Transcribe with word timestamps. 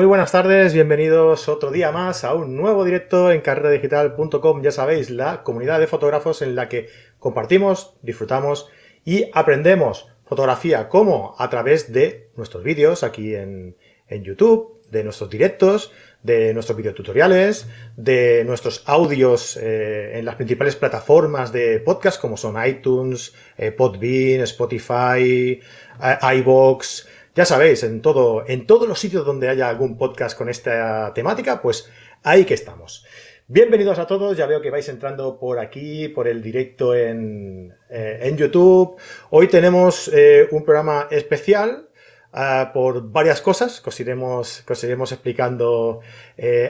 Muy 0.00 0.06
buenas 0.06 0.32
tardes, 0.32 0.72
bienvenidos 0.72 1.46
otro 1.50 1.70
día 1.70 1.92
más 1.92 2.24
a 2.24 2.32
un 2.32 2.56
nuevo 2.56 2.86
directo 2.86 3.30
en 3.30 3.42
carretadigital.com, 3.42 4.62
ya 4.62 4.72
sabéis, 4.72 5.10
la 5.10 5.42
comunidad 5.42 5.78
de 5.78 5.86
fotógrafos 5.86 6.40
en 6.40 6.54
la 6.54 6.70
que 6.70 6.88
compartimos, 7.18 7.98
disfrutamos 8.00 8.70
y 9.04 9.26
aprendemos 9.34 10.08
fotografía 10.24 10.88
como 10.88 11.34
a 11.36 11.50
través 11.50 11.92
de 11.92 12.30
nuestros 12.34 12.64
vídeos 12.64 13.02
aquí 13.02 13.34
en, 13.34 13.76
YouTube, 14.08 14.80
de 14.90 15.04
nuestros 15.04 15.28
directos, 15.28 15.92
de 16.22 16.54
nuestros 16.54 16.78
videotutoriales, 16.78 17.68
de 17.98 18.42
nuestros 18.46 18.82
audios 18.86 19.58
eh, 19.58 20.18
en 20.18 20.24
las 20.24 20.36
principales 20.36 20.76
plataformas 20.76 21.52
de 21.52 21.78
podcast 21.78 22.18
como 22.18 22.38
son 22.38 22.56
iTunes, 22.66 23.34
eh, 23.58 23.70
Podbean, 23.70 24.40
Spotify, 24.44 25.60
eh, 26.02 26.36
iVoox, 26.36 27.04
ya 27.34 27.44
sabéis, 27.44 27.82
en 27.84 28.02
todo, 28.02 28.44
en 28.46 28.66
todos 28.66 28.88
los 28.88 28.98
sitios 28.98 29.24
donde 29.24 29.48
haya 29.48 29.68
algún 29.68 29.96
podcast 29.96 30.36
con 30.36 30.48
esta 30.48 31.12
temática, 31.14 31.62
pues 31.62 31.90
ahí 32.22 32.44
que 32.44 32.54
estamos. 32.54 33.04
Bienvenidos 33.46 33.98
a 33.98 34.06
todos, 34.06 34.36
ya 34.36 34.46
veo 34.46 34.60
que 34.60 34.70
vais 34.70 34.88
entrando 34.88 35.38
por 35.38 35.58
aquí, 35.58 36.08
por 36.08 36.26
el 36.28 36.42
directo 36.42 36.94
en, 36.94 37.74
eh, 37.88 38.34
YouTube. 38.36 38.96
Hoy 39.30 39.48
tenemos 39.48 40.10
eh, 40.12 40.48
un 40.50 40.64
programa 40.64 41.06
especial 41.10 41.88
eh, 42.32 42.66
por 42.72 43.10
varias 43.10 43.40
cosas 43.40 43.80
que 43.80 43.90
os 43.90 44.00
iremos, 44.00 44.62
que 44.66 44.72
os 44.72 44.84
iremos 44.84 45.12
explicando 45.12 46.00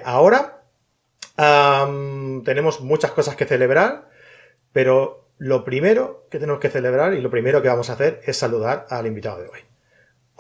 ahora. 0.05 0.62
tenemos 2.45 2.80
muchas 2.80 3.12
cosas 3.12 3.34
que 3.36 3.47
celebrar, 3.47 4.08
pero 4.72 5.28
lo 5.39 5.64
primero 5.64 6.27
que 6.30 6.39
tenemos 6.39 6.61
que 6.61 6.69
celebrar 6.69 7.14
y 7.14 7.20
lo 7.20 7.30
primero 7.30 7.62
que 7.62 7.69
vamos 7.69 7.89
a 7.89 7.95
hacer 7.95 8.20
es 8.24 8.36
saludar 8.36 8.86
al 8.91 9.06
invitado 9.06 9.41
de 9.41 9.48
hoy. 9.48 9.69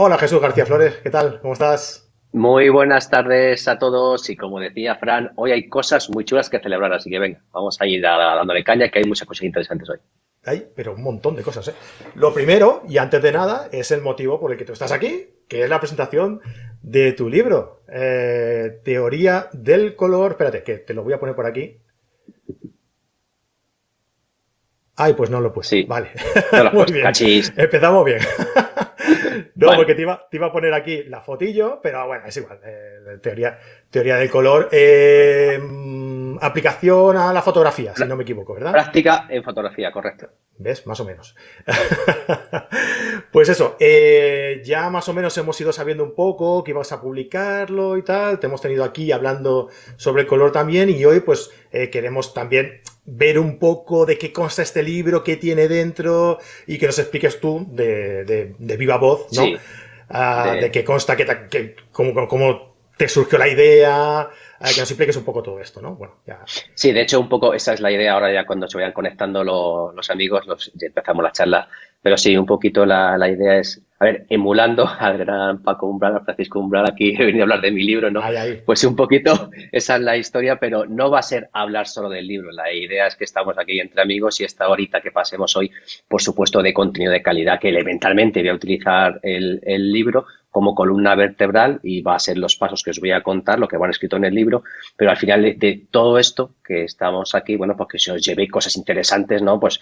Hola 0.02 0.16
Jesús 0.16 0.40
García 0.40 0.64
Flores, 0.64 0.94
¿qué 1.02 1.10
tal? 1.10 1.40
¿Cómo 1.42 1.52
estás? 1.52 2.10
Muy 2.32 2.70
buenas 2.70 3.10
tardes 3.10 3.68
a 3.68 3.78
todos 3.78 4.30
y 4.30 4.34
como 4.34 4.58
decía 4.58 4.96
Fran, 4.96 5.32
hoy 5.36 5.52
hay 5.52 5.68
cosas 5.68 6.08
muy 6.08 6.24
chulas 6.24 6.48
que 6.48 6.58
celebrar, 6.58 6.90
así 6.94 7.10
que 7.10 7.18
venga, 7.18 7.42
vamos 7.52 7.78
a 7.78 7.86
ir 7.86 8.00
dándole 8.00 8.64
caña 8.64 8.88
que 8.88 9.00
hay 9.00 9.04
muchas 9.04 9.28
cosas 9.28 9.42
interesantes 9.42 9.90
hoy. 9.90 9.98
Hay, 10.46 10.66
pero 10.74 10.94
un 10.94 11.02
montón 11.02 11.36
de 11.36 11.42
cosas, 11.42 11.68
¿eh? 11.68 11.74
Lo 12.14 12.32
primero, 12.32 12.82
y 12.88 12.96
antes 12.96 13.20
de 13.20 13.30
nada, 13.30 13.68
es 13.72 13.90
el 13.90 14.00
motivo 14.00 14.40
por 14.40 14.52
el 14.52 14.56
que 14.56 14.64
tú 14.64 14.72
estás 14.72 14.90
aquí, 14.90 15.34
que 15.46 15.64
es 15.64 15.68
la 15.68 15.80
presentación 15.80 16.40
de 16.80 17.12
tu 17.12 17.28
libro, 17.28 17.82
eh, 17.86 18.80
Teoría 18.82 19.50
del 19.52 19.96
color. 19.96 20.30
Espérate, 20.30 20.62
que 20.62 20.78
te 20.78 20.94
lo 20.94 21.04
voy 21.04 21.12
a 21.12 21.20
poner 21.20 21.34
por 21.34 21.44
aquí. 21.44 21.76
Ay, 24.96 25.12
pues 25.12 25.28
no 25.28 25.42
lo 25.42 25.52
puse. 25.52 25.68
Sí. 25.68 25.82
Vale. 25.82 26.08
Muy 26.72 26.90
bien. 26.90 27.12
Empezamos 27.58 28.04
bien. 28.06 28.20
no, 29.66 29.76
porque 29.76 29.94
te 29.94 30.02
iba, 30.02 30.46
a 30.46 30.52
poner 30.52 30.72
aquí 30.72 31.04
la 31.04 31.20
fotillo, 31.20 31.80
pero 31.82 32.06
bueno, 32.06 32.24
es 32.26 32.36
igual. 32.36 32.60
Eh, 32.64 33.18
teoría, 33.22 33.58
teoría 33.90 34.16
del 34.16 34.30
color. 34.30 34.68
Eh, 34.72 35.60
aplicación 36.40 37.16
a 37.16 37.32
la 37.32 37.42
fotografía, 37.42 37.94
si 37.94 38.04
no 38.04 38.16
me 38.16 38.22
equivoco, 38.22 38.54
¿verdad? 38.54 38.72
Práctica 38.72 39.26
en 39.28 39.44
fotografía, 39.44 39.92
correcto. 39.92 40.28
¿Ves? 40.56 40.86
Más 40.86 41.00
o 41.00 41.04
menos. 41.04 41.34
pues 43.32 43.48
eso, 43.48 43.76
eh, 43.80 44.60
ya 44.64 44.90
más 44.90 45.08
o 45.08 45.14
menos 45.14 45.36
hemos 45.38 45.60
ido 45.60 45.72
sabiendo 45.72 46.04
un 46.04 46.14
poco 46.14 46.62
que 46.64 46.70
ibas 46.72 46.92
a 46.92 47.00
publicarlo 47.00 47.96
y 47.96 48.02
tal. 48.02 48.38
Te 48.38 48.46
hemos 48.46 48.60
tenido 48.60 48.84
aquí 48.84 49.12
hablando 49.12 49.68
sobre 49.96 50.22
el 50.22 50.28
color 50.28 50.52
también 50.52 50.90
y 50.90 51.04
hoy 51.04 51.20
pues 51.20 51.50
queremos 51.70 52.34
también 52.34 52.82
ver 53.12 53.38
un 53.38 53.58
poco 53.58 54.06
de 54.06 54.16
qué 54.16 54.32
consta 54.32 54.62
este 54.62 54.82
libro, 54.82 55.24
qué 55.24 55.36
tiene 55.36 55.68
dentro 55.68 56.38
y 56.66 56.78
que 56.78 56.86
nos 56.86 56.98
expliques 56.98 57.40
tú 57.40 57.66
de, 57.70 58.54
viva 58.58 58.98
voz, 58.98 59.26
¿no? 59.32 59.44
Ah, 60.08 60.56
de... 60.60 60.70
qué 60.70 60.84
consta, 60.84 61.16
qué, 61.16 61.76
cómo, 61.92 62.74
te 62.96 63.08
surgió 63.08 63.38
la 63.38 63.48
idea, 63.48 64.28
que 64.68 64.80
nos 64.80 64.90
expliques 64.90 65.16
un 65.16 65.24
poco 65.24 65.42
todo 65.42 65.60
esto, 65.60 65.80
¿no? 65.80 65.94
Bueno, 65.94 66.16
ya. 66.26 66.40
Sí, 66.74 66.92
de 66.92 67.02
hecho, 67.02 67.18
un 67.18 67.28
poco 67.28 67.54
esa 67.54 67.72
es 67.72 67.80
la 67.80 67.90
idea 67.90 68.12
ahora 68.12 68.32
ya 68.32 68.46
cuando 68.46 68.68
se 68.68 68.76
vayan 68.76 68.92
conectando 68.92 69.42
los, 69.42 70.10
amigos, 70.10 70.46
los, 70.46 70.70
empezamos 70.80 71.22
la 71.22 71.32
charla, 71.32 71.68
pero 72.02 72.16
sí, 72.16 72.36
un 72.36 72.46
poquito 72.46 72.84
la, 72.84 73.16
la 73.16 73.28
idea 73.28 73.58
es 73.58 73.82
a 74.00 74.06
ver, 74.06 74.24
emulando 74.30 74.88
al 74.98 75.18
gran 75.18 75.62
Paco 75.62 75.86
Umbral, 75.86 76.16
a 76.16 76.20
Francisco 76.20 76.58
Umbral, 76.58 76.86
aquí 76.86 77.14
he 77.16 77.26
venido 77.26 77.42
a 77.42 77.44
hablar 77.44 77.60
de 77.60 77.70
mi 77.70 77.84
libro, 77.84 78.10
¿no? 78.10 78.22
Pues 78.64 78.82
un 78.84 78.96
poquito 78.96 79.50
esa 79.72 79.96
es 79.96 80.02
la 80.02 80.16
historia, 80.16 80.56
pero 80.56 80.86
no 80.86 81.10
va 81.10 81.20
a 81.20 81.22
ser 81.22 81.50
hablar 81.52 81.86
solo 81.86 82.08
del 82.08 82.26
libro. 82.26 82.50
La 82.50 82.72
idea 82.72 83.06
es 83.06 83.14
que 83.14 83.24
estamos 83.24 83.58
aquí 83.58 83.78
entre 83.78 84.00
amigos 84.00 84.40
y 84.40 84.44
esta 84.44 84.68
horita 84.68 85.02
que 85.02 85.12
pasemos 85.12 85.54
hoy, 85.54 85.70
por 86.08 86.22
supuesto, 86.22 86.62
de 86.62 86.72
contenido 86.72 87.12
de 87.12 87.22
calidad, 87.22 87.60
que 87.60 87.68
elementalmente 87.68 88.40
voy 88.40 88.48
a 88.48 88.54
utilizar 88.54 89.20
el, 89.22 89.60
el 89.64 89.92
libro, 89.92 90.24
como 90.50 90.74
columna 90.74 91.14
vertebral 91.14 91.80
y 91.82 92.02
va 92.02 92.16
a 92.16 92.18
ser 92.18 92.38
los 92.38 92.56
pasos 92.56 92.82
que 92.82 92.90
os 92.90 93.00
voy 93.00 93.12
a 93.12 93.22
contar, 93.22 93.58
lo 93.58 93.68
que 93.68 93.76
van 93.76 93.90
escrito 93.90 94.16
en 94.16 94.24
el 94.24 94.34
libro, 94.34 94.64
pero 94.96 95.10
al 95.10 95.16
final 95.16 95.42
de, 95.42 95.86
todo 95.90 96.18
esto 96.18 96.54
que 96.64 96.84
estamos 96.84 97.34
aquí, 97.34 97.56
bueno, 97.56 97.76
pues 97.76 97.88
que 97.88 97.98
si 97.98 98.10
os 98.10 98.22
llevéis 98.22 98.50
cosas 98.50 98.76
interesantes, 98.76 99.42
¿no? 99.42 99.58
Pues, 99.60 99.80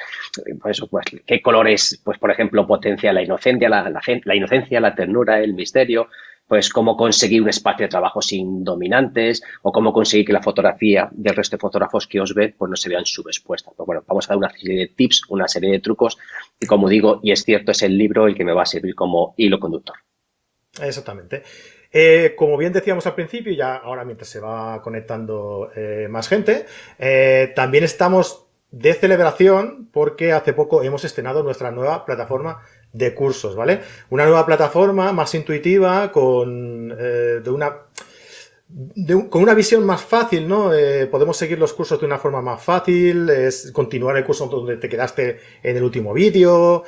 pues, 0.61 0.81
pues 0.91 1.07
qué 1.27 1.43
colores, 1.43 2.01
pues 2.05 2.19
por 2.19 2.31
ejemplo, 2.31 2.67
potencia 2.67 3.13
la 3.13 3.23
inocencia, 3.23 3.69
la, 3.69 3.89
la, 3.89 4.01
la 4.25 4.35
inocencia, 4.35 4.81
la 4.81 4.95
ternura, 4.95 5.41
el 5.41 5.55
misterio, 5.55 6.09
pues 6.49 6.71
cómo 6.71 6.97
conseguir 6.97 7.43
un 7.43 7.51
espacio 7.51 7.85
de 7.85 7.91
trabajo 7.91 8.23
sin 8.23 8.65
dominantes 8.65 9.43
o 9.63 9.71
cómo 9.71 9.93
conseguir 9.93 10.27
que 10.27 10.33
la 10.33 10.43
fotografía 10.43 11.09
del 11.13 11.37
resto 11.37 11.57
de 11.57 11.61
fotógrafos 11.61 12.07
que 12.07 12.21
os 12.21 12.35
ven 12.35 12.55
pues 12.57 12.71
no 12.71 12.77
se 12.77 12.89
vean 12.89 13.05
subexpuestas. 13.05 13.75
Pues 13.77 13.87
bueno, 13.87 14.03
vamos 14.09 14.27
a 14.27 14.29
dar 14.31 14.39
una 14.39 14.51
serie 14.51 14.79
de 14.79 14.87
tips, 14.89 15.25
una 15.29 15.47
serie 15.47 15.71
de 15.71 15.81
trucos 15.81 16.17
y 16.59 16.67
como 16.67 16.89
digo, 16.89 17.21
y 17.23 17.33
es 17.33 17.45
cierto, 17.45 17.73
es 17.73 17.83
el 17.83 17.97
libro 17.97 18.27
el 18.27 18.35
que 18.35 18.45
me 18.45 18.55
va 18.55 18.63
a 18.63 18.67
servir 18.67 18.95
como 18.95 19.35
hilo 19.37 19.61
conductor. 19.61 19.97
Exactamente. 20.83 21.43
Eh, 21.91 22.35
como 22.37 22.57
bien 22.57 22.73
decíamos 22.73 23.07
al 23.07 23.15
principio, 23.15 23.53
ya 23.53 23.77
ahora 23.77 24.05
mientras 24.05 24.29
se 24.29 24.41
va 24.41 24.83
conectando 24.83 25.71
eh, 25.75 26.07
más 26.11 26.29
gente, 26.29 26.67
eh, 26.99 27.53
también 27.57 27.85
estamos 27.85 28.45
de 28.71 28.93
celebración 28.93 29.89
porque 29.91 30.33
hace 30.33 30.53
poco 30.53 30.83
hemos 30.83 31.03
estrenado 31.05 31.43
nuestra 31.43 31.71
nueva 31.71 32.05
plataforma 32.05 32.61
de 32.93 33.15
cursos, 33.15 33.57
¿vale? 33.57 33.81
Una 34.11 34.25
nueva 34.27 34.45
plataforma 34.45 35.13
más 35.13 35.35
intuitiva, 35.35 36.13
con, 36.13 36.89
de 36.89 37.51
una, 37.51 37.79
con 39.31 39.43
una 39.43 39.55
visión 39.55 39.87
más 39.87 40.03
fácil, 40.03 40.47
¿no? 40.47 40.71
podemos 41.11 41.39
seguir 41.39 41.59
los 41.59 41.73
cursos 41.73 41.99
de 41.99 42.05
una 42.05 42.19
forma 42.19 42.43
más 42.43 42.63
fácil, 42.63 43.31
es 43.31 43.73
continuar 43.73 44.19
el 44.19 44.25
curso 44.25 44.47
donde 44.47 44.77
te 44.77 44.89
quedaste 44.89 45.39
en 45.63 45.77
el 45.77 45.83
último 45.83 46.13
vídeo, 46.13 46.85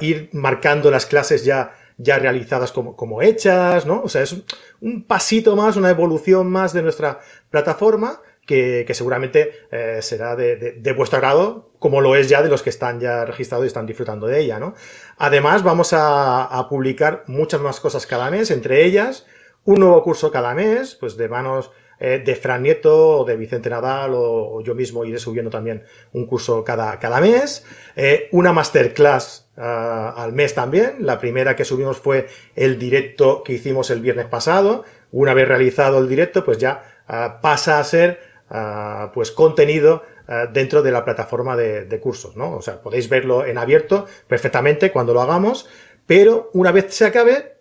ir 0.00 0.28
marcando 0.32 0.90
las 0.90 1.06
clases 1.06 1.44
ya 1.44 1.72
ya 1.98 2.18
realizadas 2.18 2.72
como, 2.72 2.96
como 2.96 3.22
hechas, 3.22 3.86
¿no? 3.86 4.02
O 4.02 4.08
sea, 4.08 4.22
es 4.22 4.36
un 4.80 5.04
pasito 5.04 5.56
más, 5.56 5.76
una 5.76 5.90
evolución 5.90 6.50
más 6.50 6.72
de 6.72 6.82
nuestra 6.82 7.20
plataforma 7.50 8.20
que, 8.46 8.86
seguramente 8.92 9.66
eh, 9.70 9.98
será 10.02 10.36
de, 10.36 10.94
vuestro 10.96 11.18
agrado, 11.18 11.70
como 11.78 12.00
lo 12.00 12.16
es 12.16 12.28
ya 12.28 12.42
de 12.42 12.48
los 12.48 12.62
que 12.62 12.70
están 12.70 13.00
ya 13.00 13.24
registrados 13.24 13.64
y 13.64 13.68
están 13.68 13.86
disfrutando 13.86 14.26
de 14.26 14.40
ella, 14.40 14.58
¿no? 14.58 14.74
Además, 15.18 15.62
vamos 15.62 15.90
a, 15.92 16.66
publicar 16.68 17.24
muchas 17.26 17.60
más 17.60 17.80
cosas 17.80 18.06
cada 18.06 18.30
mes, 18.30 18.50
entre 18.50 18.84
ellas 18.84 19.26
un 19.64 19.78
nuevo 19.78 20.02
curso 20.02 20.30
cada 20.32 20.54
mes, 20.54 20.96
pues 20.96 21.16
de 21.16 21.28
manos 21.28 21.70
eh, 22.00 22.20
de 22.24 22.34
Fran 22.34 22.62
Nieto 22.62 23.20
o 23.20 23.24
de 23.24 23.36
Vicente 23.36 23.70
Nadal 23.70 24.12
o, 24.14 24.60
yo 24.62 24.74
mismo 24.74 25.04
iré 25.04 25.18
subiendo 25.18 25.50
también 25.50 25.84
un 26.12 26.26
curso 26.26 26.64
cada, 26.64 26.98
cada 26.98 27.20
mes, 27.20 27.64
eh, 27.94 28.28
una 28.32 28.52
masterclass 28.52 29.41
Ah, 29.56 30.14
al 30.16 30.32
mes 30.32 30.54
también. 30.54 30.96
La 31.00 31.18
primera 31.18 31.56
que 31.56 31.64
subimos 31.64 31.98
fue 31.98 32.28
el 32.56 32.78
directo 32.78 33.42
que 33.42 33.54
hicimos 33.54 33.90
el 33.90 34.00
viernes 34.00 34.26
pasado. 34.26 34.84
Una 35.10 35.34
vez 35.34 35.46
realizado 35.46 35.98
el 35.98 36.08
directo, 36.08 36.44
pues 36.44 36.58
ya 36.58 36.82
ah, 37.06 37.40
pasa 37.42 37.78
a 37.78 37.84
ser 37.84 38.20
ah, 38.50 39.10
pues 39.14 39.30
contenido 39.30 40.04
dentro 40.52 40.82
de 40.82 40.92
la 40.92 41.04
plataforma 41.04 41.56
de, 41.56 42.00
cursos, 42.00 42.36
¿no? 42.36 42.52
O 42.56 42.62
sea, 42.62 42.80
podéis 42.80 43.10
verlo 43.10 43.44
en 43.44 43.58
abierto 43.58 44.06
perfectamente 44.28 44.90
cuando 44.90 45.12
lo 45.12 45.20
hagamos, 45.20 45.68
pero 46.06 46.48
una 46.54 46.72
vez 46.72 46.94
se 46.94 47.04
acabe, 47.04 47.56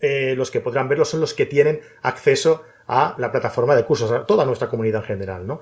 eh, 0.00 0.34
los 0.36 0.50
que 0.50 0.60
podrán 0.60 0.88
verlo 0.88 1.04
son 1.04 1.20
los 1.20 1.34
que 1.34 1.44
tienen 1.44 1.80
acceso 2.02 2.62
a 2.86 3.16
la 3.18 3.32
plataforma 3.32 3.74
de 3.74 3.84
cursos, 3.84 4.10
a 4.12 4.24
toda 4.24 4.46
nuestra 4.46 4.68
comunidad 4.68 5.02
en 5.02 5.06
general, 5.08 5.46
¿no? 5.46 5.60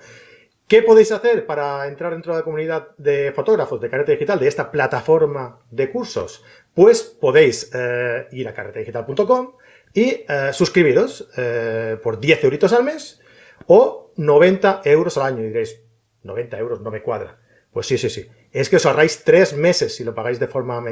¿Qué 0.66 0.80
podéis 0.80 1.12
hacer 1.12 1.44
para 1.44 1.86
entrar 1.86 2.12
dentro 2.12 2.32
de 2.32 2.38
la 2.38 2.44
comunidad 2.44 2.88
de 2.96 3.32
fotógrafos 3.32 3.82
de 3.82 3.90
Carrete 3.90 4.12
Digital, 4.12 4.40
de 4.40 4.48
esta 4.48 4.70
plataforma 4.70 5.60
de 5.70 5.90
cursos? 5.90 6.42
Pues 6.72 7.02
podéis 7.02 7.70
eh, 7.74 8.26
ir 8.32 8.48
a 8.48 8.54
carretedigital.com 8.54 9.52
y 9.92 10.24
eh, 10.26 10.50
suscribiros 10.52 11.28
eh, 11.36 11.98
por 12.02 12.18
10 12.18 12.44
euritos 12.44 12.72
al 12.72 12.82
mes 12.82 13.20
o 13.66 14.10
90 14.16 14.80
euros 14.86 15.18
al 15.18 15.34
año. 15.34 15.44
Y 15.44 15.48
diréis, 15.48 15.82
90 16.22 16.58
euros 16.58 16.80
no 16.80 16.90
me 16.90 17.02
cuadra. 17.02 17.38
Pues 17.70 17.86
sí, 17.86 17.98
sí, 17.98 18.08
sí. 18.08 18.26
Es 18.50 18.70
que 18.70 18.76
os 18.76 18.86
ahorráis 18.86 19.22
tres 19.22 19.54
meses 19.54 19.94
si 19.94 20.02
lo 20.02 20.14
pagáis 20.14 20.40
de 20.40 20.48
forma 20.48 20.82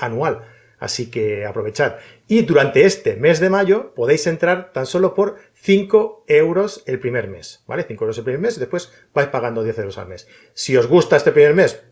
anual. 0.00 0.40
Así 0.78 1.10
que 1.10 1.44
aprovechad. 1.44 1.96
Y 2.28 2.42
durante 2.42 2.84
este 2.84 3.16
mes 3.16 3.40
de 3.40 3.50
mayo 3.50 3.92
podéis 3.94 4.26
entrar 4.26 4.72
tan 4.72 4.86
solo 4.86 5.12
por 5.12 5.36
5 5.60 6.24
euros 6.28 6.82
el 6.86 7.00
primer 7.00 7.28
mes, 7.28 7.64
¿vale? 7.66 7.84
5 7.84 8.04
euros 8.04 8.18
el 8.18 8.24
primer 8.24 8.40
mes 8.40 8.58
después 8.58 8.92
vais 9.12 9.28
pagando 9.28 9.62
10 9.62 9.78
euros 9.78 9.98
al 9.98 10.08
mes. 10.08 10.28
Si 10.54 10.76
os 10.76 10.86
gusta 10.86 11.16
este 11.16 11.32
primer 11.32 11.54
mes 11.54 11.82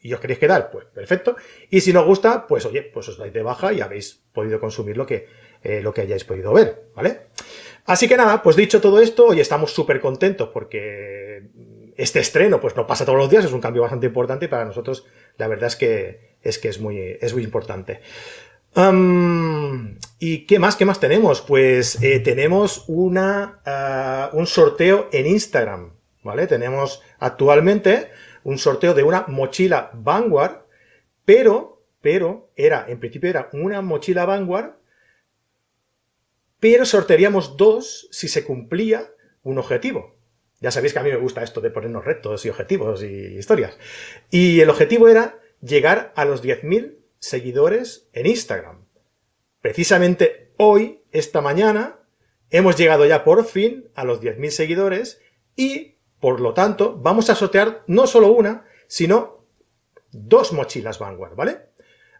y 0.00 0.12
os 0.12 0.20
queréis 0.20 0.38
quedar, 0.38 0.70
pues 0.70 0.86
perfecto. 0.86 1.36
Y 1.70 1.80
si 1.80 1.92
no 1.92 2.00
os 2.00 2.06
gusta, 2.06 2.46
pues 2.46 2.64
oye, 2.66 2.82
pues 2.82 3.08
os 3.08 3.18
dais 3.18 3.32
de 3.32 3.42
baja 3.42 3.72
y 3.72 3.80
habéis 3.80 4.24
podido 4.32 4.60
consumir 4.60 4.96
lo 4.96 5.06
que, 5.06 5.26
eh, 5.62 5.80
lo 5.80 5.94
que 5.94 6.02
hayáis 6.02 6.24
podido 6.24 6.52
ver, 6.52 6.90
¿vale? 6.94 7.28
Así 7.84 8.08
que 8.08 8.16
nada, 8.16 8.42
pues 8.42 8.56
dicho 8.56 8.80
todo 8.80 9.00
esto, 9.00 9.26
hoy 9.26 9.40
estamos 9.40 9.72
súper 9.72 10.00
contentos 10.00 10.50
porque 10.52 11.50
este 11.96 12.18
estreno 12.18 12.60
pues 12.60 12.74
no 12.76 12.86
pasa 12.86 13.04
todos 13.04 13.18
los 13.18 13.30
días, 13.30 13.44
es 13.44 13.52
un 13.52 13.60
cambio 13.60 13.82
bastante 13.82 14.06
importante 14.06 14.46
y 14.46 14.48
para 14.48 14.64
nosotros 14.64 15.06
la 15.38 15.46
verdad 15.46 15.68
es 15.68 15.76
que 15.76 16.36
es, 16.42 16.58
que 16.58 16.68
es, 16.68 16.80
muy, 16.80 17.16
es 17.20 17.32
muy 17.32 17.44
importante. 17.44 18.00
¿Y 20.18 20.44
qué 20.44 20.58
más? 20.58 20.76
¿Qué 20.76 20.84
más 20.84 21.00
tenemos? 21.00 21.40
Pues 21.40 22.02
eh, 22.02 22.20
tenemos 22.20 22.84
una, 22.88 23.62
ah, 23.64 24.28
un 24.34 24.46
sorteo 24.46 25.08
en 25.12 25.26
Instagram, 25.26 25.94
¿vale? 26.22 26.46
Tenemos 26.46 27.00
actualmente 27.18 28.10
un 28.44 28.58
sorteo 28.58 28.92
de 28.92 29.02
una 29.02 29.24
mochila 29.28 29.90
Vanguard, 29.94 30.66
pero, 31.24 31.86
pero, 32.02 32.52
era, 32.54 32.84
en 32.86 33.00
principio 33.00 33.30
era 33.30 33.48
una 33.54 33.80
mochila 33.80 34.26
Vanguard, 34.26 34.74
pero 36.60 36.84
sortearíamos 36.84 37.56
dos 37.56 38.08
si 38.10 38.28
se 38.28 38.44
cumplía 38.44 39.10
un 39.42 39.56
objetivo. 39.56 40.18
Ya 40.60 40.70
sabéis 40.70 40.92
que 40.92 40.98
a 40.98 41.02
mí 41.02 41.10
me 41.10 41.16
gusta 41.16 41.42
esto 41.42 41.62
de 41.62 41.70
ponernos 41.70 42.04
retos 42.04 42.44
y 42.44 42.50
objetivos 42.50 43.02
y 43.02 43.38
historias. 43.38 43.78
Y 44.30 44.60
el 44.60 44.68
objetivo 44.68 45.08
era 45.08 45.38
llegar 45.62 46.12
a 46.14 46.26
los 46.26 46.44
10.000 46.44 46.95
seguidores 47.26 48.08
en 48.12 48.26
Instagram. 48.26 48.86
Precisamente 49.60 50.52
hoy, 50.56 51.02
esta 51.10 51.40
mañana, 51.40 51.98
hemos 52.50 52.76
llegado 52.76 53.04
ya 53.04 53.24
por 53.24 53.44
fin 53.44 53.90
a 53.94 54.04
los 54.04 54.20
10.000 54.20 54.50
seguidores 54.50 55.20
y, 55.56 55.96
por 56.20 56.40
lo 56.40 56.54
tanto, 56.54 56.96
vamos 56.96 57.28
a 57.28 57.34
sortear 57.34 57.82
no 57.88 58.06
solo 58.06 58.28
una, 58.28 58.64
sino 58.86 59.44
dos 60.12 60.52
mochilas 60.52 61.00
Vanguard, 61.00 61.34
¿vale? 61.34 61.58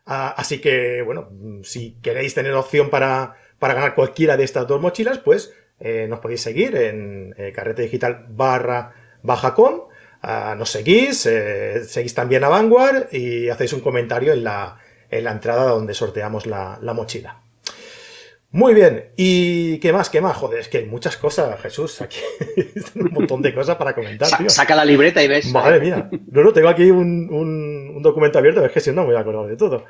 Ah, 0.06 0.35
así 0.37 0.61
que, 0.61 1.03
bueno, 1.03 1.31
si 1.62 2.00
queréis 2.00 2.35
tener 2.35 2.53
opción 2.55 2.91
para, 2.91 3.37
para 3.61 3.75
ganar 3.75 3.94
cualquiera 3.94 4.37
de 4.37 4.44
estas 4.44 4.67
dos 4.67 4.81
mochilas, 4.81 5.19
pues 5.19 5.55
eh, 5.79 6.06
nos 6.08 6.19
podéis 6.19 6.41
seguir 6.41 6.75
en 6.75 7.32
eh, 7.38 7.53
carrete 7.53 7.82
digital 7.82 8.26
barra 8.29 8.93
baja 9.23 9.55
com. 9.55 9.88
Ah, 10.23 10.56
nos 10.58 10.70
seguís, 10.70 11.26
eh, 11.26 11.85
seguís 11.85 12.14
también 12.14 12.43
a 12.43 12.49
Vanguard 12.49 13.12
y 13.12 13.49
hacéis 13.49 13.73
un 13.73 13.81
comentario 13.81 14.32
en 14.32 14.43
la, 14.43 14.81
en 15.11 15.25
la 15.25 15.32
entrada 15.32 15.70
donde 15.70 15.94
sorteamos 15.94 16.47
la, 16.47 16.79
mochila. 16.94 17.41
Muy 18.50 18.75
bien, 18.75 19.11
¿y 19.17 19.79
qué 19.79 19.93
más? 19.93 20.08
¿Qué 20.08 20.20
más? 20.20 20.37
Joder, 20.37 20.61
es 20.61 20.69
que 20.69 20.79
hay 20.79 20.87
muchas 20.87 21.17
cosas, 21.17 21.61
Jesús, 21.61 22.00
aquí 22.00 22.20
un 22.94 23.12
montón 23.12 23.43
de 23.43 23.55
cosas 23.55 23.76
para 23.76 23.94
comentar, 23.94 24.29
tío. 24.38 24.49
Saca 24.49 24.75
la 24.75 24.85
libreta 24.85 25.23
y 25.23 25.29
ves. 25.29 25.53
Madre 25.53 25.81
mía. 25.81 26.08
No, 26.31 26.43
no, 26.43 26.53
tengo 26.53 26.69
aquí 26.69 26.91
un, 26.91 28.00
documento 28.03 28.38
abierto, 28.38 28.64
es 28.64 28.73
que 28.73 28.81
si 28.81 28.91
no 28.93 29.03
me 29.03 29.08
voy 29.08 29.17
a 29.17 29.20
acordar 29.20 29.47
de 29.47 29.56
todo. 29.56 29.85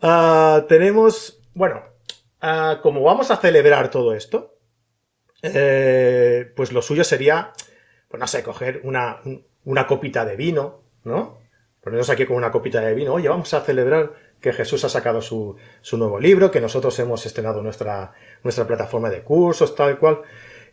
Ah, 0.00 0.64
tenemos, 0.68 1.40
bueno, 1.54 1.82
ah, 2.40 2.78
como 2.82 3.02
vamos 3.02 3.30
a 3.30 3.36
celebrar 3.36 3.90
todo 3.90 4.14
esto, 4.14 4.54
eh, 5.42 6.52
pues 6.56 6.72
lo 6.72 6.82
suyo 6.82 7.04
sería, 7.04 7.52
pues 8.08 8.20
no 8.20 8.26
sé, 8.26 8.42
coger 8.42 8.80
una, 8.84 9.20
una 9.64 9.86
copita 9.86 10.24
de 10.24 10.36
vino, 10.36 10.82
¿no? 11.04 11.38
Ponernos 11.82 12.10
aquí 12.10 12.26
con 12.26 12.36
una 12.36 12.50
copita 12.50 12.80
de 12.80 12.94
vino, 12.94 13.14
oye, 13.14 13.28
vamos 13.28 13.54
a 13.54 13.60
celebrar 13.60 14.12
que 14.40 14.52
Jesús 14.52 14.84
ha 14.84 14.88
sacado 14.88 15.20
su, 15.20 15.56
nuevo 15.92 16.20
libro, 16.20 16.50
que 16.50 16.60
nosotros 16.60 16.98
hemos 16.98 17.24
estrenado 17.26 17.62
nuestra, 17.62 18.12
nuestra 18.42 18.66
plataforma 18.66 19.10
de 19.10 19.22
cursos, 19.22 19.74
tal 19.74 19.98
cual. 19.98 20.22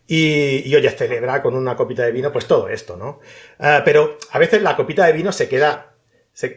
Y, 0.08 0.70
y, 0.70 0.76
oye, 0.76 0.90
celebrar 0.92 1.42
con 1.42 1.56
una 1.56 1.76
copita 1.76 2.04
de 2.04 2.12
vino, 2.12 2.32
pues 2.32 2.48
todo 2.48 2.70
esto, 2.70 2.96
¿no? 2.96 3.20
Ah, 3.60 3.82
pero 3.84 4.18
a 4.32 4.40
veces 4.40 4.62
la 4.62 4.76
copita 4.76 5.06
de 5.06 5.14
vino 5.14 5.32
se 5.32 5.50
queda. 5.50 5.94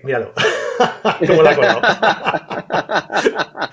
míralo. 0.02 0.32
¿Cómo 1.26 1.42
la 1.42 1.54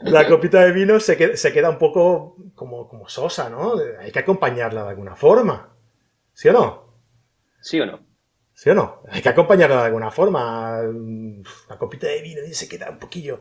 La 0.00 0.26
copita 0.26 0.64
de 0.64 0.72
vino 0.72 0.98
se, 0.98 1.36
se 1.36 1.52
queda 1.52 1.70
un 1.70 1.78
poco 1.78 2.36
como, 2.54 2.88
como 2.88 3.08
sosa, 3.08 3.48
¿no? 3.48 3.74
Hay 4.00 4.10
que 4.10 4.18
acompañarla 4.18 4.82
de 4.84 4.90
alguna 4.90 5.14
forma. 5.14 5.72
¿Sí 6.32 6.48
o 6.48 6.52
no? 6.52 6.92
¿Sí 7.60 7.80
o 7.80 7.86
no? 7.86 8.05
¿Sí 8.56 8.70
o 8.70 8.74
no? 8.74 9.02
Hay 9.10 9.20
que 9.20 9.28
acompañarlo 9.28 9.76
de 9.76 9.82
alguna 9.82 10.10
forma. 10.10 10.80
Una 10.80 11.78
copita 11.78 12.06
de 12.06 12.22
vino 12.22 12.40
y 12.42 12.54
se 12.54 12.66
queda 12.66 12.88
un 12.88 12.98
poquillo. 12.98 13.38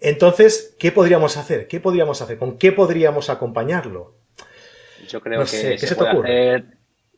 Entonces, 0.00 0.74
¿qué 0.78 0.90
podríamos 0.90 1.36
hacer? 1.36 1.68
¿Qué 1.68 1.80
podríamos 1.80 2.22
hacer? 2.22 2.38
¿Con 2.38 2.56
qué 2.56 2.72
podríamos 2.72 3.28
acompañarlo? 3.28 4.14
Yo 5.06 5.20
creo 5.20 5.40
que 5.40 5.76
se, 5.76 5.94
puede 5.94 6.10
hacer. 6.10 6.64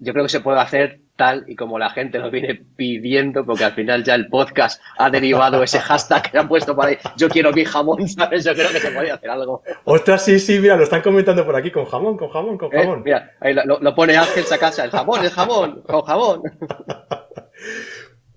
Yo 0.01 0.13
creo 0.13 0.25
que 0.25 0.29
se 0.29 0.41
puede 0.41 0.59
hacer 0.59 1.01
tal 1.15 1.45
y 1.47 1.55
como 1.55 1.79
la 1.79 1.91
gente 1.91 2.19
lo 2.19 2.33
viene 2.33 2.61
pidiendo, 2.77 3.47
porque 3.47 3.65
al 3.65 3.75
final 3.75 4.03
ya 4.03 4.17
el 4.17 4.27
podcast 4.27 4.83
ha 4.99 5.09
derivado 5.09 5.63
ese 5.63 5.79
hashtag 5.79 6.33
que 6.33 6.39
han 6.39 6.49
puesto 6.49 6.75
por 6.75 6.87
ahí. 6.87 6.99
Yo 7.17 7.29
quiero 7.29 7.53
mi 7.53 7.65
jamón, 7.65 8.09
¿sabes? 8.09 8.45
Yo 8.45 8.55
creo 8.55 8.71
que 8.71 8.81
se 8.81 8.91
puede 8.91 9.13
hacer 9.13 9.31
algo. 9.31 9.63
Ostras, 9.85 10.25
sí, 10.25 10.41
sí, 10.41 10.59
mira, 10.59 10.77
lo 10.77 10.83
están 10.83 11.01
comentando 11.01 11.47
por 11.47 11.55
aquí, 11.55 11.71
con 11.71 11.85
jamón, 11.85 12.17
con 12.17 12.29
jamón, 12.29 12.59
con 12.59 12.75
eh, 12.75 12.81
jamón. 12.81 13.05
mira, 13.05 13.37
ahí 13.39 13.55
lo, 13.55 13.79
lo, 13.79 13.95
pone 13.95 14.17
Ángel 14.17 14.45
casa, 14.59 14.85
el 14.85 14.91
jamón, 14.91 15.25
el 15.25 15.31
jamón, 15.31 15.83
con 15.83 16.03
jamón. 16.03 16.43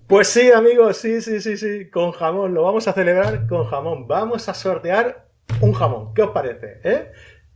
Pues 0.07 0.27
sí, 0.27 0.51
amigos, 0.51 0.97
sí, 0.97 1.21
sí, 1.21 1.39
sí, 1.39 1.55
sí, 1.55 1.89
con 1.89 2.11
jamón. 2.11 2.53
Lo 2.53 2.63
vamos 2.63 2.87
a 2.87 2.93
celebrar 2.93 3.45
con 3.47 3.65
jamón. 3.65 4.07
Vamos 4.07 4.49
a 4.49 4.53
sortear 4.53 5.27
un 5.61 5.73
jamón. 5.73 6.13
¿Qué 6.15 6.23
os 6.23 6.31
parece? 6.31 6.79
¿Eh? 6.83 7.11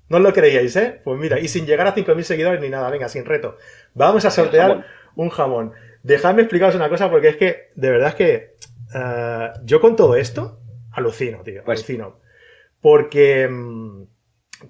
No 0.10 0.20
lo 0.20 0.32
creíais, 0.34 0.76
¿eh? 0.76 1.02
Pues 1.04 1.20
mira, 1.20 1.40
y 1.40 1.48
sin 1.48 1.66
llegar 1.66 1.88
a 1.88 1.96
5.000 1.96 2.22
seguidores 2.22 2.62
ni 2.62 2.70
nada, 2.70 2.90
venga, 2.92 3.10
sin 3.10 3.26
reto. 3.26 3.58
Vamos 3.96 4.26
a 4.26 4.30
sortear 4.30 4.86
un 5.16 5.30
jamón. 5.30 5.74
Dejadme 6.04 6.44
explicaros 6.44 6.76
una 6.76 6.90
cosa 6.90 7.10
porque 7.10 7.30
es 7.30 7.38
que, 7.38 7.72
de 7.76 7.90
verdad 7.90 8.10
es 8.10 8.16
que 8.16 8.56
eh, 8.94 9.50
yo 9.64 9.82
con 9.82 9.96
todo 9.96 10.16
esto 10.16 10.60
alucino, 10.92 11.42
tío, 11.42 11.64
pues 11.64 11.80
alucino. 11.80 12.20
Porque 12.82 13.48
mm, 13.48 14.04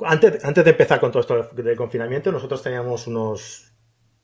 antes, 0.05 0.45
antes 0.45 0.63
de 0.63 0.71
empezar 0.71 1.01
con 1.01 1.11
todo 1.11 1.19
esto 1.19 1.49
del 1.61 1.75
confinamiento, 1.75 2.31
nosotros 2.31 2.63
teníamos 2.63 3.07
unos 3.07 3.72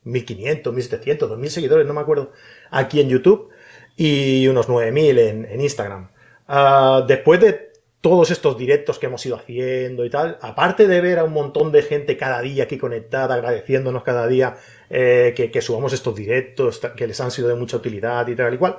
1500, 0.04 0.74
1700, 0.74 1.30
2000 1.30 1.52
seguidores, 1.52 1.88
no 1.88 1.94
me 1.94 2.02
acuerdo, 2.02 2.32
aquí 2.72 3.02
en 3.02 3.10
YouTube 3.10 3.50
y 3.96 4.48
unos 4.48 4.70
9000 4.70 5.20
en, 5.20 5.46
en 5.46 5.62
Instagram. 5.62 6.10
Ah, 6.48 7.04
después 7.08 7.40
de 7.40 7.70
todos 8.02 8.32
estos 8.32 8.58
directos 8.58 8.98
que 8.98 9.08
hemos 9.08 9.26
ido 9.26 9.36
haciendo 9.36 10.06
y 10.06 10.10
tal, 10.10 10.38
aparte 10.42 10.88
de 10.88 11.02
ver 11.02 11.20
a 11.20 11.26
un 11.26 11.34
montón 11.34 11.72
de 11.72 11.82
gente 11.82 12.16
cada 12.16 12.42
día 12.42 12.64
aquí 12.64 12.78
conectada, 12.78 13.36
agradeciéndonos 13.36 14.04
cada 14.04 14.26
día 14.28 14.56
eh, 14.90 15.34
que, 15.36 15.62
subamos 15.62 15.92
estos 15.92 16.16
directos, 16.16 16.80
que 16.96 17.08
les 17.08 17.20
han 17.20 17.32
sido 17.32 17.50
de 17.50 17.56
mucha 17.56 17.78
utilidad 17.78 18.28
y 18.28 18.36
tal 18.36 18.54
y 18.54 18.58
cual, 18.58 18.78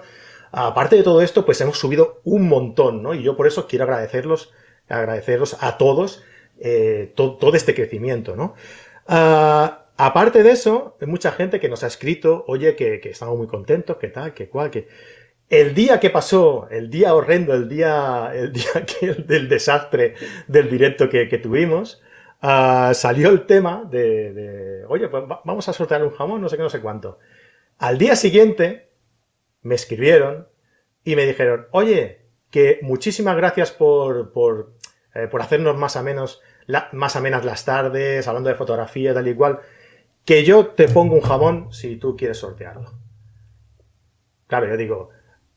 aparte 0.52 0.96
de 0.96 1.02
todo 1.02 1.20
esto, 1.20 1.44
pues 1.44 1.60
hemos 1.60 1.78
subido 1.78 2.20
un 2.24 2.48
montón, 2.48 3.02
¿no? 3.02 3.14
Y 3.14 3.22
yo 3.22 3.36
por 3.36 3.46
eso 3.46 3.66
quiero 3.68 3.84
agradecerlos, 3.84 4.52
agradecerlos 4.88 5.56
a 5.60 5.76
todos 5.76 6.24
eh, 6.58 7.12
todo 7.14 7.54
este 7.54 7.74
crecimiento, 7.74 8.36
¿no? 8.36 8.54
Ah, 9.06 9.79
Aparte 10.02 10.42
de 10.42 10.52
eso, 10.52 10.96
hay 10.98 11.06
mucha 11.06 11.30
gente 11.30 11.60
que 11.60 11.68
nos 11.68 11.84
ha 11.84 11.86
escrito, 11.86 12.42
oye, 12.48 12.74
que, 12.74 13.02
estamos 13.04 13.36
muy 13.36 13.46
contentos, 13.46 13.98
que 13.98 14.08
tal, 14.08 14.32
que 14.32 14.48
cual, 14.48 14.70
que... 14.70 14.88
El 15.50 15.74
día 15.74 16.00
que 16.00 16.08
pasó, 16.08 16.68
el 16.70 16.88
día 16.88 17.12
horrendo, 17.14 17.52
el 17.52 17.68
día, 17.68 18.30
el 18.32 18.50
día 18.54 18.72
del 19.26 19.46
desastre 19.50 20.14
del 20.48 20.70
directo 20.70 21.10
que, 21.10 21.26
tuvimos, 21.42 22.00
ah, 22.40 22.92
salió 22.94 23.28
el 23.28 23.44
tema 23.44 23.84
de, 23.90 24.86
oye, 24.88 25.08
pues 25.08 25.24
vamos 25.44 25.68
a 25.68 25.74
sortear 25.74 26.02
un 26.02 26.12
jamón, 26.12 26.40
no 26.40 26.48
sé 26.48 26.56
qué, 26.56 26.62
no 26.62 26.70
sé 26.70 26.80
cuánto. 26.80 27.18
Al 27.76 27.98
día 27.98 28.16
siguiente 28.16 28.88
me 29.60 29.74
escribieron 29.74 30.48
y 31.04 31.14
me 31.14 31.26
dijeron, 31.26 31.66
oye, 31.72 32.22
que 32.50 32.78
muchísimas 32.80 33.36
gracias 33.36 33.70
por, 33.70 34.32
por, 34.32 34.72
eh, 35.14 35.28
por 35.30 35.42
hacernos 35.42 35.76
más 35.76 35.94
o 35.96 36.02
menos, 36.02 36.40
las 36.66 37.64
tardes, 37.66 38.26
hablando 38.26 38.48
de 38.48 38.54
fotografía, 38.54 39.12
tal 39.12 39.28
y 39.28 39.34
cual 39.34 39.60
que 40.24 40.44
yo 40.44 40.68
te 40.68 40.88
pongo 40.88 41.14
un 41.14 41.20
jamón 41.20 41.72
si 41.72 41.96
tú 41.96 42.16
quieres 42.16 42.38
sortearlo. 42.38 42.92
Claro, 44.46 44.68
yo 44.68 44.76
digo, 44.76 45.10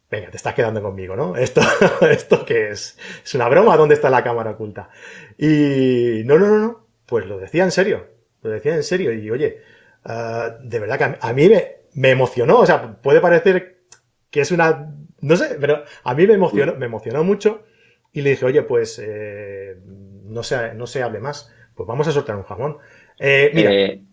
venga, 0.10 0.30
te 0.30 0.38
estás 0.38 0.54
quedando 0.54 0.82
conmigo, 0.82 1.16
¿no? 1.16 1.36
Esto, 1.36 1.62
esto 2.10 2.46
que 2.46 2.70
es, 2.70 2.98
es 3.24 3.36
una 3.36 3.50
broma, 3.50 3.76
¿dónde 3.76 3.96
está 3.96 4.10
la 4.10 4.24
cámara 4.24 4.52
oculta? 4.52 4.90
Y 5.38 6.22
no, 6.26 6.38
no, 6.38 6.48
no, 6.48 6.60
no, 6.60 6.88
pues 7.06 7.26
lo 7.26 7.40
decía 7.40 7.64
en 7.64 7.72
serio, 7.72 8.08
lo 8.42 8.52
decía 8.52 8.76
en 8.76 8.84
serio 8.84 9.12
y 9.14 9.30
oye, 9.32 9.62
ah, 10.06 10.56
de 10.62 10.80
verdad 10.80 10.98
que 10.98 11.18
a, 11.20 11.34
mí 11.34 11.50
me, 11.94 12.12
emocionó, 12.12 12.60
o 12.60 12.66
sea, 12.66 13.02
puede 13.02 13.22
parecer 13.22 13.82
que 14.30 14.42
es 14.42 14.52
una, 14.52 14.94
no 15.22 15.36
sé, 15.36 15.58
pero 15.60 15.84
a 16.04 16.14
mí 16.14 16.28
me 16.28 16.34
emocionó, 16.36 16.76
me 16.76 16.86
emocionó 16.86 17.24
mucho 17.24 17.64
y 18.12 18.22
le 18.22 18.32
dije, 18.32 18.46
oye, 18.46 18.62
pues 18.62 19.02
eh, 19.04 19.78
no, 19.86 20.44
se, 20.44 20.76
no 20.76 20.86
se 20.86 21.02
hable 21.02 21.20
más, 21.20 21.52
pues 21.74 21.88
vamos 21.88 22.08
a 22.08 22.12
sortear 22.12 22.38
un 22.38 22.44
jamón. 22.44 22.78
Eh, 23.18 23.52
mira, 23.54 23.74
eh, 23.74 24.04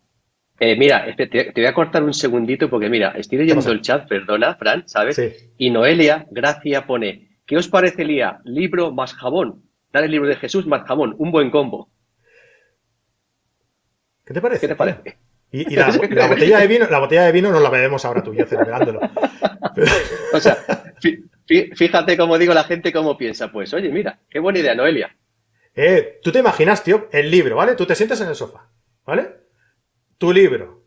eh, 0.61 0.77
mira, 0.77 1.07
te, 1.17 1.53
voy 1.55 1.67
a 1.67 1.75
cortar 1.75 2.05
un 2.05 2.15
segundito 2.15 2.71
porque 2.71 2.89
mira, 2.89 3.13
estoy 3.17 3.39
leyendo 3.39 3.73
el 3.73 3.81
chat, 3.81 4.07
perdona, 4.07 4.55
Fran, 4.55 4.87
¿sabes? 4.87 5.21
Y 5.59 5.71
Noelia 5.71 6.27
Gracia 6.31 6.87
pone, 6.87 7.39
¿qué 7.47 7.57
os 7.57 7.67
parece, 7.67 8.05
Lía? 8.05 8.41
Libro 8.45 8.93
más 8.93 9.15
jabón. 9.15 9.63
Dale 9.93 10.07
el 10.07 10.13
libro 10.13 10.29
de 10.29 10.37
Jesús 10.37 10.67
más 10.67 10.87
jabón, 10.87 11.17
un 11.19 11.33
buen 11.33 11.51
combo. 11.51 11.91
¿Qué 14.25 14.35
te 14.35 14.41
parece? 14.41 14.61
¿Qué 14.61 14.69
te 14.69 14.77
parece? 14.77 15.17
Y, 15.51 15.65
la, 15.75 15.89
botella 16.29 16.61
de 16.61 16.67
vino, 16.69 16.87
la 16.89 17.01
botella 17.01 17.25
de 17.25 17.33
vino 17.33 17.51
no 17.51 17.59
la 17.59 17.71
bebemos 17.71 18.05
ahora 18.05 18.23
tú 18.23 18.33
y 18.33 18.37
yo 18.37 18.47
celebrándolo. 18.47 19.01
o 20.33 20.39
sea, 20.39 20.57
Fíjate 21.75 22.17
cómo 22.17 22.39
digo 22.39 22.55
la 22.55 22.65
gente 22.65 22.93
cómo 22.93 23.17
piensa. 23.17 23.51
Pues, 23.51 23.75
oye, 23.75 23.89
mira, 23.89 24.21
qué 24.29 24.39
buena 24.39 24.61
idea, 24.61 24.75
Noelia. 24.75 25.17
Eh, 25.75 26.21
tú 26.23 26.31
te 26.31 26.39
imaginas, 26.39 26.85
tío, 26.85 27.09
el 27.13 27.31
libro, 27.31 27.57
¿vale? 27.57 27.75
Tú 27.75 27.87
te 27.87 27.97
sientas 27.97 28.21
en 28.21 28.29
el 28.29 28.37
sofá, 28.37 28.69
¿vale? 29.05 29.40
Tu 30.21 30.33
libro, 30.35 30.85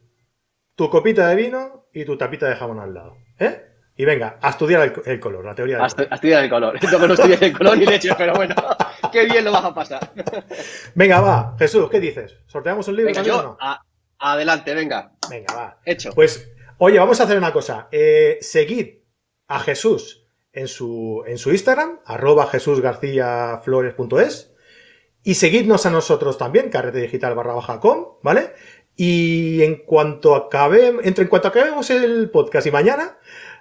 tu 0.75 0.91
copita 0.91 1.27
de 1.27 1.35
vino 1.35 1.87
y 1.91 2.05
tu 2.05 2.15
tapita 2.15 2.47
de 2.47 2.55
jamón 2.55 2.79
al 2.79 2.93
lado, 2.93 3.17
¿eh? 3.39 3.63
Y 3.97 4.05
venga, 4.05 4.37
a 4.39 4.51
estudiar 4.51 4.93
el, 5.07 5.19
color, 5.19 5.43
la 5.43 5.55
teoría 5.55 5.79
del 5.79 5.89
color. 5.89 6.07
A 6.11 6.15
estudiar 6.15 6.43
el 6.43 6.49
color. 6.51 6.79
No, 6.83 7.07
no 7.07 7.13
estudias 7.15 7.41
el 7.41 7.57
color 7.57 7.79
ni 7.79 7.87
leche, 7.87 8.13
pero 8.15 8.35
bueno, 8.35 8.53
qué 9.11 9.25
bien 9.25 9.43
lo 9.43 9.51
vas 9.51 9.65
a 9.65 9.73
pasar. 9.73 10.11
Venga, 10.93 11.19
va, 11.19 11.55
Jesús, 11.57 11.89
¿qué 11.89 11.99
dices? 11.99 12.37
¿Sorteamos 12.45 12.87
un 12.89 12.95
libro 12.95 13.11
también 13.11 13.35
o 13.35 13.41
no? 13.41 13.57
adelante, 14.19 14.75
venga. 14.75 15.13
Venga, 15.27 15.55
va. 15.55 15.79
Hecho. 15.83 16.11
Pues, 16.13 16.51
oye, 16.77 16.99
vamos 16.99 17.19
a 17.19 17.23
hacer 17.23 17.39
una 17.39 17.51
cosa. 17.51 17.87
Eh, 17.91 18.37
seguid 18.39 18.99
a 19.47 19.59
Jesús 19.61 20.27
en 20.51 20.67
su, 20.67 21.23
en 21.25 21.39
su 21.39 21.49
Instagram, 21.49 22.01
arroba 22.05 22.45
jesusgarciaflores.es 22.45 24.53
y 25.23 25.35
seguidnos 25.35 25.85
a 25.85 25.89
nosotros 25.89 26.37
también, 26.37 26.69
carrete 26.69 26.99
digital 26.99 27.33
barra 27.33 27.53
baja 27.53 27.79
com, 27.79 28.17
¿vale? 28.21 28.51
Y 28.95 29.63
en 29.63 29.77
cuanto 29.77 30.35
acabe, 30.35 30.93
entre 31.03 31.23
en 31.23 31.29
cuanto 31.29 31.47
acabemos 31.47 31.89
el 31.89 32.29
podcast 32.29 32.67
y 32.67 32.71
mañana, 32.71 33.17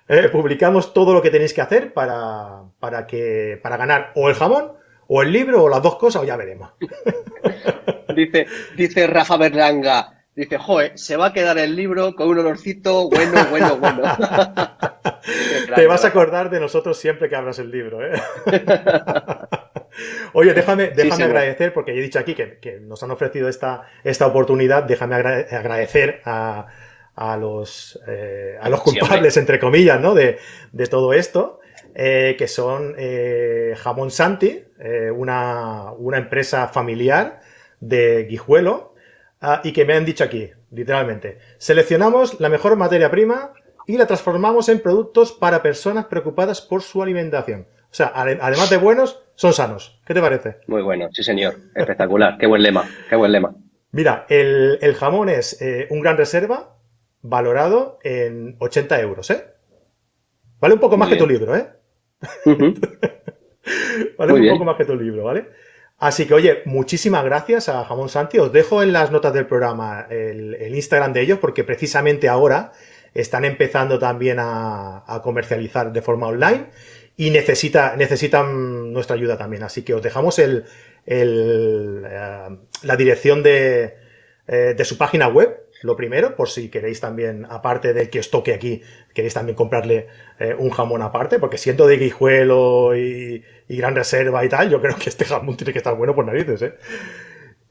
eh, 0.09 0.29
publicamos 0.29 0.93
todo 0.93 1.15
lo 1.15 1.23
que 1.23 1.31
tenéis 1.31 1.55
que 1.55 1.63
hacer 1.63 1.93
para, 1.93 2.63
para, 2.81 3.07
que, 3.07 3.59
para 3.63 3.77
ganar 3.77 4.13
o 4.15 4.29
el 4.29 4.35
jamón, 4.35 4.73
o 5.07 5.23
el 5.23 5.33
libro, 5.33 5.65
o 5.65 5.69
las 5.69 5.83
dos 5.83 5.97
cosas, 5.97 6.23
o 6.23 6.25
ya 6.25 6.37
veremos. 6.37 6.71
dice, 8.15 8.47
dice 8.77 9.07
Rafa 9.07 9.37
Berlanga, 9.37 10.25
dice, 10.35 10.59
joe, 10.59 10.93
se 10.97 11.17
va 11.17 11.27
a 11.27 11.33
quedar 11.33 11.59
el 11.59 11.77
libro 11.77 12.15
con 12.15 12.29
un 12.29 12.39
olorcito 12.41 13.09
bueno, 13.09 13.47
bueno, 13.51 13.77
bueno. 13.77 14.03
Te 15.75 15.87
vas 15.87 16.05
a 16.05 16.09
acordar 16.09 16.51
de 16.51 16.61
nosotros 16.61 16.99
siempre 16.99 17.29
que 17.29 17.37
abras 17.37 17.59
el 17.59 17.71
libro, 17.71 18.05
¿eh? 18.05 18.21
Oye, 20.33 20.55
déjame, 20.55 20.89
déjame 20.89 21.25
agradecer, 21.25 21.73
porque 21.73 21.93
he 21.93 22.01
dicho 22.01 22.19
aquí 22.19 22.35
que, 22.35 22.81
nos 22.81 23.03
han 23.03 23.11
ofrecido 23.11 23.49
esta, 23.49 23.89
esta 24.05 24.27
oportunidad, 24.27 24.85
déjame 24.85 25.15
agradecer 25.15 26.21
a, 26.25 26.67
a 27.15 27.37
los, 27.37 28.01
eh, 28.07 28.57
a 28.61 28.69
los 28.69 28.81
culpables, 28.83 29.37
entre 29.37 29.59
comillas, 29.59 30.01
¿no? 30.01 30.15
De, 30.15 30.39
de 30.73 30.87
todo 30.87 31.13
esto, 31.13 31.61
eh, 31.95 32.37
que 32.39 32.49
son 32.49 32.95
eh, 32.97 33.75
Jamón 33.77 34.11
Santi, 34.11 34.65
una, 35.15 35.93
una, 35.93 36.19
empresa 36.19 36.67
familiar 36.67 37.41
de 37.79 38.25
Guijuelo, 38.25 38.95
ah, 39.41 39.61
y 39.63 39.73
que 39.73 39.85
me 39.85 39.95
han 39.95 40.05
dicho 40.05 40.25
aquí, 40.25 40.51
literalmente, 40.73 41.39
seleccionamos 41.59 42.41
la 42.41 42.49
mejor 42.49 42.75
materia 42.77 43.09
prima 43.09 43.53
y 43.87 43.97
la 43.97 44.07
transformamos 44.07 44.69
en 44.69 44.81
productos 44.81 45.33
para 45.33 45.63
personas 45.63 46.07
preocupadas 46.07 46.61
por 46.61 46.83
su 46.83 47.01
alimentación. 47.01 47.69
O 47.93 47.95
sea, 47.95 48.11
además 48.15 48.71
de 48.71 48.79
buenos, 48.79 49.23
son 49.35 49.53
sanos. 49.53 50.01
¿Qué 50.07 50.15
te 50.15 50.21
parece? 50.21 50.57
Muy 50.67 50.83
bueno, 50.83 51.09
sí 51.13 51.23
señor. 51.23 51.57
Espectacular. 51.75 52.39
qué 52.39 52.47
buen 52.47 52.63
lema, 52.63 52.89
qué 53.09 53.17
buen 53.17 53.31
lema. 53.31 53.55
Mira, 53.91 54.25
el, 54.31 54.79
el 54.81 54.95
jamón 54.95 55.29
es 55.29 55.63
un 55.91 56.01
gran 56.01 56.17
reserva, 56.17 56.79
valorado 57.21 57.99
en 58.03 58.57
80 58.59 59.01
euros, 59.01 59.31
¿eh? 59.31 59.45
Vale 60.59 60.75
un 60.75 60.81
poco 60.81 60.97
más 60.97 61.09
que 61.09 61.17
tu 61.17 61.27
libro, 61.27 61.57
¿eh? 61.57 61.67
vale 64.19 64.33
un 64.33 64.49
poco 64.51 64.65
más 64.65 64.77
que 64.77 64.85
tu 64.85 64.95
libro, 64.95 65.25
¿vale? 65.25 65.49
Así 65.99 66.27
que, 66.27 66.35
oye, 66.35 66.63
muchísimas 66.65 67.25
gracias 67.25 67.69
a 67.69 67.85
Jamón 67.85 68.09
Santi. 68.09 68.39
Os 68.39 68.53
dejo 68.53 68.83
en 68.83 68.93
las 68.93 69.11
notas 69.13 69.33
del 69.33 69.47
programa 69.47 70.07
el, 70.11 70.75
Instagram 70.75 71.13
de 71.13 71.21
ellos 71.21 71.39
porque 71.39 71.63
precisamente 71.63 72.29
ahora 72.29 72.73
están 73.15 73.45
empezando 73.45 73.99
también 73.99 74.39
a, 74.41 75.21
comercializar 75.23 75.93
de 75.93 76.03
forma 76.03 76.27
online 76.27 76.67
y 77.17 77.31
necesita, 77.31 77.97
necesitan 77.97 78.93
nuestra 78.93 79.17
ayuda 79.17 79.37
también. 79.37 79.63
Así 79.63 79.83
que 79.83 79.95
os 79.95 80.03
dejamos 80.03 80.39
el, 80.39 80.65
el 81.07 82.05
eh, 82.09 82.57
la 82.83 82.97
dirección 82.97 83.43
de, 83.43 83.97
eh, 84.47 84.75
de 84.77 84.85
su 84.85 84.99
página 84.99 85.29
web 85.29 85.63
lo 85.83 85.97
primero, 85.97 86.37
por 86.37 86.49
si 86.49 86.69
queréis 86.69 87.01
también, 87.01 87.47
aparte 87.49 87.93
del 87.93 88.09
que 88.09 88.21
os 88.21 88.31
toque 88.31 88.55
aquí, 88.55 88.83
queréis 89.15 89.35
también 89.35 89.57
comprarle 89.57 90.07
eh, 90.39 90.55
un 90.57 90.71
jamón 90.71 91.03
aparte, 91.03 91.39
porque 91.39 91.59
siento 91.59 91.87
de 91.87 91.97
guijuelo 91.97 92.97
y, 92.97 93.45
gran 93.69 93.95
reserva 93.95 94.45
y 94.45 94.49
tal, 94.49 94.71
yo 94.71 94.81
creo 94.81 94.97
que 94.97 95.09
este 95.09 95.25
jamón 95.25 95.57
tiene 95.57 95.73
que 95.73 95.79
estar 95.79 95.97
bueno 95.97 96.15
por 96.15 96.27
narices, 96.27 96.63
¿eh? 96.63 96.75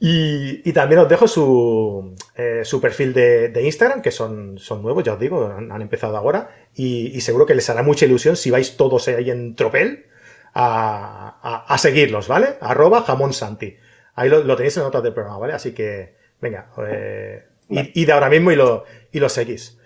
Y, 0.03 0.74
también 0.74 1.01
os 1.01 1.08
dejo 1.08 1.27
su, 1.27 2.15
eh, 2.36 2.62
su 2.63 2.81
perfil 2.81 3.13
de, 3.13 3.62
Instagram, 3.63 4.01
que 4.01 4.10
son, 4.10 4.58
son 4.58 4.81
nuevos, 4.81 5.03
ya 5.03 5.13
os 5.13 5.20
digo, 5.20 5.46
han, 5.46 5.79
empezado 5.79 6.17
ahora, 6.17 6.50
y, 6.74 7.22
seguro 7.22 7.46
que 7.46 7.53
les 7.53 7.70
hará 7.70 7.84
mucha 7.84 8.08
ilusión 8.08 8.36
si 8.36 8.50
vais 8.50 8.77
todos 8.77 9.08
ahí 9.10 9.29
en 9.29 9.55
tropel 9.55 10.08
a, 10.55 11.75
seguirlos, 11.77 12.27
¿vale? 12.27 12.55
Arroba 12.62 13.03
jamón 13.03 13.31
santi. 13.31 13.77
Ahí 14.15 14.27
lo, 14.27 14.55
tenéis 14.55 14.75
en 14.77 14.84
notas 14.84 15.03
del 15.03 15.13
programa, 15.13 15.38
¿vale? 15.38 15.53
Así 15.53 15.72
que, 15.72 16.15
venga, 16.41 16.72
eh, 16.88 17.46
y, 17.70 18.03
de 18.03 18.12
ahora 18.12 18.29
mismo 18.29 18.51
y 18.51 18.55
lo, 18.55 18.86
y 19.12 19.20
lo 19.20 19.29
seguís. 19.29 19.77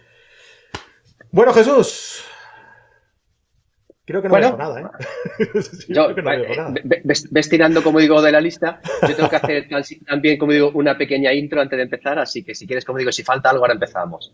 Bueno, 1.30 1.52
Jesús. 1.52 2.24
Creo 4.06 4.22
que 4.22 4.28
no 4.28 4.34
bueno, 4.34 4.56
nada, 4.56 4.82
¿eh? 4.82 4.84
yo, 5.90 6.14
creo 6.14 6.16
que 6.16 6.22
no 6.22 6.32
eh, 6.32 6.56
nada. 6.56 6.74
Ves, 7.04 7.50
tirando, 7.50 7.82
como 7.82 8.00
digo, 8.00 8.22
de 8.22 8.32
la 8.32 8.40
lista. 8.40 8.80
Yo 9.02 9.16
tengo 9.16 9.30
que 9.30 9.36
hacer 9.36 9.68
también, 10.08 10.38
como 10.38 10.52
digo, 10.52 10.72
una 10.76 10.96
pequeña 10.96 11.34
intro 11.34 11.60
antes 11.60 11.78
de 11.78 11.84
empezar, 11.84 12.20
así 12.20 12.44
que 12.44 12.54
si 12.54 12.68
quieres, 12.68 12.86
como 12.86 13.00
digo, 13.00 13.12
si 13.12 13.24
falta 13.24 13.50
algo, 13.50 13.64
ahora 13.64 13.74
empezamos. 13.74 14.32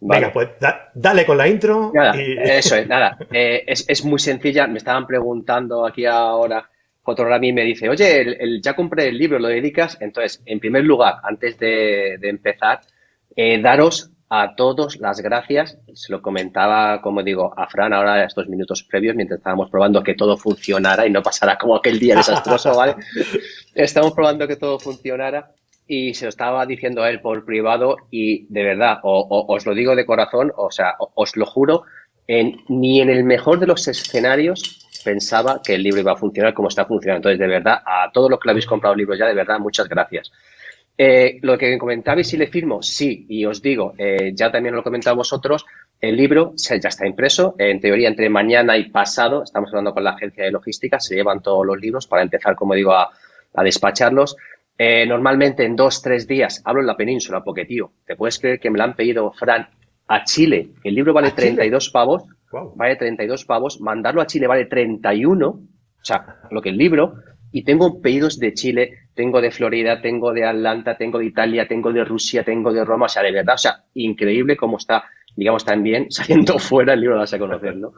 Venga, 0.00 0.30
pues 0.30 0.50
dale 0.94 1.24
con 1.24 1.38
la 1.38 1.48
intro. 1.48 1.90
Eso 1.94 2.76
es, 2.76 2.86
nada. 2.88 3.16
Eh, 3.32 3.64
es, 3.66 3.86
es, 3.88 4.04
muy 4.04 4.18
sencilla. 4.18 4.66
Me 4.66 4.78
estaban 4.78 5.06
preguntando 5.06 5.86
aquí 5.86 6.04
ahora 6.04 6.68
mí 7.38 7.52
me 7.52 7.62
dice, 7.62 7.88
oye, 7.88 8.20
el, 8.42 8.60
ya 8.62 8.74
compré 8.74 9.08
el 9.08 9.18
libro, 9.18 9.38
¿lo 9.38 9.48
dedicas? 9.48 9.98
Entonces, 10.00 10.42
en 10.46 10.60
primer 10.60 10.84
lugar, 10.84 11.16
antes 11.22 11.58
de, 11.58 12.16
de 12.18 12.28
empezar, 12.28 12.80
eh, 13.36 13.60
daros 13.60 14.10
a 14.28 14.54
todos 14.56 14.98
las 15.00 15.20
gracias. 15.20 15.78
Se 15.94 16.12
lo 16.12 16.22
comentaba, 16.22 17.00
como 17.00 17.22
digo, 17.22 17.52
a 17.56 17.68
Fran 17.68 17.92
ahora 17.92 18.24
estos 18.24 18.48
minutos 18.48 18.82
previos, 18.82 19.14
mientras 19.14 19.38
estábamos 19.38 19.70
probando 19.70 20.02
que 20.02 20.14
todo 20.14 20.36
funcionara 20.36 21.06
y 21.06 21.10
no 21.10 21.22
pasara 21.22 21.58
como 21.58 21.76
aquel 21.76 21.98
día 21.98 22.16
desastroso, 22.16 22.74
¿vale? 22.74 22.96
Estamos 23.74 24.12
probando 24.12 24.48
que 24.48 24.56
todo 24.56 24.78
funcionara 24.78 25.52
y 25.86 26.14
se 26.14 26.24
lo 26.24 26.30
estaba 26.30 26.64
diciendo 26.66 27.02
a 27.02 27.10
él 27.10 27.20
por 27.20 27.44
privado 27.44 27.96
y 28.10 28.46
de 28.52 28.62
verdad, 28.62 28.98
o, 29.02 29.46
os 29.48 29.66
lo 29.66 29.74
digo 29.74 29.94
de 29.94 30.06
corazón, 30.06 30.52
o 30.56 30.70
sea, 30.70 30.94
os 30.98 31.36
lo 31.36 31.46
juro, 31.46 31.84
en, 32.26 32.56
ni 32.68 33.00
en 33.00 33.10
el 33.10 33.24
mejor 33.24 33.58
de 33.60 33.66
los 33.66 33.86
escenarios 33.86 34.84
pensaba 35.04 35.60
que 35.62 35.74
el 35.74 35.82
libro 35.82 36.00
iba 36.00 36.12
a 36.12 36.16
funcionar 36.16 36.54
como 36.54 36.68
está 36.68 36.86
funcionando. 36.86 37.28
Entonces, 37.28 37.38
de 37.38 37.46
verdad, 37.46 37.82
a 37.84 38.10
todos 38.12 38.30
los 38.30 38.40
que 38.40 38.48
lo 38.48 38.52
habéis 38.52 38.66
comprado 38.66 38.96
libros 38.96 39.18
ya, 39.18 39.26
de 39.26 39.34
verdad, 39.34 39.58
muchas 39.58 39.88
gracias. 39.88 40.32
Eh, 40.96 41.38
lo 41.42 41.58
que 41.58 41.76
comentabais, 41.76 42.28
si 42.28 42.36
le 42.36 42.46
firmo, 42.46 42.80
sí, 42.80 43.26
y 43.28 43.44
os 43.44 43.60
digo, 43.60 43.94
eh, 43.98 44.32
ya 44.32 44.52
también 44.52 44.76
lo 44.76 44.82
comentado 44.84 45.16
vosotros, 45.16 45.66
el 46.00 46.16
libro 46.16 46.52
ya 46.56 46.76
está 46.76 47.06
impreso, 47.06 47.56
en 47.58 47.80
teoría 47.80 48.08
entre 48.08 48.28
mañana 48.28 48.76
y 48.76 48.90
pasado, 48.90 49.42
estamos 49.42 49.70
hablando 49.70 49.92
con 49.92 50.04
la 50.04 50.10
agencia 50.10 50.44
de 50.44 50.52
logística, 50.52 51.00
se 51.00 51.16
llevan 51.16 51.42
todos 51.42 51.66
los 51.66 51.80
libros 51.80 52.06
para 52.06 52.22
empezar, 52.22 52.54
como 52.54 52.74
digo, 52.74 52.92
a, 52.92 53.10
despacharlos. 53.62 54.36
Eh, 54.76 55.06
normalmente 55.06 55.64
en 55.64 55.76
dos, 55.76 56.02
tres 56.02 56.26
días, 56.26 56.60
hablo 56.64 56.80
en 56.80 56.88
la 56.88 56.96
península, 56.96 57.42
porque 57.42 57.64
tío, 57.64 57.92
¿te 58.04 58.16
puedes 58.16 58.38
creer 58.38 58.60
que 58.60 58.70
me 58.70 58.78
lo 58.78 58.84
han 58.84 58.94
pedido, 58.94 59.32
Fran, 59.32 59.68
a 60.08 60.24
Chile? 60.24 60.70
El 60.82 60.94
libro 60.94 61.12
vale 61.12 61.30
32 61.30 61.90
pavos, 61.90 62.24
vale 62.74 62.96
32 62.96 63.44
pavos, 63.44 63.80
mandarlo 63.80 64.20
a 64.20 64.26
Chile 64.26 64.46
vale 64.46 64.66
31, 64.66 65.48
o 65.48 65.60
sea, 66.02 66.40
lo 66.50 66.60
que 66.60 66.70
el 66.70 66.76
libro, 66.76 67.14
y 67.54 67.62
tengo 67.62 68.02
pedidos 68.02 68.40
de 68.40 68.52
Chile, 68.52 68.98
tengo 69.14 69.40
de 69.40 69.52
Florida, 69.52 70.02
tengo 70.02 70.32
de 70.32 70.44
Atlanta, 70.44 70.96
tengo 70.96 71.20
de 71.20 71.26
Italia, 71.26 71.68
tengo 71.68 71.92
de 71.92 72.04
Rusia, 72.04 72.42
tengo 72.42 72.72
de 72.72 72.84
Roma, 72.84 73.06
o 73.06 73.08
sea, 73.08 73.22
de 73.22 73.30
verdad, 73.30 73.54
o 73.54 73.58
sea, 73.58 73.84
increíble 73.94 74.56
cómo 74.56 74.76
está, 74.76 75.04
digamos, 75.36 75.64
también 75.64 76.06
saliendo 76.10 76.58
fuera 76.58 76.94
el 76.94 77.00
libro, 77.00 77.16
vas 77.16 77.32
a 77.32 77.38
conocer, 77.38 77.76
¿no? 77.76 77.92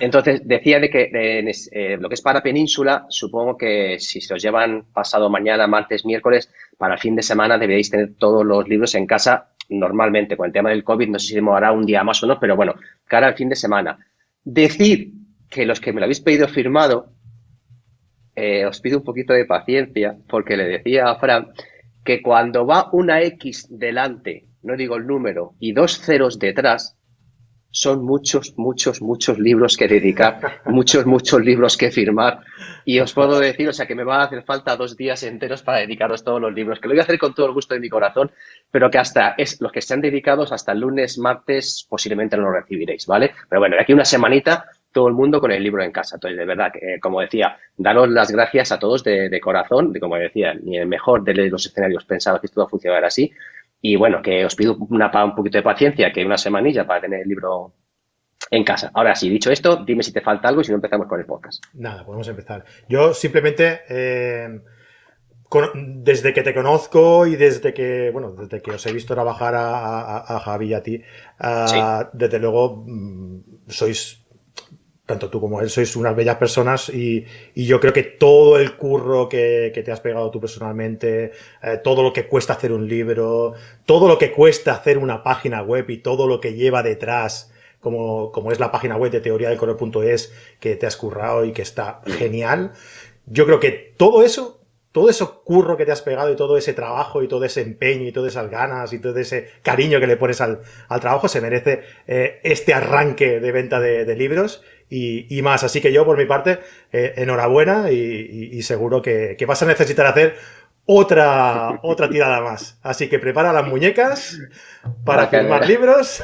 Entonces, 0.00 0.42
decía 0.44 0.80
de 0.80 0.90
que 0.90 1.08
eh, 1.12 1.96
lo 2.00 2.08
que 2.08 2.16
es 2.16 2.20
para 2.20 2.42
Península, 2.42 3.06
supongo 3.08 3.56
que 3.56 4.00
si 4.00 4.20
se 4.20 4.34
os 4.34 4.42
llevan 4.42 4.86
pasado 4.92 5.30
mañana, 5.30 5.68
martes, 5.68 6.04
miércoles, 6.04 6.52
para 6.76 6.94
el 6.94 7.00
fin 7.00 7.14
de 7.14 7.22
semana 7.22 7.58
deberéis 7.58 7.88
tener 7.88 8.14
todos 8.18 8.44
los 8.44 8.68
libros 8.68 8.96
en 8.96 9.06
casa 9.06 9.52
normalmente. 9.68 10.36
Con 10.36 10.46
el 10.46 10.52
tema 10.52 10.70
del 10.70 10.82
COVID, 10.82 11.10
no 11.10 11.18
sé 11.20 11.28
si 11.28 11.34
demorará 11.36 11.70
un 11.70 11.86
día 11.86 12.02
más 12.02 12.20
o 12.24 12.26
no, 12.26 12.40
pero 12.40 12.56
bueno, 12.56 12.74
cara 13.06 13.28
al 13.28 13.36
fin 13.36 13.48
de 13.48 13.54
semana. 13.54 13.98
Decir 14.42 15.12
que 15.48 15.64
los 15.64 15.80
que 15.80 15.92
me 15.92 16.00
lo 16.00 16.06
habéis 16.06 16.20
pedido 16.20 16.48
firmado, 16.48 17.15
eh, 18.36 18.66
os 18.66 18.80
pido 18.80 18.98
un 18.98 19.04
poquito 19.04 19.32
de 19.32 19.46
paciencia, 19.46 20.16
porque 20.28 20.56
le 20.56 20.64
decía 20.64 21.10
a 21.10 21.18
Fran 21.18 21.48
que 22.04 22.22
cuando 22.22 22.66
va 22.66 22.90
una 22.92 23.22
X 23.22 23.66
delante, 23.70 24.44
no 24.62 24.76
digo 24.76 24.96
el 24.96 25.06
número, 25.06 25.54
y 25.58 25.72
dos 25.72 25.98
ceros 25.98 26.38
detrás, 26.38 26.96
son 27.70 28.04
muchos, 28.04 28.54
muchos, 28.56 29.02
muchos 29.02 29.38
libros 29.38 29.76
que 29.76 29.88
dedicar, 29.88 30.60
muchos, 30.66 31.04
muchos 31.04 31.40
libros 31.42 31.76
que 31.76 31.90
firmar. 31.90 32.40
Y 32.84 33.00
os 33.00 33.12
puedo 33.12 33.38
decir, 33.38 33.68
o 33.68 33.72
sea, 33.72 33.86
que 33.86 33.94
me 33.94 34.04
va 34.04 34.22
a 34.22 34.24
hacer 34.24 34.44
falta 34.44 34.76
dos 34.76 34.96
días 34.96 35.22
enteros 35.24 35.62
para 35.62 35.78
dedicaros 35.78 36.22
todos 36.22 36.40
los 36.40 36.54
libros, 36.54 36.78
que 36.78 36.88
lo 36.88 36.94
voy 36.94 37.00
a 37.00 37.02
hacer 37.02 37.18
con 37.18 37.34
todo 37.34 37.46
el 37.46 37.52
gusto 37.52 37.74
de 37.74 37.80
mi 37.80 37.88
corazón, 37.88 38.30
pero 38.70 38.90
que 38.90 38.98
hasta 38.98 39.34
los 39.60 39.72
que 39.72 39.80
estén 39.80 40.00
dedicados 40.00 40.52
hasta 40.52 40.72
el 40.72 40.80
lunes, 40.80 41.18
martes, 41.18 41.86
posiblemente 41.88 42.36
no 42.36 42.44
lo 42.44 42.52
recibiréis, 42.52 43.06
¿vale? 43.06 43.32
Pero 43.48 43.60
bueno, 43.60 43.76
de 43.76 43.82
aquí 43.82 43.92
una 43.92 44.04
semanita 44.04 44.66
todo 44.96 45.08
el 45.08 45.14
mundo 45.14 45.42
con 45.42 45.52
el 45.52 45.62
libro 45.62 45.82
en 45.82 45.92
casa. 45.92 46.16
Entonces, 46.16 46.38
de 46.38 46.46
verdad, 46.46 46.72
que, 46.72 46.98
como 47.00 47.20
decía, 47.20 47.58
daros 47.76 48.08
las 48.08 48.30
gracias 48.30 48.72
a 48.72 48.78
todos 48.78 49.04
de, 49.04 49.38
corazón, 49.42 49.92
de 49.92 50.00
como 50.00 50.16
decía, 50.16 50.54
ni 50.54 50.78
el 50.78 50.86
mejor 50.86 51.22
de 51.22 51.34
los 51.50 51.66
escenarios 51.66 52.06
pensaba 52.06 52.40
que 52.40 52.46
esto 52.46 52.60
iba 52.60 52.64
a 52.64 52.70
funcionar 52.70 53.04
así. 53.04 53.30
Y 53.82 53.96
bueno, 53.96 54.22
que 54.22 54.46
os 54.46 54.54
pido 54.54 54.74
una, 54.88 55.10
un 55.22 55.34
poquito 55.34 55.58
de 55.58 55.62
paciencia, 55.62 56.10
que 56.14 56.24
una 56.24 56.38
semanilla 56.38 56.86
para 56.86 57.02
tener 57.02 57.20
el 57.20 57.28
libro 57.28 57.74
en 58.50 58.64
casa. 58.64 58.90
Ahora 58.94 59.14
sí, 59.14 59.28
dicho 59.28 59.50
esto, 59.50 59.84
dime 59.84 60.02
si 60.02 60.14
te 60.14 60.22
falta 60.22 60.48
algo 60.48 60.62
y 60.62 60.64
si 60.64 60.70
no 60.70 60.76
empezamos 60.76 61.08
con 61.08 61.20
el 61.20 61.26
podcast. 61.26 61.62
Nada, 61.74 62.02
podemos 62.02 62.26
empezar. 62.28 62.64
Yo 62.88 63.12
simplemente, 63.12 63.82
eh, 63.90 64.48
desde 65.74 66.32
que 66.32 66.42
te 66.42 66.54
conozco 66.54 67.26
y 67.26 67.36
desde 67.36 67.74
que, 67.74 68.08
bueno, 68.12 68.32
desde 68.32 68.62
que 68.62 68.70
os 68.70 68.86
he 68.86 68.94
visto 68.94 69.12
trabajar 69.12 69.52
a, 69.58 70.40
Javi 70.42 70.68
y 70.68 70.74
a 70.74 70.82
ti, 70.82 71.02
desde 72.14 72.38
luego 72.38 72.82
mm, 72.86 73.68
sois 73.68 74.25
tanto 75.06 75.30
tú 75.30 75.40
como 75.40 75.60
él 75.60 75.70
sois 75.70 75.94
unas 75.94 76.16
bellas 76.16 76.36
personas 76.36 76.88
y, 76.88 77.24
yo 77.54 77.80
creo 77.80 77.92
que 77.92 78.02
todo 78.02 78.58
el 78.58 78.76
curro 78.76 79.28
que, 79.28 79.72
te 79.72 79.92
has 79.92 80.00
pegado 80.00 80.30
tú 80.30 80.40
personalmente, 80.40 81.32
eh, 81.62 81.80
todo 81.82 82.02
lo 82.02 82.12
que 82.12 82.26
cuesta 82.26 82.54
hacer 82.54 82.72
un 82.72 82.88
libro, 82.88 83.54
todo 83.86 84.08
lo 84.08 84.18
que 84.18 84.32
cuesta 84.32 84.74
hacer 84.74 84.98
una 84.98 85.22
página 85.22 85.62
web 85.62 85.88
y 85.90 85.98
todo 85.98 86.26
lo 86.26 86.40
que 86.40 86.54
lleva 86.54 86.82
detrás, 86.82 87.52
como, 87.80 88.32
como 88.32 88.50
es 88.50 88.58
la 88.58 88.72
página 88.72 88.96
web 88.96 89.12
de 89.12 89.20
teoría 89.20 89.48
del 89.48 89.58
color.es 89.58 90.32
que 90.58 90.74
te 90.74 90.86
has 90.86 90.96
currado 90.96 91.44
y 91.44 91.52
que 91.52 91.62
está 91.62 92.00
genial, 92.06 92.72
yo 93.26 93.46
creo 93.46 93.60
que 93.60 93.94
todo 93.96 94.24
eso 94.24 94.56
todo 94.96 95.10
ese 95.10 95.26
curro 95.44 95.76
que 95.76 95.84
te 95.84 95.92
has 95.92 96.00
pegado 96.00 96.32
y 96.32 96.36
todo 96.36 96.56
ese 96.56 96.72
trabajo 96.72 97.22
y 97.22 97.28
todo 97.28 97.44
ese 97.44 97.60
empeño 97.60 98.08
y 98.08 98.12
todas 98.12 98.32
esas 98.32 98.50
ganas 98.50 98.94
y 98.94 98.98
todo 98.98 99.18
ese 99.18 99.50
cariño 99.60 100.00
que 100.00 100.06
le 100.06 100.16
pones 100.16 100.40
al, 100.40 100.62
trabajo 101.02 101.28
se 101.28 101.42
merece 101.42 101.82
eh, 102.06 102.40
este 102.42 102.72
arranque 102.72 103.38
de 103.38 103.52
venta 103.52 103.78
de, 103.78 104.16
libros 104.16 104.62
y, 104.88 105.40
más. 105.42 105.64
Así 105.64 105.80
que 105.80 105.92
yo, 105.92 106.04
por 106.04 106.16
mi 106.16 106.26
parte, 106.26 106.60
eh, 106.92 107.14
enhorabuena 107.16 107.90
y, 107.90 108.62
seguro 108.62 109.02
que, 109.02 109.36
vas 109.46 109.62
a 109.62 109.66
necesitar 109.66 110.06
hacer 110.06 110.36
otra, 110.86 111.80
otra 111.82 112.08
tirada 112.08 112.40
más. 112.40 112.78
Así 112.82 113.08
que 113.08 113.18
prepara 113.18 113.52
las 113.52 113.66
muñecas 113.66 114.38
para 115.04 115.26
firmar 115.26 115.66
libros. 115.66 116.22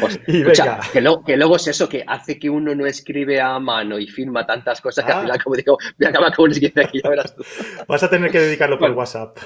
Pues, 0.00 0.20
y 0.26 0.42
venga. 0.42 0.80
Que, 0.92 1.00
luego 1.00 1.56
es 1.56 1.66
eso 1.66 1.88
que 1.88 2.04
hace 2.06 2.38
que 2.38 2.50
uno 2.50 2.74
no 2.74 2.86
escribe 2.86 3.40
a 3.40 3.58
mano 3.58 3.98
y 3.98 4.06
firma 4.06 4.46
tantas 4.46 4.80
cosas 4.80 5.04
que 5.04 5.12
al 5.12 5.18
ah. 5.18 5.22
final, 5.22 5.42
como 5.42 5.56
digo, 5.56 5.78
me 5.96 6.06
acaba 6.06 6.30
con 6.32 6.46
un 6.46 6.54
siguiente 6.54 6.84
aquí, 6.84 7.00
ya 7.02 7.08
verás 7.08 7.34
tú. 7.34 7.42
Vas 7.88 8.02
a 8.02 8.10
tener 8.10 8.30
que 8.30 8.40
dedicarlo 8.40 8.78
por 8.78 8.90
WhatsApp. 8.90 9.38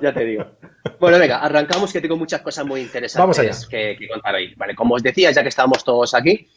Ya 0.00 0.12
te 0.12 0.24
digo. 0.24 0.46
Bueno, 0.98 1.18
venga, 1.18 1.38
arrancamos 1.38 1.92
que 1.92 2.00
tengo 2.00 2.16
muchas 2.16 2.40
cosas 2.42 2.66
muy 2.66 2.80
interesantes 2.80 3.66
que, 3.66 3.96
contar 4.10 4.34
hoy. 4.34 4.54
Vale, 4.56 4.74
como 4.74 4.96
os 4.96 5.02
decía, 5.02 5.30
ya 5.30 5.42
que 5.42 5.48
estamos 5.48 5.84
todos 5.84 6.14
aquí, 6.14 6.48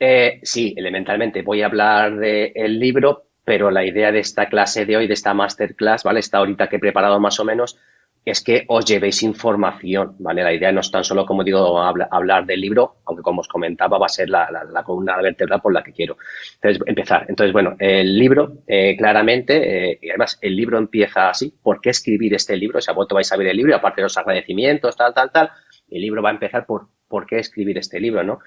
eh, 0.00 0.40
sí, 0.42 0.74
elementalmente 0.76 1.42
voy 1.42 1.60
a 1.62 1.66
hablar 1.66 2.16
del 2.16 2.78
libro, 2.78 3.26
pero 3.44 3.70
la 3.70 3.84
idea 3.84 4.10
de 4.10 4.20
esta 4.20 4.48
clase 4.48 4.86
de 4.86 4.96
hoy, 4.96 5.06
de 5.06 5.14
esta 5.14 5.34
masterclass, 5.34 6.04
¿vale? 6.04 6.20
Esta 6.20 6.38
ahorita 6.38 6.68
que 6.68 6.76
he 6.76 6.80
preparado 6.80 7.20
más 7.20 7.38
o 7.38 7.44
menos, 7.44 7.78
es 8.24 8.42
que 8.42 8.64
os 8.68 8.84
llevéis 8.84 9.22
información, 9.22 10.16
¿vale? 10.18 10.42
La 10.42 10.52
idea 10.52 10.72
no 10.72 10.80
es 10.80 10.90
tan 10.90 11.04
solo, 11.04 11.26
como 11.26 11.44
digo, 11.44 11.80
hablar 11.80 12.46
del 12.46 12.60
libro, 12.60 12.96
aunque 13.06 13.22
como 13.22 13.40
os 13.40 13.48
comentaba, 13.48 13.98
va 13.98 14.06
a 14.06 14.10
ser 14.10 14.28
la, 14.28 14.48
columna 14.84 15.16
vertebral 15.20 15.60
por 15.60 15.72
la 15.72 15.82
que 15.82 15.92
quiero. 15.92 16.16
Entonces, 16.54 16.82
empezar. 16.86 17.26
Entonces, 17.28 17.52
bueno, 17.52 17.76
el 17.78 18.18
libro, 18.18 18.58
eh, 18.66 18.96
claramente, 18.96 19.90
eh, 19.92 19.98
y 20.00 20.10
además 20.10 20.38
el 20.40 20.56
libro 20.56 20.78
empieza 20.78 21.30
así, 21.30 21.54
¿por 21.62 21.80
qué 21.80 21.90
escribir 21.90 22.34
este 22.34 22.56
libro? 22.56 22.78
O 22.78 22.80
sea, 22.82 22.94
vosotros 22.94 23.16
vais 23.16 23.32
a 23.32 23.36
ver 23.36 23.48
el 23.48 23.56
libro, 23.56 23.74
aparte 23.76 24.00
de 24.00 24.04
los 24.04 24.16
agradecimientos, 24.16 24.96
tal, 24.96 25.12
tal, 25.14 25.30
tal, 25.30 25.50
el 25.90 26.00
libro 26.00 26.22
va 26.22 26.30
a 26.30 26.32
empezar 26.32 26.66
por 26.66 26.88
por 27.10 27.26
qué 27.26 27.40
escribir 27.40 27.76
este 27.76 27.98
libro, 28.00 28.22
¿no? 28.22 28.38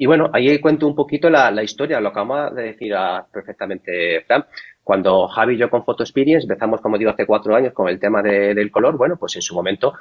Y 0.00 0.06
bueno, 0.06 0.30
ahí 0.32 0.58
cuento 0.60 0.86
un 0.86 0.94
poquito 0.94 1.28
la, 1.28 1.62
historia, 1.62 2.00
lo 2.00 2.10
vamos 2.10 2.54
de 2.54 2.62
decir 2.62 2.94
perfectamente 3.30 4.22
Fran. 4.26 4.46
Cuando 4.82 5.28
Javi 5.28 5.56
y 5.56 5.58
yo 5.58 5.68
con 5.68 5.84
Photo 5.84 6.04
Experience 6.04 6.46
empezamos, 6.46 6.80
como 6.80 6.96
digo, 6.96 7.10
hace 7.10 7.26
cuatro 7.26 7.54
años 7.54 7.74
con 7.74 7.86
el 7.86 8.00
tema 8.00 8.22
del 8.22 8.70
color, 8.70 8.96
bueno, 8.96 9.18
pues 9.18 9.36
en 9.36 9.42
su 9.42 9.54
momento 9.54 9.92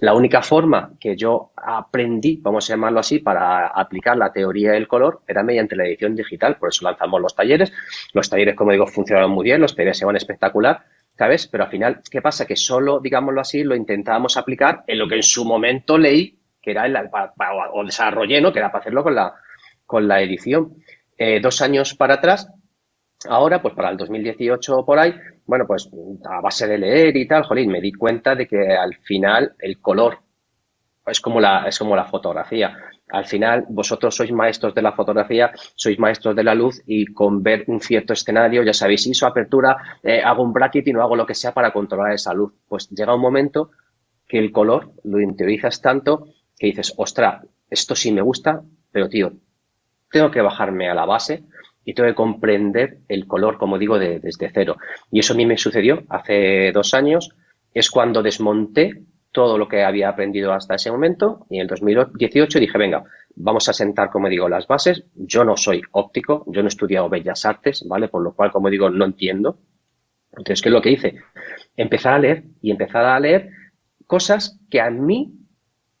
la 0.00 0.14
única 0.14 0.42
forma 0.42 0.92
que 1.00 1.16
yo 1.16 1.50
aprendí, 1.56 2.38
vamos 2.40 2.70
a 2.70 2.74
llamarlo 2.74 3.00
así, 3.00 3.18
para 3.18 3.66
aplicar 3.66 4.16
la 4.16 4.32
teoría 4.32 4.70
del 4.70 4.86
color 4.86 5.22
era 5.26 5.42
mediante 5.42 5.74
la 5.74 5.86
edición 5.88 6.14
digital. 6.14 6.56
Por 6.56 6.68
eso 6.68 6.84
lanzamos 6.84 7.20
los 7.20 7.34
talleres. 7.34 7.72
Los 8.12 8.30
talleres, 8.30 8.54
como 8.54 8.70
digo, 8.70 8.86
funcionaron 8.86 9.32
muy 9.32 9.42
bien, 9.42 9.60
los 9.60 9.74
talleres 9.74 9.98
se 9.98 10.04
van 10.04 10.14
espectacular. 10.14 10.84
¿Sabes? 11.16 11.48
Pero 11.48 11.64
al 11.64 11.70
final, 11.70 12.00
¿qué 12.08 12.22
pasa? 12.22 12.46
Que 12.46 12.54
solo, 12.54 13.00
digámoslo 13.00 13.40
así, 13.40 13.64
lo 13.64 13.74
intentábamos 13.74 14.36
aplicar 14.36 14.84
en 14.86 15.00
lo 15.00 15.08
que 15.08 15.16
en 15.16 15.24
su 15.24 15.44
momento 15.44 15.98
leí, 15.98 16.38
que 16.62 16.70
era 16.70 16.86
el, 16.86 16.96
o 17.72 17.84
desarrollé, 17.84 18.40
¿no? 18.40 18.52
Que 18.52 18.60
era 18.60 18.70
para 18.70 18.82
hacerlo 18.82 19.02
con 19.02 19.16
la, 19.16 19.34
con 19.88 20.06
la 20.06 20.20
edición. 20.20 20.74
Eh, 21.16 21.40
dos 21.40 21.62
años 21.62 21.94
para 21.94 22.14
atrás, 22.14 22.46
ahora, 23.26 23.60
pues 23.62 23.74
para 23.74 23.88
el 23.90 23.96
2018 23.96 24.84
por 24.84 24.98
ahí, 24.98 25.14
bueno, 25.46 25.66
pues 25.66 25.88
a 26.26 26.40
base 26.42 26.68
de 26.68 26.76
leer 26.76 27.16
y 27.16 27.26
tal, 27.26 27.42
jolín, 27.44 27.70
me 27.70 27.80
di 27.80 27.92
cuenta 27.92 28.34
de 28.34 28.46
que 28.46 28.76
al 28.76 28.94
final 28.96 29.54
el 29.58 29.80
color 29.80 30.18
es 31.06 31.20
como 31.20 31.40
la, 31.40 31.64
es 31.66 31.78
como 31.78 31.96
la 31.96 32.04
fotografía. 32.04 32.76
Al 33.08 33.24
final, 33.24 33.64
vosotros 33.70 34.14
sois 34.14 34.30
maestros 34.30 34.74
de 34.74 34.82
la 34.82 34.92
fotografía, 34.92 35.50
sois 35.74 35.98
maestros 35.98 36.36
de 36.36 36.44
la 36.44 36.54
luz 36.54 36.82
y 36.86 37.06
con 37.06 37.42
ver 37.42 37.64
un 37.68 37.80
cierto 37.80 38.12
escenario, 38.12 38.62
ya 38.62 38.74
sabéis, 38.74 39.06
hizo 39.06 39.26
apertura, 39.26 39.98
eh, 40.02 40.20
hago 40.22 40.42
un 40.42 40.52
bracket 40.52 40.86
y 40.86 40.92
no 40.92 41.00
hago 41.02 41.16
lo 41.16 41.24
que 41.24 41.34
sea 41.34 41.54
para 41.54 41.72
controlar 41.72 42.12
esa 42.12 42.34
luz. 42.34 42.52
Pues 42.68 42.90
llega 42.90 43.14
un 43.14 43.22
momento 43.22 43.70
que 44.28 44.38
el 44.38 44.52
color 44.52 44.92
lo 45.04 45.18
interiorizas 45.18 45.80
tanto 45.80 46.28
que 46.58 46.66
dices, 46.66 46.92
ostra, 46.98 47.42
esto 47.70 47.94
sí 47.94 48.12
me 48.12 48.20
gusta, 48.20 48.62
pero 48.92 49.08
tío, 49.08 49.32
tengo 50.10 50.30
que 50.30 50.40
bajarme 50.40 50.88
a 50.88 50.94
la 50.94 51.04
base 51.04 51.44
y 51.84 51.94
tengo 51.94 52.08
que 52.08 52.14
comprender 52.14 52.98
el 53.08 53.26
color, 53.26 53.58
como 53.58 53.78
digo, 53.78 53.98
desde 53.98 54.50
cero. 54.52 54.76
Y 55.10 55.20
eso 55.20 55.34
a 55.34 55.36
mí 55.36 55.46
me 55.46 55.56
sucedió 55.56 56.02
hace 56.08 56.70
dos 56.72 56.94
años. 56.94 57.34
Es 57.72 57.90
cuando 57.90 58.22
desmonté 58.22 59.02
todo 59.32 59.58
lo 59.58 59.68
que 59.68 59.82
había 59.82 60.08
aprendido 60.08 60.52
hasta 60.52 60.74
ese 60.74 60.90
momento 60.90 61.46
y 61.50 61.56
en 61.56 61.62
el 61.62 61.66
2018 61.68 62.58
dije, 62.58 62.78
venga, 62.78 63.04
vamos 63.36 63.68
a 63.68 63.72
sentar, 63.72 64.10
como 64.10 64.28
digo, 64.28 64.48
las 64.48 64.66
bases. 64.66 65.04
Yo 65.14 65.44
no 65.44 65.56
soy 65.56 65.82
óptico, 65.92 66.44
yo 66.48 66.62
no 66.62 66.68
he 66.68 66.68
estudiado 66.68 67.08
bellas 67.08 67.44
artes, 67.44 67.84
¿vale? 67.86 68.08
Por 68.08 68.22
lo 68.22 68.34
cual, 68.34 68.50
como 68.50 68.68
digo, 68.70 68.90
no 68.90 69.04
entiendo. 69.04 69.58
Entonces, 70.32 70.62
¿qué 70.62 70.68
es 70.68 70.72
lo 70.72 70.82
que 70.82 70.90
hice? 70.90 71.14
Empezar 71.76 72.14
a 72.14 72.18
leer 72.18 72.44
y 72.60 72.70
empezar 72.70 73.04
a 73.04 73.20
leer 73.20 73.50
cosas 74.06 74.60
que 74.70 74.80
a 74.80 74.90
mí 74.90 75.34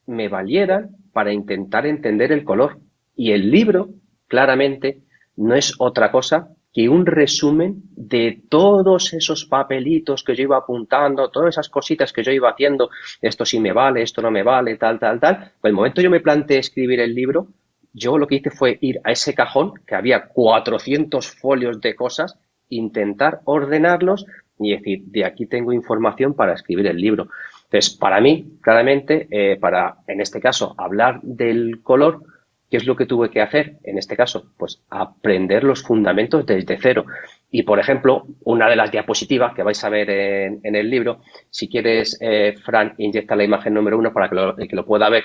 me 0.06 0.28
valieran 0.28 0.96
para 1.12 1.32
intentar 1.32 1.86
entender 1.86 2.32
el 2.32 2.44
color. 2.44 2.80
Y 3.14 3.32
el 3.32 3.50
libro, 3.50 3.90
claramente, 4.28 5.00
no 5.36 5.54
es 5.54 5.74
otra 5.78 6.10
cosa 6.10 6.50
que 6.72 6.88
un 6.88 7.06
resumen 7.06 7.82
de 7.96 8.42
todos 8.48 9.12
esos 9.14 9.46
papelitos 9.46 10.22
que 10.22 10.36
yo 10.36 10.42
iba 10.44 10.58
apuntando, 10.58 11.30
todas 11.30 11.54
esas 11.54 11.68
cositas 11.68 12.12
que 12.12 12.22
yo 12.22 12.30
iba 12.30 12.50
haciendo, 12.50 12.90
esto 13.20 13.44
sí 13.44 13.58
me 13.58 13.72
vale, 13.72 14.02
esto 14.02 14.22
no 14.22 14.30
me 14.30 14.42
vale, 14.42 14.76
tal, 14.76 14.98
tal, 14.98 15.18
tal. 15.18 15.52
Pues 15.60 15.70
el 15.70 15.74
momento 15.74 16.02
yo 16.02 16.10
me 16.10 16.20
planteé 16.20 16.58
escribir 16.58 17.00
el 17.00 17.14
libro, 17.14 17.48
yo 17.92 18.18
lo 18.18 18.26
que 18.26 18.36
hice 18.36 18.50
fue 18.50 18.78
ir 18.80 19.00
a 19.02 19.12
ese 19.12 19.34
cajón, 19.34 19.72
que 19.86 19.94
había 19.94 20.28
400 20.28 21.26
folios 21.26 21.80
de 21.80 21.96
cosas, 21.96 22.38
intentar 22.68 23.40
ordenarlos 23.44 24.26
y 24.58 24.72
decir, 24.72 25.02
de 25.06 25.24
aquí 25.24 25.46
tengo 25.46 25.72
información 25.72 26.34
para 26.34 26.52
escribir 26.52 26.86
el 26.86 26.96
libro. 26.96 27.28
Entonces, 27.64 27.96
para 27.96 28.20
mí, 28.20 28.58
claramente, 28.60 29.26
eh, 29.30 29.56
para, 29.56 29.96
en 30.06 30.20
este 30.20 30.40
caso, 30.40 30.74
hablar 30.78 31.20
del 31.22 31.82
color, 31.82 32.22
¿Qué 32.70 32.76
es 32.76 32.86
lo 32.86 32.96
que 32.96 33.06
tuve 33.06 33.30
que 33.30 33.40
hacer? 33.40 33.78
En 33.82 33.96
este 33.96 34.16
caso, 34.16 34.52
pues 34.56 34.82
aprender 34.90 35.64
los 35.64 35.82
fundamentos 35.82 36.44
desde 36.44 36.78
cero. 36.78 37.06
Y, 37.50 37.62
por 37.62 37.78
ejemplo, 37.78 38.26
una 38.44 38.68
de 38.68 38.76
las 38.76 38.90
diapositivas 38.90 39.54
que 39.54 39.62
vais 39.62 39.82
a 39.82 39.88
ver 39.88 40.10
en, 40.10 40.60
el 40.76 40.90
libro, 40.90 41.22
si 41.48 41.68
quieres, 41.68 42.18
eh, 42.20 42.54
Fran, 42.62 42.94
inyecta 42.98 43.36
la 43.36 43.44
imagen 43.44 43.72
número 43.72 43.98
uno 43.98 44.12
para 44.12 44.28
que 44.28 44.34
lo, 44.34 44.56
que 44.56 44.76
lo 44.76 44.84
pueda 44.84 45.08
ver. 45.08 45.24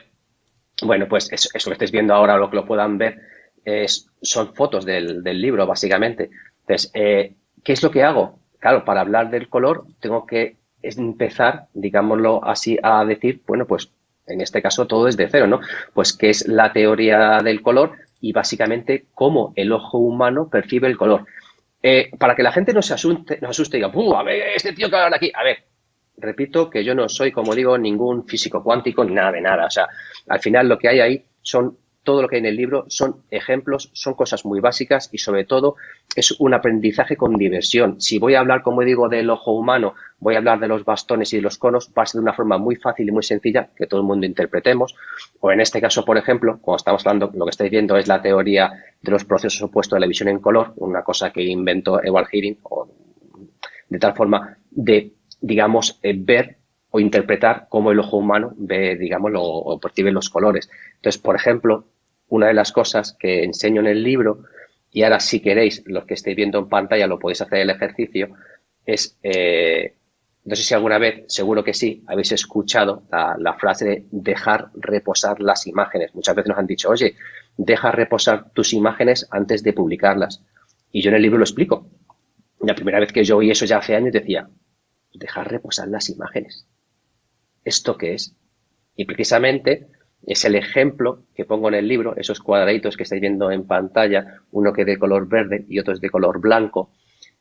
Bueno, 0.81 1.07
pues 1.07 1.31
eso, 1.31 1.49
que 1.51 1.73
estáis 1.73 1.91
viendo 1.91 2.13
ahora, 2.13 2.37
lo 2.37 2.49
que 2.49 2.55
lo 2.55 2.65
puedan 2.65 2.97
ver, 2.97 3.19
son 4.21 4.53
fotos 4.55 4.85
del, 4.85 5.23
libro, 5.23 5.67
básicamente. 5.67 6.29
Entonces, 6.61 6.91
eh, 6.93 7.33
¿qué 7.63 7.73
es 7.73 7.83
lo 7.83 7.91
que 7.91 8.03
hago? 8.03 8.39
Claro, 8.59 8.85
para 8.85 9.01
hablar 9.01 9.29
del 9.29 9.49
color 9.49 9.85
tengo 9.99 10.25
que 10.25 10.55
empezar, 10.81 11.67
digámoslo 11.73 12.43
así, 12.45 12.77
a 12.81 13.03
decir, 13.05 13.41
bueno, 13.45 13.65
pues 13.65 13.91
en 14.27 14.41
este 14.41 14.61
caso 14.61 14.87
todo 14.87 15.07
es 15.07 15.17
de 15.17 15.27
cero, 15.29 15.47
¿no? 15.47 15.59
Pues 15.93 16.13
que 16.13 16.29
es 16.29 16.47
la 16.47 16.71
teoría 16.71 17.39
del 17.43 17.61
color 17.61 17.93
y 18.21 18.31
básicamente 18.31 19.05
cómo 19.13 19.53
el 19.55 19.71
ojo 19.71 19.97
humano 19.97 20.49
percibe 20.49 20.87
el 20.87 20.97
color. 20.97 21.25
Eh, 21.81 22.11
para 22.17 22.35
que 22.35 22.43
la 22.43 22.53
gente 22.53 22.73
no 22.73 22.81
se 22.81 22.93
asuste, 22.93 23.39
no 23.41 23.49
asuste 23.49 23.77
y 23.77 23.81
diga, 23.81 23.91
a 24.17 24.23
ver, 24.23 24.41
este 24.55 24.71
tío 24.71 24.89
que 24.89 24.95
habla 24.95 25.17
aquí! 25.17 25.31
A 25.35 25.43
ver, 25.43 25.65
repito 26.17 26.69
que 26.69 26.83
yo 26.83 26.95
no 26.95 27.09
soy, 27.09 27.31
como 27.31 27.53
digo, 27.53 27.77
ningún 27.77 28.25
físico 28.25 28.63
cuántico 28.63 29.03
ni 29.03 29.13
nada 29.13 29.33
de 29.33 29.41
nada. 29.41 29.65
O 29.65 29.69
sea, 29.69 29.87
al 30.29 30.39
final 30.39 30.69
lo 30.69 30.77
que 30.77 30.87
hay 30.87 30.99
ahí 31.01 31.25
son 31.41 31.77
todo 32.03 32.21
lo 32.21 32.27
que 32.27 32.35
hay 32.35 32.41
en 32.41 32.45
el 32.45 32.57
libro 32.57 32.85
son 32.89 33.23
ejemplos, 33.31 33.89
son 33.93 34.13
cosas 34.13 34.45
muy 34.45 34.59
básicas 34.59 35.09
y 35.11 35.17
sobre 35.17 35.45
todo 35.45 35.75
es 36.15 36.31
un 36.39 36.53
aprendizaje 36.53 37.15
con 37.15 37.35
diversión. 37.35 37.99
Si 38.01 38.19
voy 38.19 38.35
a 38.35 38.41
hablar, 38.41 38.61
como 38.61 38.81
digo, 38.81 39.07
del 39.07 39.29
ojo 39.29 39.53
humano, 39.53 39.95
voy 40.19 40.35
a 40.35 40.39
hablar 40.39 40.59
de 40.59 40.67
los 40.67 40.83
bastones 40.83 41.31
y 41.33 41.37
de 41.37 41.41
los 41.41 41.57
conos, 41.57 41.91
va 41.97 42.03
a 42.03 42.05
ser 42.05 42.19
de 42.19 42.23
una 42.23 42.33
forma 42.33 42.57
muy 42.57 42.75
fácil 42.75 43.07
y 43.07 43.11
muy 43.11 43.23
sencilla 43.23 43.69
que 43.75 43.87
todo 43.87 44.01
el 44.01 44.05
mundo 44.05 44.25
interpretemos. 44.25 44.95
O 45.39 45.51
en 45.51 45.61
este 45.61 45.79
caso, 45.79 46.03
por 46.03 46.17
ejemplo, 46.17 46.59
cuando 46.61 46.77
estamos 46.77 47.05
hablando, 47.05 47.31
lo 47.33 47.45
que 47.45 47.51
estáis 47.51 47.71
viendo 47.71 47.95
es 47.97 48.07
la 48.07 48.21
teoría 48.21 48.71
de 49.01 49.11
los 49.11 49.23
procesos 49.23 49.61
opuestos 49.61 49.95
de 49.95 50.01
la 50.01 50.07
visión 50.07 50.27
en 50.29 50.39
color, 50.39 50.73
una 50.75 51.03
cosa 51.03 51.31
que 51.31 51.41
inventó 51.43 52.03
Edward 52.03 52.27
Hearing, 52.31 52.57
de 53.89 53.99
tal 53.99 54.13
forma 54.13 54.57
de, 54.71 55.13
digamos, 55.39 55.99
eh, 56.03 56.13
ver 56.17 56.57
o 56.89 56.99
interpretar 56.99 57.67
cómo 57.69 57.91
el 57.91 57.99
ojo 57.99 58.17
humano 58.17 58.53
ve, 58.55 58.95
digamos, 58.97 59.31
o 59.35 59.79
percibe 59.79 60.11
los 60.11 60.29
colores. 60.29 60.69
Entonces, 60.95 61.19
por 61.19 61.35
ejemplo, 61.35 61.85
una 62.29 62.47
de 62.47 62.53
las 62.53 62.71
cosas 62.71 63.15
que 63.19 63.43
enseño 63.43 63.81
en 63.81 63.87
el 63.87 64.03
libro, 64.03 64.43
y 64.91 65.03
ahora 65.03 65.19
si 65.19 65.39
queréis, 65.39 65.83
los 65.85 66.05
que 66.05 66.13
estéis 66.13 66.35
viendo 66.35 66.59
en 66.59 66.69
pantalla 66.69 67.07
lo 67.07 67.19
podéis 67.19 67.41
hacer 67.41 67.59
el 67.59 67.69
ejercicio, 67.69 68.29
es, 68.85 69.17
eh, 69.23 69.95
no 70.45 70.55
sé 70.55 70.63
si 70.63 70.73
alguna 70.73 70.97
vez, 70.97 71.25
seguro 71.27 71.63
que 71.63 71.73
sí, 71.73 72.03
habéis 72.07 72.31
escuchado 72.31 73.03
la, 73.11 73.53
frase 73.53 73.85
de 73.85 74.05
dejar 74.11 74.69
reposar 74.75 75.39
las 75.39 75.67
imágenes. 75.67 76.13
Muchas 76.13 76.35
veces 76.35 76.49
nos 76.49 76.57
han 76.59 76.67
dicho, 76.67 76.89
oye, 76.89 77.15
deja 77.57 77.91
reposar 77.91 78.51
tus 78.51 78.73
imágenes 78.73 79.27
antes 79.31 79.63
de 79.63 79.73
publicarlas. 79.73 80.43
Y 80.91 81.01
yo 81.01 81.09
en 81.09 81.15
el 81.15 81.21
libro 81.21 81.37
lo 81.37 81.45
explico. 81.45 81.87
La 82.59 82.75
primera 82.75 82.99
vez 82.99 83.11
que 83.11 83.23
yo 83.23 83.37
oí 83.37 83.51
eso 83.51 83.65
ya 83.65 83.77
hace 83.77 83.95
años 83.95 84.13
decía, 84.13 84.49
dejar 85.13 85.49
reposar 85.49 85.87
las 85.87 86.09
imágenes. 86.09 86.67
¿esto 87.63 87.97
qué 87.97 88.13
es? 88.13 88.35
Y 88.95 89.05
precisamente 89.05 89.87
es 90.25 90.45
el 90.45 90.55
ejemplo 90.55 91.23
que 91.35 91.45
pongo 91.45 91.67
en 91.67 91.75
el 91.75 91.87
libro, 91.87 92.15
esos 92.15 92.39
cuadraditos 92.39 92.97
que 92.97 93.03
estáis 93.03 93.21
viendo 93.21 93.51
en 93.51 93.65
pantalla, 93.65 94.41
uno 94.51 94.73
que 94.73 94.85
de 94.85 94.97
color 94.97 95.27
verde 95.27 95.65
y 95.67 95.79
otro 95.79 95.93
es 95.93 96.01
de 96.01 96.09
color 96.09 96.39
blanco. 96.39 96.91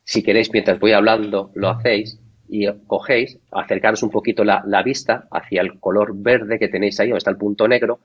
Si 0.05 0.23
queréis, 0.23 0.53
mientras 0.53 0.81
voy 0.81 0.93
hablando, 0.93 1.53
lo 1.55 1.69
hacéis 1.69 2.19
y 2.49 2.67
cogéis, 2.87 3.39
acercaros 3.51 4.03
un 4.03 4.11
poquito 4.11 4.45
la, 4.45 4.63
la 4.67 4.83
vista 4.83 5.29
hacia 5.31 5.63
el 5.63 5.79
color 5.79 6.13
verde 6.15 6.59
que 6.59 6.69
tenéis 6.69 6.99
ahí, 7.01 7.09
donde 7.09 7.19
está 7.19 7.31
el 7.31 7.37
punto 7.37 7.69
negro, 7.69 8.01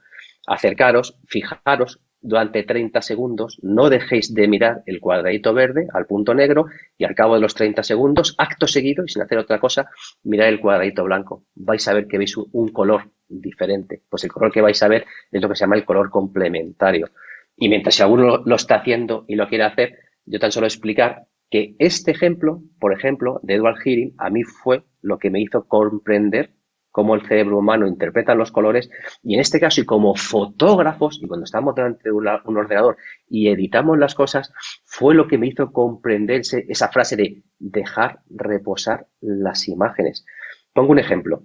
acercaros, 0.46 1.18
fijaros 1.26 2.00
durante 2.20 2.62
30 2.62 3.00
segundos, 3.02 3.58
no 3.62 3.90
dejéis 3.90 4.34
de 4.34 4.48
mirar 4.48 4.82
el 4.86 5.00
cuadradito 5.00 5.54
verde 5.54 5.86
al 5.92 6.06
punto 6.06 6.34
negro 6.34 6.66
y 6.96 7.04
al 7.04 7.14
cabo 7.14 7.34
de 7.34 7.40
los 7.40 7.54
30 7.54 7.82
segundos, 7.82 8.34
acto 8.38 8.66
seguido 8.66 9.04
y 9.04 9.08
sin 9.08 9.22
hacer 9.22 9.38
otra 9.38 9.60
cosa, 9.60 9.88
mirad 10.24 10.48
el 10.48 10.60
cuadradito 10.60 11.04
blanco. 11.04 11.44
Vais 11.54 11.86
a 11.88 11.94
ver 11.94 12.06
que 12.06 12.18
veis 12.18 12.36
un 12.36 12.68
color 12.68 13.10
diferente. 13.28 14.02
Pues 14.08 14.24
el 14.24 14.32
color 14.32 14.52
que 14.52 14.60
vais 14.60 14.82
a 14.82 14.88
ver 14.88 15.06
es 15.30 15.42
lo 15.42 15.48
que 15.48 15.54
se 15.54 15.60
llama 15.60 15.76
el 15.76 15.84
color 15.84 16.10
complementario. 16.10 17.10
Y 17.56 17.68
mientras 17.68 17.94
si 17.94 18.02
alguno 18.02 18.42
lo 18.44 18.56
está 18.56 18.76
haciendo 18.76 19.24
y 19.28 19.36
lo 19.36 19.48
quiere 19.48 19.64
hacer, 19.64 19.98
yo 20.24 20.38
tan 20.38 20.52
solo 20.52 20.66
explicar 20.66 21.26
que 21.50 21.74
este 21.78 22.10
ejemplo, 22.10 22.62
por 22.78 22.92
ejemplo, 22.92 23.40
de 23.42 23.54
Edward 23.54 23.78
Hearing, 23.84 24.14
a 24.18 24.30
mí 24.30 24.44
fue 24.44 24.84
lo 25.00 25.18
que 25.18 25.30
me 25.30 25.40
hizo 25.40 25.66
comprender 25.66 26.50
cómo 26.98 27.14
el 27.14 27.24
cerebro 27.24 27.58
humano 27.58 27.86
interpreta 27.86 28.34
los 28.34 28.50
colores 28.50 28.90
y 29.22 29.34
en 29.34 29.40
este 29.40 29.60
caso 29.60 29.80
y 29.80 29.84
como 29.84 30.16
fotógrafos 30.16 31.20
y 31.22 31.28
cuando 31.28 31.44
estamos 31.44 31.72
delante 31.76 32.08
de 32.08 32.10
un 32.12 32.56
ordenador 32.56 32.96
y 33.28 33.46
editamos 33.46 33.96
las 33.96 34.16
cosas 34.16 34.52
fue 34.84 35.14
lo 35.14 35.28
que 35.28 35.38
me 35.38 35.46
hizo 35.46 35.70
comprenderse 35.70 36.66
esa 36.68 36.88
frase 36.88 37.14
de 37.14 37.44
dejar 37.60 38.18
reposar 38.30 39.06
las 39.20 39.68
imágenes. 39.68 40.26
Pongo 40.72 40.90
un 40.90 40.98
ejemplo. 40.98 41.44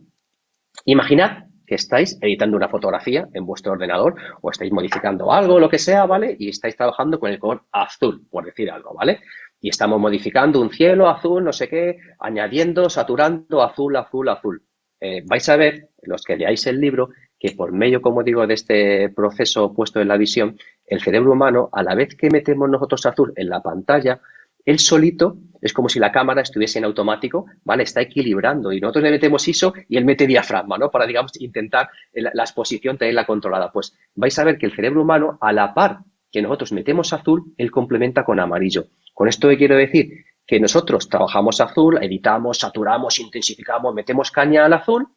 Imaginad 0.86 1.44
que 1.68 1.76
estáis 1.76 2.18
editando 2.20 2.58
una 2.58 2.68
fotografía 2.68 3.30
en 3.32 3.46
vuestro 3.46 3.74
ordenador 3.74 4.16
o 4.42 4.50
estáis 4.50 4.72
modificando 4.72 5.32
algo, 5.32 5.60
lo 5.60 5.70
que 5.70 5.78
sea, 5.78 6.08
¿vale? 6.08 6.36
Y 6.40 6.50
estáis 6.50 6.76
trabajando 6.76 7.20
con 7.20 7.30
el 7.30 7.38
color 7.38 7.62
azul, 7.72 8.26
por 8.32 8.44
decir 8.44 8.72
algo, 8.72 8.96
¿vale? 8.96 9.20
Y 9.62 9.70
estamos 9.70 10.00
modificando 10.00 10.60
un 10.60 10.72
cielo 10.72 11.08
azul, 11.08 11.44
no 11.44 11.54
sé 11.54 11.70
qué, 11.70 12.00
añadiendo, 12.18 12.90
saturando 12.90 13.62
azul, 13.62 13.96
azul, 13.96 14.30
azul. 14.30 14.64
Eh, 15.06 15.22
vais 15.26 15.50
a 15.50 15.58
ver, 15.58 15.90
los 16.04 16.24
que 16.24 16.38
leáis 16.38 16.66
el 16.66 16.80
libro, 16.80 17.10
que 17.38 17.52
por 17.52 17.74
medio, 17.74 18.02
como 18.02 18.24
digo, 18.24 18.48
de 18.48 18.54
este 18.54 19.10
proceso 19.10 19.74
puesto 19.74 20.00
en 20.00 20.08
la 20.08 20.16
visión, 20.16 20.58
el 20.86 21.02
cerebro 21.02 21.34
humano, 21.34 21.70
a 21.74 21.84
la 21.84 21.94
vez 21.94 22.16
que 22.16 22.30
metemos 22.30 22.70
nosotros 22.70 23.06
azul 23.06 23.34
en 23.36 23.50
la 23.50 23.62
pantalla, 23.62 24.22
él 24.64 24.80
solito 24.80 25.36
es 25.62 25.74
como 25.74 25.90
si 25.90 26.00
la 26.00 26.14
cámara 26.14 26.42
estuviese 26.42 26.80
en 26.80 26.86
automático, 26.86 27.48
¿vale? 27.66 27.84
Está 27.84 28.00
equilibrando 28.00 28.72
y 28.72 28.80
nosotros 28.80 29.04
le 29.04 29.12
metemos 29.12 29.46
ISO 29.46 29.74
y 29.90 29.98
él 29.98 30.06
mete 30.06 30.26
diafragma, 30.26 30.78
¿no? 30.78 30.90
Para, 30.90 31.06
digamos, 31.06 31.34
intentar 31.42 31.90
la, 32.14 32.32
la 32.34 32.44
exposición 32.44 32.98
tenerla 32.98 33.26
controlada. 33.26 33.74
Pues 33.74 33.98
vais 34.16 34.40
a 34.40 34.46
ver 34.46 34.58
que 34.58 34.68
el 34.68 34.74
cerebro 34.74 35.02
humano, 35.02 35.38
a 35.42 35.52
la 35.52 35.74
par 35.74 36.00
que 36.32 36.42
nosotros 36.42 36.72
metemos 36.72 37.12
azul, 37.12 37.54
él 37.58 37.72
complementa 37.72 38.24
con 38.24 38.40
amarillo. 38.40 38.86
Con 39.14 39.28
esto 39.28 39.50
que 39.50 39.58
quiero 39.58 39.76
decir 39.76 40.24
que 40.46 40.60
nosotros 40.60 41.10
trabajamos 41.10 41.62
azul, 41.62 41.98
editamos, 42.02 42.60
saturamos, 42.60 43.20
intensificamos, 43.20 43.94
metemos 43.94 44.32
caña 44.32 44.66
al 44.66 44.74
azul 44.74 45.08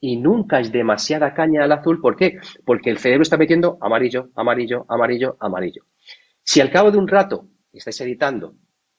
y 0.00 0.16
nunca 0.16 0.58
es 0.58 0.72
demasiada 0.72 1.32
caña 1.32 1.64
al 1.64 1.72
azul. 1.72 2.00
¿Por 2.00 2.16
qué? 2.16 2.38
Porque 2.64 2.90
el 2.90 2.98
cerebro 2.98 3.22
está 3.22 3.36
metiendo 3.36 3.78
amarillo, 3.80 4.30
amarillo, 4.34 4.84
amarillo, 4.88 5.36
amarillo. 5.38 5.84
Si 6.42 6.60
al 6.60 6.70
cabo 6.70 6.90
de 6.90 6.98
un 6.98 7.06
rato 7.06 7.46
estáis 7.72 8.00
editando, 8.00 8.56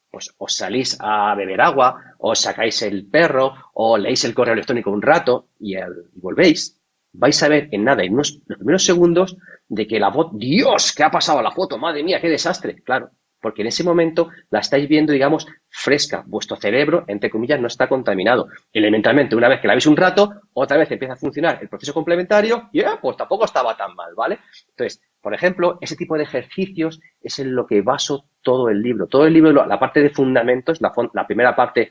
pues 0.10 0.34
os 0.38 0.56
salís 0.56 0.97
a 0.99 1.36
beber 1.36 1.60
agua, 1.60 2.15
os 2.19 2.39
sacáis 2.39 2.82
el 2.84 3.08
perro, 3.08 3.53
o 3.73 3.97
leéis 3.97 4.23
el 4.25 4.34
correo 4.34 4.53
electrónico 4.53 4.91
un 4.91 5.01
rato 5.01 5.49
y, 5.60 5.75
volvéis, 6.13 6.79
vais 7.12 7.43
a 7.43 7.49
ver 7.49 7.67
en 7.71 7.84
nada, 7.84 8.03
en 8.03 8.13
unos, 8.13 8.39
los 8.45 8.60
primeros 8.60 8.86
segundos, 8.86 9.36
de 9.67 9.88
que 9.88 9.99
la 9.99 10.10
voz, 10.10 10.29
Dios, 10.34 10.93
¿qué 10.93 11.03
ha 11.03 11.12
pasado 11.12 11.39
a 11.39 11.43
la 11.43 11.51
foto? 11.51 11.77
Madre 11.77 12.03
mía, 12.03 12.21
qué 12.21 12.29
desastre. 12.29 12.82
Claro, 12.84 13.10
porque 13.43 13.62
en 13.62 13.67
ese 13.67 13.84
momento 13.84 14.29
la 14.49 14.60
estáis 14.60 14.88
viendo, 14.88 15.12
digamos, 15.12 15.45
fresca. 15.69 16.23
Vuestro 16.25 16.56
cerebro, 16.56 17.03
entre 17.08 17.29
comillas, 17.29 17.60
no 17.60 17.67
está 17.67 17.88
contaminado. 17.88 18.47
Elementalmente, 18.71 19.36
una 19.36 19.49
vez 19.49 19.60
que 19.60 19.67
la 19.67 19.73
veis 19.73 19.86
un 19.86 19.97
rato, 19.97 20.34
otra 20.53 20.77
vez 20.77 20.89
empieza 20.89 21.13
a 21.13 21.17
funcionar 21.17 21.60
el 21.62 21.67
proceso 21.67 21.93
complementario 21.93 22.69
y, 22.71 22.82
ah, 22.82 22.97
pues 23.01 23.17
tampoco 23.17 23.43
estaba 23.43 23.75
tan 23.75 23.93
mal, 23.93 24.15
¿vale? 24.15 24.39
Entonces, 24.69 25.01
por 25.21 25.34
ejemplo, 25.34 25.77
ese 25.82 25.95
tipo 25.95 26.17
de 26.17 26.23
ejercicios 26.23 27.01
es 27.21 27.39
en 27.39 27.53
lo 27.53 27.67
que 27.67 27.82
baso 27.82 28.25
todo 28.41 28.69
el 28.69 28.82
libro. 28.82 29.08
Todo 29.08 29.25
el 29.25 29.34
libro, 29.34 29.65
la 29.65 29.79
parte 29.79 30.01
de 30.01 30.10
fundamentos, 30.10 30.79
la, 30.82 31.27
primera 31.27 31.56
parte 31.56 31.89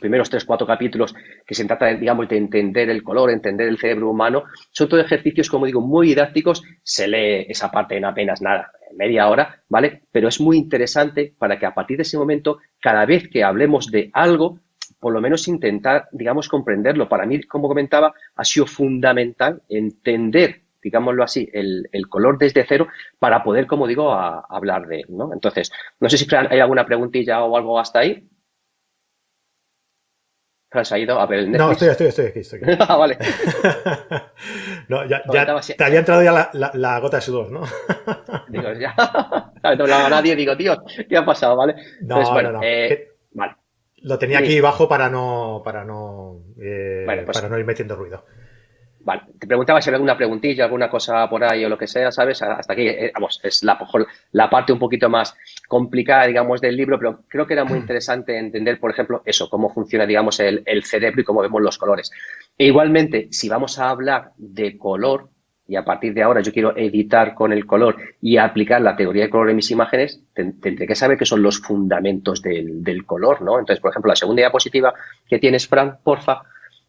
primeros 0.00 0.28
tres, 0.28 0.44
cuatro 0.44 0.66
capítulos 0.66 1.14
que 1.46 1.54
se 1.54 1.64
trata, 1.64 1.86
digamos, 1.94 2.28
de 2.28 2.36
entender 2.36 2.90
el 2.90 3.02
color, 3.02 3.30
entender 3.30 3.68
el 3.68 3.78
cerebro 3.78 4.10
humano, 4.10 4.44
son 4.70 4.88
todos 4.88 5.04
ejercicios, 5.04 5.48
como 5.48 5.66
digo, 5.66 5.80
muy 5.80 6.08
didácticos. 6.08 6.62
Se 6.82 7.08
lee 7.08 7.46
esa 7.48 7.70
parte 7.70 7.96
en 7.96 8.04
apenas 8.04 8.42
nada, 8.42 8.70
media 8.96 9.28
hora, 9.28 9.62
¿vale? 9.68 10.02
Pero 10.10 10.28
es 10.28 10.40
muy 10.40 10.56
interesante 10.56 11.34
para 11.38 11.58
que 11.58 11.66
a 11.66 11.74
partir 11.74 11.96
de 11.96 12.02
ese 12.02 12.18
momento, 12.18 12.58
cada 12.80 13.06
vez 13.06 13.28
que 13.28 13.44
hablemos 13.44 13.90
de 13.90 14.10
algo, 14.12 14.60
por 14.98 15.12
lo 15.12 15.20
menos 15.20 15.48
intentar, 15.48 16.08
digamos, 16.12 16.48
comprenderlo. 16.48 17.08
Para 17.08 17.26
mí, 17.26 17.42
como 17.42 17.68
comentaba, 17.68 18.14
ha 18.36 18.44
sido 18.44 18.66
fundamental 18.66 19.62
entender, 19.68 20.62
digámoslo 20.82 21.22
así, 21.22 21.48
el, 21.52 21.88
color 22.08 22.38
desde 22.38 22.64
cero 22.66 22.88
para 23.18 23.42
poder, 23.42 23.66
como 23.66 23.86
digo, 23.86 24.12
hablar 24.12 24.86
de 24.86 25.00
él, 25.00 25.06
¿no? 25.10 25.32
Entonces, 25.32 25.70
no 26.00 26.08
sé 26.08 26.18
si 26.18 26.26
hay 26.34 26.58
alguna 26.58 26.86
preguntita 26.86 27.42
o 27.44 27.56
algo 27.56 27.78
hasta 27.78 28.00
ahí. 28.00 28.28
¿Has 30.74 30.92
ido 30.92 31.20
a 31.20 31.26
ver 31.26 31.40
el 31.40 31.52
No, 31.52 31.70
estoy, 31.70 31.88
estoy, 31.88 32.08
estoy 32.08 32.26
aquí. 32.26 32.40
Estoy 32.40 32.60
ah, 32.80 32.96
vale. 32.96 33.16
no, 34.88 35.06
ya, 35.06 35.22
ya 35.32 35.60
te 35.76 35.84
había 35.84 36.00
entrado 36.00 36.22
ya 36.22 36.50
la, 36.52 36.70
la, 36.74 36.98
gota 36.98 37.18
de 37.18 37.22
sudor, 37.22 37.50
¿no? 37.50 37.62
digo, 38.48 38.72
ya. 38.72 38.94
No 39.62 39.84
hablaba 39.84 40.08
nadie, 40.10 40.34
digo, 40.34 40.56
tío, 40.56 40.76
¿qué 41.08 41.16
ha 41.16 41.24
pasado? 41.24 41.56
¿Vale? 41.56 41.76
No, 42.02 42.30
bueno, 42.32 42.52
no, 42.52 42.58
no. 42.58 42.64
Eh, 42.64 43.08
vale. 43.32 43.54
Lo 43.98 44.18
tenía 44.18 44.40
aquí 44.40 44.60
bajo 44.60 44.88
para 44.88 45.08
no, 45.08 45.62
para 45.64 45.84
no, 45.84 46.42
eh, 46.60 47.04
pues 47.06 47.38
para 47.38 47.48
no 47.48 47.58
ir 47.58 47.64
metiendo 47.64 47.96
ruido. 47.96 48.24
Vale, 49.04 49.22
te 49.38 49.46
preguntaba 49.46 49.82
si 49.82 49.90
había 49.90 49.96
alguna 49.96 50.16
preguntilla, 50.16 50.64
alguna 50.64 50.88
cosa 50.88 51.28
por 51.28 51.44
ahí 51.44 51.62
o 51.64 51.68
lo 51.68 51.76
que 51.76 51.86
sea, 51.86 52.10
¿sabes? 52.10 52.40
Hasta 52.40 52.72
aquí, 52.72 52.88
eh, 52.88 53.10
vamos, 53.12 53.38
es 53.42 53.62
la, 53.62 53.78
la 54.32 54.48
parte 54.48 54.72
un 54.72 54.78
poquito 54.78 55.10
más 55.10 55.36
complicada, 55.68 56.26
digamos, 56.26 56.60
del 56.62 56.74
libro, 56.74 56.98
pero 56.98 57.20
creo 57.28 57.46
que 57.46 57.52
era 57.52 57.64
muy 57.64 57.78
interesante 57.80 58.38
entender, 58.38 58.80
por 58.80 58.90
ejemplo, 58.90 59.22
eso, 59.26 59.50
cómo 59.50 59.68
funciona, 59.72 60.06
digamos, 60.06 60.40
el, 60.40 60.62
el 60.64 60.84
cerebro 60.84 61.20
y 61.20 61.24
cómo 61.24 61.42
vemos 61.42 61.60
los 61.60 61.76
colores. 61.76 62.10
E 62.56 62.66
igualmente, 62.66 63.28
si 63.30 63.50
vamos 63.50 63.78
a 63.78 63.90
hablar 63.90 64.32
de 64.38 64.78
color, 64.78 65.28
y 65.66 65.76
a 65.76 65.84
partir 65.84 66.12
de 66.14 66.22
ahora 66.22 66.40
yo 66.40 66.52
quiero 66.52 66.76
editar 66.76 67.34
con 67.34 67.52
el 67.52 67.66
color 67.66 67.96
y 68.20 68.36
aplicar 68.36 68.80
la 68.82 68.96
teoría 68.96 69.22
del 69.22 69.30
color 69.30 69.50
en 69.50 69.56
mis 69.56 69.70
imágenes, 69.70 70.22
tendré 70.34 70.86
que 70.86 70.94
saber 70.94 71.16
qué 71.16 71.24
son 71.24 71.42
los 71.42 71.58
fundamentos 71.58 72.42
del, 72.42 72.82
del 72.82 73.06
color, 73.06 73.40
¿no? 73.42 73.58
Entonces, 73.58 73.80
por 73.80 73.90
ejemplo, 73.90 74.10
la 74.10 74.16
segunda 74.16 74.40
diapositiva 74.40 74.92
que 75.26 75.38
tienes, 75.38 75.66
Fran, 75.66 75.98
porfa, 76.02 76.42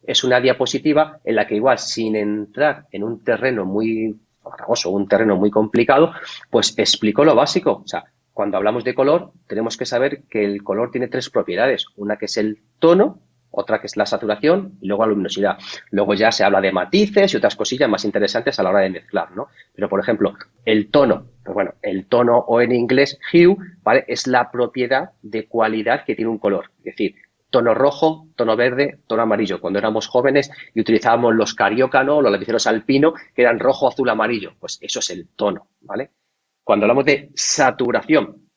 es 0.06 0.24
una 0.24 0.40
diapositiva 0.40 1.20
en 1.24 1.36
la 1.36 1.46
que 1.46 1.56
igual 1.56 1.78
sin 1.78 2.16
entrar 2.16 2.86
en 2.90 3.02
un 3.02 3.22
terreno 3.22 3.64
muy 3.64 4.16
farragoso, 4.42 4.90
un 4.90 5.08
terreno 5.08 5.36
muy 5.36 5.50
complicado, 5.50 6.12
pues 6.50 6.78
explico 6.78 7.24
lo 7.24 7.34
básico. 7.34 7.82
O 7.84 7.86
sea, 7.88 8.04
cuando 8.32 8.56
hablamos 8.56 8.84
de 8.84 8.94
color, 8.94 9.32
tenemos 9.46 9.76
que 9.76 9.86
saber 9.86 10.24
que 10.28 10.44
el 10.44 10.62
color 10.62 10.90
tiene 10.90 11.08
tres 11.08 11.30
propiedades. 11.30 11.86
Una 11.96 12.16
que 12.16 12.26
es 12.26 12.36
el 12.36 12.60
tono, 12.78 13.20
otra 13.50 13.80
que 13.80 13.86
es 13.86 13.96
la 13.96 14.06
saturación 14.06 14.78
y 14.80 14.88
luego 14.88 15.04
la 15.04 15.10
luminosidad. 15.10 15.56
Luego 15.90 16.14
ya 16.14 16.30
se 16.30 16.44
habla 16.44 16.60
de 16.60 16.72
matices 16.72 17.32
y 17.32 17.36
otras 17.38 17.56
cosillas 17.56 17.88
más 17.88 18.04
interesantes 18.04 18.58
a 18.58 18.62
la 18.62 18.70
hora 18.70 18.80
de 18.80 18.90
mezclar, 18.90 19.34
¿no? 19.34 19.48
Pero, 19.74 19.88
por 19.88 20.00
ejemplo, 20.00 20.34
el 20.64 20.90
tono, 20.90 21.26
pues 21.42 21.54
bueno, 21.54 21.72
el 21.82 22.06
tono 22.06 22.36
o 22.38 22.60
en 22.60 22.72
inglés 22.72 23.18
hue, 23.32 23.56
¿vale? 23.82 24.04
Es 24.06 24.26
la 24.26 24.50
propiedad 24.50 25.12
de 25.22 25.46
cualidad 25.46 26.04
que 26.04 26.14
tiene 26.14 26.30
un 26.30 26.38
color. 26.38 26.70
Es 26.78 26.84
decir, 26.84 27.14
tono 27.50 27.74
rojo, 27.74 28.28
tono 28.36 28.56
verde, 28.56 29.00
tono 29.06 29.22
amarillo. 29.22 29.60
Cuando 29.60 29.78
éramos 29.78 30.08
jóvenes 30.08 30.50
y 30.74 30.80
utilizábamos 30.80 31.34
los 31.34 31.54
carioca, 31.54 32.02
Los 32.02 32.30
lapiceros 32.30 32.66
alpino, 32.66 33.14
que 33.34 33.42
eran 33.42 33.58
rojo, 33.58 33.88
azul, 33.88 34.08
amarillo. 34.08 34.54
Pues 34.58 34.78
eso 34.80 35.00
es 35.00 35.10
el 35.10 35.28
tono, 35.28 35.68
¿vale? 35.80 36.10
Cuando 36.64 36.84
hablamos 36.84 37.04
de 37.04 37.30
saturación, 37.34 38.48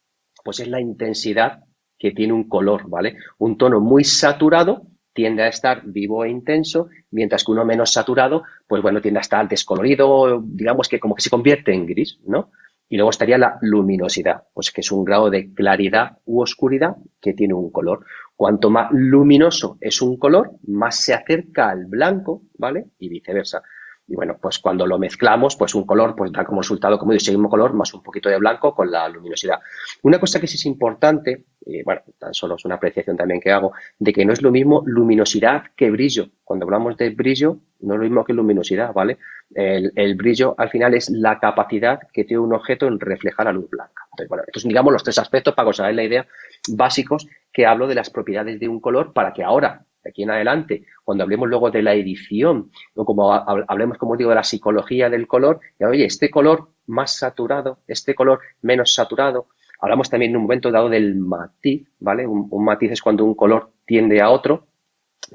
pues 0.44 0.60
es 0.60 0.68
la 0.68 0.82
intensidad 0.82 1.64
que 1.98 2.12
tiene 2.12 2.34
un 2.34 2.48
color, 2.48 2.90
¿vale? 2.90 3.18
Un 3.38 3.58
tono 3.58 3.80
muy 3.80 4.04
saturado 4.04 4.84
tiende 5.14 5.44
a 5.44 5.48
estar 5.50 5.82
vivo 5.86 6.24
e 6.24 6.30
intenso, 6.30 6.88
mientras 7.12 7.44
que 7.44 7.52
uno 7.52 7.66
menos 7.66 7.92
saturado, 7.92 8.44
pues 8.68 8.82
bueno, 8.82 9.02
tiende 9.02 9.20
a 9.20 9.22
estar 9.22 9.48
descolorido, 9.50 10.42
digamos 10.42 10.88
que 10.88 11.00
como 11.00 11.14
que 11.14 11.22
se 11.22 11.30
convierte 11.30 11.74
en 11.74 11.86
gris, 11.86 12.20
¿no? 12.26 12.52
Y 12.88 12.96
luego 12.96 13.10
estaría 13.10 13.38
la 13.38 13.60
luminosidad, 13.62 14.44
pues 14.54 14.72
que 14.72 14.82
es 14.82 14.92
un 14.92 15.04
grado 15.04 15.30
de 15.30 15.54
claridad 15.54 16.18
u 16.26 16.42
oscuridad 16.42 16.96
que 17.22 17.34
tiene 17.34 17.54
un 17.54 17.70
color. 17.70 18.06
Cuanto 18.40 18.70
más 18.70 18.88
luminoso 18.94 19.78
es 19.82 20.02
un 20.02 20.16
color, 20.16 20.52
más 20.68 20.96
se 21.04 21.14
acerca 21.14 21.72
al 21.72 21.88
blanco, 21.88 22.44
¿vale? 22.58 22.86
Y 22.98 23.10
viceversa. 23.10 23.62
Y 24.10 24.16
bueno, 24.16 24.38
pues 24.42 24.58
cuando 24.58 24.88
lo 24.88 24.98
mezclamos, 24.98 25.56
pues 25.56 25.76
un 25.76 25.86
color 25.86 26.16
pues 26.16 26.32
da 26.32 26.44
como 26.44 26.62
resultado, 26.62 26.98
como 26.98 27.12
digo, 27.12 27.20
ese 27.20 27.32
mismo 27.32 27.48
color 27.48 27.74
más 27.74 27.94
un 27.94 28.02
poquito 28.02 28.28
de 28.28 28.40
blanco 28.40 28.74
con 28.74 28.90
la 28.90 29.08
luminosidad. 29.08 29.60
Una 30.02 30.20
cosa 30.20 30.40
que 30.40 30.48
sí 30.48 30.56
es 30.56 30.66
importante, 30.66 31.46
y 31.64 31.84
bueno, 31.84 32.02
tan 32.18 32.34
solo 32.34 32.56
es 32.56 32.66
una 32.66 32.76
apreciación 32.76 33.16
también 33.16 33.40
que 33.40 33.52
hago, 33.52 33.72
de 34.00 34.12
que 34.12 34.26
no 34.26 34.34
es 34.34 34.42
lo 34.42 34.50
mismo 34.50 34.82
luminosidad 34.84 35.66
que 35.76 35.92
brillo. 35.92 36.30
Cuando 36.44 36.66
hablamos 36.66 36.98
de 36.98 37.12
brillo, 37.12 37.60
no 37.82 37.94
es 37.94 38.00
lo 38.00 38.04
mismo 38.04 38.26
que 38.26 38.34
luminosidad, 38.34 38.94
¿vale? 38.94 39.20
El, 39.54 40.16
brillo 40.16 40.56
al 40.58 40.70
final 40.70 40.96
es 40.96 41.12
la 41.12 41.40
capacidad 41.40 42.00
que 42.12 42.24
tiene 42.24 42.42
un 42.42 42.54
objeto 42.54 42.88
en 42.88 43.00
reflejar 43.00 43.46
la 43.46 43.54
luz 43.54 43.70
blanca. 43.70 44.06
Entonces, 44.12 44.30
bueno, 44.30 44.44
estos 44.48 44.64
digamos, 44.64 44.92
los 44.92 45.04
tres 45.04 45.20
aspectos 45.20 45.54
para 45.54 45.68
que 45.68 45.70
os 45.70 45.80
hagáis 45.80 45.96
la 45.96 46.04
idea 46.04 46.28
básicos 46.70 47.28
que 47.54 47.68
hablo 47.68 47.88
de 47.88 47.96
las 47.96 48.10
propiedades 48.10 48.60
de 48.60 48.68
un 48.68 48.80
color 48.80 49.14
para 49.14 49.34
que 49.34 49.44
ahora 49.44 49.86
aquí 50.08 50.24
en 50.24 50.32
adelante, 50.32 50.86
cuando 51.04 51.24
hablemos 51.24 51.50
luego 51.50 51.72
de 51.72 51.82
la 51.82 51.94
edición, 51.94 52.72
o 52.96 53.06
como 53.06 53.34
hablemos, 53.34 53.98
como 53.98 54.16
digo, 54.16 54.30
de 54.30 54.36
la 54.36 54.44
psicología 54.44 55.10
del 55.10 55.28
color, 55.28 55.60
y 55.80 55.84
oye, 55.84 56.06
este 56.06 56.30
color 56.30 56.70
más 56.88 57.18
saturado, 57.18 57.80
este 57.88 58.16
color 58.16 58.40
menos 58.62 58.94
saturado, 58.94 59.48
hablamos 59.80 60.10
también 60.10 60.32
en 60.32 60.38
un 60.38 60.44
momento 60.44 60.72
dado 60.72 60.90
del 60.90 61.16
matiz, 61.16 61.88
¿vale? 62.00 62.28
Un, 62.28 62.64
matiz 62.64 62.92
es 62.92 63.02
cuando 63.02 63.26
un 63.26 63.36
color 63.36 63.72
tiende 63.86 64.22
a 64.22 64.30
otro, 64.30 64.68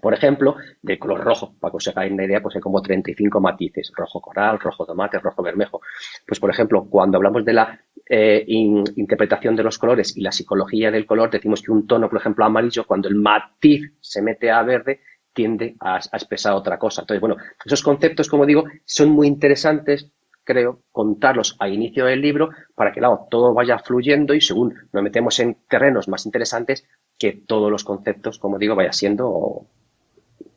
por 0.00 0.14
ejemplo, 0.14 0.56
de 0.82 0.98
color 0.98 1.22
rojo, 1.22 1.54
para 1.58 1.72
que 1.72 1.76
os 1.76 1.88
hagáis 1.88 2.12
una 2.12 2.24
idea, 2.24 2.40
pues 2.40 2.54
hay 2.56 2.60
como 2.60 2.80
35 2.82 3.40
matices, 3.40 3.92
rojo 3.94 4.20
coral, 4.20 4.58
rojo 4.58 4.86
tomate, 4.86 5.18
rojo 5.18 5.42
bermejo. 5.42 5.80
Pues, 6.26 6.40
por 6.40 6.50
ejemplo, 6.50 6.86
cuando 6.88 7.16
hablamos 7.16 7.44
de 7.44 7.52
la 7.52 7.80
eh, 8.08 8.44
interpretación 8.46 9.56
de 9.56 9.62
los 9.62 9.78
colores 9.78 10.16
y 10.16 10.20
la 10.20 10.32
psicología 10.32 10.90
del 10.90 11.06
color, 11.06 11.30
decimos 11.30 11.62
que 11.62 11.72
un 11.72 11.86
tono, 11.86 12.08
por 12.08 12.18
ejemplo, 12.20 12.44
amarillo, 12.44 12.86
cuando 12.86 13.08
el 13.08 13.16
matiz 13.16 13.92
se 14.00 14.22
mete 14.22 14.50
a 14.50 14.62
verde, 14.62 15.00
tiende 15.32 15.76
a, 15.80 15.96
expresar 15.96 16.54
otra 16.54 16.78
cosa. 16.78 17.02
Entonces, 17.02 17.20
bueno, 17.20 17.36
esos 17.64 17.82
conceptos, 17.82 18.28
como 18.28 18.46
digo, 18.46 18.64
son 18.84 19.10
muy 19.10 19.26
interesantes, 19.26 20.10
creo, 20.44 20.82
contarlos 20.92 21.56
al 21.58 21.72
inicio 21.72 22.06
del 22.06 22.20
libro 22.20 22.50
para 22.74 22.92
que, 22.92 23.00
claro, 23.00 23.26
todo 23.30 23.52
vaya 23.52 23.78
fluyendo 23.78 24.34
y 24.34 24.40
según 24.40 24.74
nos 24.92 25.02
metemos 25.02 25.38
en 25.40 25.56
terrenos 25.68 26.08
más 26.08 26.24
interesantes, 26.26 26.86
que 27.18 27.32
todos 27.32 27.70
los 27.70 27.84
conceptos, 27.84 28.38
como 28.38 28.58
digo, 28.58 28.74
vaya 28.74 28.92
siendo, 28.92 29.66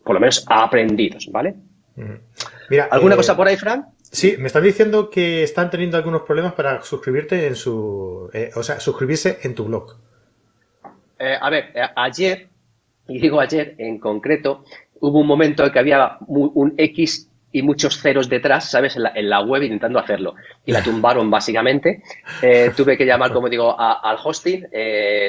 por 0.07 0.13
lo 0.15 0.21
menos, 0.21 0.45
aprendidos, 0.47 1.29
¿vale? 1.31 1.53
Mira, 2.69 2.87
¿Alguna 2.89 3.15
eh, 3.15 3.17
cosa 3.17 3.35
por 3.35 3.47
ahí, 3.47 3.57
Fran? 3.57 3.87
Sí, 4.01 4.35
me 4.39 4.47
están 4.47 4.63
diciendo 4.63 5.09
que 5.09 5.43
están 5.43 5.69
teniendo 5.69 5.97
algunos 5.97 6.21
problemas 6.21 6.53
para 6.53 6.81
suscribirte 6.81 7.45
en 7.45 7.55
su. 7.55 8.29
Eh, 8.33 8.51
o 8.55 8.63
sea, 8.63 8.79
suscribirse 8.79 9.39
en 9.43 9.53
tu 9.53 9.65
blog. 9.65 9.97
Eh, 11.19 11.35
a 11.39 11.49
ver, 11.49 11.73
ayer, 11.95 12.47
y 13.09 13.19
digo 13.21 13.41
ayer 13.41 13.75
en 13.79 13.99
concreto, 13.99 14.63
hubo 15.01 15.19
un 15.19 15.27
momento 15.27 15.65
en 15.65 15.71
que 15.73 15.79
había 15.79 16.17
un 16.27 16.73
X 16.77 17.29
y 17.57 17.61
muchos 17.61 17.99
ceros 17.99 18.29
detrás, 18.29 18.69
¿sabes? 18.69 18.95
En 18.95 19.29
la, 19.29 19.41
web 19.41 19.63
intentando 19.63 19.99
hacerlo. 19.99 20.35
Y 20.65 20.71
la 20.71 20.83
tumbaron 20.83 21.29
básicamente. 21.29 22.03
tuve 22.75 22.97
que 22.97 23.05
llamar, 23.05 23.31
como 23.31 23.49
digo, 23.49 23.75
al 23.79 24.17
hosting, 24.23 24.67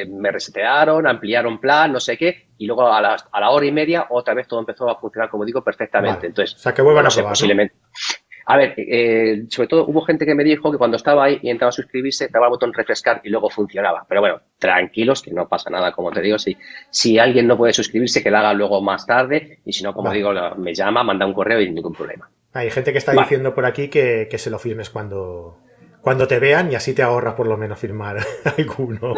me 0.09 0.31
resetearon, 0.31 1.07
ampliaron 1.07 1.59
plan, 1.59 1.93
no 1.93 2.01
sé 2.01 2.17
qué, 2.17 2.49
y 2.59 2.67
luego 2.67 2.93
a 2.93 3.01
la, 3.01 3.17
a 3.33 3.41
la, 3.41 3.51
hora 3.51 3.67
y 3.67 3.73
media 3.73 4.07
otra 4.11 4.35
vez 4.35 4.47
todo 4.49 4.61
empezó 4.61 4.91
a 4.91 4.99
funcionar, 4.99 5.31
como 5.31 5.45
digo, 5.45 5.63
perfectamente. 5.63 6.27
Entonces, 6.27 6.57
o 6.57 6.59
sea, 6.59 6.75
que 6.75 6.83
vuelvan 6.83 7.07
a 7.07 7.11
probar, 7.11 7.33
posiblemente. 7.33 7.75
A 8.51 8.57
ver, 8.57 8.73
eh, 8.79 9.45
sobre 9.51 9.69
todo 9.69 9.85
hubo 9.87 10.01
gente 10.01 10.25
que 10.25 10.35
me 10.35 10.43
dijo 10.43 10.73
que 10.73 10.79
cuando 10.79 10.97
estaba 10.97 11.25
ahí 11.25 11.39
y 11.43 11.51
entraba 11.51 11.69
a 11.69 11.73
suscribirse, 11.73 12.29
daba 12.33 12.47
el 12.47 12.51
botón 12.53 12.73
refrescar 12.73 13.21
y 13.23 13.29
luego 13.29 13.51
funcionaba. 13.51 14.07
Pero 14.09 14.23
bueno, 14.23 14.41
tranquilos, 14.59 15.21
que 15.21 15.33
no 15.33 15.47
pasa 15.47 15.69
nada, 15.69 15.93
como 15.93 16.11
te 16.13 16.23
digo. 16.23 16.39
Si, 16.39 16.57
si 16.89 17.19
alguien 17.19 17.47
no 17.47 17.59
puede 17.59 17.75
suscribirse, 17.75 18.23
que 18.23 18.31
lo 18.31 18.39
haga 18.39 18.55
luego 18.55 18.81
más 18.81 19.05
tarde. 19.05 19.59
Y 19.67 19.75
si 19.75 19.85
no, 19.85 19.93
como 19.93 20.11
digo, 20.13 20.33
me 20.57 20.73
llama, 20.73 21.05
manda 21.05 21.27
un 21.27 21.35
correo 21.35 21.61
y 21.61 21.71
ningún 21.71 21.93
problema. 21.93 22.31
Hay 22.55 22.71
gente 22.71 22.91
que 22.93 22.97
está 22.97 23.13
diciendo 23.13 23.55
por 23.55 23.67
aquí 23.67 23.89
que, 23.89 24.27
se 24.39 24.49
lo 24.49 24.59
firmes 24.59 24.89
cuando, 24.89 25.59
cuando 26.01 26.27
te 26.27 26.39
vean 26.39 26.73
y 26.73 26.75
así 26.75 26.95
te 26.95 27.03
ahorras 27.03 27.35
por 27.35 27.49
lo 27.49 27.59
menos 27.59 27.79
firmar 27.79 28.17
alguno. 28.57 29.15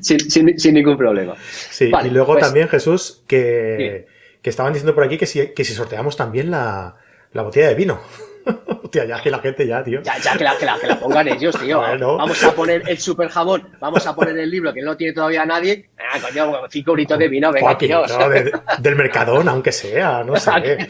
sin, 0.00 0.74
ningún 0.74 0.96
problema. 0.96 1.34
Sí, 1.36 1.92
y 2.02 2.08
luego 2.08 2.32
pues 2.32 2.46
también, 2.46 2.66
Jesús, 2.68 3.22
que, 3.28 4.06
que 4.40 4.48
estaban 4.48 4.72
diciendo 4.72 4.94
por 4.94 5.04
aquí 5.04 5.18
que 5.18 5.26
si, 5.26 5.48
que 5.48 5.64
si 5.64 5.74
sorteamos 5.74 6.16
también 6.16 6.50
la 6.50 6.96
la 7.34 7.42
botella 7.42 7.68
de 7.68 7.74
vino. 7.74 8.00
Hostia, 8.82 9.04
ya 9.04 9.22
que 9.22 9.30
la 9.30 9.38
gente 9.38 9.66
ya, 9.66 9.82
tío. 9.82 10.02
Ya, 10.02 10.18
ya 10.18 10.36
que 10.36 10.44
la, 10.44 10.56
que 10.56 10.64
la, 10.64 10.78
que 10.78 10.86
la 10.86 11.00
pongan 11.00 11.28
ellos, 11.28 11.58
tío. 11.58 11.80
Vamos 11.80 12.42
a 12.44 12.54
poner 12.54 12.88
el 12.88 12.98
super 12.98 13.28
jabón, 13.28 13.68
vamos 13.80 14.06
a 14.06 14.14
poner 14.14 14.38
el 14.38 14.50
libro 14.50 14.72
que 14.72 14.82
no 14.82 14.96
tiene 14.96 15.12
todavía 15.12 15.44
nadie. 15.44 15.90
Ah, 15.98 16.18
coño, 16.20 16.62
cinco 16.70 16.92
euritos 16.92 17.18
de 17.18 17.28
vino, 17.28 17.52
venga, 17.52 17.76
tío. 17.76 18.02
del 18.78 18.96
Mercadona, 18.96 19.52
aunque 19.52 19.72
sea, 19.72 20.22
no 20.22 20.36
sé. 20.36 20.50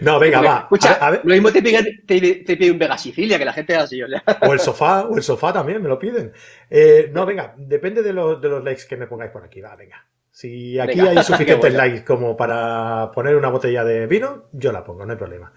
no, 0.00 0.18
venga, 0.18 0.40
va. 0.40 0.58
Escucha, 0.62 0.94
a 0.94 1.10
ver, 1.10 1.20
lo 1.22 1.34
mismo 1.34 1.52
te 1.52 1.62
piden, 1.62 2.02
te, 2.06 2.70
un 2.70 2.78
Vega 2.78 2.98
Sicilia, 2.98 3.38
que 3.38 3.44
la 3.44 3.52
gente 3.52 3.76
así. 3.76 4.00
O 4.02 4.52
el 4.52 4.60
sofá, 4.60 5.04
o 5.04 5.16
el 5.16 5.22
sofá 5.22 5.52
también, 5.52 5.82
me 5.82 5.88
lo 5.88 5.98
piden. 5.98 6.32
Eh, 6.70 7.10
no, 7.12 7.26
venga, 7.26 7.54
depende 7.56 8.02
de, 8.02 8.12
los, 8.12 8.40
de 8.40 8.48
los 8.48 8.64
likes 8.64 8.86
que 8.88 8.96
me 8.96 9.06
pongáis 9.06 9.30
por 9.30 9.44
aquí, 9.44 9.60
va, 9.60 9.76
venga. 9.76 10.04
Si 10.30 10.78
aquí 10.78 11.00
hay 11.00 11.22
suficientes 11.22 11.74
likes 11.74 12.04
como 12.04 12.36
para 12.36 13.10
poner 13.12 13.36
una 13.36 13.48
botella 13.48 13.84
de 13.84 14.06
vino, 14.06 14.44
yo 14.52 14.72
la 14.72 14.84
pongo, 14.84 15.04
no 15.04 15.12
hay 15.12 15.18
problema. 15.18 15.52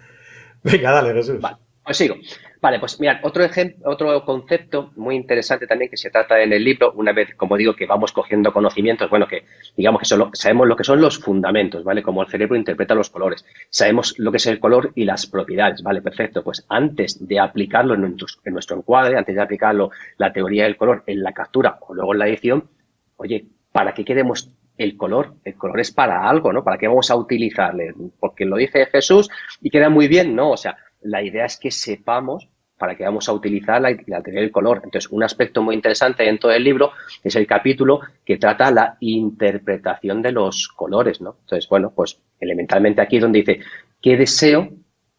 Venga, 0.62 0.92
dale, 0.92 1.12
Jesús. 1.12 1.40
Vale, 1.40 1.56
pues 1.84 1.96
sigo. 1.96 2.16
Vale, 2.60 2.78
pues 2.78 3.00
mirad, 3.00 3.16
otro 3.22 3.42
ejemplo, 3.42 3.90
otro 3.90 4.24
concepto 4.24 4.92
muy 4.94 5.16
interesante 5.16 5.66
también 5.66 5.90
que 5.90 5.96
se 5.96 6.10
trata 6.10 6.40
en 6.40 6.52
el 6.52 6.62
libro, 6.62 6.92
una 6.92 7.12
vez, 7.12 7.34
como 7.34 7.56
digo, 7.56 7.74
que 7.74 7.86
vamos 7.86 8.12
cogiendo 8.12 8.52
conocimientos, 8.52 9.10
bueno, 9.10 9.26
que 9.26 9.46
digamos 9.76 9.98
que 9.98 10.04
solo, 10.04 10.30
sabemos 10.32 10.68
lo 10.68 10.76
que 10.76 10.84
son 10.84 11.00
los 11.00 11.18
fundamentos, 11.18 11.82
¿vale? 11.82 12.04
Como 12.04 12.22
el 12.22 12.28
cerebro 12.28 12.54
interpreta 12.54 12.94
los 12.94 13.10
colores, 13.10 13.44
sabemos 13.68 14.16
lo 14.18 14.30
que 14.30 14.36
es 14.36 14.46
el 14.46 14.60
color 14.60 14.92
y 14.94 15.04
las 15.04 15.26
propiedades, 15.26 15.82
¿vale? 15.82 16.02
Perfecto, 16.02 16.44
pues 16.44 16.64
antes 16.68 17.26
de 17.26 17.40
aplicarlo 17.40 17.94
en 17.94 18.04
en 18.04 18.52
nuestro 18.52 18.76
encuadre, 18.76 19.18
antes 19.18 19.34
de 19.34 19.42
aplicarlo 19.42 19.90
la 20.18 20.32
teoría 20.32 20.62
del 20.64 20.76
color 20.76 21.02
en 21.06 21.20
la 21.20 21.32
captura 21.32 21.78
o 21.80 21.94
luego 21.94 22.12
en 22.12 22.18
la 22.20 22.28
edición, 22.28 22.70
oye, 23.16 23.46
¿para 23.72 23.92
qué 23.92 24.04
queremos 24.04 24.52
el 24.82 24.96
color. 24.96 25.34
El 25.44 25.54
color 25.54 25.80
es 25.80 25.90
para 25.90 26.28
algo, 26.28 26.52
¿no? 26.52 26.64
¿Para 26.64 26.78
qué 26.78 26.88
vamos 26.88 27.10
a 27.10 27.16
utilizarle? 27.16 27.94
Porque 28.18 28.44
lo 28.44 28.56
dice 28.56 28.86
Jesús 28.86 29.28
y 29.60 29.70
queda 29.70 29.88
muy 29.88 30.08
bien, 30.08 30.34
¿no? 30.34 30.50
O 30.50 30.56
sea, 30.56 30.76
la 31.02 31.22
idea 31.22 31.44
es 31.46 31.58
que 31.58 31.70
sepamos 31.70 32.48
para 32.82 32.96
qué 32.96 33.04
vamos 33.04 33.28
a 33.28 33.32
utilizar 33.32 33.80
la, 33.80 33.96
teoría 33.96 34.40
del 34.40 34.50
color. 34.50 34.80
Entonces, 34.82 35.08
un 35.12 35.22
aspecto 35.22 35.62
muy 35.62 35.76
interesante 35.76 36.28
en 36.28 36.38
todo 36.38 36.50
el 36.50 36.64
libro 36.64 36.90
es 37.22 37.36
el 37.36 37.46
capítulo 37.46 38.00
que 38.24 38.38
trata 38.38 38.72
la 38.72 38.96
interpretación 38.98 40.20
de 40.20 40.32
los 40.32 40.66
colores, 40.66 41.20
¿no? 41.20 41.36
Entonces, 41.42 41.68
bueno, 41.68 41.92
pues 41.94 42.20
elementalmente 42.40 43.00
aquí 43.00 43.20
donde 43.20 43.38
dice, 43.38 43.60
¿qué 44.00 44.16
deseo 44.16 44.70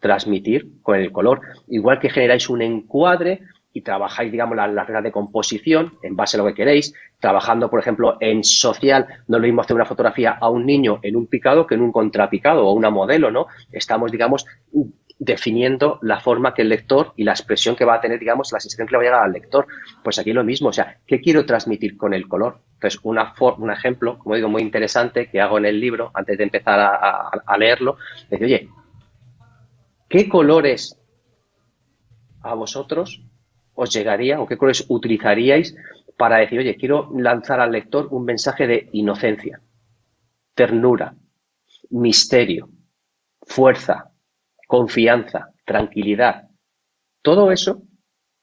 transmitir 0.01 0.81
con 0.81 0.99
el 0.99 1.13
color? 1.13 1.39
Igual 1.69 1.99
que 1.99 2.09
generáis 2.09 2.49
un 2.49 2.61
encuadre, 2.61 3.39
y 3.73 3.81
trabajáis, 3.81 4.31
digamos, 4.31 4.55
la, 4.55 4.67
la, 4.67 4.83
regla 4.83 5.01
de 5.01 5.11
composición 5.11 5.97
en 6.03 6.15
base 6.15 6.37
a 6.37 6.41
lo 6.41 6.45
que 6.45 6.53
queréis, 6.53 6.93
trabajando, 7.19 7.69
por 7.69 7.79
ejemplo, 7.79 8.17
en 8.19 8.43
social, 8.43 9.07
no 9.27 9.39
lo 9.39 9.45
mismo 9.45 9.61
hacer 9.61 9.75
una 9.75 9.85
fotografía 9.85 10.37
a 10.39 10.49
un 10.49 10.65
niño 10.65 10.99
en 11.01 11.15
un 11.15 11.25
picado 11.25 11.65
que 11.65 11.75
en 11.75 11.81
un 11.81 11.91
contrapicado 11.91 12.67
o 12.67 12.73
una 12.73 12.91
modelo, 12.91 13.31
¿no? 13.31 13.47
Estamos, 13.71 14.11
digamos, 14.11 14.45
definiendo 15.17 15.99
la 16.01 16.19
forma 16.19 16.53
que 16.53 16.61
el 16.61 16.69
lector 16.69 17.13
y 17.15 17.23
la 17.23 17.31
expresión 17.31 17.75
que 17.75 17.85
va 17.85 17.95
a 17.95 18.01
tener, 18.01 18.19
digamos, 18.19 18.51
la 18.51 18.59
sensación 18.59 18.87
que 18.87 18.91
le 18.91 18.97
va 18.97 19.03
a 19.03 19.05
llegar 19.05 19.23
al 19.23 19.31
lector. 19.31 19.67
Pues 20.03 20.19
aquí 20.19 20.33
lo 20.33 20.43
mismo, 20.43 20.69
o 20.69 20.73
sea, 20.73 20.99
¿qué 21.07 21.19
quiero 21.19 21.45
transmitir 21.45 21.97
con 21.97 22.13
el 22.13 22.27
color? 22.27 22.59
Entonces, 22.75 22.99
una 23.03 23.33
un 23.57 23.71
ejemplo, 23.71 24.19
como 24.19 24.35
digo, 24.35 24.49
muy 24.49 24.61
interesante 24.61 25.29
que 25.29 25.41
hago 25.41 25.57
en 25.57 25.65
el 25.65 25.79
libro, 25.79 26.11
antes 26.13 26.37
de 26.37 26.43
empezar 26.43 26.79
a, 26.79 27.29
a 27.29 27.57
leerlo, 27.57 27.97
es 28.23 28.29
decir, 28.29 28.45
oye, 28.45 28.69
¿qué 30.09 30.29
colores 30.29 30.99
a 32.41 32.53
vosotros 32.53 33.23
os 33.75 33.93
llegaría 33.93 34.39
o 34.39 34.47
qué 34.47 34.57
colores 34.57 34.85
utilizaríais 34.87 35.75
para 36.17 36.37
decir, 36.37 36.59
oye, 36.59 36.77
quiero 36.77 37.09
lanzar 37.15 37.59
al 37.59 37.71
lector 37.71 38.07
un 38.11 38.25
mensaje 38.25 38.67
de 38.67 38.89
inocencia, 38.93 39.61
ternura, 40.53 41.15
misterio, 41.89 42.69
fuerza, 43.41 44.11
confianza, 44.67 45.51
tranquilidad. 45.65 46.49
Todo 47.21 47.51
eso, 47.51 47.83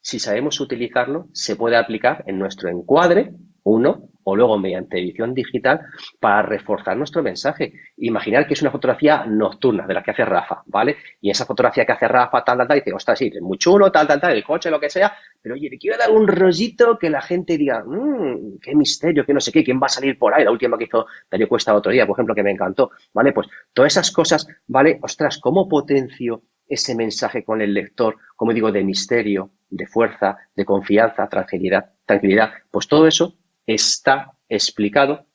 si 0.01 0.19
sabemos 0.19 0.61
utilizarlo, 0.61 1.29
se 1.33 1.57
puede 1.57 1.77
aplicar 1.77 2.25
en 2.27 2.39
nuestro 2.39 2.69
encuadre, 2.69 3.35
uno, 3.63 4.10
o 4.25 4.37
luego 4.37 4.59
mediante 4.59 4.99
edición 4.99 5.35
digital 5.35 5.81
para 6.19 6.43
reforzar 6.43 6.97
nuestro 6.97 7.23
mensaje. 7.23 7.73
Imaginar 7.97 8.47
que 8.47 8.55
es 8.55 8.63
una 8.63 8.71
fotografía 8.71 9.25
nocturna 9.27 9.87
de 9.87 9.95
la 9.95 10.03
que 10.03 10.11
hace 10.11 10.25
Rafa, 10.25 10.63
¿vale? 10.67 10.97
Y 11.21 11.31
esa 11.31 11.47
fotografía 11.47 11.85
que 11.85 11.93
hace 11.93 12.09
Rafa, 12.09 12.45
tal, 12.45 12.59
tal, 12.59 12.69
tal, 12.69 12.79
dice, 12.79 12.93
ostras, 12.93 13.19
sí, 13.19 13.31
es 13.35 13.43
muy 13.43 13.59
chulo, 13.59 13.91
tal, 13.91 14.07
tal, 14.07 14.21
tal, 14.21 14.33
el 14.33 14.45
coche, 14.45 14.71
lo 14.71 14.81
que 14.81 14.91
sea, 14.91 15.13
pero 15.41 15.55
oye, 15.55 15.71
le 15.71 15.79
quiero 15.79 15.97
dar 15.97 16.11
un 16.11 16.27
rollito 16.27 16.99
que 16.99 17.11
la 17.11 17.21
gente 17.21 17.57
diga, 17.57 17.83
mmm, 17.85 18.59
qué 18.61 18.75
misterio, 18.75 19.25
que 19.25 19.35
no 19.35 19.41
sé 19.41 19.53
qué, 19.53 19.65
quién 19.65 19.81
va 19.81 19.87
a 19.87 19.91
salir 19.91 20.19
por 20.19 20.35
ahí. 20.35 20.45
La 20.45 20.51
última 20.51 20.77
que 20.77 20.85
hizo 20.85 21.07
Darío 21.31 21.49
Cuesta 21.49 21.75
otro 21.75 21.93
día, 21.93 22.07
por 22.07 22.17
ejemplo, 22.17 22.35
que 22.35 22.43
me 22.43 22.51
encantó, 22.51 22.91
¿vale? 23.13 23.33
Pues 23.33 23.49
todas 23.73 23.93
esas 23.93 24.11
cosas, 24.11 24.47
¿vale? 24.67 24.99
Ostras, 25.03 25.39
¿cómo 25.39 25.69
potencio 25.69 26.43
ese 26.67 26.95
mensaje 26.95 27.45
con 27.45 27.61
el 27.61 27.75
lector, 27.75 28.17
como 28.37 28.53
digo, 28.53 28.71
de 28.71 28.85
misterio, 28.85 29.51
de 29.69 29.87
fuerza, 29.87 30.37
de 30.55 30.65
confianza, 30.65 31.29
tranquilidad, 31.29 31.93
tranquilidad? 32.05 32.53
Pues 32.71 32.87
todo 32.87 33.07
eso 33.07 33.40
está 33.75 34.33
explicado 34.49 35.27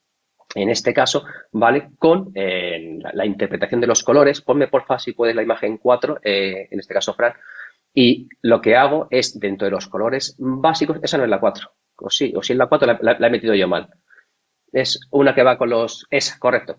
en 0.54 0.70
este 0.70 0.94
caso, 0.94 1.26
¿vale? 1.52 1.90
Con 1.98 2.32
eh, 2.34 3.00
la, 3.14 3.26
interpretación 3.26 3.82
de 3.82 3.88
los 3.88 4.04
colores. 4.04 4.42
Ponme, 4.42 4.68
porfa, 4.68 5.00
si 5.00 5.14
puedes, 5.14 5.36
la 5.36 5.44
imagen 5.44 5.78
4, 5.78 6.20
eh, 6.24 6.68
en 6.72 6.80
este 6.80 6.94
caso, 6.94 7.14
Fran. 7.14 7.34
Y 7.94 8.30
lo 8.42 8.62
que 8.62 8.76
hago 8.76 9.08
es, 9.10 9.40
dentro 9.40 9.66
de 9.66 9.72
los 9.72 9.88
colores 9.88 10.36
básicos, 10.38 10.98
esa 11.02 11.18
no 11.18 11.24
es 11.24 11.30
la 11.30 11.40
4, 11.40 11.72
o 11.98 12.10
sí, 12.10 12.34
o 12.36 12.42
si 12.42 12.54
es 12.54 12.58
la 12.58 12.68
4, 12.68 13.00
la, 13.02 13.28
he 13.28 13.30
metido 13.30 13.54
yo 13.54 13.68
mal. 13.68 13.90
Es 14.72 15.00
una 15.12 15.34
que 15.34 15.44
va 15.44 15.58
con 15.58 15.70
los... 15.70 16.06
Esa, 16.10 16.38
correcto. 16.40 16.78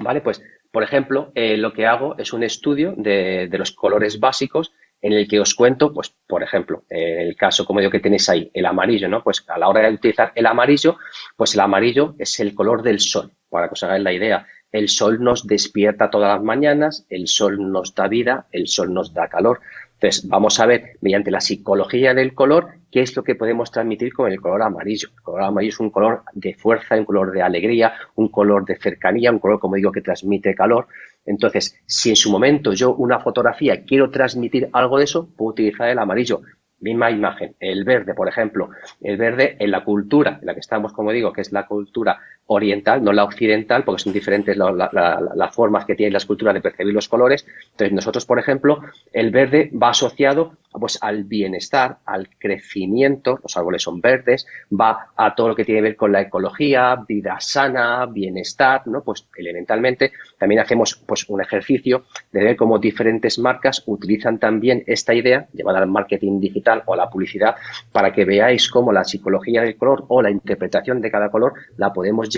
¿Vale? 0.00 0.20
Pues, 0.20 0.42
por 0.70 0.82
ejemplo, 0.82 1.32
eh, 1.34 1.56
lo 1.56 1.72
que 1.72 1.86
hago 1.86 2.16
es 2.18 2.32
un 2.32 2.42
estudio 2.42 2.94
de, 2.96 3.48
de 3.50 3.58
los 3.58 3.72
colores 3.72 4.20
básicos 4.20 4.72
en 5.00 5.12
el 5.12 5.28
que 5.28 5.40
os 5.40 5.54
cuento, 5.54 5.92
pues, 5.92 6.14
por 6.26 6.42
ejemplo, 6.42 6.84
el 6.88 7.36
caso, 7.36 7.64
como 7.64 7.80
digo, 7.80 7.92
que 7.92 8.00
tenéis 8.00 8.28
ahí, 8.28 8.50
el 8.52 8.66
amarillo, 8.66 9.08
¿no? 9.08 9.22
Pues 9.22 9.44
a 9.48 9.58
la 9.58 9.68
hora 9.68 9.82
de 9.82 9.94
utilizar 9.94 10.32
el 10.34 10.46
amarillo, 10.46 10.96
pues 11.36 11.54
el 11.54 11.60
amarillo 11.60 12.14
es 12.18 12.40
el 12.40 12.54
color 12.54 12.82
del 12.82 13.00
sol, 13.00 13.32
para 13.48 13.68
que 13.68 13.74
os 13.74 13.82
hagáis 13.82 14.02
la 14.02 14.12
idea. 14.12 14.46
El 14.70 14.88
sol 14.88 15.22
nos 15.22 15.46
despierta 15.46 16.10
todas 16.10 16.34
las 16.34 16.42
mañanas, 16.42 17.06
el 17.08 17.26
sol 17.28 17.72
nos 17.72 17.94
da 17.94 18.08
vida, 18.08 18.48
el 18.52 18.66
sol 18.68 18.92
nos 18.92 19.14
da 19.14 19.28
calor. 19.28 19.60
Entonces, 20.00 20.28
vamos 20.28 20.60
a 20.60 20.66
ver, 20.66 20.96
mediante 21.00 21.32
la 21.32 21.40
psicología 21.40 22.14
del 22.14 22.32
color, 22.32 22.68
qué 22.92 23.00
es 23.00 23.16
lo 23.16 23.24
que 23.24 23.34
podemos 23.34 23.72
transmitir 23.72 24.12
con 24.12 24.30
el 24.30 24.40
color 24.40 24.62
amarillo. 24.62 25.08
El 25.12 25.22
color 25.22 25.42
amarillo 25.42 25.70
es 25.70 25.80
un 25.80 25.90
color 25.90 26.22
de 26.34 26.54
fuerza, 26.54 26.94
un 26.94 27.04
color 27.04 27.32
de 27.32 27.42
alegría, 27.42 27.94
un 28.14 28.28
color 28.28 28.64
de 28.64 28.76
cercanía, 28.76 29.32
un 29.32 29.40
color, 29.40 29.58
como 29.58 29.74
digo, 29.74 29.90
que 29.90 30.00
transmite 30.00 30.54
calor. 30.54 30.86
Entonces, 31.26 31.76
si 31.84 32.10
en 32.10 32.16
su 32.16 32.30
momento 32.30 32.72
yo 32.74 32.94
una 32.94 33.18
fotografía 33.18 33.82
quiero 33.84 34.08
transmitir 34.08 34.68
algo 34.72 34.98
de 34.98 35.04
eso, 35.04 35.28
puedo 35.36 35.50
utilizar 35.50 35.88
el 35.88 35.98
amarillo. 35.98 36.42
Misma 36.78 37.10
imagen, 37.10 37.56
el 37.58 37.82
verde, 37.82 38.14
por 38.14 38.28
ejemplo, 38.28 38.70
el 39.00 39.16
verde 39.16 39.56
en 39.58 39.72
la 39.72 39.82
cultura 39.82 40.38
en 40.40 40.46
la 40.46 40.54
que 40.54 40.60
estamos, 40.60 40.92
como 40.92 41.10
digo, 41.10 41.32
que 41.32 41.40
es 41.40 41.50
la 41.50 41.66
cultura 41.66 42.20
oriental, 42.48 43.04
no 43.04 43.12
la 43.12 43.24
occidental, 43.24 43.84
porque 43.84 44.02
son 44.02 44.12
diferentes 44.12 44.56
las 44.56 45.54
formas 45.54 45.84
que 45.84 45.94
tienen 45.94 46.14
las 46.14 46.24
culturas 46.24 46.54
de 46.54 46.62
percibir 46.62 46.94
los 46.94 47.08
colores. 47.08 47.46
Entonces, 47.72 47.92
nosotros, 47.92 48.24
por 48.24 48.38
ejemplo, 48.38 48.80
el 49.12 49.30
verde 49.30 49.70
va 49.80 49.90
asociado 49.90 50.52
pues, 50.72 50.98
al 51.02 51.24
bienestar, 51.24 51.98
al 52.06 52.30
crecimiento, 52.38 53.38
los 53.42 53.56
árboles 53.56 53.82
son 53.82 54.00
verdes, 54.00 54.46
va 54.68 55.08
a 55.14 55.34
todo 55.34 55.48
lo 55.48 55.54
que 55.54 55.64
tiene 55.64 55.80
que 55.80 55.88
ver 55.88 55.96
con 55.96 56.12
la 56.12 56.22
ecología, 56.22 56.96
vida 57.06 57.36
sana, 57.38 58.06
bienestar, 58.06 58.86
¿no? 58.86 59.02
Pues 59.02 59.26
elementalmente 59.36 60.12
también 60.38 60.60
hacemos 60.60 61.02
pues, 61.06 61.28
un 61.28 61.42
ejercicio 61.42 62.04
de 62.32 62.44
ver 62.44 62.56
cómo 62.56 62.78
diferentes 62.78 63.38
marcas 63.38 63.82
utilizan 63.86 64.38
también 64.38 64.84
esta 64.86 65.12
idea 65.12 65.48
llevada 65.52 65.80
al 65.80 65.88
marketing 65.88 66.40
digital 66.40 66.82
o 66.86 66.94
a 66.94 66.96
la 66.96 67.10
publicidad 67.10 67.56
para 67.92 68.12
que 68.12 68.24
veáis 68.24 68.70
cómo 68.70 68.92
la 68.92 69.04
psicología 69.04 69.62
del 69.62 69.76
color 69.76 70.04
o 70.08 70.22
la 70.22 70.30
interpretación 70.30 71.00
de 71.02 71.10
cada 71.10 71.30
color 71.30 71.52
la 71.76 71.92
podemos 71.92 72.28
llevar 72.28 72.37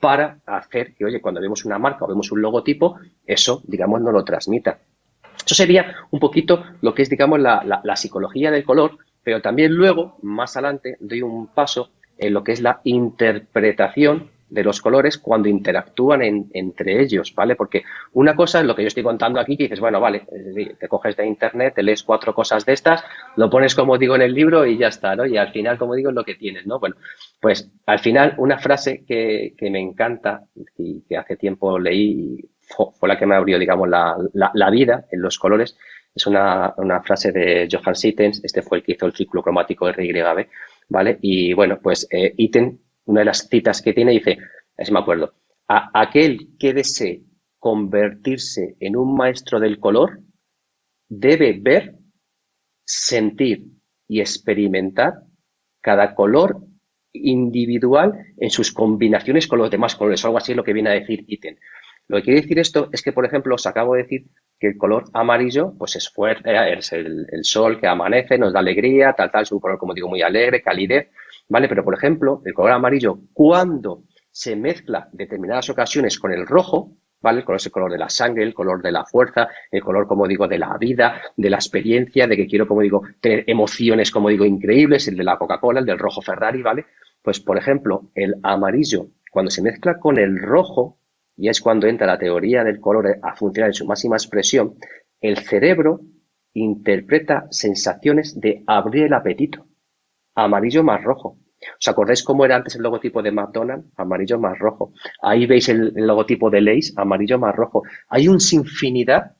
para 0.00 0.38
hacer 0.46 0.94
que, 0.94 1.04
oye, 1.04 1.20
cuando 1.20 1.40
vemos 1.40 1.64
una 1.64 1.78
marca 1.78 2.04
o 2.04 2.08
vemos 2.08 2.30
un 2.30 2.40
logotipo, 2.40 2.98
eso, 3.26 3.62
digamos, 3.64 4.00
no 4.00 4.12
lo 4.12 4.24
transmita. 4.24 4.78
Eso 5.44 5.54
sería 5.54 5.94
un 6.10 6.20
poquito 6.20 6.62
lo 6.82 6.94
que 6.94 7.02
es, 7.02 7.10
digamos, 7.10 7.40
la, 7.40 7.80
la, 7.82 7.96
psicología 7.96 8.50
del 8.50 8.64
color, 8.64 8.98
pero 9.22 9.40
también 9.40 9.72
luego, 9.72 10.18
más 10.22 10.56
adelante, 10.56 10.96
doy 11.00 11.22
un 11.22 11.48
paso 11.48 11.90
en 12.18 12.34
lo 12.34 12.44
que 12.44 12.52
es 12.52 12.60
la 12.60 12.80
interpretación 12.84 14.30
de 14.50 14.64
los 14.64 14.80
colores 14.80 15.18
cuando 15.18 15.48
interactúan 15.48 16.22
entre 16.52 17.02
ellos, 17.02 17.34
¿vale? 17.34 17.54
Porque 17.54 17.82
una 18.12 18.34
cosa 18.34 18.60
es 18.60 18.66
lo 18.66 18.74
que 18.74 18.82
yo 18.82 18.88
estoy 18.88 19.02
contando 19.02 19.40
aquí, 19.40 19.56
que 19.56 19.64
dices, 19.64 19.80
bueno, 19.80 20.00
vale, 20.00 20.26
te 20.78 20.88
coges 20.88 21.16
de 21.16 21.26
internet, 21.26 21.74
te 21.74 21.82
lees 21.82 22.02
cuatro 22.02 22.34
cosas 22.34 22.64
de 22.64 22.72
estas, 22.72 23.04
lo 23.36 23.50
pones 23.50 23.74
como 23.74 23.98
digo 23.98 24.16
en 24.16 24.22
el 24.22 24.32
libro 24.32 24.64
y 24.66 24.78
ya 24.78 24.88
está, 24.88 25.14
¿no? 25.14 25.26
Y 25.26 25.36
al 25.36 25.52
final, 25.52 25.78
como 25.78 25.94
digo, 25.94 26.10
es 26.10 26.14
lo 26.14 26.24
que 26.24 26.34
tienes, 26.34 26.66
¿no? 26.66 26.78
Bueno, 26.78 26.96
pues 27.40 27.70
al 27.86 27.98
final 27.98 28.34
una 28.38 28.58
frase 28.58 29.04
que, 29.06 29.54
que 29.56 29.70
me 29.70 29.80
encanta 29.80 30.44
y 30.76 31.02
que 31.02 31.16
hace 31.16 31.36
tiempo 31.36 31.78
leí 31.78 32.10
y 32.10 32.48
fue 32.60 33.08
la 33.08 33.18
que 33.18 33.26
me 33.26 33.34
abrió, 33.34 33.58
digamos, 33.58 33.88
la, 33.88 34.16
la, 34.32 34.70
vida 34.70 35.06
en 35.10 35.22
los 35.22 35.38
colores, 35.38 35.76
es 36.14 36.26
una, 36.26 36.74
una, 36.76 37.00
frase 37.02 37.32
de 37.32 37.68
Johann 37.70 37.94
Sittens, 37.94 38.44
este 38.44 38.62
fue 38.62 38.78
el 38.78 38.84
que 38.84 38.92
hizo 38.92 39.06
el 39.06 39.14
círculo 39.14 39.42
cromático 39.42 39.90
RYB, 39.90 40.46
¿vale? 40.88 41.18
Y 41.22 41.54
bueno, 41.54 41.78
pues 41.82 42.06
eh, 42.10 42.34
Iten 42.36 42.80
una 43.08 43.20
de 43.20 43.26
las 43.26 43.48
citas 43.48 43.80
que 43.80 43.94
tiene 43.94 44.12
dice, 44.12 44.38
así 44.76 44.92
me 44.92 45.00
acuerdo, 45.00 45.34
a 45.66 45.90
aquel 45.98 46.50
que 46.58 46.74
desee 46.74 47.22
convertirse 47.58 48.76
en 48.80 48.96
un 48.96 49.16
maestro 49.16 49.58
del 49.58 49.80
color 49.80 50.20
debe 51.08 51.58
ver, 51.58 51.94
sentir 52.84 53.64
y 54.06 54.20
experimentar 54.20 55.14
cada 55.80 56.14
color 56.14 56.58
individual 57.12 58.12
en 58.36 58.50
sus 58.50 58.72
combinaciones 58.72 59.46
con 59.46 59.58
los 59.58 59.70
demás 59.70 59.96
colores, 59.96 60.24
algo 60.24 60.36
así 60.36 60.52
es 60.52 60.56
lo 60.56 60.64
que 60.64 60.74
viene 60.74 60.90
a 60.90 60.94
decir 60.94 61.24
Iten. 61.26 61.58
Lo 62.08 62.18
que 62.18 62.24
quiere 62.24 62.40
decir 62.42 62.58
esto 62.58 62.88
es 62.92 63.02
que, 63.02 63.12
por 63.12 63.24
ejemplo, 63.24 63.54
os 63.54 63.66
acabo 63.66 63.94
de 63.94 64.02
decir 64.02 64.26
que 64.60 64.68
el 64.68 64.78
color 64.78 65.04
amarillo, 65.14 65.74
pues 65.78 65.96
es 65.96 66.10
fuerte, 66.10 66.50
es 66.76 66.92
el, 66.92 67.26
el 67.30 67.44
sol 67.44 67.80
que 67.80 67.86
amanece, 67.86 68.38
nos 68.38 68.52
da 68.52 68.60
alegría, 68.60 69.14
tal, 69.14 69.30
tal, 69.30 69.42
es 69.42 69.52
un 69.52 69.60
color, 69.60 69.78
como 69.78 69.94
digo, 69.94 70.08
muy 70.08 70.22
alegre, 70.22 70.62
calidez, 70.62 71.08
¿vale? 71.48 71.68
Pero, 71.68 71.84
por 71.84 71.94
ejemplo, 71.94 72.42
el 72.44 72.54
color 72.54 72.72
amarillo, 72.72 73.18
cuando 73.32 74.04
se 74.30 74.56
mezcla 74.56 75.08
determinadas 75.12 75.70
ocasiones 75.70 76.18
con 76.18 76.32
el 76.32 76.46
rojo, 76.46 76.96
¿vale? 77.20 77.40
El 77.40 77.44
color 77.44 77.60
color 77.70 77.92
de 77.92 77.98
la 77.98 78.08
sangre, 78.08 78.44
el 78.44 78.54
color 78.54 78.82
de 78.82 78.92
la 78.92 79.04
fuerza, 79.04 79.48
el 79.70 79.82
color, 79.82 80.06
como 80.06 80.28
digo, 80.28 80.46
de 80.46 80.58
la 80.58 80.76
vida, 80.78 81.20
de 81.36 81.50
la 81.50 81.56
experiencia, 81.56 82.26
de 82.26 82.36
que 82.36 82.46
quiero, 82.46 82.66
como 82.68 82.82
digo, 82.82 83.02
tener 83.20 83.44
emociones, 83.46 84.10
como 84.10 84.28
digo, 84.28 84.44
increíbles, 84.44 85.08
el 85.08 85.16
de 85.16 85.24
la 85.24 85.38
Coca-Cola, 85.38 85.80
el 85.80 85.86
del 85.86 85.98
rojo 85.98 86.22
Ferrari, 86.22 86.62
¿vale? 86.62 86.86
Pues, 87.22 87.40
por 87.40 87.58
ejemplo, 87.58 88.10
el 88.14 88.36
amarillo, 88.42 89.08
cuando 89.32 89.50
se 89.50 89.62
mezcla 89.62 89.98
con 89.98 90.18
el 90.18 90.38
rojo, 90.38 91.00
y 91.36 91.48
es 91.48 91.60
cuando 91.60 91.86
entra 91.86 92.06
la 92.06 92.18
teoría 92.18 92.64
del 92.64 92.80
color 92.80 93.18
a 93.22 93.34
funcionar 93.34 93.70
en 93.70 93.74
su 93.74 93.86
máxima 93.86 94.16
expresión, 94.16 94.74
el 95.20 95.38
cerebro 95.38 96.00
interpreta 96.52 97.46
sensaciones 97.50 98.40
de 98.40 98.64
abrir 98.66 99.04
el 99.04 99.12
apetito 99.12 99.67
amarillo 100.44 100.82
más 100.84 101.02
rojo. 101.02 101.38
¿Os 101.78 101.88
acordáis 101.88 102.22
cómo 102.22 102.44
era 102.44 102.56
antes 102.56 102.76
el 102.76 102.82
logotipo 102.82 103.22
de 103.22 103.32
McDonald's? 103.32 103.88
Amarillo 103.96 104.38
más 104.38 104.58
rojo. 104.58 104.92
Ahí 105.22 105.46
veis 105.46 105.68
el, 105.68 105.92
logotipo 105.94 106.50
de 106.50 106.60
Lays, 106.60 106.94
amarillo 106.96 107.38
más 107.38 107.54
rojo. 107.54 107.82
Hay 108.08 108.28
un 108.28 108.40
sinfinidad 108.40 109.32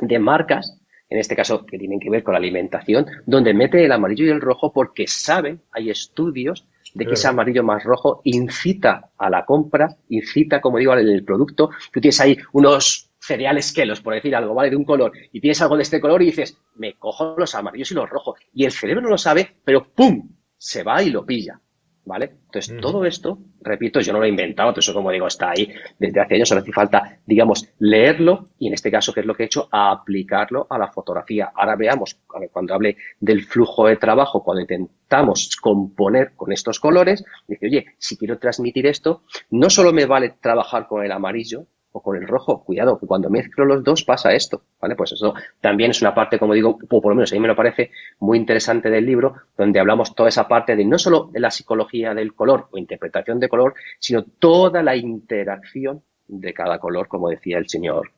de 0.00 0.18
marcas, 0.18 0.80
en 1.08 1.18
este 1.18 1.36
caso 1.36 1.64
que 1.64 1.78
tienen 1.78 2.00
que 2.00 2.10
ver 2.10 2.24
con 2.24 2.32
la 2.32 2.38
alimentación, 2.38 3.06
donde 3.26 3.54
mete 3.54 3.84
el 3.84 3.92
amarillo 3.92 4.24
y 4.24 4.30
el 4.30 4.40
rojo 4.40 4.72
porque 4.72 5.06
saben, 5.06 5.62
hay 5.70 5.90
estudios 5.90 6.66
de 6.94 7.06
que 7.06 7.14
ese 7.14 7.28
amarillo 7.28 7.62
más 7.62 7.84
rojo 7.84 8.20
incita 8.24 9.10
a 9.16 9.30
la 9.30 9.44
compra, 9.44 9.96
incita, 10.08 10.60
como 10.60 10.78
digo, 10.78 10.92
al 10.92 11.24
producto. 11.24 11.70
Tú 11.92 12.00
tienes 12.00 12.20
ahí 12.20 12.36
unos 12.52 13.10
cereales 13.24 13.72
quelos, 13.72 14.00
por 14.00 14.14
decir 14.14 14.36
algo, 14.36 14.54
¿vale? 14.54 14.70
De 14.70 14.76
un 14.76 14.84
color, 14.84 15.12
y 15.32 15.40
tienes 15.40 15.60
algo 15.62 15.76
de 15.76 15.82
este 15.82 16.00
color 16.00 16.22
y 16.22 16.26
dices, 16.26 16.58
me 16.74 16.94
cojo 16.94 17.34
los 17.38 17.54
amarillos 17.54 17.90
y 17.90 17.94
los 17.94 18.08
rojos. 18.08 18.38
Y 18.52 18.64
el 18.64 18.72
cerebro 18.72 19.02
no 19.02 19.08
lo 19.08 19.18
sabe, 19.18 19.56
pero 19.64 19.84
¡pum! 19.84 20.30
Se 20.56 20.82
va 20.82 21.02
y 21.02 21.10
lo 21.10 21.24
pilla, 21.24 21.60
¿vale? 22.04 22.32
Entonces, 22.44 22.76
todo 22.80 23.04
esto, 23.04 23.38
repito, 23.60 24.00
yo 24.00 24.12
no 24.12 24.18
lo 24.18 24.26
he 24.26 24.28
inventado, 24.28 24.72
todo 24.72 24.80
eso, 24.80 24.94
como 24.94 25.10
digo, 25.10 25.26
está 25.26 25.50
ahí 25.50 25.72
desde 25.98 26.20
hace 26.20 26.34
años, 26.34 26.48
solo 26.48 26.60
hace 26.60 26.72
falta, 26.72 27.18
digamos, 27.26 27.68
leerlo 27.78 28.50
y 28.58 28.68
en 28.68 28.74
este 28.74 28.90
caso, 28.90 29.12
¿qué 29.12 29.20
es 29.20 29.26
lo 29.26 29.34
que 29.34 29.44
he 29.44 29.46
hecho? 29.46 29.68
aplicarlo 29.72 30.66
a 30.68 30.78
la 30.78 30.92
fotografía. 30.92 31.50
Ahora 31.54 31.76
veamos, 31.76 32.20
cuando 32.52 32.74
hable 32.74 32.96
del 33.20 33.44
flujo 33.44 33.86
de 33.86 33.96
trabajo, 33.96 34.44
cuando 34.44 34.60
intentamos 34.60 35.56
componer 35.56 36.32
con 36.36 36.52
estos 36.52 36.78
colores, 36.78 37.24
dice, 37.48 37.66
oye, 37.66 37.86
si 37.98 38.16
quiero 38.16 38.38
transmitir 38.38 38.86
esto, 38.86 39.22
no 39.50 39.70
solo 39.70 39.92
me 39.92 40.06
vale 40.06 40.34
trabajar 40.40 40.86
con 40.86 41.04
el 41.04 41.12
amarillo, 41.12 41.66
o 41.94 42.02
con 42.02 42.16
el 42.16 42.26
rojo. 42.26 42.64
Cuidado, 42.64 42.98
que 42.98 43.06
cuando 43.06 43.30
mezclo 43.30 43.64
los 43.64 43.82
dos 43.84 44.02
pasa 44.04 44.32
esto, 44.32 44.62
¿vale? 44.80 44.96
Pues 44.96 45.12
eso 45.12 45.32
también 45.60 45.92
es 45.92 46.02
una 46.02 46.12
parte, 46.12 46.38
como 46.40 46.52
digo, 46.52 46.76
o 46.90 47.00
por 47.00 47.12
lo 47.12 47.14
menos 47.14 47.32
a 47.32 47.36
mí 47.36 47.40
me 47.40 47.48
lo 47.48 47.54
parece 47.54 47.92
muy 48.18 48.36
interesante 48.36 48.90
del 48.90 49.06
libro, 49.06 49.34
donde 49.56 49.78
hablamos 49.78 50.14
toda 50.14 50.28
esa 50.28 50.48
parte 50.48 50.74
de 50.74 50.84
no 50.84 50.98
solo 50.98 51.30
de 51.32 51.38
la 51.38 51.52
psicología 51.52 52.12
del 52.12 52.34
color 52.34 52.66
o 52.72 52.78
interpretación 52.78 53.38
de 53.38 53.48
color, 53.48 53.74
sino 54.00 54.24
toda 54.24 54.82
la 54.82 54.96
interacción 54.96 56.02
de 56.26 56.52
cada 56.52 56.80
color, 56.80 57.06
como 57.06 57.28
decía 57.28 57.58
el 57.58 57.68
señor, 57.68 58.10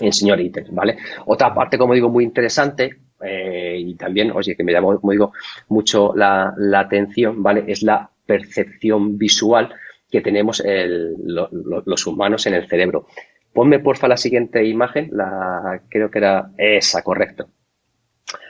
el 0.00 0.12
señor 0.14 0.40
Itter, 0.40 0.66
¿vale? 0.70 0.96
Otra 1.26 1.54
parte, 1.54 1.76
como 1.76 1.92
digo, 1.92 2.08
muy 2.08 2.24
interesante, 2.24 2.96
eh, 3.22 3.76
y 3.78 3.94
también, 3.96 4.30
oye, 4.30 4.56
que 4.56 4.64
me 4.64 4.72
llamó, 4.72 4.98
como 4.98 5.12
digo, 5.12 5.32
mucho 5.68 6.14
la 6.16 6.54
atención, 6.74 7.42
¿vale? 7.42 7.64
Es 7.66 7.82
la 7.82 8.10
percepción 8.24 9.18
visual 9.18 9.74
que 10.14 10.20
tenemos 10.20 10.62
los 10.64 12.06
humanos 12.06 12.46
en 12.46 12.54
el 12.54 12.68
cerebro. 12.68 13.06
Ponme 13.52 13.80
porfa 13.80 14.06
la 14.06 14.16
siguiente 14.16 14.64
imagen, 14.64 15.10
la 15.12 15.82
creo 15.88 16.08
que 16.08 16.18
era 16.18 16.50
esa, 16.56 17.02
correcto. 17.02 17.48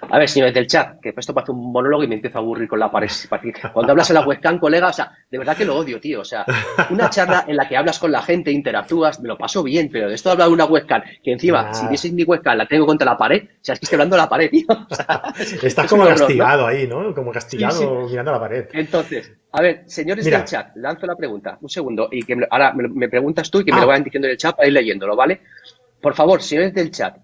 A 0.09 0.18
ver, 0.18 0.29
señores 0.29 0.55
del 0.55 0.66
chat, 0.66 1.01
que 1.01 1.12
esto 1.16 1.35
parece 1.35 1.53
un 1.53 1.72
monólogo 1.72 2.05
y 2.05 2.09
me 2.09 2.14
empiezo 2.14 2.39
a 2.39 2.41
aburrir 2.41 2.68
con 2.68 2.79
la 2.79 2.91
pared. 2.91 3.11
Cuando 3.72 3.93
hablas 3.93 4.11
en 4.11 4.14
la 4.14 4.27
webcam, 4.27 4.59
colega, 4.59 4.89
o 4.89 4.93
sea, 4.93 5.11
de 5.31 5.39
verdad 5.39 5.57
que 5.57 5.64
lo 5.64 5.77
odio, 5.77 6.01
tío. 6.01 6.20
O 6.20 6.25
sea, 6.25 6.45
una 6.91 7.11
charla 7.11 7.45
en 7.49 7.57
la 7.57 7.68
que 7.68 7.77
hablas 7.77 7.99
con 7.99 8.12
la 8.12 8.22
gente, 8.22 8.51
interactúas, 8.51 9.20
me 9.20 9.29
lo 9.29 9.37
paso 9.37 9.62
bien, 9.62 9.89
pero 9.91 10.09
de 10.09 10.14
esto 10.14 10.29
de 10.29 10.33
hablar 10.35 10.49
de 10.49 10.55
una 10.55 10.64
webcam, 10.66 11.03
que 11.22 11.33
encima, 11.33 11.75
si 11.75 11.89
vieses 11.89 12.12
mi 12.12 12.22
webcam, 12.22 12.57
la 12.57 12.66
tengo 12.66 12.87
contra 12.87 13.05
la 13.05 13.16
pared, 13.16 13.43
o 13.45 13.59
sea, 13.61 13.72
es 13.72 13.81
que 13.81 13.87
estoy 13.87 13.97
hablando 13.97 14.16
de 14.16 14.22
la 14.22 14.29
pared, 14.29 14.51
tío. 14.51 14.66
Estás 15.62 15.91
como 15.91 16.05
castigado 16.05 16.66
ahí, 16.66 16.87
¿no? 16.87 17.14
Como 17.14 17.33
castigado 17.33 18.07
mirando 18.09 18.31
a 18.31 18.35
la 18.35 18.41
pared. 18.41 18.68
Entonces, 18.72 19.33
a 19.53 19.62
ver, 19.62 19.85
señores 19.87 20.25
del 20.25 20.45
chat, 20.45 20.77
lanzo 20.77 21.07
la 21.07 21.16
pregunta. 21.16 21.59
Un 21.61 21.68
segundo. 21.68 22.09
Y 22.11 22.22
que 22.22 22.37
ahora 22.51 22.72
me, 22.75 23.09
preguntas 23.09 23.51
tú 23.51 23.61
y 23.61 23.64
que 23.64 23.72
me 23.72 23.79
lo 23.79 23.85
ah. 23.85 23.87
vayan 23.87 24.05
diciendo 24.05 24.29
en 24.29 24.33
el 24.33 24.39
chat 24.39 24.57
para 24.57 24.68
ir 24.68 24.75
leyéndolo, 24.75 25.16
¿vale? 25.16 25.41
Por 26.01 26.14
favor, 26.14 26.43
señores 26.43 26.75
del 26.75 26.91
chat, 26.91 27.16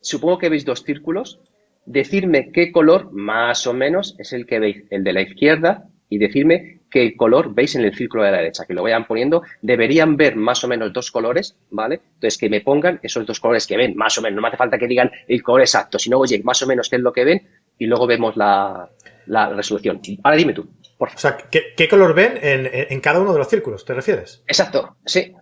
supongo 0.00 0.38
que 0.38 0.48
veis 0.48 0.64
dos 0.64 0.82
círculos 0.82 1.40
decirme 1.86 2.50
qué 2.52 2.72
color 2.72 3.12
más 3.12 3.66
o 3.66 3.74
menos 3.74 4.14
es 4.18 4.32
el 4.32 4.46
que 4.46 4.58
veis, 4.58 4.84
el 4.90 5.04
de 5.04 5.12
la 5.12 5.22
izquierda, 5.22 5.88
y 6.08 6.18
decirme 6.18 6.82
qué 6.90 7.16
color 7.16 7.54
veis 7.54 7.74
en 7.74 7.84
el 7.84 7.94
círculo 7.94 8.22
de 8.22 8.30
la 8.30 8.36
derecha, 8.38 8.64
que 8.66 8.74
lo 8.74 8.82
vayan 8.82 9.06
poniendo. 9.06 9.42
Deberían 9.62 10.16
ver 10.16 10.36
más 10.36 10.62
o 10.62 10.68
menos 10.68 10.92
dos 10.92 11.10
colores, 11.10 11.56
¿vale? 11.70 12.00
Entonces, 12.14 12.38
que 12.38 12.48
me 12.48 12.60
pongan 12.60 13.00
esos 13.02 13.26
dos 13.26 13.40
colores 13.40 13.66
que 13.66 13.76
ven, 13.76 13.96
más 13.96 14.16
o 14.18 14.22
menos. 14.22 14.36
No 14.36 14.42
me 14.42 14.48
hace 14.48 14.56
falta 14.56 14.78
que 14.78 14.86
digan 14.86 15.10
el 15.26 15.42
color 15.42 15.62
exacto, 15.62 15.98
sino, 15.98 16.18
oye, 16.18 16.40
más 16.44 16.62
o 16.62 16.66
menos 16.66 16.88
qué 16.88 16.96
es 16.96 17.02
lo 17.02 17.12
que 17.12 17.24
ven, 17.24 17.48
y 17.78 17.86
luego 17.86 18.06
vemos 18.06 18.36
la, 18.36 18.88
resolución. 19.26 20.00
Ahora 20.22 20.36
dime 20.36 20.52
tú, 20.52 20.68
por 20.96 21.08
favor. 21.10 21.16
O 21.16 21.18
sea, 21.18 21.36
¿qué, 21.50 21.88
color 21.88 22.14
ven 22.14 22.38
en, 22.40 23.00
cada 23.00 23.20
uno 23.20 23.32
de 23.32 23.38
los 23.38 23.48
círculos, 23.48 23.84
te 23.84 23.94
refieres? 23.94 24.44
Exacto, 24.46 24.96
sí. 25.04 25.34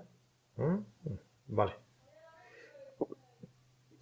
Mm, 0.57 0.79
vale 1.49 1.82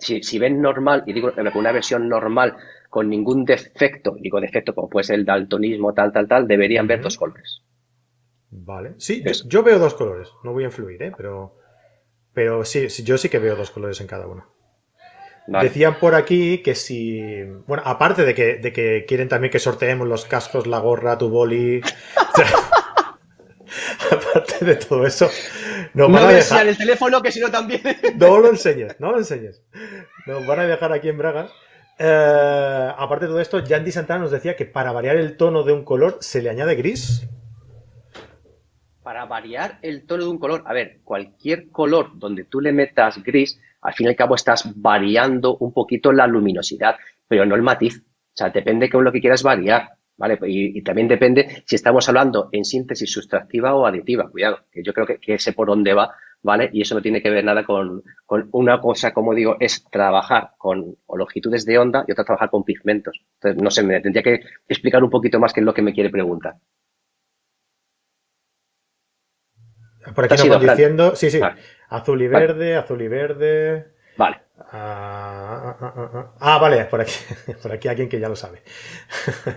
si, 0.01 0.39
ven 0.39 0.61
normal, 0.61 1.05
y 1.07 1.13
digo 1.13 1.33
una 1.55 1.73
versión 1.73 2.09
normal 2.09 2.57
con 2.89 3.09
ningún 3.09 3.45
defecto, 3.45 4.17
digo 4.19 4.41
defecto 4.41 4.75
como 4.75 4.89
puede 4.89 5.05
ser 5.05 5.21
el 5.21 5.25
daltonismo, 5.25 5.95
tal, 5.95 6.13
tal, 6.13 6.27
tal, 6.27 6.49
deberían 6.49 6.87
ver 6.87 7.01
dos 7.01 7.17
colores. 7.17 7.63
Vale. 8.51 8.95
Sí, 8.99 9.23
yo, 9.47 9.63
veo 9.63 9.79
dos 9.79 9.95
colores. 9.95 10.29
No 10.43 10.53
voy 10.53 10.65
a 10.65 10.67
influir, 10.67 11.01
¿eh? 11.03 11.13
Pero, 11.17 11.57
pero 12.33 12.65
sí, 12.65 12.89
yo 13.05 13.17
sí 13.17 13.29
que 13.29 13.39
veo 13.39 13.55
dos 13.55 13.71
colores 13.71 14.01
en 14.01 14.09
cada 14.09 14.27
uno. 14.27 14.47
Decían 15.47 15.99
por 15.99 16.15
aquí 16.15 16.59
que 16.59 16.75
si. 16.75 17.43
Bueno, 17.67 17.83
aparte 17.87 18.25
de 18.25 18.35
que, 18.35 18.57
de 18.57 18.73
que 18.73 19.05
quieren 19.07 19.29
también 19.29 19.51
que 19.51 19.59
sorteemos 19.59 20.07
los 20.07 20.25
cascos, 20.25 20.67
la 20.67 20.79
gorra, 20.79 21.19
tu 21.19 21.29
boli. 21.29 21.81
aparte 24.11 24.65
de 24.65 24.77
todo 24.77 25.07
eso, 25.07 25.31
no 25.95 26.09
van 26.09 26.25
a 26.25 26.33
dejar... 26.33 26.67
el 26.67 26.77
teléfono, 26.77 27.23
que 27.23 27.33
si 27.33 27.41
no 27.41 27.51
también. 27.51 27.83
no 28.17 28.39
lo 28.39 28.49
enseñes, 28.49 28.99
no 29.01 29.13
lo 29.13 29.19
enseñes. 29.19 29.63
Nos 30.27 30.47
van 30.47 30.61
a 30.61 30.67
dejar 30.67 30.93
aquí 30.93 31.09
en 31.09 31.19
Braga. 31.19 31.49
Eh, 31.99 32.93
aparte 32.97 33.27
de 33.27 33.31
todo 33.31 33.41
esto, 33.41 33.59
Yandy 33.59 33.93
Santana 33.93 34.21
nos 34.21 34.31
decía 34.31 34.57
que 34.57 34.65
para 34.65 34.93
variar 34.93 35.17
el 35.17 35.37
tono 35.37 35.65
de 35.65 35.73
un 35.73 35.85
color 35.85 36.19
se 36.21 36.41
le 36.41 36.51
añade 36.51 36.75
gris. 36.75 37.29
Para 39.03 39.27
variar 39.27 39.79
el 39.83 40.07
tono 40.07 40.25
de 40.25 40.31
un 40.31 40.39
color, 40.39 40.63
a 40.67 40.73
ver, 40.73 41.01
cualquier 41.05 41.69
color 41.71 42.19
donde 42.19 42.45
tú 42.45 42.61
le 42.61 42.73
metas 42.73 43.23
gris, 43.23 43.61
al 43.83 43.95
fin 43.95 44.07
y 44.07 44.11
al 44.11 44.17
cabo 44.17 44.35
estás 44.35 44.65
variando 44.77 45.57
un 45.59 45.73
poquito 45.73 46.13
la 46.13 46.27
luminosidad, 46.27 46.97
pero 47.29 47.45
no 47.45 47.55
el 47.55 47.63
matiz. 47.63 47.99
O 47.99 48.33
sea, 48.35 48.51
depende 48.51 48.89
de 48.89 49.03
lo 49.03 49.13
que 49.13 49.21
quieras 49.21 49.43
variar. 49.43 50.00
¿Vale? 50.21 50.39
Y, 50.47 50.83
también 50.83 51.09
depende 51.09 51.63
si 51.65 51.77
estamos 51.77 52.07
hablando 52.09 52.51
en 52.53 52.67
síntesis 52.67 53.11
sustractiva 53.11 53.75
o 53.75 53.87
aditiva, 53.87 54.29
cuidado, 54.29 54.61
que 54.71 54.83
yo 54.83 54.93
creo 54.93 55.07
que, 55.07 55.19
que 55.19 55.39
sé 55.39 55.55
por 55.55 55.69
dónde 55.69 55.95
va, 55.95 56.15
¿vale? 56.43 56.69
Y 56.75 56.83
eso 56.83 56.95
no 56.95 57.01
tiene 57.01 57.23
que 57.23 57.31
ver 57.31 57.43
nada 57.43 57.65
con, 57.65 58.03
una 58.53 58.81
cosa, 58.83 59.15
como 59.15 59.35
digo, 59.35 59.57
es 59.61 59.83
trabajar 59.91 60.51
con 60.59 60.95
longitudes 61.09 61.65
de 61.65 61.79
onda 61.79 62.05
y 62.07 62.13
otra 62.13 62.25
trabajar 62.25 62.51
con 62.51 62.65
pigmentos. 62.65 63.19
Entonces, 63.37 63.63
no 63.63 63.71
sé, 63.71 63.83
me 63.83 63.99
tendría 64.03 64.23
que 64.23 64.41
explicar 64.69 65.03
un 65.03 65.09
poquito 65.09 65.41
más 65.41 65.55
qué 65.55 65.61
es 65.61 65.67
lo 65.67 65.73
que 65.73 65.83
me 65.83 65.95
quiere 65.95 66.11
preguntar. 66.11 66.57
Por 70.15 70.25
aquí 70.25 70.49
nos 70.49 70.63
van 70.63 70.77
diciendo, 70.77 71.17
sí, 71.17 71.31
sí, 71.31 71.41
azul 71.89 72.21
y 72.21 72.29
verde, 72.29 72.77
azul 72.77 73.01
y 73.01 73.09
verde. 73.09 73.87
Vale. 74.19 74.37
Ah, 74.73 75.77
ah, 75.81 75.95
ah, 75.97 76.31
ah, 76.39 76.59
vale, 76.59 76.85
por 76.85 77.01
aquí, 77.01 77.13
por 77.63 77.73
aquí 77.73 77.89
alguien 77.89 78.09
que 78.09 78.21
ya 78.21 78.29
lo 78.29 78.37
sabe. 78.37 78.63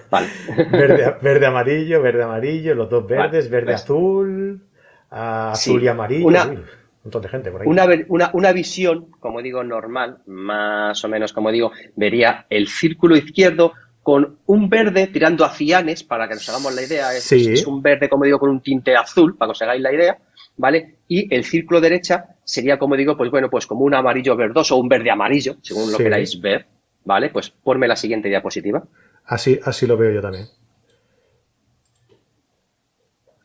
Vale. 0.10 0.28
verde, 1.22 1.46
amarillo, 1.46 2.02
verde, 2.02 2.24
amarillo, 2.24 2.74
los 2.74 2.90
dos 2.90 3.06
verdes, 3.06 3.50
verde, 3.50 3.74
azul, 3.74 4.62
azul 5.10 5.84
y 5.84 5.88
amarillo. 5.88 6.28
Una, 6.28 6.46
un 6.46 6.66
montón 7.04 7.22
de 7.22 7.30
gente 7.30 7.52
por 7.52 7.62
ahí. 7.62 7.68
Una, 7.68 7.86
una, 8.08 8.30
una, 8.34 8.52
visión, 8.54 9.12
como 9.20 9.42
digo, 9.42 9.64
normal, 9.64 10.20
más 10.26 11.04
o 11.04 11.10
menos, 11.10 11.34
como 11.34 11.52
digo, 11.52 11.72
vería 11.96 12.46
el 12.50 12.68
círculo 12.68 13.18
izquierdo 13.18 13.74
con 14.02 14.38
un 14.46 14.70
verde 14.70 15.08
tirando 15.08 15.46
a 15.46 15.50
cianes, 15.50 16.04
para 16.04 16.28
que 16.28 16.36
nos 16.36 16.48
hagamos 16.50 16.74
la 16.76 16.82
idea. 16.82 17.14
Es, 17.14 17.32
es 17.32 17.68
un 17.68 17.82
verde, 17.82 18.10
como 18.10 18.26
digo, 18.26 18.40
con 18.40 18.50
un 18.50 18.62
tinte 18.62 18.96
azul, 18.96 19.36
para 19.38 19.48
que 19.48 19.52
os 19.52 19.62
hagáis 19.62 19.82
la 19.82 19.94
idea, 19.94 20.18
¿vale? 20.58 20.98
Y 21.08 21.34
el 21.34 21.44
círculo 21.44 21.82
derecha 21.82 22.36
sería, 22.44 22.78
como 22.78 22.96
digo, 22.96 23.18
pues 23.18 23.32
bueno, 23.32 23.50
pues 23.50 23.68
como 23.68 23.86
un 23.86 23.94
amarillo 23.94 24.36
verdoso 24.36 24.76
o 24.76 24.80
un 24.80 24.90
verde 24.90 25.12
amarillo, 25.12 25.58
según 25.62 25.92
lo 25.92 25.98
queráis 25.98 26.40
ver, 26.40 26.66
¿vale? 27.04 27.30
Pues 27.30 27.50
ponme 27.50 27.88
la 27.88 27.96
siguiente 27.96 28.30
diapositiva. 28.30 28.84
Así, 29.26 29.60
así 29.64 29.88
lo 29.88 29.98
veo 29.98 30.12
yo 30.12 30.22
también. 30.22 30.48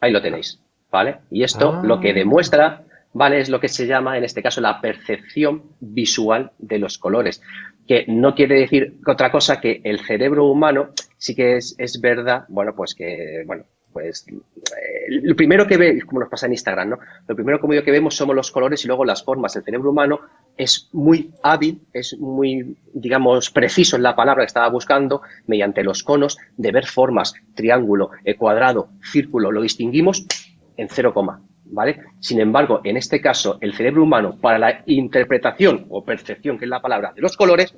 Ahí 0.00 0.12
lo 0.12 0.22
tenéis, 0.22 0.60
¿vale? 0.90 1.18
Y 1.30 1.42
esto 1.42 1.80
lo 1.82 2.00
que 2.00 2.10
ah. 2.10 2.14
demuestra, 2.14 2.84
¿vale? 3.12 3.40
Es 3.40 3.48
lo 3.48 3.60
que 3.60 3.68
se 3.68 3.86
llama, 3.86 4.16
en 4.16 4.24
este 4.24 4.42
caso, 4.42 4.60
la 4.60 4.80
percepción 4.80 5.64
visual 5.80 6.52
de 6.58 6.78
los 6.78 6.98
colores, 6.98 7.42
que 7.86 8.04
no 8.06 8.34
quiere 8.34 8.60
decir 8.60 8.98
otra 9.06 9.30
cosa 9.30 9.60
que 9.60 9.80
el 9.82 10.00
cerebro 10.00 10.46
humano 10.46 10.90
sí 11.16 11.34
que 11.34 11.56
es, 11.56 11.74
es 11.78 12.00
verdad, 12.00 12.44
bueno, 12.48 12.74
pues 12.76 12.94
que, 12.94 13.42
bueno, 13.46 13.64
pues 13.92 14.26
eh, 14.28 15.20
lo 15.22 15.34
primero 15.34 15.66
que 15.66 15.76
ve, 15.76 16.00
como 16.02 16.20
nos 16.20 16.28
pasa 16.28 16.46
en 16.46 16.52
Instagram, 16.52 16.90
¿no? 16.90 16.98
Lo 17.26 17.34
primero 17.34 17.60
como 17.60 17.72
que 17.72 17.90
vemos 17.90 18.16
somos 18.16 18.36
los 18.36 18.50
colores 18.50 18.84
y 18.84 18.86
luego 18.86 19.04
las 19.04 19.24
formas. 19.24 19.56
El 19.56 19.64
cerebro 19.64 19.90
humano 19.90 20.20
es 20.56 20.88
muy 20.92 21.32
hábil, 21.42 21.82
es 21.92 22.16
muy, 22.18 22.78
digamos, 22.92 23.50
preciso 23.50 23.96
en 23.96 24.02
la 24.02 24.14
palabra 24.14 24.42
que 24.42 24.48
estaba 24.48 24.68
buscando, 24.68 25.22
mediante 25.46 25.82
los 25.82 26.02
conos, 26.02 26.38
de 26.56 26.72
ver 26.72 26.86
formas, 26.86 27.34
triángulo, 27.54 28.10
eh, 28.24 28.36
cuadrado, 28.36 28.90
círculo, 29.02 29.52
lo 29.52 29.62
distinguimos 29.62 30.26
en 30.76 30.88
cero 30.88 31.14
coma, 31.14 31.42
¿vale? 31.64 32.00
Sin 32.20 32.40
embargo, 32.40 32.80
en 32.84 32.96
este 32.96 33.20
caso, 33.20 33.58
el 33.60 33.74
cerebro 33.74 34.02
humano, 34.02 34.38
para 34.40 34.58
la 34.58 34.82
interpretación 34.86 35.86
o 35.88 36.04
percepción, 36.04 36.58
que 36.58 36.64
es 36.64 36.70
la 36.70 36.82
palabra, 36.82 37.12
de 37.14 37.22
los 37.22 37.36
colores, 37.36 37.74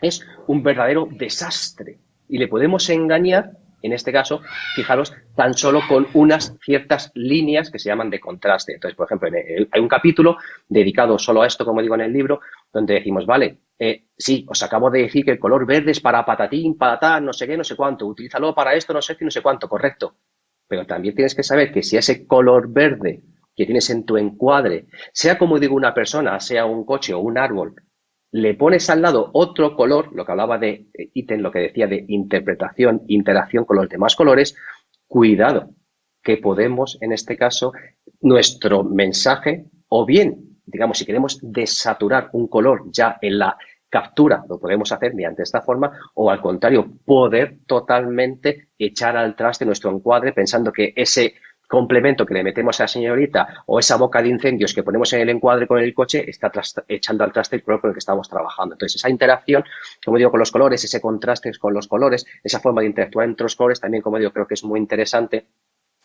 es 0.00 0.26
un 0.46 0.62
verdadero 0.62 1.08
desastre. 1.10 1.98
Y 2.28 2.38
le 2.38 2.48
podemos 2.48 2.88
engañar 2.90 3.52
en 3.82 3.92
este 3.92 4.12
caso, 4.12 4.40
fijaros, 4.74 5.12
tan 5.34 5.54
solo 5.54 5.80
con 5.88 6.06
unas 6.14 6.56
ciertas 6.64 7.10
líneas 7.14 7.70
que 7.70 7.78
se 7.78 7.88
llaman 7.88 8.10
de 8.10 8.20
contraste. 8.20 8.74
Entonces, 8.74 8.96
por 8.96 9.06
ejemplo, 9.06 9.28
hay 9.70 9.80
un 9.80 9.88
capítulo 9.88 10.36
dedicado 10.68 11.18
solo 11.18 11.42
a 11.42 11.46
esto, 11.46 11.64
como 11.64 11.82
digo 11.82 11.94
en 11.94 12.02
el 12.02 12.12
libro, 12.12 12.40
donde 12.72 12.94
decimos, 12.94 13.26
vale, 13.26 13.58
eh, 13.78 14.08
sí, 14.16 14.44
os 14.48 14.62
acabo 14.62 14.90
de 14.90 15.02
decir 15.02 15.24
que 15.24 15.32
el 15.32 15.38
color 15.38 15.66
verde 15.66 15.92
es 15.92 16.00
para 16.00 16.24
patatín, 16.24 16.76
patatán, 16.76 17.24
no 17.24 17.32
sé 17.32 17.46
qué, 17.46 17.56
no 17.56 17.64
sé 17.64 17.76
cuánto, 17.76 18.06
utilízalo 18.06 18.54
para 18.54 18.74
esto, 18.74 18.92
no 18.92 19.00
sé 19.00 19.16
qué, 19.16 19.24
no 19.24 19.30
sé 19.30 19.40
cuánto, 19.40 19.68
correcto. 19.68 20.16
Pero 20.68 20.86
también 20.86 21.14
tienes 21.14 21.34
que 21.34 21.42
saber 21.42 21.72
que 21.72 21.82
si 21.82 21.96
ese 21.96 22.26
color 22.26 22.70
verde 22.70 23.22
que 23.56 23.64
tienes 23.64 23.90
en 23.90 24.04
tu 24.04 24.16
encuadre, 24.16 24.86
sea 25.12 25.38
como 25.38 25.58
digo 25.58 25.74
una 25.74 25.94
persona, 25.94 26.38
sea 26.40 26.66
un 26.66 26.84
coche 26.84 27.14
o 27.14 27.20
un 27.20 27.38
árbol, 27.38 27.74
le 28.32 28.54
pones 28.54 28.88
al 28.90 29.02
lado 29.02 29.30
otro 29.32 29.74
color, 29.74 30.12
lo 30.14 30.24
que 30.24 30.32
hablaba 30.32 30.58
de 30.58 30.88
eh, 30.94 31.10
ítem, 31.14 31.40
lo 31.40 31.50
que 31.50 31.60
decía 31.60 31.86
de 31.86 32.04
interpretación, 32.08 33.02
interacción 33.08 33.64
con 33.64 33.76
los 33.76 33.88
demás 33.88 34.14
colores, 34.14 34.56
cuidado, 35.06 35.70
que 36.22 36.36
podemos, 36.36 36.98
en 37.00 37.12
este 37.12 37.36
caso, 37.36 37.72
nuestro 38.20 38.84
mensaje, 38.84 39.64
o 39.88 40.06
bien, 40.06 40.60
digamos, 40.66 40.98
si 40.98 41.06
queremos 41.06 41.38
desaturar 41.42 42.30
un 42.32 42.46
color 42.46 42.84
ya 42.92 43.18
en 43.20 43.38
la 43.38 43.56
captura, 43.88 44.44
lo 44.48 44.60
podemos 44.60 44.92
hacer 44.92 45.14
mediante 45.14 45.42
esta 45.42 45.62
forma, 45.62 45.90
o 46.14 46.30
al 46.30 46.40
contrario, 46.40 46.88
poder 47.04 47.58
totalmente 47.66 48.68
echar 48.78 49.16
al 49.16 49.34
traste 49.34 49.64
nuestro 49.64 49.90
encuadre 49.90 50.32
pensando 50.32 50.70
que 50.72 50.92
ese 50.94 51.34
complemento 51.70 52.26
que 52.26 52.34
le 52.34 52.42
metemos 52.42 52.80
a 52.80 52.82
la 52.82 52.88
señorita 52.88 53.62
o 53.66 53.78
esa 53.78 53.96
boca 53.96 54.20
de 54.20 54.28
incendios 54.28 54.74
que 54.74 54.82
ponemos 54.82 55.12
en 55.12 55.20
el 55.20 55.28
encuadre 55.30 55.68
con 55.68 55.78
el 55.78 55.94
coche 55.94 56.28
está 56.28 56.50
echando 56.88 57.22
al 57.22 57.32
traste 57.32 57.54
el 57.54 57.62
color 57.62 57.80
con 57.80 57.90
el 57.90 57.94
que 57.94 58.00
estamos 58.00 58.28
trabajando. 58.28 58.74
Entonces, 58.74 58.96
esa 58.96 59.08
interacción, 59.08 59.64
como 60.04 60.18
digo, 60.18 60.32
con 60.32 60.40
los 60.40 60.50
colores, 60.50 60.82
ese 60.82 61.00
contraste 61.00 61.52
con 61.60 61.72
los 61.72 61.86
colores, 61.86 62.26
esa 62.42 62.58
forma 62.58 62.80
de 62.80 62.88
interactuar 62.88 63.28
entre 63.28 63.44
los 63.44 63.54
colores, 63.54 63.80
también, 63.80 64.02
como 64.02 64.18
digo, 64.18 64.32
creo 64.32 64.48
que 64.48 64.54
es 64.54 64.64
muy 64.64 64.80
interesante. 64.80 65.46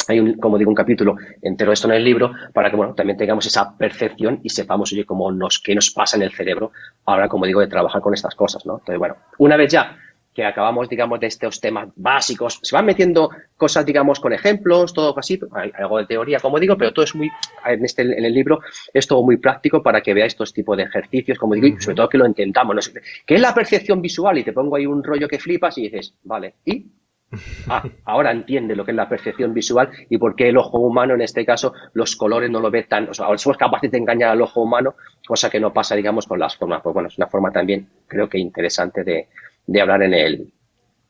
Hay, 0.08 0.20
un, 0.20 0.36
como 0.36 0.60
digo, 0.60 0.70
un 0.70 0.76
capítulo 0.76 1.16
entero 1.42 1.72
de 1.72 1.74
esto 1.74 1.88
en 1.88 1.96
el 1.96 2.04
libro 2.04 2.32
para 2.54 2.70
que, 2.70 2.76
bueno, 2.76 2.94
también 2.94 3.18
tengamos 3.18 3.48
esa 3.48 3.76
percepción 3.76 4.42
y 4.44 4.50
sepamos, 4.50 4.94
oye, 4.94 5.04
cómo 5.04 5.32
nos, 5.32 5.60
qué 5.60 5.74
nos 5.74 5.90
pasa 5.90 6.16
en 6.16 6.22
el 6.22 6.32
cerebro 6.32 6.74
ahora, 7.06 7.28
como 7.28 7.48
digo, 7.48 7.60
de 7.60 7.68
trabajar 7.68 8.04
con 8.04 8.14
estas 8.14 8.36
cosas, 8.36 8.68
¿no? 8.68 8.74
Entonces, 8.74 9.00
bueno, 9.00 9.16
una 9.40 9.58
vez 9.58 9.72
ya 9.72 9.98
que 10.36 10.44
acabamos, 10.44 10.90
digamos, 10.90 11.20
de 11.22 11.28
estos 11.28 11.62
temas 11.62 11.88
básicos. 11.96 12.60
Se 12.62 12.76
van 12.76 12.86
metiendo 12.86 13.30
cosas, 13.56 13.86
digamos, 13.86 14.20
con 14.20 14.34
ejemplos, 14.34 14.94
todo 14.94 15.18
así, 15.18 15.40
hay 15.54 15.72
algo 15.76 15.98
de 15.98 16.06
teoría, 16.06 16.40
como 16.42 16.60
digo, 16.60 16.78
pero 16.78 16.92
todo 16.92 17.06
es 17.06 17.16
muy, 17.16 17.32
en, 17.66 17.86
este, 17.86 18.02
en 18.02 18.26
el 18.26 18.34
libro, 18.34 18.60
es 18.94 19.08
todo 19.08 19.24
muy 19.24 19.38
práctico 19.38 19.82
para 19.82 20.02
que 20.02 20.14
veáis 20.14 20.34
estos 20.34 20.54
tipos 20.54 20.76
de 20.76 20.84
ejercicios, 20.84 21.40
como 21.40 21.56
digo, 21.56 21.68
y 21.68 21.80
sobre 21.80 21.96
todo 21.96 22.10
que 22.10 22.18
lo 22.18 22.28
intentamos. 22.28 22.76
No 22.76 23.02
¿Qué 23.26 23.36
es 23.36 23.42
la 23.42 23.54
percepción 23.54 24.02
visual? 24.02 24.38
Y 24.38 24.44
te 24.44 24.52
pongo 24.52 24.76
ahí 24.76 24.86
un 24.86 25.02
rollo 25.02 25.30
que 25.30 25.40
flipas 25.40 25.78
y 25.78 25.84
dices, 25.84 26.14
vale, 26.24 26.56
¿y? 26.66 26.86
Ah, 27.68 27.84
ahora 28.06 28.32
entiende 28.32 28.76
lo 28.76 28.86
que 28.86 28.92
es 28.92 28.98
la 28.98 29.10
percepción 29.10 29.54
visual 29.54 29.90
y 30.10 30.18
por 30.18 30.36
qué 30.36 30.50
el 30.50 30.58
ojo 30.58 30.80
humano, 30.80 31.16
en 31.16 31.22
este 31.22 31.46
caso, 31.46 31.74
los 31.94 32.16
colores 32.16 32.50
no 32.52 32.60
lo 32.60 32.70
ve 32.70 32.84
tan. 32.84 33.10
O 33.10 33.14
sea, 33.14 33.26
somos 33.38 33.58
capaces 33.58 33.90
de 33.90 33.98
engañar 33.98 34.32
al 34.32 34.42
ojo 34.42 34.62
humano, 34.62 34.96
cosa 35.26 35.50
que 35.50 35.60
no 35.60 35.74
pasa, 35.74 35.96
digamos, 35.96 36.28
con 36.28 36.40
las 36.40 36.56
formas. 36.56 36.82
Pues 36.84 36.94
bueno, 36.94 37.08
es 37.08 37.18
una 37.18 37.28
forma 37.28 37.52
también, 37.52 37.88
creo 38.08 38.30
que 38.30 38.38
interesante 38.38 39.04
de, 39.04 39.28
de 39.68 39.82
hablar 39.82 40.04
en 40.04 40.14
el, 40.14 40.54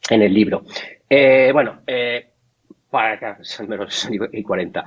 en 0.10 0.22
el 0.22 0.34
libro. 0.34 0.64
Eh, 1.10 1.52
bueno, 1.54 1.82
eh, 1.88 2.28
para 2.90 3.38
son 3.44 3.70
menos 3.70 4.10
y 4.32 4.44
40. 4.44 4.86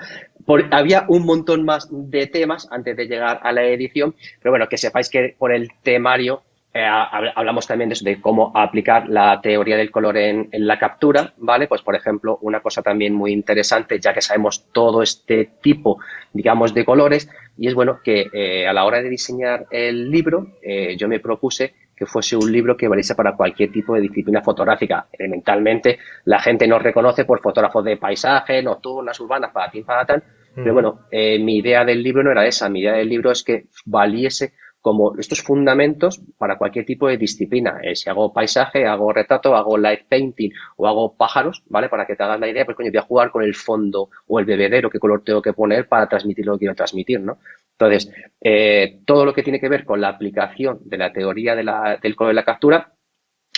había 0.71 1.05
un 1.09 1.25
montón 1.25 1.65
más 1.65 1.89
de 1.91 2.27
temas 2.27 2.69
antes 2.71 2.97
de 2.97 3.07
llegar 3.07 3.41
a 3.43 3.53
la 3.53 3.65
edición, 3.65 4.15
pero 4.41 4.53
bueno, 4.53 4.69
que 4.69 4.79
sepáis 4.79 5.09
que 5.09 5.35
por 5.39 5.53
el 5.53 5.71
temario 5.83 6.43
eh, 6.75 6.85
hablamos 6.85 7.67
también 7.67 7.91
de, 7.91 8.21
cómo 8.21 8.53
aplicar 8.55 9.09
la 9.09 9.41
teoría 9.41 9.77
del 9.77 9.91
color 9.91 10.17
en, 10.19 10.49
la 10.53 10.79
captura, 10.79 11.33
¿vale? 11.39 11.67
Pues, 11.67 11.81
por 11.81 11.97
ejemplo, 11.97 12.39
una 12.43 12.61
cosa 12.61 12.83
también 12.83 13.15
muy 13.15 13.33
interesante, 13.33 13.99
ya 13.99 14.13
que 14.13 14.21
sabemos 14.21 14.67
todo 14.71 15.03
este 15.03 15.51
tipo, 15.63 15.99
digamos, 16.33 16.75
de 16.75 16.85
colores, 16.85 17.29
y 17.57 17.69
es 17.69 17.75
bueno 17.75 18.01
que 18.05 18.67
a 18.69 18.73
la 18.75 18.85
hora 18.85 19.03
de 19.03 19.09
diseñar 19.09 19.67
el 19.71 20.11
libro, 20.11 20.59
yo 20.97 21.09
me 21.09 21.21
propuse 21.21 21.75
que 21.99 22.07
fuese 22.07 22.37
un 22.37 22.51
libro 22.53 22.77
que 22.77 22.87
valiese 22.87 23.15
para 23.17 23.35
cualquier 23.35 23.73
tipo 23.73 23.95
de 23.95 24.03
disciplina 24.03 24.41
fotográfica. 24.41 25.09
Elementalmente, 25.13 25.99
la 26.25 26.39
gente 26.39 26.69
nos 26.69 26.81
reconoce 26.81 27.25
por 27.25 27.41
fotógrafos 27.41 27.85
de 27.85 27.97
paisaje, 27.97 28.63
nocturnas, 28.63 29.19
urbanas, 29.19 29.51
para 29.53 29.71
ti, 29.71 29.83
para 29.83 30.07
tal. 30.07 30.23
Pero 30.55 30.73
bueno, 30.73 31.01
eh, 31.11 31.39
mi 31.39 31.59
idea 31.59 31.85
del 31.85 32.03
libro 32.03 32.23
no 32.23 32.33
era 32.33 32.47
esa. 32.47 32.69
Mi 32.69 32.81
idea 32.81 32.95
del 32.95 33.09
libro 33.09 33.31
es 33.31 33.45
que 33.45 33.67
valiese 33.87 34.55
como 34.81 35.17
estos 35.19 35.43
fundamentos 35.43 36.21
para 36.37 36.57
cualquier 36.57 36.85
tipo 36.85 37.09
de 37.09 37.17
disciplina. 37.17 37.81
Eh, 37.83 37.95
si 37.95 38.09
hago 38.09 38.33
paisaje, 38.33 38.87
hago 38.87 39.13
retrato, 39.13 39.55
hago 39.55 39.77
light 39.77 40.07
painting 40.09 40.51
o 40.77 40.87
hago 40.87 41.17
pájaros, 41.17 41.63
¿vale? 41.69 41.89
Para 41.89 42.07
que 42.07 42.17
te 42.17 42.23
hagas 42.23 42.41
la 42.41 42.49
idea, 42.49 42.65
pues 42.65 42.77
coño, 42.77 42.91
voy 42.91 42.99
a 42.99 43.03
jugar 43.03 43.31
con 43.31 43.43
el 43.43 43.55
fondo 43.55 44.11
o 44.27 44.39
el 44.39 44.47
bebedero, 44.47 44.91
qué 44.91 44.99
color 44.99 45.23
tengo 45.25 45.43
que 45.43 45.53
poner 45.53 45.89
para 45.89 46.09
transmitir 46.09 46.47
lo 46.47 46.55
que 46.55 46.61
quiero 46.61 46.75
transmitir, 46.75 47.21
¿no? 47.21 47.39
Entonces, 47.81 48.13
eh, 48.41 49.01
todo 49.07 49.25
lo 49.25 49.33
que 49.33 49.45
tiene 49.45 49.61
que 49.61 49.69
ver 49.69 49.85
con 49.85 50.01
la 50.01 50.09
aplicación 50.09 50.81
de 50.85 50.99
la 50.99 51.13
teoría 51.13 51.55
del 51.55 52.17
color 52.17 52.31
de 52.31 52.35
la 52.35 52.45
captura, 52.45 52.93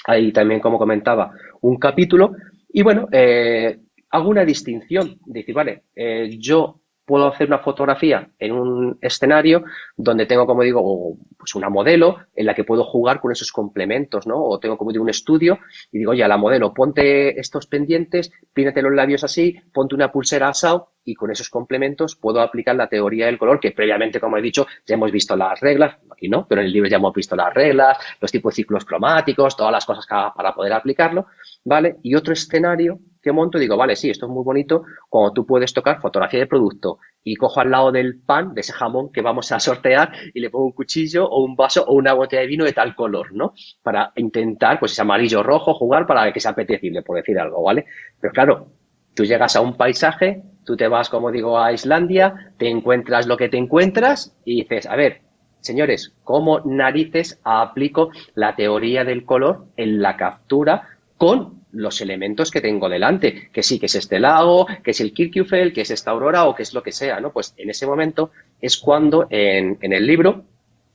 hay 0.07 0.31
también, 0.31 0.61
como 0.61 0.79
comentaba, 0.79 1.33
un 1.63 1.79
capítulo. 1.79 2.33
Y 2.69 2.83
bueno, 2.83 3.09
eh, 3.13 3.79
hago 4.11 4.29
una 4.29 4.45
distinción. 4.45 5.19
Decir, 5.25 5.55
vale, 5.55 5.85
eh, 5.97 6.37
yo 6.39 6.80
puedo 7.11 7.27
hacer 7.27 7.49
una 7.49 7.59
fotografía 7.59 8.31
en 8.39 8.53
un 8.53 8.97
escenario 9.01 9.65
donde 9.97 10.27
tengo, 10.27 10.47
como 10.47 10.63
digo, 10.63 11.17
pues 11.37 11.57
una 11.57 11.69
modelo 11.69 12.19
en 12.37 12.47
la 12.47 12.55
que 12.55 12.63
puedo 12.63 12.85
jugar 12.85 13.21
con 13.21 13.33
esos 13.33 13.51
complementos, 13.51 14.29
¿no? 14.29 14.41
O 14.41 14.61
tengo, 14.61 14.79
como 14.79 14.93
digo, 14.93 15.03
un 15.03 15.11
estudio 15.11 15.59
y 15.91 15.99
digo, 15.99 16.13
oye, 16.13 16.29
la 16.29 16.37
modelo, 16.37 16.73
ponte 16.73 17.41
estos 17.41 17.67
pendientes, 17.67 18.31
pínate 18.55 18.81
los 18.81 18.95
labios 18.95 19.25
así, 19.25 19.57
ponte 19.75 19.97
una 19.97 20.13
pulsera 20.13 20.51
asado 20.51 20.93
y 21.05 21.17
con 21.17 21.33
esos 21.33 21.51
complementos 21.51 22.15
puedo 22.15 22.41
aplicar 22.41 22.77
la 22.77 22.89
teoría 22.89 23.27
del 23.27 23.39
color 23.39 23.59
que 23.59 23.73
previamente, 23.73 24.21
como 24.21 24.37
he 24.37 24.43
dicho, 24.43 24.69
ya 24.87 24.95
hemos 24.95 25.11
visto 25.11 25.35
las 25.35 25.59
reglas, 25.59 25.97
aquí 26.13 26.29
no, 26.29 26.47
pero 26.47 26.61
en 26.61 26.69
el 26.69 26.73
libro 26.73 26.89
ya 26.89 26.99
hemos 26.99 27.13
visto 27.13 27.35
las 27.35 27.53
reglas, 27.53 27.99
los 28.21 28.31
tipos 28.31 28.53
de 28.53 28.63
ciclos 28.63 28.85
cromáticos, 28.85 29.57
todas 29.57 29.73
las 29.73 29.85
cosas 29.85 30.07
para 30.07 30.55
poder 30.55 30.75
aplicarlo, 30.75 31.27
¿vale? 31.65 31.97
Y 32.05 32.15
otro 32.15 32.35
escenario 32.35 33.01
que 33.23 33.33
monto 33.33 33.59
digo, 33.59 33.77
vale, 33.77 33.97
sí, 33.97 34.11
esto 34.11 34.27
es 34.27 34.33
muy 34.33 34.45
bonito 34.45 34.85
cuando 35.09 35.33
tú 35.33 35.47
puedes 35.47 35.73
tocar 35.73 36.01
fotografía 36.01 36.41
de 36.41 36.47
producto 36.47 36.99
y 37.23 37.37
cojo 37.37 37.61
al 37.61 37.71
lado 37.71 37.93
del 37.93 38.21
pan, 38.21 38.55
de 38.55 38.63
ese 38.63 38.73
jamón 38.73 39.13
que 39.13 39.23
vamos 39.23 39.53
a 39.53 39.61
sortear 39.61 40.13
y 40.33 40.41
le 40.41 40.51
pongo 40.51 40.67
un 40.67 40.73
cuchillo 40.73 41.29
o 41.29 41.45
un 41.45 41.57
vaso 41.57 41.85
o 41.87 41.95
una 41.95 42.13
botella 42.13 42.43
de 42.43 42.49
vino 42.49 42.65
de 42.65 42.73
tal 42.73 42.95
color, 42.95 43.33
¿no? 43.35 43.53
Para 43.83 44.13
intentar, 44.17 44.79
pues 44.79 44.93
ese 44.93 45.03
amarillo 45.03 45.43
rojo, 45.43 45.75
jugar 45.75 46.07
para 46.07 46.33
que 46.33 46.41
sea 46.41 46.53
apetecible, 46.53 47.03
por 47.03 47.17
decir 47.17 47.39
algo, 47.39 47.63
¿vale? 47.63 47.85
Pero 48.21 48.33
claro, 48.33 48.73
tú 49.15 49.25
llegas 49.25 49.57
a 49.57 49.61
un 49.61 49.77
paisaje, 49.77 50.43
tú 50.65 50.77
te 50.77 50.89
vas, 50.89 51.09
como 51.09 51.31
digo, 51.31 51.59
a 51.59 51.73
Islandia, 51.73 52.53
te 52.59 52.69
encuentras 52.69 53.27
lo 53.27 53.37
que 53.37 53.49
te 53.49 53.59
encuentras 53.59 54.37
y 54.45 54.63
dices, 54.63 54.87
a 54.87 54.97
ver, 54.97 55.23
señores, 55.61 56.15
¿cómo 56.25 56.61
narices 56.65 57.41
aplico 57.45 58.11
la 58.35 58.57
teoría 58.57 59.05
del 59.05 59.25
color 59.25 59.67
en 59.77 60.01
la 60.01 60.17
captura 60.17 60.89
con 61.19 61.60
los 61.73 62.01
elementos 62.01 62.51
que 62.51 62.61
tengo 62.61 62.89
delante, 62.89 63.51
que 63.53 63.63
sí, 63.63 63.79
que 63.79 63.87
es 63.87 63.95
este 63.95 64.19
lago, 64.19 64.67
que 64.83 64.91
es 64.91 65.01
el 65.01 65.13
Kirkjufell, 65.13 65.73
que 65.73 65.83
es 65.83 65.91
esta 65.91 66.11
aurora 66.11 66.45
o 66.45 66.55
que 66.55 66.63
es 66.63 66.75
lo 66.75 66.83
que 66.83 66.93
sea, 66.93 67.21
¿no? 67.21 67.33
Pues 67.33 67.55
en 67.57 67.71
ese 67.71 67.87
momento 67.87 68.31
es 68.61 68.77
cuando 68.77 69.27
en, 69.31 69.79
en 69.81 69.93
el 69.93 70.07
libro 70.07 70.45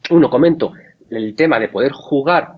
uno 0.09 0.29
comento 0.29 0.73
el 1.09 1.35
tema 1.35 1.59
de 1.59 1.69
poder 1.69 1.91
jugar, 1.91 2.55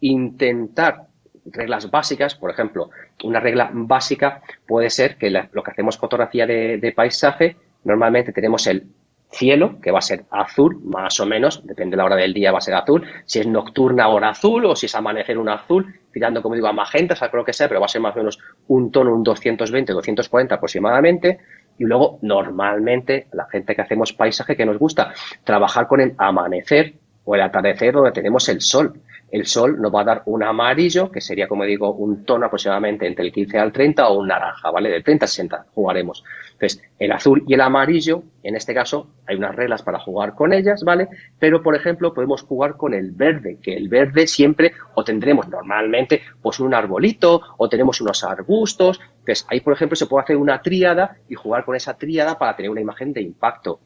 intentar 0.00 1.06
reglas 1.46 1.90
básicas, 1.90 2.34
por 2.34 2.50
ejemplo, 2.50 2.90
una 3.22 3.40
regla 3.40 3.70
básica 3.72 4.42
puede 4.66 4.90
ser 4.90 5.16
que 5.16 5.30
lo 5.30 5.62
que 5.62 5.70
hacemos 5.70 5.98
fotografía 5.98 6.46
de, 6.46 6.92
paisaje, 6.94 7.56
normalmente 7.84 8.32
tenemos 8.32 8.66
el 8.66 8.86
cielo, 9.34 9.80
que 9.82 9.90
va 9.90 9.98
a 9.98 10.02
ser 10.02 10.24
azul, 10.30 10.80
más 10.84 11.18
o 11.20 11.26
menos, 11.26 11.66
depende 11.66 11.94
de 11.94 11.98
la 11.98 12.04
hora 12.04 12.16
del 12.16 12.32
día, 12.32 12.52
va 12.52 12.58
a 12.58 12.60
ser 12.60 12.74
azul. 12.74 13.06
Si 13.26 13.40
es 13.40 13.46
nocturna, 13.46 14.08
hora 14.08 14.30
azul, 14.30 14.64
o 14.66 14.76
si 14.76 14.86
es 14.86 14.94
amanecer, 14.94 15.38
un 15.38 15.48
azul, 15.48 15.94
tirando, 16.12 16.42
como 16.42 16.54
digo, 16.54 16.68
a 16.68 16.72
magenta, 16.72 17.14
o 17.14 17.16
sea, 17.16 17.30
creo 17.30 17.44
que 17.44 17.52
sea, 17.52 17.68
pero 17.68 17.80
va 17.80 17.86
a 17.86 17.88
ser 17.88 18.00
más 18.00 18.14
o 18.14 18.18
menos 18.18 18.38
un 18.68 18.90
tono, 18.90 19.14
un 19.14 19.22
220, 19.22 19.92
240 19.92 20.54
aproximadamente. 20.54 21.38
Y 21.78 21.84
luego, 21.84 22.18
normalmente, 22.22 23.26
la 23.32 23.46
gente 23.46 23.74
que 23.74 23.82
hacemos 23.82 24.12
paisaje, 24.12 24.56
que 24.56 24.64
nos 24.64 24.78
gusta 24.78 25.12
trabajar 25.42 25.88
con 25.88 26.00
el 26.00 26.14
amanecer 26.18 26.94
o 27.24 27.34
el 27.34 27.42
atardecer 27.42 27.94
donde 27.94 28.12
tenemos 28.12 28.48
el 28.48 28.60
sol 28.60 29.00
el 29.34 29.46
sol 29.46 29.80
nos 29.80 29.92
va 29.92 30.02
a 30.02 30.04
dar 30.04 30.22
un 30.26 30.44
amarillo, 30.44 31.10
que 31.10 31.20
sería, 31.20 31.48
como 31.48 31.64
digo, 31.64 31.92
un 31.92 32.24
tono 32.24 32.46
aproximadamente 32.46 33.04
entre 33.04 33.24
el 33.24 33.32
15 33.32 33.58
al 33.58 33.72
30 33.72 34.06
o 34.06 34.20
un 34.20 34.28
naranja, 34.28 34.70
¿vale? 34.70 34.88
Del 34.88 35.02
30 35.02 35.24
al 35.24 35.28
60 35.28 35.66
jugaremos. 35.74 36.22
Entonces, 36.52 36.80
el 37.00 37.10
azul 37.10 37.42
y 37.44 37.54
el 37.54 37.60
amarillo, 37.60 38.22
en 38.44 38.54
este 38.54 38.72
caso, 38.72 39.08
hay 39.26 39.34
unas 39.34 39.56
reglas 39.56 39.82
para 39.82 39.98
jugar 39.98 40.36
con 40.36 40.52
ellas, 40.52 40.84
¿vale? 40.84 41.08
Pero, 41.36 41.64
por 41.64 41.74
ejemplo, 41.74 42.14
podemos 42.14 42.42
jugar 42.42 42.76
con 42.76 42.94
el 42.94 43.10
verde, 43.10 43.58
que 43.60 43.76
el 43.76 43.88
verde 43.88 44.28
siempre, 44.28 44.70
o 44.94 45.02
tendremos 45.02 45.48
normalmente, 45.48 46.22
pues 46.40 46.60
un 46.60 46.72
arbolito, 46.72 47.42
o 47.56 47.68
tenemos 47.68 48.00
unos 48.00 48.22
arbustos. 48.22 49.00
Entonces, 49.18 49.48
ahí, 49.50 49.58
por 49.58 49.72
ejemplo, 49.72 49.96
se 49.96 50.06
puede 50.06 50.22
hacer 50.22 50.36
una 50.36 50.62
tríada 50.62 51.16
y 51.28 51.34
jugar 51.34 51.64
con 51.64 51.74
esa 51.74 51.98
tríada 51.98 52.38
para 52.38 52.54
tener 52.54 52.70
una 52.70 52.82
imagen 52.82 53.12
de 53.12 53.22
impacto. 53.22 53.80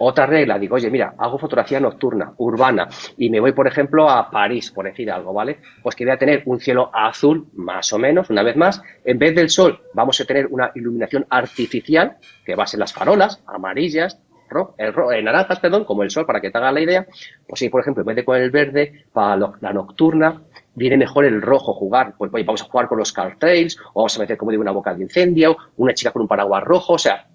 Otra 0.00 0.26
regla, 0.26 0.58
digo, 0.58 0.76
oye, 0.76 0.90
mira, 0.90 1.14
hago 1.18 1.38
fotografía 1.38 1.80
nocturna, 1.80 2.32
urbana, 2.36 2.88
y 3.16 3.30
me 3.30 3.40
voy, 3.40 3.52
por 3.52 3.66
ejemplo, 3.66 4.08
a 4.08 4.30
París, 4.30 4.70
por 4.70 4.84
decir 4.84 5.10
algo, 5.10 5.32
¿vale? 5.32 5.58
Pues 5.82 5.96
que 5.96 6.04
voy 6.04 6.14
a 6.14 6.18
tener 6.18 6.42
un 6.46 6.60
cielo 6.60 6.90
azul, 6.92 7.48
más 7.54 7.92
o 7.92 7.98
menos, 7.98 8.30
una 8.30 8.44
vez 8.44 8.56
más. 8.56 8.80
En 9.04 9.18
vez 9.18 9.34
del 9.34 9.50
sol, 9.50 9.80
vamos 9.94 10.20
a 10.20 10.24
tener 10.24 10.46
una 10.46 10.70
iluminación 10.76 11.26
artificial, 11.28 12.16
que 12.44 12.54
va 12.54 12.62
a 12.62 12.66
ser 12.68 12.78
las 12.78 12.92
farolas, 12.92 13.42
amarillas, 13.46 14.20
rojo, 14.48 14.74
el 14.78 14.94
eh, 15.18 15.22
naranjas, 15.22 15.58
perdón, 15.58 15.84
como 15.84 16.04
el 16.04 16.10
sol, 16.10 16.26
para 16.26 16.40
que 16.40 16.50
te 16.50 16.58
haga 16.58 16.70
la 16.70 16.80
idea. 16.80 17.06
Pues 17.46 17.58
si, 17.58 17.68
por 17.68 17.80
ejemplo, 17.80 18.02
en 18.02 18.06
vez 18.06 18.16
de 18.16 18.24
con 18.24 18.36
el 18.36 18.50
verde, 18.50 19.04
para 19.12 19.36
la 19.60 19.72
nocturna, 19.72 20.42
viene 20.74 20.96
mejor 20.96 21.24
el 21.24 21.42
rojo 21.42 21.74
jugar. 21.74 22.14
Pues 22.16 22.30
vamos 22.30 22.62
a 22.62 22.66
jugar 22.66 22.86
con 22.86 22.98
los 22.98 23.12
cartrails, 23.12 23.78
o 23.92 24.00
vamos 24.00 24.16
a 24.16 24.20
meter, 24.20 24.36
como 24.36 24.52
digo, 24.52 24.62
una 24.62 24.70
boca 24.70 24.94
de 24.94 25.02
incendio, 25.02 25.56
una 25.76 25.92
chica 25.92 26.12
con 26.12 26.22
un 26.22 26.28
paraguas 26.28 26.62
rojo, 26.62 26.94
o 26.94 26.98
sea, 26.98 27.26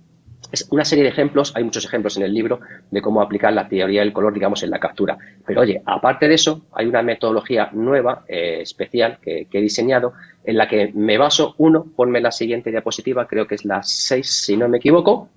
es 0.54 0.68
una 0.70 0.86
serie 0.86 1.04
de 1.04 1.10
ejemplos, 1.10 1.52
hay 1.56 1.64
muchos 1.64 1.84
ejemplos 1.84 2.16
en 2.16 2.22
el 2.22 2.32
libro 2.32 2.60
de 2.92 3.02
cómo 3.02 3.24
aplicar 3.24 3.52
la 3.54 3.68
teoría 3.68 4.02
del 4.02 4.14
color, 4.14 4.34
digamos, 4.34 4.62
en 4.62 4.70
la 4.70 4.80
captura. 4.80 5.18
Pero 5.48 5.62
oye, 5.62 5.82
aparte 5.84 6.28
de 6.28 6.36
eso, 6.36 6.68
hay 6.74 6.86
una 6.86 7.02
metodología 7.02 7.70
nueva, 7.74 8.24
eh, 8.28 8.60
especial, 8.62 9.18
que, 9.20 9.48
he 9.52 9.62
diseñado, 9.62 10.14
en 10.46 10.58
la 10.58 10.68
que 10.68 10.92
me 10.94 11.18
baso, 11.18 11.56
uno, 11.58 11.88
ponme 11.96 12.22
la 12.22 12.32
siguiente 12.32 12.70
diapositiva, 12.70 13.26
creo 13.26 13.48
que 13.48 13.56
es 13.56 13.66
la 13.66 13.82
6, 13.82 14.30
si 14.30 14.56
no 14.56 14.70
me 14.70 14.78
equivoco, 14.78 15.28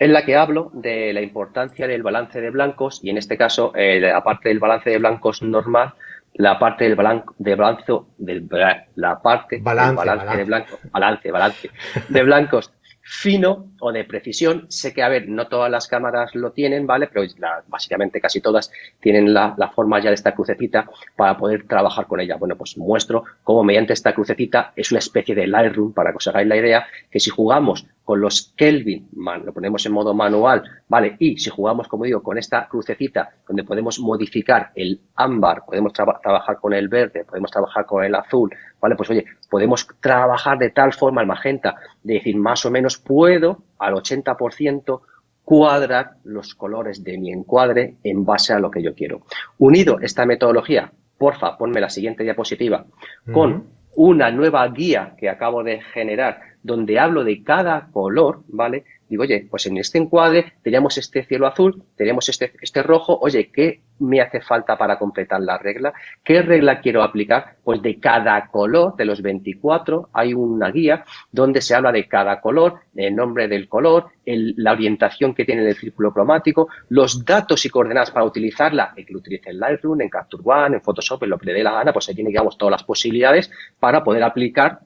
en 0.00 0.12
la 0.12 0.24
que 0.24 0.34
hablo 0.34 0.72
de 0.74 1.12
la 1.12 1.20
importancia 1.20 1.86
del 1.86 2.02
balance 2.02 2.40
de 2.40 2.50
blancos 2.50 2.98
y 3.04 3.10
en 3.10 3.18
este 3.18 3.36
caso, 3.36 3.72
eh, 3.76 4.10
aparte 4.10 4.48
del 4.48 4.58
balance 4.58 4.90
de 4.90 4.98
blancos 4.98 5.42
normal, 5.42 5.94
la 6.34 6.58
parte 6.58 6.84
del 6.84 6.96
blanco, 6.96 7.34
de 7.38 7.54
blanco, 7.54 8.08
del, 8.18 8.48
la 8.96 9.20
parte 9.20 9.58
balance, 9.60 9.94
balance, 9.94 10.36
de 10.36 10.44
blanco, 10.44 10.78
balance, 10.92 11.30
balance, 11.30 11.70
de 12.08 12.22
blancos 12.22 12.72
fino 13.04 13.72
o 13.80 13.92
de 13.92 14.04
precisión. 14.04 14.66
Sé 14.68 14.94
que, 14.94 15.02
a 15.02 15.08
ver, 15.08 15.28
no 15.28 15.48
todas 15.48 15.70
las 15.70 15.88
cámaras 15.88 16.34
lo 16.34 16.52
tienen, 16.52 16.86
¿vale? 16.86 17.08
Pero 17.08 17.26
básicamente 17.66 18.20
casi 18.20 18.40
todas 18.40 18.70
tienen 19.00 19.34
la, 19.34 19.54
la, 19.58 19.68
forma 19.70 20.00
ya 20.00 20.10
de 20.10 20.14
esta 20.14 20.32
crucecita 20.34 20.88
para 21.16 21.36
poder 21.36 21.66
trabajar 21.66 22.06
con 22.06 22.20
ella. 22.20 22.36
Bueno, 22.36 22.56
pues 22.56 22.78
muestro 22.78 23.24
cómo 23.42 23.64
mediante 23.64 23.92
esta 23.92 24.14
crucecita 24.14 24.72
es 24.76 24.92
una 24.92 25.00
especie 25.00 25.34
de 25.34 25.46
Lightroom, 25.46 25.92
para 25.92 26.12
que 26.12 26.18
os 26.18 26.28
hagáis 26.28 26.46
la 26.46 26.56
idea, 26.56 26.86
que 27.10 27.20
si 27.20 27.30
jugamos 27.30 27.86
con 28.04 28.20
los 28.20 28.52
Kelvin, 28.56 29.08
lo 29.44 29.52
ponemos 29.52 29.86
en 29.86 29.92
modo 29.92 30.12
manual, 30.12 30.62
¿vale? 30.88 31.16
Y 31.18 31.38
si 31.38 31.50
jugamos, 31.50 31.86
como 31.88 32.04
digo, 32.04 32.22
con 32.22 32.36
esta 32.36 32.66
crucecita 32.68 33.30
donde 33.46 33.64
podemos 33.64 34.00
modificar 34.00 34.72
el 34.74 35.00
ámbar, 35.14 35.64
podemos 35.64 35.92
trabajar 35.92 36.58
con 36.60 36.72
el 36.72 36.88
verde, 36.88 37.24
podemos 37.24 37.50
trabajar 37.50 37.86
con 37.86 38.04
el 38.04 38.14
azul, 38.14 38.50
¿vale? 38.80 38.96
Pues 38.96 39.10
oye, 39.10 39.24
podemos 39.48 39.86
trabajar 40.00 40.58
de 40.58 40.70
tal 40.70 40.92
forma 40.92 41.20
el 41.20 41.28
magenta, 41.28 41.76
de 42.02 42.14
decir, 42.14 42.36
más 42.36 42.64
o 42.66 42.70
menos 42.70 42.98
puedo 42.98 43.62
al 43.78 43.94
80% 43.94 45.00
cuadrar 45.44 46.16
los 46.24 46.54
colores 46.54 47.02
de 47.04 47.18
mi 47.18 47.32
encuadre 47.32 47.96
en 48.02 48.24
base 48.24 48.52
a 48.52 48.58
lo 48.58 48.70
que 48.70 48.82
yo 48.82 48.94
quiero. 48.94 49.22
Unido 49.58 49.98
esta 50.00 50.26
metodología, 50.26 50.92
porfa, 51.18 51.56
ponme 51.56 51.80
la 51.80 51.90
siguiente 51.90 52.24
diapositiva, 52.24 52.86
con 53.32 53.66
una 53.94 54.30
nueva 54.30 54.66
guía 54.68 55.14
que 55.18 55.28
acabo 55.28 55.62
de 55.62 55.80
generar 55.82 56.51
donde 56.62 56.98
hablo 56.98 57.24
de 57.24 57.42
cada 57.42 57.88
color, 57.90 58.42
¿vale? 58.48 58.84
Digo, 59.12 59.24
oye, 59.24 59.46
pues 59.50 59.66
en 59.66 59.76
este 59.76 59.98
encuadre 59.98 60.54
teníamos 60.62 60.96
este 60.96 61.22
cielo 61.24 61.46
azul, 61.46 61.82
tenemos 61.96 62.30
este, 62.30 62.52
este 62.62 62.82
rojo, 62.82 63.18
oye, 63.20 63.50
¿qué 63.52 63.82
me 63.98 64.22
hace 64.22 64.40
falta 64.40 64.78
para 64.78 64.98
completar 64.98 65.40
la 65.42 65.58
regla? 65.58 65.92
¿Qué 66.24 66.40
regla 66.40 66.80
quiero 66.80 67.02
aplicar? 67.02 67.56
Pues 67.62 67.82
de 67.82 68.00
cada 68.00 68.46
color, 68.46 68.96
de 68.96 69.04
los 69.04 69.20
24, 69.20 70.08
hay 70.14 70.32
una 70.32 70.70
guía 70.70 71.04
donde 71.30 71.60
se 71.60 71.74
habla 71.74 71.92
de 71.92 72.08
cada 72.08 72.40
color, 72.40 72.80
el 72.96 73.14
nombre 73.14 73.48
del 73.48 73.68
color, 73.68 74.06
la 74.24 74.72
orientación 74.72 75.34
que 75.34 75.44
tiene 75.44 75.68
el 75.68 75.76
círculo 75.76 76.10
cromático, 76.10 76.68
los 76.88 77.22
datos 77.22 77.66
y 77.66 77.68
coordenadas 77.68 78.12
para 78.12 78.24
utilizarla, 78.24 78.94
el 78.96 79.04
que 79.04 79.12
lo 79.12 79.18
utilice 79.18 79.50
en 79.50 79.58
Lightroom, 79.58 80.00
en 80.00 80.08
Capture 80.08 80.42
One, 80.42 80.76
en 80.76 80.82
Photoshop, 80.82 81.22
en 81.24 81.30
lo 81.30 81.38
que 81.38 81.46
le 81.46 81.52
dé 81.52 81.62
la 81.62 81.72
gana, 81.72 81.92
pues 81.92 82.08
ahí 82.08 82.14
tiene, 82.14 82.28
digamos, 82.28 82.56
todas 82.56 82.72
las 82.72 82.84
posibilidades 82.84 83.50
para 83.78 84.02
poder 84.02 84.22
aplicar 84.22 84.80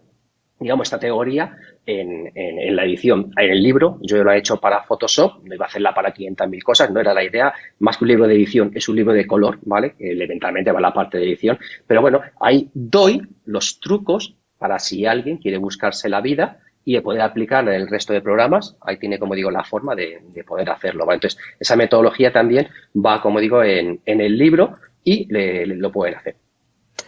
digamos, 0.58 0.86
esta 0.86 0.98
teoría 0.98 1.56
en, 1.84 2.32
en, 2.34 2.76
la 2.76 2.84
edición. 2.84 3.30
En 3.36 3.50
el 3.50 3.62
libro, 3.62 3.98
yo 4.00 4.22
lo 4.24 4.32
he 4.32 4.38
hecho 4.38 4.58
para 4.58 4.82
Photoshop, 4.82 5.44
no 5.44 5.54
iba 5.54 5.66
a 5.66 5.68
hacerla 5.68 5.94
para 5.94 6.14
500.000 6.14 6.62
cosas, 6.62 6.90
no 6.90 7.00
era 7.00 7.12
la 7.12 7.24
idea, 7.24 7.52
más 7.80 7.98
que 7.98 8.04
un 8.04 8.08
libro 8.08 8.26
de 8.26 8.34
edición, 8.34 8.70
es 8.74 8.88
un 8.88 8.96
libro 8.96 9.12
de 9.12 9.26
color, 9.26 9.58
¿vale? 9.62 9.94
eventualmente 9.98 10.72
va 10.72 10.80
la 10.80 10.94
parte 10.94 11.18
de 11.18 11.24
edición, 11.24 11.58
pero 11.86 12.00
bueno, 12.00 12.20
ahí 12.40 12.70
doy 12.72 13.22
los 13.44 13.80
trucos 13.80 14.34
para 14.58 14.78
si 14.78 15.04
alguien 15.04 15.36
quiere 15.36 15.58
buscarse 15.58 16.08
la 16.08 16.20
vida 16.20 16.60
y 16.84 16.98
poder 17.00 17.20
aplicar 17.20 17.68
en 17.68 17.74
el 17.74 17.88
resto 17.88 18.12
de 18.12 18.20
programas, 18.20 18.76
ahí 18.80 18.96
tiene, 18.96 19.18
como 19.18 19.34
digo, 19.34 19.50
la 19.50 19.64
forma 19.64 19.94
de, 19.94 20.22
poder 20.46 20.70
hacerlo, 20.70 21.04
¿vale? 21.04 21.16
Entonces, 21.16 21.40
esa 21.58 21.74
metodología 21.74 22.32
también 22.32 22.68
va, 22.94 23.20
como 23.20 23.40
digo, 23.40 23.62
en, 23.62 24.00
el 24.06 24.38
libro 24.38 24.76
y 25.02 25.26
lo 25.28 25.90
pueden 25.90 26.14
hacer. 26.14 26.36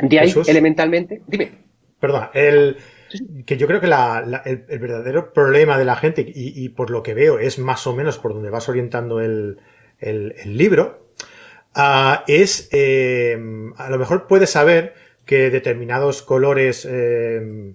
De 0.00 0.18
ahí, 0.18 0.34
elementalmente, 0.46 1.22
dime. 1.26 1.52
Perdón, 2.00 2.28
el 2.34 2.76
que 3.46 3.56
yo 3.56 3.66
creo 3.66 3.80
que 3.80 3.86
el, 3.86 4.78
verdadero 4.80 5.32
problema 5.32 5.78
de 5.78 5.84
la 5.84 5.96
gente, 5.96 6.24
y, 6.34 6.68
por 6.70 6.90
lo 6.90 7.02
que 7.02 7.14
veo 7.14 7.38
es 7.38 7.58
más 7.58 7.86
o 7.86 7.94
menos 7.94 8.18
por 8.18 8.34
donde 8.34 8.50
vas 8.50 8.68
orientando 8.68 9.20
el, 9.20 9.58
libro, 10.44 11.08
ah, 11.74 12.24
es 12.26 12.68
eh, 12.72 13.38
a 13.76 13.90
lo 13.90 13.98
mejor 13.98 14.26
puedes 14.26 14.50
saber 14.50 14.94
que 15.24 15.50
determinados 15.50 16.22
colores, 16.22 16.86
eh, 16.88 17.74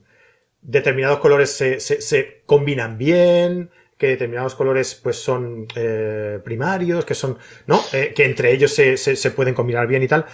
determinados 0.62 1.20
colores 1.20 1.52
se, 1.52 2.42
combinan 2.46 2.98
bien, 2.98 3.72
que 3.98 4.08
determinados 4.08 4.56
colores 4.56 4.96
pues 4.96 5.18
son 5.18 5.68
eh, 5.76 6.40
primarios, 6.44 7.06
que 7.06 7.14
son, 7.16 7.38
¿no? 7.68 7.82
que 7.92 8.26
entre 8.26 8.52
ellos 8.52 8.74
se, 8.74 9.32
pueden 9.32 9.54
combinar 9.54 9.88
bien 9.88 10.04
y 10.04 10.08
tal. 10.08 10.26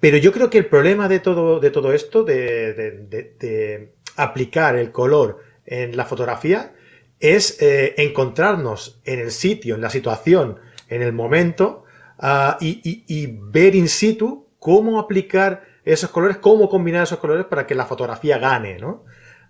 Pero 0.00 0.16
yo 0.16 0.32
creo 0.32 0.50
que 0.50 0.58
el 0.58 0.66
problema 0.66 1.08
de 1.08 1.20
todo, 1.20 1.60
de 1.60 1.70
todo 1.70 1.92
esto, 1.92 2.24
de 2.24 3.92
aplicar 4.16 4.76
el 4.76 4.92
color 4.92 5.42
en 5.66 5.96
la 5.96 6.04
fotografía 6.04 6.72
es 7.22 7.62
eh, 7.62 7.94
encontrarnos 7.98 9.00
en 9.04 9.20
el 9.20 9.30
sitio, 9.30 9.76
en 9.76 9.80
la 9.80 9.90
situación, 9.90 10.58
en 10.88 11.02
el 11.02 11.12
momento 11.12 11.84
ah, 12.18 12.58
y, 12.60 13.26
ver 13.40 13.74
in 13.76 13.88
situ 13.88 14.48
cómo 14.58 14.98
aplicar 14.98 15.62
esos 15.84 16.10
colores, 16.10 16.38
cómo 16.38 16.68
combinar 16.68 17.04
esos 17.04 17.18
colores 17.18 17.46
para 17.46 17.66
que 17.66 17.74
la 17.74 17.86
fotografía 17.86 18.38
gane, 18.38 18.78
¿no? 18.78 19.04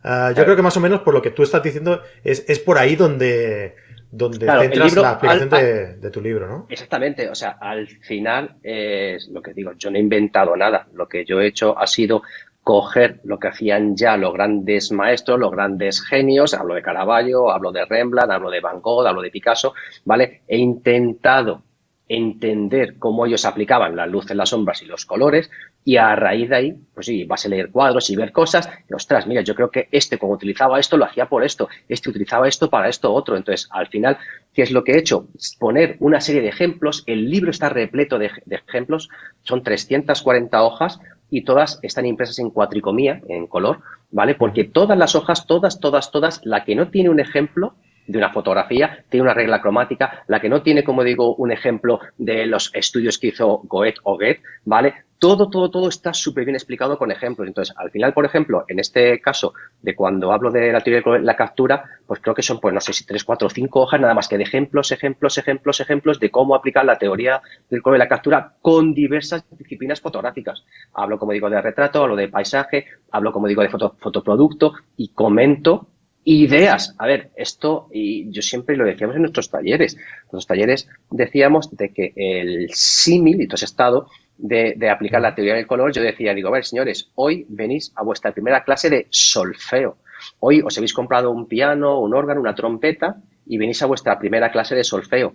Ah, 0.05 0.33
yo 0.37 0.45
creo 0.45 0.57
que 0.57 0.63
más 0.63 0.77
o 0.77 0.81
menos 0.81 1.01
por 1.01 1.15
lo 1.15 1.23
que 1.23 1.31
tú 1.31 1.43
estás 1.43 1.63
diciendo 1.63 2.03
es, 2.25 2.59
por 2.59 2.77
ahí 2.77 2.97
donde, 2.97 3.77
donde 4.11 4.47
centras 4.47 4.97
la 4.97 5.11
aplicación 5.13 5.49
de, 5.49 5.97
de, 5.97 6.11
tu 6.11 6.21
libro, 6.21 6.49
¿no? 6.49 6.67
Exactamente, 6.69 7.31
o 7.31 7.35
sea, 7.35 7.57
al 7.61 7.89
final 7.89 8.57
es 8.63 9.29
lo 9.29 9.41
que 9.41 9.55
digo, 9.55 9.73
yo 9.79 9.91
no 9.91 9.97
he 9.97 10.01
inventado 10.01 10.57
nada, 10.57 10.89
lo 10.93 11.09
que 11.09 11.25
yo 11.25 11.41
he 11.41 11.47
hecho 11.47 11.79
ha 11.79 11.87
sido 11.87 12.23
coger 12.63 13.21
lo 13.25 13.39
que 13.39 13.49
hacían 13.49 13.97
ya 13.97 14.17
los 14.17 14.33
grandes 14.33 14.93
maestros, 14.93 15.39
los 15.39 15.51
grandes 15.51 16.01
genios, 16.01 16.55
hablo 16.55 16.75
de 16.75 16.83
Caravaggio, 16.83 17.51
hablo 17.51 17.73
de 17.73 17.85
Rembrandt, 17.85 18.31
hablo 18.31 18.51
de 18.51 18.61
Van 18.61 18.81
Gogh, 18.81 19.07
hablo 19.07 19.23
de 19.23 19.31
Picasso, 19.31 19.75
¿vale? 20.05 20.43
He 20.47 20.59
intentado 20.59 21.63
entender 22.09 22.99
cómo 22.99 23.27
ellos 23.27 23.45
aplicaban 23.45 23.97
la 23.97 24.07
luz 24.07 24.31
en 24.31 24.37
las 24.37 24.51
sombras 24.51 24.83
y 24.83 24.87
los 24.87 25.07
colores 25.07 25.51
y 25.85 25.97
a 25.97 26.15
raíz 26.15 26.51
de 26.51 26.57
ahí, 26.57 26.77
pues 26.95 27.07
sí, 27.07 27.25
vas 27.25 27.47
a 27.47 27.49
leer 27.49 27.71
cuadros 27.71 28.11
y 28.11 28.17
ver 28.17 28.33
cosas 28.33 28.69
ostras, 28.95 29.27
mira, 29.27 29.41
yo 29.41 29.55
creo 29.55 29.71
que 29.71 29.89
este 29.91 30.19
como 30.19 30.35
utilizaba 30.35 30.79
esto 30.79 30.97
lo 30.97 31.07
hacía 31.07 31.27
por 31.29 31.43
esto, 31.43 31.69
este 31.89 32.11
utilizaba 32.11 32.47
esto 32.49 32.69
para 32.69 32.89
esto 32.89 33.13
otro. 33.13 33.37
Entonces, 33.37 33.69
al 33.73 33.89
final, 33.89 34.19
¿qué 34.53 34.63
es 34.63 34.71
lo 34.71 34.85
que 34.85 34.93
he 34.93 34.99
hecho? 34.99 35.29
Poner 35.59 35.97
una 36.01 36.21
serie 36.21 36.43
de 36.43 36.49
ejemplos, 36.49 37.03
el 37.07 37.31
libro 37.31 37.51
está 37.51 37.69
repleto 37.71 38.19
de, 38.19 38.31
de 38.45 38.57
ejemplos, 38.57 39.09
son 39.43 39.63
340 39.63 40.63
hojas 40.63 41.01
y 41.33 41.45
todas 41.45 41.78
están 41.80 42.05
impresas 42.05 42.39
en 42.41 42.51
cuatricomía, 42.51 43.22
en 43.26 43.47
color, 43.47 43.80
¿vale? 44.11 44.35
Porque 44.35 44.64
todas 44.64 44.99
las 44.99 45.14
hojas, 45.14 45.47
todas, 45.47 45.80
todas, 45.80 46.11
todas, 46.11 46.43
la 46.45 46.62
que 46.62 46.76
no 46.76 46.89
tiene 46.89 47.09
un 47.09 47.20
ejemplo 47.20 47.72
de 48.07 48.18
una 48.18 48.30
fotografía, 48.30 49.05
tiene 49.09 49.22
una 49.22 49.34
regla 49.34 49.61
cromática, 49.61 50.24
la 50.26 50.40
que 50.40 50.48
no 50.48 50.62
tiene, 50.62 50.84
como 50.84 51.05
digo, 51.05 51.34
un 51.36 51.53
ejemplo 51.53 52.00
de 52.18 52.46
los 52.46 52.70
estudios 52.74 53.18
que 53.18 53.28
hizo 53.28 53.62
Goethe 53.64 54.00
o 54.05 54.14
Goethe, 54.16 54.42
¿vale? 54.64 54.94
Todo, 55.18 55.48
todo, 55.50 55.70
todo 55.70 55.88
está 55.88 56.12
súper 56.12 56.44
bien 56.44 56.57
explicado 56.57 56.98
con 56.98 57.12
ejemplos. 57.12 57.46
Entonces, 57.46 57.72
al 57.78 57.92
final, 57.92 58.12
por 58.12 58.24
ejemplo, 58.24 58.64
en 58.66 58.80
este 58.80 59.20
caso 59.20 59.55
de 59.80 59.94
cuando 59.94 60.32
hablo 60.32 60.50
de 60.50 60.72
la 60.72 60.80
teoría 60.80 61.12
de 61.12 61.20
la 61.20 61.36
captura, 61.36 61.84
pues 62.09 62.18
creo 62.18 62.34
que 62.34 62.42
son, 62.42 62.59
pues 62.59 62.74
no 62.74 62.80
sé 62.80 62.92
si 62.92 63.07
tres, 63.07 63.22
cuatro, 63.22 63.48
cinco 63.48 63.82
hojas, 63.82 64.00
nada 64.00 64.14
más 64.14 64.26
que 64.26 64.36
de 64.36 64.42
ejemplos, 64.42 64.90
ejemplos, 64.90 65.38
ejemplos, 65.38 65.78
ejemplos 65.78 66.18
de 66.18 66.32
cómo 66.32 66.57
aplicar 66.57 66.84
la 66.84 66.98
teoría 66.98 67.40
del 67.70 67.82
color 67.82 68.00
de 68.00 68.05
la 68.05 68.09
captura 68.09 68.55
con 68.61 68.94
diversas 68.94 69.44
disciplinas 69.57 70.00
fotográficas. 70.00 70.64
Hablo, 70.92 71.20
como 71.20 71.30
digo, 71.30 71.48
de 71.48 71.62
retrato, 71.62 72.03
hablo 72.03 72.16
de 72.16 72.26
paisaje, 72.26 72.86
hablo, 73.12 73.30
como 73.32 73.46
digo, 73.46 73.62
de 73.62 73.68
foto, 73.68 73.94
fotoproducto 74.00 74.72
y 74.96 75.11
comento 75.11 75.86
ideas. 76.25 76.95
A 76.99 77.07
ver, 77.07 77.31
esto, 77.37 77.89
y 77.93 78.31
yo 78.31 78.43
siempre 78.43 78.77
lo 78.77 78.85
decíamos 78.85 79.16
en 79.16 79.23
nuestros 79.23 79.51
talleres. 79.51 79.95
En 79.95 80.31
los 80.33 80.47
talleres 80.47 80.89
decíamos 81.11 81.75
de 81.77 81.93
que 81.93 82.12
el 82.16 82.70
símil, 82.73 83.41
y 83.43 83.47
tú 83.47 83.55
has 83.55 83.62
estado, 83.62 84.09
de, 84.39 84.91
aplicar 84.91 85.20
la 85.20 85.35
teoría 85.35 85.55
del 85.55 85.66
color, 85.66 85.93
yo 85.93 86.03
decía, 86.03 86.35
digo, 86.35 86.49
a 86.49 86.53
ver, 86.53 86.64
señores, 86.64 87.11
hoy 87.14 87.47
venís 87.49 87.93
a 87.95 88.03
vuestra 88.03 88.33
primera 88.33 88.64
clase 88.64 88.91
de 88.91 89.07
solfeo. 89.11 89.99
Hoy 90.41 90.62
os 90.62 90.77
habéis 90.77 90.95
comprado 90.95 91.31
un 91.31 91.47
piano, 91.47 92.01
un 92.01 92.14
órgano, 92.14 92.41
una 92.41 92.55
trompeta 92.55 93.16
y 93.47 93.59
venís 93.59 93.83
a 93.83 93.87
vuestra 93.87 94.18
primera 94.18 94.51
clase 94.51 94.75
de 94.75 94.85
solfeo. 94.85 95.35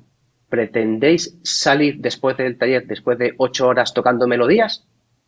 ¿Pretendéis 0.49 1.37
salir 1.43 1.97
después 1.99 2.37
del 2.37 2.57
taller, 2.57 2.85
después 2.87 3.17
de 3.17 3.33
ocho 3.37 3.67
horas 3.67 3.93
tocando 3.93 4.27
melodías? 4.27 4.87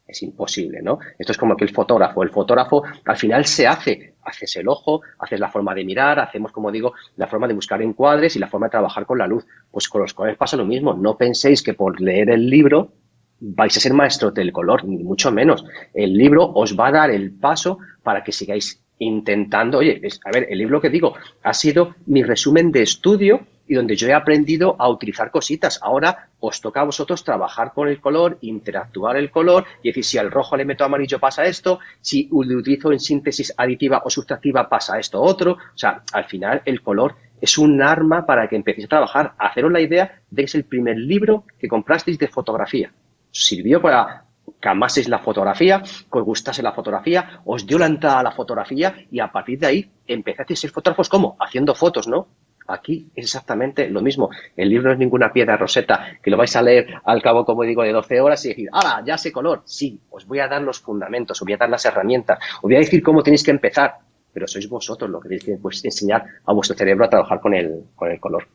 Es 0.10 0.24
imposible, 0.24 0.82
¿no? 0.82 0.98
Esto 1.20 1.34
es 1.34 1.38
como 1.38 1.56
que 1.56 1.64
el 1.66 1.70
fotógrafo, 1.70 2.24
el 2.24 2.32
fotógrafo 2.32 2.82
al 3.06 3.16
final 3.16 3.46
se 3.46 3.68
hace, 3.68 4.16
haces 4.24 4.56
el 4.56 4.68
ojo, 4.68 5.02
haces 5.20 5.40
la 5.40 5.50
forma 5.50 5.76
de 5.76 5.86
mirar, 5.86 6.20
hacemos, 6.20 6.52
como 6.52 6.72
digo, 6.72 6.94
la 7.16 7.28
forma 7.28 7.48
de 7.48 7.54
buscar 7.54 7.80
encuadres 7.84 8.36
y 8.36 8.40
la 8.40 8.48
forma 8.48 8.66
de 8.66 8.72
trabajar 8.72 9.06
con 9.06 9.20
la 9.20 9.28
luz. 9.28 9.46
Pues 9.70 9.88
con 9.88 10.02
los 10.02 10.16
colores 10.16 10.36
pasa 10.36 10.58
lo 10.58 10.66
mismo. 10.66 10.96
No 10.96 11.16
penséis 11.16 11.62
que 11.62 11.76
por 11.76 12.02
leer 12.02 12.32
el 12.32 12.50
libro 12.50 12.92
vais 13.40 13.78
a 13.78 13.80
ser 13.80 13.94
maestros 13.94 14.34
del 14.34 14.52
color, 14.52 14.84
ni 14.84 15.04
mucho 15.04 15.32
menos. 15.32 15.64
El 15.94 16.14
libro 16.14 16.52
os 16.56 16.78
va 16.78 16.88
a 16.88 16.92
dar 16.92 17.12
el 17.12 17.32
paso 17.32 17.78
para 18.02 18.24
que 18.24 18.32
sigáis 18.32 18.82
intentando, 18.98 19.78
oye, 19.78 20.02
a 20.26 20.32
ver, 20.32 20.48
el 20.50 20.58
libro 20.58 20.82
que 20.82 20.90
digo 20.90 21.14
ha 21.44 21.54
sido 21.54 21.96
mi 22.08 22.24
resumen 22.24 22.72
de 22.72 22.82
estudio 22.82 23.42
y 23.70 23.76
donde 23.76 23.96
yo 23.96 24.08
he 24.08 24.14
aprendido 24.14 24.76
a 24.80 24.90
utilizar 24.90 25.30
cositas. 25.30 25.80
Ahora 25.82 26.30
os 26.40 26.60
toca 26.60 26.82
a 26.82 26.86
vosotros 26.86 27.24
trabajar 27.24 27.72
con 27.72 27.88
el 27.88 28.02
color, 28.02 28.40
interactuar 28.42 29.16
el 29.16 29.30
color 29.30 29.66
y 29.84 29.90
decir 29.90 30.04
si 30.04 30.18
al 30.18 30.32
rojo 30.32 30.58
le 30.58 30.66
meto 30.66 30.84
amarillo 30.84 31.20
pasa 31.20 31.46
esto, 31.46 31.80
si 32.02 32.28
lo 32.32 32.58
utilizo 32.58 32.92
en 32.92 33.00
síntesis 33.00 33.54
aditiva 33.56 34.02
o 34.04 34.10
sustractiva 34.10 34.68
pasa 34.68 34.98
esto 34.98 35.22
otro. 35.22 35.52
O 35.52 35.78
sea, 35.78 36.02
al 36.12 36.26
final 36.26 36.64
el 36.66 36.82
color 36.82 37.16
es 37.40 37.60
un 37.60 37.80
arma 37.82 38.26
para 38.26 38.50
que 38.50 38.56
empecéis 38.56 38.86
a 38.86 38.90
trabajar. 38.90 39.34
Haceros 39.38 39.72
la 39.72 39.82
idea 39.82 40.20
de 40.32 40.42
que 40.42 40.46
es 40.46 40.56
el 40.56 40.66
primer 40.66 40.98
libro 40.98 41.44
que 41.60 41.68
comprasteis 41.68 42.18
de 42.18 42.28
fotografía 42.28 42.92
sirvió 43.32 43.80
para 43.80 44.26
que 44.60 44.68
amaseis 44.68 45.08
la 45.08 45.20
fotografía, 45.20 45.84
que 45.84 46.18
os 46.18 46.26
gustase 46.26 46.64
la 46.64 46.74
fotografía, 46.74 47.42
os 47.46 47.68
dio 47.68 47.78
la 47.78 47.86
entrada 47.86 48.20
a 48.20 48.24
la 48.24 48.32
fotografía 48.32 48.96
y 49.12 49.20
a 49.20 49.32
partir 49.32 49.60
de 49.60 49.68
ahí 49.68 49.92
empezasteis 50.08 50.60
a 50.60 50.62
ser 50.62 50.72
fotógrafos 50.72 51.08
¿cómo? 51.08 51.38
Haciendo 51.40 51.76
fotos, 51.76 52.08
¿no? 52.08 52.28
Aquí 52.70 53.10
es 53.16 53.26
exactamente 53.26 53.90
lo 53.90 54.02
mismo. 54.02 54.30
El 54.56 54.70
libro 54.70 54.88
no 54.88 54.94
es 54.94 55.00
ninguna 55.00 55.34
piedra 55.34 55.58
roseta 55.58 56.18
que 56.22 56.30
lo 56.30 56.38
vais 56.38 56.56
a 56.56 56.62
leer 56.62 56.88
al 57.04 57.22
cabo, 57.22 57.44
como 57.44 57.64
digo, 57.64 57.84
de 57.84 57.92
12 57.92 58.22
horas 58.22 58.46
y 58.46 58.50
decir, 58.50 58.70
¡hala! 58.72 59.04
Ya 59.06 59.18
sé 59.18 59.32
color. 59.32 59.64
Sí, 59.66 60.00
os 60.12 60.26
voy 60.28 60.40
a 60.40 60.48
dar 60.48 60.62
los 60.62 60.80
fundamentos, 60.80 61.42
os 61.42 61.46
voy 61.46 61.54
a 61.54 61.58
dar 61.58 61.70
las 61.70 61.84
herramientas, 61.86 62.40
os 62.58 62.62
voy 62.64 62.76
a 62.76 62.80
decir 62.80 63.02
cómo 63.02 63.24
tenéis 63.24 63.44
que 63.44 63.52
empezar. 63.52 63.96
pero 64.32 64.48
sois 64.48 64.70
vosotros 64.70 65.10
los 65.10 65.22
que 65.24 65.30
tenéis 65.30 65.44
que 65.44 65.58
pues, 65.58 65.84
enseñar 65.84 66.24
a 66.46 66.54
vuestro 66.54 66.78
cerebro 66.78 67.06
a 67.06 67.10
trabajar 67.10 67.42
con 67.42 67.56
el, 67.56 67.86
con 67.96 68.12
el 68.12 68.20
color. 68.20 68.48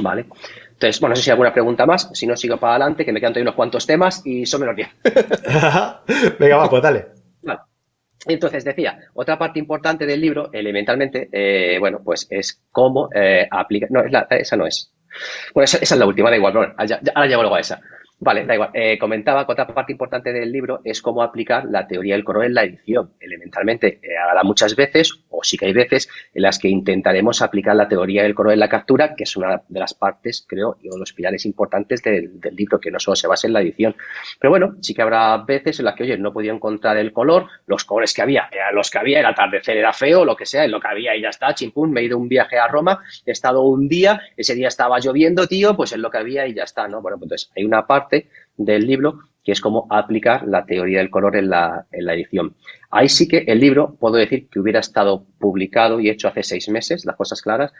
¿Vale? 0.00 0.26
Entonces, 0.70 1.00
bueno, 1.00 1.12
no 1.12 1.16
sé 1.16 1.22
si 1.22 1.30
hay 1.30 1.32
alguna 1.32 1.52
pregunta 1.52 1.84
más. 1.86 2.08
Si 2.14 2.26
no, 2.26 2.36
sigo 2.36 2.56
para 2.56 2.76
adelante, 2.76 3.04
que 3.04 3.12
me 3.12 3.20
quedan 3.20 3.32
todavía 3.32 3.50
unos 3.50 3.56
cuantos 3.56 3.86
temas 3.86 4.22
y 4.24 4.46
son 4.46 4.60
menos 4.60 4.76
bien. 4.76 4.88
Venga, 6.38 6.56
va, 6.56 6.70
pues 6.70 6.82
dale. 6.82 7.17
Entonces, 8.26 8.64
decía, 8.64 8.98
otra 9.14 9.38
parte 9.38 9.58
importante 9.58 10.06
del 10.06 10.20
libro, 10.20 10.50
elementalmente, 10.52 11.28
eh, 11.32 11.78
bueno, 11.78 12.00
pues 12.04 12.26
es 12.30 12.62
cómo 12.72 13.08
eh, 13.14 13.46
aplicar. 13.50 13.90
No, 13.90 14.02
esa 14.30 14.56
no 14.56 14.66
es. 14.66 14.92
Bueno, 15.54 15.64
esa, 15.64 15.78
es 15.78 15.96
la 15.96 16.06
última, 16.06 16.30
da 16.30 16.36
igual, 16.36 16.74
ahora 16.76 17.26
llego 17.26 17.42
luego 17.42 17.54
a 17.54 17.60
esa. 17.60 17.80
Vale, 18.20 18.44
da 18.46 18.54
igual. 18.54 18.70
Eh, 18.74 18.98
comentaba 18.98 19.46
que 19.46 19.52
otra 19.52 19.66
parte 19.68 19.92
importante 19.92 20.32
del 20.32 20.50
libro 20.50 20.80
es 20.82 21.00
cómo 21.00 21.22
aplicar 21.22 21.66
la 21.66 21.86
teoría 21.86 22.14
del 22.14 22.24
color 22.24 22.46
en 22.46 22.54
la 22.54 22.64
edición. 22.64 23.12
Elementalmente, 23.20 24.00
eh, 24.02 24.16
muchas 24.42 24.74
veces, 24.74 25.12
o 25.30 25.44
sí 25.44 25.56
que 25.56 25.66
hay 25.66 25.72
veces, 25.72 26.08
en 26.34 26.42
las 26.42 26.58
que 26.58 26.68
intentaremos 26.68 27.42
aplicar 27.42 27.76
la 27.76 27.86
teoría 27.86 28.24
del 28.24 28.34
color 28.34 28.54
en 28.54 28.58
la 28.58 28.68
captura, 28.68 29.14
que 29.14 29.22
es 29.22 29.36
una 29.36 29.62
de 29.68 29.78
las 29.78 29.94
partes, 29.94 30.44
creo, 30.48 30.78
y 30.82 30.88
uno 30.88 30.96
de 30.96 31.00
los 31.00 31.12
pilares 31.12 31.46
importantes 31.46 32.02
del, 32.02 32.40
libro, 32.56 32.80
que 32.80 32.90
no 32.90 32.98
solo 32.98 33.14
se 33.14 33.28
basa 33.28 33.46
en 33.46 33.52
la 33.52 33.60
edición. 33.60 33.94
Pero 34.40 34.50
bueno, 34.50 34.74
sí 34.80 34.94
que 34.94 35.02
habrá 35.02 35.36
veces 35.38 35.78
en 35.78 35.84
las 35.84 35.94
que, 35.94 36.02
oye, 36.02 36.18
no 36.18 36.32
podía 36.32 36.52
encontrar 36.52 36.96
el 36.96 37.12
color, 37.12 37.46
los 37.66 37.84
colores 37.84 38.14
que 38.14 38.22
había, 38.22 38.48
eran 38.50 38.74
los 38.74 38.90
que 38.90 38.98
había, 38.98 39.20
el 39.20 39.26
atardecer 39.26 39.76
era 39.76 39.92
feo, 39.92 40.24
lo 40.24 40.34
que 40.34 40.44
sea, 40.44 40.66
lo 40.66 40.80
que 40.80 40.88
había 40.88 41.14
y 41.14 41.22
ya 41.22 41.28
está, 41.28 41.54
chimpún, 41.54 41.92
me 41.92 42.00
he 42.00 42.04
ido 42.04 42.18
un 42.18 42.28
viaje 42.28 42.58
a 42.58 42.66
Roma, 42.66 43.00
he 43.24 43.30
estado 43.30 43.62
un 43.62 43.88
día, 43.88 44.20
ese 44.36 44.56
día 44.56 44.66
estaba 44.66 44.98
lloviendo, 44.98 45.46
tío, 45.46 45.76
pues 45.76 45.92
es 45.92 45.98
lo 45.98 46.10
que 46.10 46.18
había 46.18 46.48
y 46.48 46.54
ya 46.54 46.64
está, 46.64 46.88
¿no? 46.88 47.00
Bueno, 47.00 47.16
pues 47.16 47.26
entonces 47.26 47.52
hay 47.56 47.64
una 47.64 47.86
parte 47.86 48.07
del 48.56 48.86
libro, 48.86 49.20
que 49.44 49.52
es 49.52 49.60
cómo 49.60 49.86
aplicar 49.90 50.46
la 50.46 50.66
teoría 50.66 50.98
del 50.98 51.10
color 51.10 51.36
en 51.36 51.48
la, 51.48 51.86
en 51.90 52.04
la 52.04 52.14
edición. 52.14 52.54
Ahí 52.90 53.08
sí 53.08 53.26
que 53.26 53.44
el 53.46 53.60
libro, 53.60 53.96
puedo 53.98 54.16
decir 54.16 54.48
que 54.48 54.60
hubiera 54.60 54.80
estado 54.80 55.24
publicado 55.38 56.00
y 56.00 56.10
hecho 56.10 56.28
hace 56.28 56.42
seis 56.42 56.68
meses, 56.68 57.06
las 57.06 57.16
cosas 57.16 57.40
claras, 57.40 57.72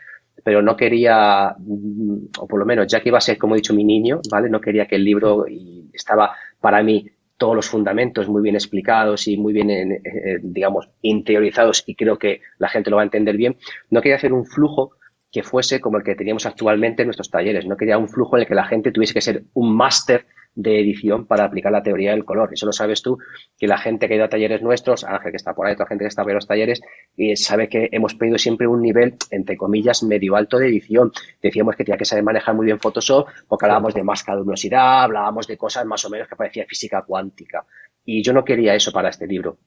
pero 0.44 0.62
no 0.62 0.76
quería, 0.76 1.54
mm, 1.58 2.28
o 2.38 2.46
por 2.46 2.58
lo 2.58 2.66
menos 2.66 2.86
ya 2.86 3.00
que 3.00 3.08
iba 3.08 3.18
a 3.18 3.22
ser, 3.22 3.38
como 3.38 3.54
he 3.54 3.58
dicho, 3.58 3.74
mi 3.74 3.84
niño, 3.84 4.20
¿vale? 4.30 4.48
No 4.48 4.60
quería 4.60 4.86
que 4.86 4.96
el 4.96 5.04
libro 5.04 5.46
estaba 5.92 6.34
para 6.60 6.82
mí 6.82 7.10
todos 7.36 7.54
los 7.54 7.68
fundamentos 7.68 8.28
muy 8.28 8.42
bien 8.42 8.56
explicados 8.56 9.28
y 9.28 9.36
muy 9.36 9.52
bien, 9.52 9.70
eh, 9.70 10.00
eh, 10.04 10.38
digamos, 10.42 10.90
interiorizados 11.02 11.84
y 11.86 11.94
creo 11.94 12.18
que 12.18 12.40
la 12.58 12.68
gente 12.68 12.90
lo 12.90 12.96
va 12.96 13.02
a 13.02 13.04
entender 13.04 13.36
bien. 13.36 13.56
No 13.90 14.00
quería 14.00 14.16
hacer 14.16 14.32
un 14.32 14.44
flujo 14.44 14.92
que 15.30 15.42
fuese 15.42 15.80
como 15.80 15.98
el 15.98 16.04
que 16.04 16.14
teníamos 16.14 16.46
actualmente 16.46 17.02
en 17.02 17.08
nuestros 17.08 17.30
talleres. 17.30 17.66
No 17.66 17.76
quería 17.76 17.98
un 17.98 18.08
flujo 18.08 18.36
en 18.36 18.42
el 18.42 18.48
que 18.48 18.54
la 18.54 18.66
gente 18.66 18.92
tuviese 18.92 19.14
que 19.14 19.20
ser 19.20 19.44
un 19.54 19.76
máster 19.76 20.26
de 20.54 20.80
edición 20.80 21.26
para 21.26 21.44
aplicar 21.44 21.70
la 21.70 21.84
teoría 21.84 22.10
del 22.10 22.24
color. 22.24 22.50
Eso 22.52 22.66
lo 22.66 22.72
sabes 22.72 23.00
tú, 23.00 23.18
que 23.56 23.68
la 23.68 23.78
gente 23.78 24.08
que 24.08 24.14
ha 24.14 24.16
ido 24.16 24.24
a 24.24 24.28
talleres 24.28 24.60
nuestros, 24.60 25.04
Ángel 25.04 25.30
que 25.30 25.36
está 25.36 25.54
por 25.54 25.66
ahí, 25.66 25.74
otra 25.74 25.86
gente 25.86 26.02
que 26.02 26.08
está 26.08 26.22
en 26.22 26.34
los 26.34 26.48
talleres, 26.48 26.80
y 27.16 27.36
sabe 27.36 27.68
que 27.68 27.88
hemos 27.92 28.16
pedido 28.16 28.38
siempre 28.38 28.66
un 28.66 28.82
nivel, 28.82 29.14
entre 29.30 29.56
comillas, 29.56 30.02
medio 30.02 30.34
alto 30.34 30.58
de 30.58 30.68
edición. 30.68 31.12
Decíamos 31.40 31.76
que 31.76 31.84
tenía 31.84 31.96
que 31.96 32.04
saber 32.04 32.24
manejar 32.24 32.56
muy 32.56 32.66
bien 32.66 32.80
Photoshop, 32.80 33.28
porque 33.46 33.66
hablábamos 33.66 33.94
de 33.94 34.02
máscara 34.02 34.34
de 34.34 34.40
luminosidad, 34.40 35.04
hablábamos 35.04 35.46
de 35.46 35.56
cosas 35.56 35.86
más 35.86 36.04
o 36.04 36.10
menos 36.10 36.26
que 36.26 36.34
parecía 36.34 36.66
física 36.66 37.02
cuántica. 37.06 37.64
Y 38.04 38.22
yo 38.24 38.32
no 38.32 38.44
quería 38.44 38.74
eso 38.74 38.90
para 38.90 39.10
este 39.10 39.28
libro. 39.28 39.58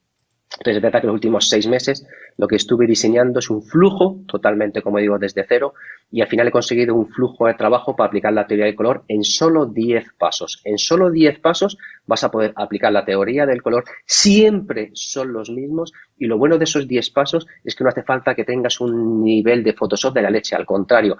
Entonces, 0.58 0.76
es 0.76 0.82
verdad 0.82 1.00
que 1.00 1.06
los 1.06 1.14
últimos 1.14 1.48
seis 1.48 1.66
meses 1.66 2.06
lo 2.36 2.46
que 2.46 2.56
estuve 2.56 2.86
diseñando 2.86 3.38
es 3.38 3.50
un 3.50 3.62
flujo, 3.62 4.20
totalmente, 4.26 4.82
como 4.82 4.98
digo, 4.98 5.18
desde 5.18 5.44
cero, 5.48 5.74
y 6.12 6.20
al 6.20 6.28
final 6.28 6.48
he 6.48 6.52
conseguido 6.52 6.94
un 6.94 7.08
flujo 7.08 7.46
de 7.46 7.54
trabajo 7.54 7.96
para 7.96 8.08
aplicar 8.08 8.32
la 8.34 8.46
teoría 8.46 8.66
del 8.66 8.76
color 8.76 9.02
en 9.08 9.24
solo 9.24 9.66
10 9.66 10.12
pasos. 10.18 10.60
En 10.64 10.76
solo 10.76 11.10
10 11.10 11.40
pasos 11.40 11.78
vas 12.06 12.22
a 12.22 12.30
poder 12.30 12.52
aplicar 12.54 12.92
la 12.92 13.04
teoría 13.04 13.46
del 13.46 13.62
color, 13.62 13.84
siempre 14.04 14.90
son 14.92 15.32
los 15.32 15.50
mismos, 15.50 15.92
y 16.18 16.26
lo 16.26 16.36
bueno 16.36 16.58
de 16.58 16.64
esos 16.64 16.86
10 16.86 17.10
pasos 17.10 17.46
es 17.64 17.74
que 17.74 17.82
no 17.82 17.90
hace 17.90 18.02
falta 18.02 18.34
que 18.34 18.44
tengas 18.44 18.80
un 18.80 19.24
nivel 19.24 19.64
de 19.64 19.72
Photoshop 19.72 20.14
de 20.14 20.22
la 20.22 20.30
leche, 20.30 20.54
al 20.54 20.66
contrario, 20.66 21.16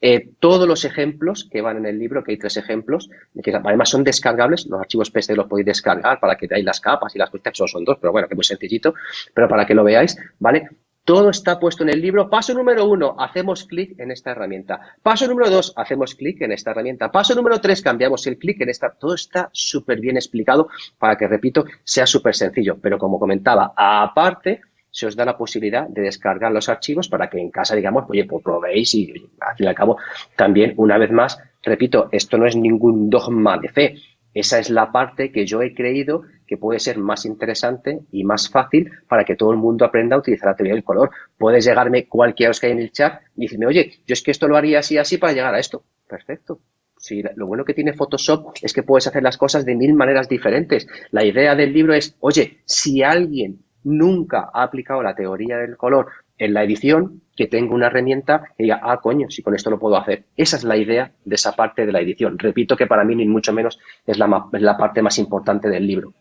eh, 0.00 0.30
todos 0.38 0.68
los 0.68 0.84
ejemplos 0.84 1.48
que 1.50 1.62
van 1.62 1.78
en 1.78 1.86
el 1.86 1.98
libro, 1.98 2.22
que 2.22 2.32
hay 2.32 2.38
tres 2.38 2.56
ejemplos, 2.56 3.10
que 3.42 3.54
además 3.54 3.88
son 3.88 4.04
descargables, 4.04 4.66
los 4.66 4.80
archivos 4.80 5.10
PSD 5.10 5.34
los 5.34 5.48
podéis 5.48 5.66
descargar 5.66 6.20
para 6.20 6.36
que 6.36 6.46
veáis 6.46 6.64
las 6.64 6.80
capas 6.80 7.16
y 7.16 7.18
las 7.18 7.30
cuestiones, 7.30 7.70
son 7.70 7.84
dos, 7.84 7.98
pero 8.00 8.12
bueno, 8.12 8.28
que 8.28 8.34
muy 8.34 8.44
sencillito, 8.44 8.94
pero 9.34 9.48
para 9.48 9.66
que 9.66 9.74
lo 9.74 9.82
veáis, 9.82 10.16
¿vale? 10.38 10.68
Todo 11.06 11.30
está 11.30 11.60
puesto 11.60 11.84
en 11.84 11.90
el 11.90 12.02
libro. 12.02 12.28
Paso 12.28 12.52
número 12.52 12.84
uno, 12.84 13.14
hacemos 13.16 13.62
clic 13.62 13.96
en 14.00 14.10
esta 14.10 14.32
herramienta. 14.32 14.80
Paso 15.04 15.28
número 15.28 15.48
dos, 15.48 15.72
hacemos 15.76 16.16
clic 16.16 16.42
en 16.42 16.50
esta 16.50 16.72
herramienta. 16.72 17.12
Paso 17.12 17.32
número 17.36 17.60
tres, 17.60 17.80
cambiamos 17.80 18.26
el 18.26 18.36
clic 18.38 18.60
en 18.60 18.70
esta. 18.70 18.90
Todo 18.90 19.14
está 19.14 19.48
súper 19.52 20.00
bien 20.00 20.16
explicado 20.16 20.68
para 20.98 21.16
que, 21.16 21.28
repito, 21.28 21.64
sea 21.84 22.08
súper 22.08 22.34
sencillo. 22.34 22.78
Pero 22.82 22.98
como 22.98 23.20
comentaba, 23.20 23.72
aparte, 23.76 24.62
se 24.90 25.06
os 25.06 25.14
da 25.14 25.24
la 25.24 25.38
posibilidad 25.38 25.86
de 25.86 26.02
descargar 26.02 26.50
los 26.50 26.68
archivos 26.68 27.08
para 27.08 27.30
que 27.30 27.38
en 27.38 27.52
casa, 27.52 27.76
digamos, 27.76 28.06
oye, 28.08 28.24
pues 28.24 28.42
veis 28.60 28.92
y, 28.96 29.12
al 29.38 29.56
fin 29.56 29.66
y 29.66 29.68
al 29.68 29.76
cabo, 29.76 29.98
también, 30.34 30.74
una 30.76 30.98
vez 30.98 31.12
más, 31.12 31.38
repito, 31.62 32.08
esto 32.10 32.36
no 32.36 32.46
es 32.46 32.56
ningún 32.56 33.08
dogma 33.08 33.58
de 33.58 33.68
fe. 33.68 33.94
Esa 34.36 34.58
es 34.58 34.68
la 34.68 34.92
parte 34.92 35.32
que 35.32 35.46
yo 35.46 35.62
he 35.62 35.72
creído 35.72 36.24
que 36.46 36.58
puede 36.58 36.78
ser 36.78 36.98
más 36.98 37.24
interesante 37.24 38.00
y 38.12 38.22
más 38.22 38.50
fácil 38.50 38.90
para 39.08 39.24
que 39.24 39.34
todo 39.34 39.50
el 39.50 39.56
mundo 39.56 39.86
aprenda 39.86 40.14
a 40.14 40.18
utilizar 40.18 40.50
la 40.50 40.54
teoría 40.54 40.74
del 40.74 40.84
color. 40.84 41.10
Puedes 41.38 41.64
llegarme 41.64 42.06
cualquiera 42.06 42.52
que 42.52 42.66
hay 42.66 42.72
en 42.72 42.80
el 42.80 42.92
chat 42.92 43.22
y 43.34 43.44
decirme, 43.44 43.64
oye, 43.64 43.94
yo 44.06 44.12
es 44.12 44.22
que 44.22 44.32
esto 44.32 44.46
lo 44.46 44.58
haría 44.58 44.80
así, 44.80 44.98
así 44.98 45.16
para 45.16 45.32
llegar 45.32 45.54
a 45.54 45.58
esto. 45.58 45.84
Perfecto. 46.06 46.60
Si 46.98 47.22
lo 47.34 47.46
bueno 47.46 47.64
que 47.64 47.72
tiene 47.72 47.94
Photoshop 47.94 48.56
es 48.60 48.74
que 48.74 48.82
puedes 48.82 49.06
hacer 49.06 49.22
las 49.22 49.38
cosas 49.38 49.64
de 49.64 49.74
mil 49.74 49.94
maneras 49.94 50.28
diferentes. 50.28 50.86
La 51.12 51.24
idea 51.24 51.54
del 51.54 51.72
libro 51.72 51.94
es, 51.94 52.14
oye, 52.20 52.58
si 52.66 53.02
alguien 53.02 53.60
nunca 53.84 54.50
ha 54.52 54.64
aplicado 54.64 55.02
la 55.02 55.14
teoría 55.14 55.56
del 55.56 55.78
color 55.78 56.08
en 56.36 56.52
la 56.52 56.62
edición, 56.62 57.22
que 57.36 57.46
tenga 57.46 57.74
una 57.74 57.86
herramienta 57.88 58.42
que 58.56 58.64
diga, 58.64 58.80
ah, 58.82 59.00
coño, 59.00 59.30
si 59.30 59.42
con 59.42 59.54
esto 59.54 59.70
lo 59.70 59.78
puedo 59.78 59.96
hacer. 59.96 60.24
Esa 60.36 60.56
es 60.56 60.64
la 60.64 60.76
idea 60.76 61.12
de 61.24 61.34
esa 61.34 61.52
parte 61.52 61.84
de 61.84 61.92
la 61.92 62.00
edición. 62.00 62.38
Repito 62.38 62.76
que 62.76 62.86
para 62.86 63.04
mí, 63.04 63.14
ni 63.14 63.26
mucho 63.26 63.52
menos, 63.52 63.78
es 64.06 64.18
la, 64.18 64.46
es 64.52 64.62
la 64.62 64.76
parte 64.76 65.02
más 65.02 65.18
importante 65.18 65.68
del 65.68 65.86
libro. 65.86 66.12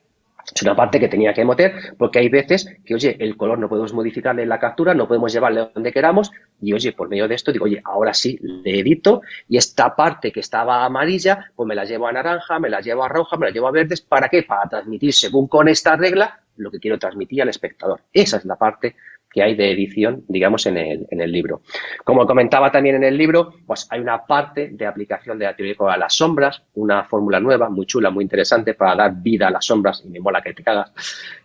Es 0.53 0.61
una 0.61 0.76
parte 0.76 0.99
que 0.99 1.07
tenía 1.07 1.34
que 1.34 1.43
meter 1.43 1.95
porque 1.97 2.20
hay 2.20 2.30
veces 2.30 2.70
que, 2.86 2.93
oye, 2.93 3.18
el 3.20 3.36
color 3.36 3.57
no 3.57 3.68
podemos 3.68 3.93
modificarle 3.93 4.43
en 4.43 4.49
la 4.49 4.59
captura, 4.59 4.93
no 4.93 5.07
podemos 5.07 5.34
llevarle 5.34 5.70
donde 5.74 5.91
queramos 5.91 6.32
y, 6.61 6.72
oye, 6.74 6.91
por 6.91 7.09
medio 7.09 7.28
de 7.28 7.34
esto 7.34 7.51
digo, 7.51 7.66
oye, 7.66 7.82
ahora 7.84 8.13
sí, 8.13 8.38
le 8.41 8.80
edito 8.80 9.22
y 9.47 9.57
esta 9.57 9.95
parte 9.95 10.32
que 10.32 10.41
estaba 10.41 10.86
amarilla, 10.86 11.51
pues 11.55 11.66
me 11.66 11.74
la 11.74 11.86
llevo 11.86 12.07
a 12.07 12.11
naranja, 12.11 12.59
me 12.59 12.70
la 12.70 12.82
llevo 12.82 13.03
a 13.03 13.09
roja, 13.09 13.38
me 13.38 13.47
la 13.47 13.51
llevo 13.51 13.68
a 13.68 13.72
verdes. 13.72 14.01
¿Para 14.01 14.30
qué? 14.30 14.43
Para 14.43 14.70
transmitir, 14.70 15.13
según 15.13 15.47
con 15.47 15.68
esta 15.68 15.95
regla, 15.95 16.39
lo 16.57 16.70
que 16.70 16.80
quiero 16.80 16.99
transmitir 16.99 17.41
al 17.41 17.49
espectador. 17.49 18.01
Esa 18.13 18.38
es 18.38 18.45
la 18.45 18.55
parte 18.55 18.95
que 19.36 19.44
hay 19.44 19.54
de 19.54 19.70
edición, 19.70 20.24
digamos, 20.30 20.66
en 20.66 20.78
el, 20.78 21.08
en 21.12 21.20
el 21.20 21.30
libro. 21.30 21.62
Como 22.06 22.26
comentaba 22.26 22.72
también 22.72 22.96
en 22.96 23.04
el 23.04 23.18
libro, 23.18 23.56
pues 23.68 23.86
hay 23.90 24.00
una 24.00 24.26
parte 24.26 24.70
de 24.72 24.86
aplicación 24.86 25.38
de 25.38 25.44
la 25.44 25.54
teoría 25.54 25.76
a 25.90 25.98
las 25.98 26.14
sombras, 26.14 26.64
una 26.76 27.04
fórmula 27.04 27.42
nueva, 27.42 27.70
muy 27.70 27.86
chula, 27.86 28.10
muy 28.10 28.24
interesante 28.24 28.76
para 28.76 28.96
dar 28.96 29.14
vida 29.14 29.50
a 29.50 29.52
las 29.52 29.66
sombras, 29.66 30.02
y 30.06 30.10
me 30.10 30.22
mola 30.22 30.42
que 30.42 30.54
te 30.54 30.64
cagas. 30.64 30.94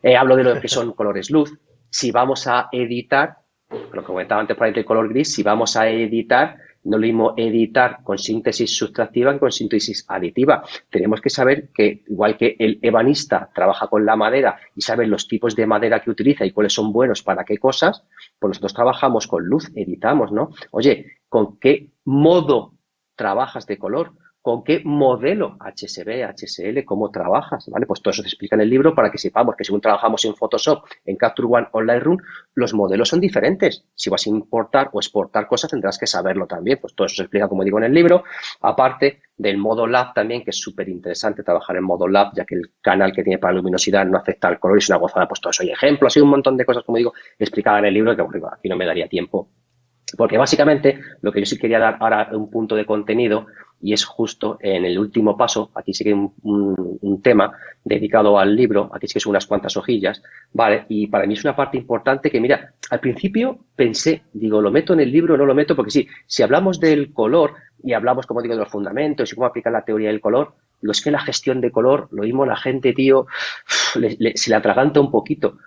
Eh, 0.01 0.17
hablo 0.17 0.37
de 0.37 0.45
lo 0.45 0.61
que 0.61 0.69
son 0.69 0.93
colores 0.93 1.33
luz. 1.33 1.53
Si 1.91 2.13
vamos 2.13 2.47
a 2.47 2.69
editar, 2.71 3.39
lo 3.69 4.03
que 4.03 4.07
comentaba 4.07 4.41
antes 4.41 4.57
para 4.57 4.71
el 4.71 4.85
color 4.85 5.09
gris, 5.09 5.35
si 5.35 5.43
vamos 5.43 5.77
a 5.77 5.89
editar 5.89 6.59
no 6.85 6.97
lo 6.97 7.03
mismo 7.03 7.35
editar 7.37 8.03
con 8.03 8.19
síntesis 8.19 8.77
sustractiva 8.77 9.33
que 9.33 9.39
con 9.39 9.53
síntesis 9.53 10.05
aditiva. 10.09 10.63
Tenemos 10.91 11.21
que 11.21 11.31
saber 11.31 11.71
que, 11.75 12.05
igual 12.09 12.37
que 12.37 12.57
el 12.59 12.79
ebanista 12.83 13.51
trabaja 13.55 13.89
con 13.89 14.07
la 14.07 14.17
madera 14.17 14.59
y 14.75 14.81
sabe 14.81 15.07
los 15.07 15.29
tipos 15.29 15.55
de 15.55 15.67
madera 15.67 16.01
que 16.01 16.11
utiliza 16.11 16.45
y 16.45 16.53
cuáles 16.53 16.73
son 16.73 16.93
buenos 16.93 17.23
para 17.23 17.45
qué 17.45 17.59
cosas, 17.59 18.05
pues 18.39 18.51
nosotros 18.51 18.75
trabajamos 18.75 19.27
con 19.27 19.45
luz, 19.45 19.71
editamos, 19.75 20.33
¿no? 20.33 20.51
Oye, 20.71 21.19
¿con 21.29 21.59
qué 21.59 21.91
modo 22.05 22.75
trabajas 23.15 23.67
de 23.67 23.79
color? 23.79 24.13
Con 24.43 24.65
qué 24.65 24.81
modelo 24.85 25.59
HSB, 25.61 26.25
HSL, 26.25 26.85
cómo 26.85 27.11
trabajas, 27.11 27.69
¿vale? 27.69 27.87
Pues 27.87 28.01
todo 28.01 28.13
eso 28.13 28.23
se 28.23 28.29
explica 28.29 28.57
en 28.57 28.63
el 28.63 28.71
libro 28.71 28.95
para 28.95 29.11
que 29.11 29.19
sepamos 29.19 29.55
que 29.55 29.65
según 29.65 29.81
trabajamos 29.81 30.25
en 30.25 30.35
Photoshop, 30.35 30.85
en 31.05 31.17
Capture 31.17 31.49
One 31.51 31.69
o 31.73 31.83
Lightroom, 31.83 32.17
los 32.55 32.73
modelos 32.73 33.09
son 33.09 33.21
diferentes. 33.21 33.85
Si 33.95 34.09
vas 34.09 34.27
a 34.27 34.31
importar 34.31 34.89
o 34.93 35.01
exportar 35.01 35.47
cosas, 35.47 35.71
tendrás 35.71 35.99
que 35.99 36.07
saberlo 36.07 36.47
también. 36.47 36.79
Pues 36.81 36.95
todo 36.95 37.07
eso 37.07 37.17
se 37.17 37.23
explica, 37.23 37.49
como 37.49 37.65
digo, 37.65 37.79
en 37.79 37.85
el 37.85 37.93
libro. 37.93 38.25
Aparte 38.63 39.21
del 39.37 39.59
modo 39.59 39.87
Lab 39.87 40.15
también, 40.15 40.43
que 40.43 40.51
es 40.51 40.59
súper 40.59 40.89
interesante 40.89 41.43
trabajar 41.43 41.77
en 41.77 41.85
modo 41.85 42.09
Lab, 42.09 42.33
ya 42.35 42.45
que 42.45 42.55
el 42.55 42.73
canal 42.81 43.13
que 43.13 43.23
tiene 43.23 43.39
para 43.39 43.55
luminosidad 43.55 44.07
no 44.07 44.17
afecta 44.17 44.49
al 44.49 44.59
color 44.59 44.79
y 44.79 44.81
es 44.81 44.89
una 44.89 44.99
gozada. 44.99 45.29
Pues 45.29 45.41
todo 45.41 45.51
eso 45.51 45.63
hay 45.63 45.71
ejemplos 45.71 46.17
y 46.17 46.21
un 46.21 46.31
montón 46.31 46.57
de 46.57 46.65
cosas, 46.65 46.85
como 46.85 46.97
digo, 46.97 47.13
explicadas 47.39 47.81
en 47.81 47.87
el 47.87 47.95
libro, 47.95 48.17
que 48.17 48.23
bueno, 48.23 48.49
aquí 48.51 48.69
no 48.69 48.77
me 48.77 48.87
daría 48.87 49.07
tiempo 49.07 49.51
porque 50.17 50.39
básicamente 50.39 51.01
lo 51.23 51.33
que 51.33 51.41
yo 51.41 51.47
sí 51.47 51.59
quería 51.59 51.79
dar 51.79 51.97
ahora 52.01 52.29
un 52.33 52.51
punto 52.51 52.75
de 52.75 52.87
contenido 52.87 53.47
y 53.81 53.93
es 53.93 54.05
justo 54.05 54.59
en 54.61 54.85
el 54.85 54.99
último 54.99 55.37
paso, 55.37 55.71
aquí 55.75 55.95
sí 55.95 56.05
que 56.05 56.11
hay 56.11 56.31
un, 56.43 57.21
tema 57.23 57.53
dedicado 57.85 58.39
al 58.39 58.57
libro, 58.57 58.91
aquí 58.95 59.07
sí 59.07 59.15
que 59.15 59.21
son 59.21 59.31
unas 59.31 59.47
cuantas 59.47 59.77
hojillas, 59.77 60.23
¿vale? 60.53 60.87
Y 60.89 61.07
para 61.09 61.27
mí 61.27 61.35
es 61.35 61.45
una 61.45 61.55
parte 61.55 61.77
importante 61.77 62.31
que, 62.31 62.41
mira, 62.41 62.73
al 62.91 63.01
principio 63.01 63.59
pensé, 63.77 64.23
digo, 64.33 64.63
¿lo 64.63 64.71
meto 64.71 64.95
en 64.95 65.01
el 65.01 65.13
libro 65.13 65.37
no 65.37 65.45
lo 65.45 65.55
meto? 65.55 65.77
Porque 65.77 65.91
sí, 65.91 66.09
si 66.27 66.43
hablamos 66.43 66.81
del 66.81 67.13
color 67.13 67.55
y 67.83 67.93
hablamos, 67.93 68.27
como 68.27 68.41
digo, 68.41 68.55
de 68.55 68.61
los 68.61 68.71
fundamentos 68.71 69.31
y 69.31 69.35
cómo 69.35 69.47
aplicar 69.47 69.73
la 69.73 69.85
teoría 69.85 70.09
del 70.09 70.21
color, 70.21 70.55
digo, 70.81 70.93
es 70.93 71.03
que 71.03 71.11
la 71.11 71.21
gestión 71.21 71.61
de 71.61 71.71
color, 71.71 72.09
lo 72.11 72.23
mismo 72.23 72.47
la 72.47 72.57
gente, 72.57 72.95
tío, 72.95 73.27
se 73.67 74.51
le 74.51 74.57
atraganta 74.57 75.01
un 75.01 75.11
poquito. 75.11 75.59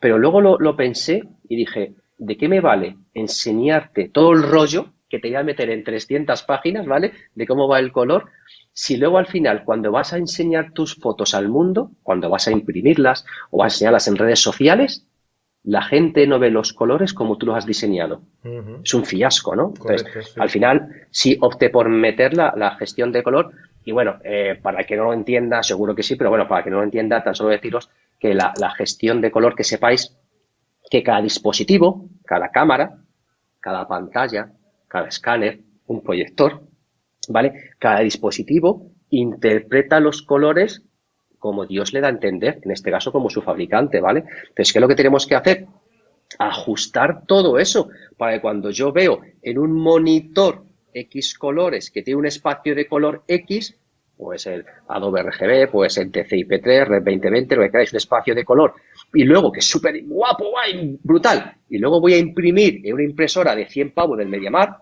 Pero 0.00 0.18
luego 0.18 0.40
lo, 0.40 0.76
pensé 0.76 1.24
y 1.48 1.56
dije, 1.56 1.94
¿de 2.16 2.36
qué 2.36 2.48
me 2.48 2.60
vale 2.60 2.96
enseñarte 3.12 4.08
todo 4.08 4.32
el 4.32 4.42
rollo 4.42 4.86
que 5.10 5.18
te 5.18 5.28
voy 5.28 5.36
a 5.36 5.42
meter 5.42 5.68
en 5.68 5.84
300 5.84 6.42
páginas, 6.44 6.86
¿vale? 6.86 7.12
De 7.34 7.46
cómo 7.46 7.68
va 7.68 7.80
el 7.80 7.92
color, 7.92 8.30
si 8.72 8.96
luego 8.96 9.18
al 9.18 9.26
final, 9.26 9.64
cuando 9.64 9.90
vas 9.90 10.12
a 10.12 10.16
enseñar 10.16 10.72
tus 10.72 10.94
fotos 10.94 11.34
al 11.34 11.48
mundo, 11.48 11.90
cuando 12.02 12.30
vas 12.30 12.48
a 12.48 12.52
imprimirlas 12.52 13.26
o 13.50 13.58
vas 13.58 13.72
a 13.72 13.74
enseñarlas 13.74 14.08
en 14.08 14.16
redes 14.16 14.40
sociales, 14.40 15.06
la 15.62 15.82
gente 15.82 16.26
no 16.26 16.38
ve 16.38 16.50
los 16.50 16.72
colores 16.72 17.12
como 17.12 17.36
tú 17.36 17.46
los 17.46 17.56
has 17.56 17.66
diseñado. 17.66 18.22
Es 18.82 18.94
un 18.94 19.04
fiasco, 19.04 19.54
¿no? 19.54 19.74
Entonces, 19.76 20.34
al 20.38 20.48
final, 20.48 21.06
sí 21.10 21.36
opté 21.40 21.68
por 21.68 21.88
meter 21.88 22.34
la, 22.34 22.76
gestión 22.78 23.12
de 23.12 23.22
color. 23.22 23.52
Y 23.84 23.92
bueno, 23.92 24.18
eh, 24.24 24.58
para 24.62 24.84
que 24.84 24.96
no 24.96 25.04
lo 25.04 25.12
entienda, 25.12 25.62
seguro 25.62 25.94
que 25.94 26.02
sí, 26.02 26.16
pero 26.16 26.30
bueno, 26.30 26.48
para 26.48 26.64
que 26.64 26.70
no 26.70 26.78
lo 26.78 26.84
entienda, 26.84 27.22
tan 27.22 27.34
solo 27.34 27.50
deciros 27.50 27.90
que 28.18 28.34
la, 28.34 28.52
gestión 28.76 29.20
de 29.20 29.30
color, 29.30 29.54
que 29.54 29.64
sepáis 29.64 30.16
que 30.90 31.02
cada 31.02 31.20
dispositivo, 31.20 32.08
cada 32.24 32.50
cámara, 32.50 32.98
cada 33.60 33.86
pantalla, 33.86 34.52
cada 34.90 35.08
escáner, 35.08 35.60
un 35.86 36.02
proyector, 36.02 36.62
¿vale? 37.28 37.70
Cada 37.78 38.00
dispositivo 38.00 38.90
interpreta 39.10 40.00
los 40.00 40.22
colores 40.22 40.82
como 41.38 41.64
Dios 41.64 41.92
le 41.94 42.00
da 42.00 42.08
a 42.08 42.10
entender, 42.10 42.60
en 42.62 42.70
este 42.72 42.90
caso 42.90 43.12
como 43.12 43.30
su 43.30 43.40
fabricante, 43.40 44.00
¿vale? 44.00 44.24
Entonces, 44.48 44.72
¿qué 44.72 44.78
es 44.78 44.80
lo 44.80 44.88
que 44.88 44.94
tenemos 44.94 45.26
que 45.26 45.36
hacer? 45.36 45.66
Ajustar 46.38 47.24
todo 47.24 47.58
eso 47.58 47.88
para 48.18 48.34
que 48.34 48.40
cuando 48.40 48.70
yo 48.70 48.92
veo 48.92 49.22
en 49.40 49.58
un 49.58 49.72
monitor 49.72 50.64
X 50.92 51.38
colores 51.38 51.90
que 51.90 52.02
tiene 52.02 52.18
un 52.18 52.26
espacio 52.26 52.74
de 52.74 52.86
color 52.86 53.22
X, 53.26 53.74
pues 54.16 54.46
el 54.46 54.66
Adobe 54.88 55.22
RGB, 55.22 55.70
pues 55.70 55.96
el 55.96 56.12
TCP3, 56.12 56.86
Red 56.86 57.04
2020, 57.04 57.56
lo 57.56 57.62
que 57.62 57.70
queráis, 57.70 57.92
un 57.92 57.96
espacio 57.96 58.34
de 58.34 58.44
color, 58.44 58.74
y 59.12 59.24
luego 59.24 59.50
que 59.50 59.60
es 59.60 59.66
súper 59.66 60.02
guapo, 60.04 60.50
guay, 60.50 60.98
brutal, 61.02 61.56
y 61.68 61.78
luego 61.78 62.00
voy 62.00 62.14
a 62.14 62.18
imprimir 62.18 62.80
en 62.84 62.94
una 62.94 63.02
impresora 63.04 63.54
de 63.54 63.66
100 63.66 63.92
pavos 63.92 64.18
del 64.18 64.28
MediaMar, 64.28 64.78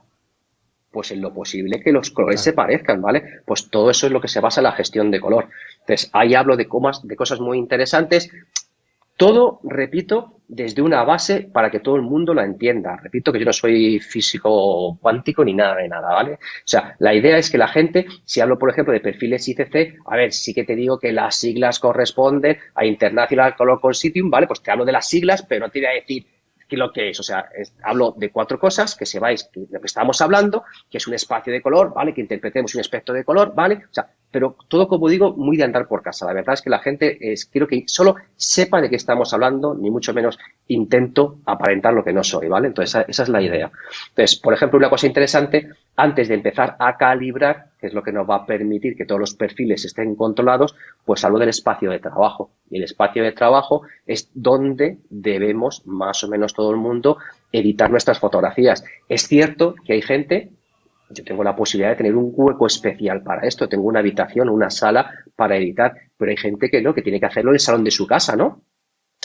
pues 0.90 1.10
en 1.12 1.20
lo 1.20 1.32
posible 1.32 1.80
que 1.80 1.92
los 1.92 2.10
colores 2.10 2.40
se 2.40 2.52
parezcan, 2.52 3.00
¿vale? 3.02 3.40
Pues 3.44 3.68
todo 3.70 3.90
eso 3.90 4.06
es 4.06 4.12
lo 4.12 4.20
que 4.20 4.28
se 4.28 4.40
basa 4.40 4.60
en 4.60 4.64
la 4.64 4.72
gestión 4.72 5.10
de 5.10 5.20
color. 5.20 5.48
Entonces, 5.80 6.10
ahí 6.12 6.34
hablo 6.34 6.56
de, 6.56 6.66
comas, 6.66 7.06
de 7.06 7.16
cosas 7.16 7.40
muy 7.40 7.58
interesantes. 7.58 8.30
Todo, 9.18 9.60
repito, 9.64 10.40
desde 10.46 10.80
una 10.80 11.02
base 11.02 11.42
para 11.52 11.70
que 11.70 11.80
todo 11.80 11.96
el 11.96 12.02
mundo 12.02 12.32
la 12.32 12.44
entienda. 12.44 12.96
Repito 13.02 13.32
que 13.32 13.40
yo 13.40 13.44
no 13.44 13.52
soy 13.52 13.98
físico 13.98 14.96
cuántico 15.02 15.44
ni 15.44 15.54
nada 15.54 15.74
de 15.74 15.88
nada, 15.88 16.14
¿vale? 16.14 16.34
O 16.34 16.38
sea, 16.64 16.94
la 17.00 17.12
idea 17.12 17.36
es 17.36 17.50
que 17.50 17.58
la 17.58 17.66
gente, 17.66 18.06
si 18.24 18.40
hablo, 18.40 18.60
por 18.60 18.70
ejemplo, 18.70 18.92
de 18.92 19.00
perfiles 19.00 19.48
ICC, 19.48 19.98
a 20.06 20.16
ver, 20.16 20.32
sí 20.32 20.54
que 20.54 20.62
te 20.62 20.76
digo 20.76 21.00
que 21.00 21.12
las 21.12 21.34
siglas 21.34 21.80
corresponden 21.80 22.58
a 22.76 22.86
International 22.86 23.56
Color 23.56 23.80
Consortium, 23.80 24.30
¿vale? 24.30 24.46
Pues 24.46 24.62
te 24.62 24.70
hablo 24.70 24.84
de 24.84 24.92
las 24.92 25.08
siglas, 25.08 25.42
pero 25.42 25.66
no 25.66 25.72
te 25.72 25.80
voy 25.80 25.86
a 25.86 25.94
decir 25.94 26.26
¿Qué 26.68 26.76
lo 26.76 26.92
que 26.92 27.08
es? 27.08 27.18
O 27.18 27.22
sea, 27.22 27.48
hablo 27.82 28.14
de 28.16 28.30
cuatro 28.30 28.58
cosas 28.58 28.94
que 28.94 29.06
sepáis 29.06 29.50
de 29.54 29.66
lo 29.70 29.80
que 29.80 29.86
estamos 29.86 30.20
hablando, 30.20 30.64
que 30.90 30.98
es 30.98 31.06
un 31.06 31.14
espacio 31.14 31.50
de 31.50 31.62
color, 31.62 31.94
¿vale? 31.94 32.12
Que 32.12 32.20
interpretemos 32.20 32.74
un 32.74 32.82
espectro 32.82 33.14
de 33.14 33.24
color, 33.24 33.54
¿vale? 33.54 33.76
O 33.76 33.92
sea, 33.92 34.06
pero 34.30 34.56
todo, 34.68 34.88
como 34.88 35.08
digo, 35.08 35.34
muy 35.34 35.56
de 35.56 35.64
andar 35.64 35.88
por 35.88 36.02
casa. 36.02 36.26
La 36.26 36.34
verdad 36.34 36.54
es 36.54 36.62
que 36.62 36.70
la 36.70 36.80
gente 36.80 37.32
es, 37.32 37.46
quiero 37.46 37.66
que 37.66 37.84
solo 37.86 38.16
sepa 38.36 38.80
de 38.80 38.90
qué 38.90 38.96
estamos 38.96 39.32
hablando, 39.32 39.74
ni 39.74 39.90
mucho 39.90 40.12
menos 40.12 40.38
intento 40.66 41.38
aparentar 41.46 41.94
lo 41.94 42.04
que 42.04 42.12
no 42.12 42.22
soy, 42.22 42.48
¿vale? 42.48 42.68
Entonces, 42.68 43.04
esa, 43.08 43.22
es 43.22 43.28
la 43.28 43.40
idea. 43.40 43.70
Entonces, 44.10 44.38
por 44.38 44.52
ejemplo, 44.52 44.78
una 44.78 44.90
cosa 44.90 45.06
interesante, 45.06 45.70
antes 45.96 46.28
de 46.28 46.34
empezar 46.34 46.76
a 46.78 46.96
calibrar, 46.96 47.70
que 47.80 47.86
es 47.86 47.94
lo 47.94 48.02
que 48.02 48.12
nos 48.12 48.28
va 48.28 48.36
a 48.36 48.46
permitir 48.46 48.96
que 48.96 49.06
todos 49.06 49.20
los 49.20 49.34
perfiles 49.34 49.84
estén 49.84 50.14
controlados, 50.14 50.76
pues 51.04 51.24
hablo 51.24 51.38
del 51.38 51.48
espacio 51.48 51.90
de 51.90 51.98
trabajo. 51.98 52.50
Y 52.70 52.76
el 52.76 52.84
espacio 52.84 53.22
de 53.22 53.32
trabajo 53.32 53.82
es 54.06 54.30
donde 54.34 54.98
debemos, 55.08 55.86
más 55.86 56.22
o 56.22 56.28
menos 56.28 56.52
todo 56.52 56.70
el 56.70 56.76
mundo, 56.76 57.16
editar 57.50 57.90
nuestras 57.90 58.18
fotografías. 58.18 58.84
Es 59.08 59.26
cierto 59.26 59.74
que 59.86 59.94
hay 59.94 60.02
gente 60.02 60.52
yo 61.10 61.24
tengo 61.24 61.42
la 61.42 61.56
posibilidad 61.56 61.90
de 61.90 61.96
tener 61.96 62.16
un 62.16 62.32
hueco 62.34 62.66
especial 62.66 63.22
para 63.22 63.46
esto, 63.46 63.68
tengo 63.68 63.84
una 63.84 64.00
habitación, 64.00 64.48
una 64.48 64.70
sala 64.70 65.10
para 65.34 65.56
editar, 65.56 65.94
pero 66.16 66.30
hay 66.30 66.36
gente 66.36 66.68
que 66.70 66.82
no, 66.82 66.94
que 66.94 67.02
tiene 67.02 67.20
que 67.20 67.26
hacerlo 67.26 67.50
en 67.50 67.54
el 67.54 67.60
salón 67.60 67.84
de 67.84 67.90
su 67.90 68.06
casa, 68.06 68.36
¿no? 68.36 68.64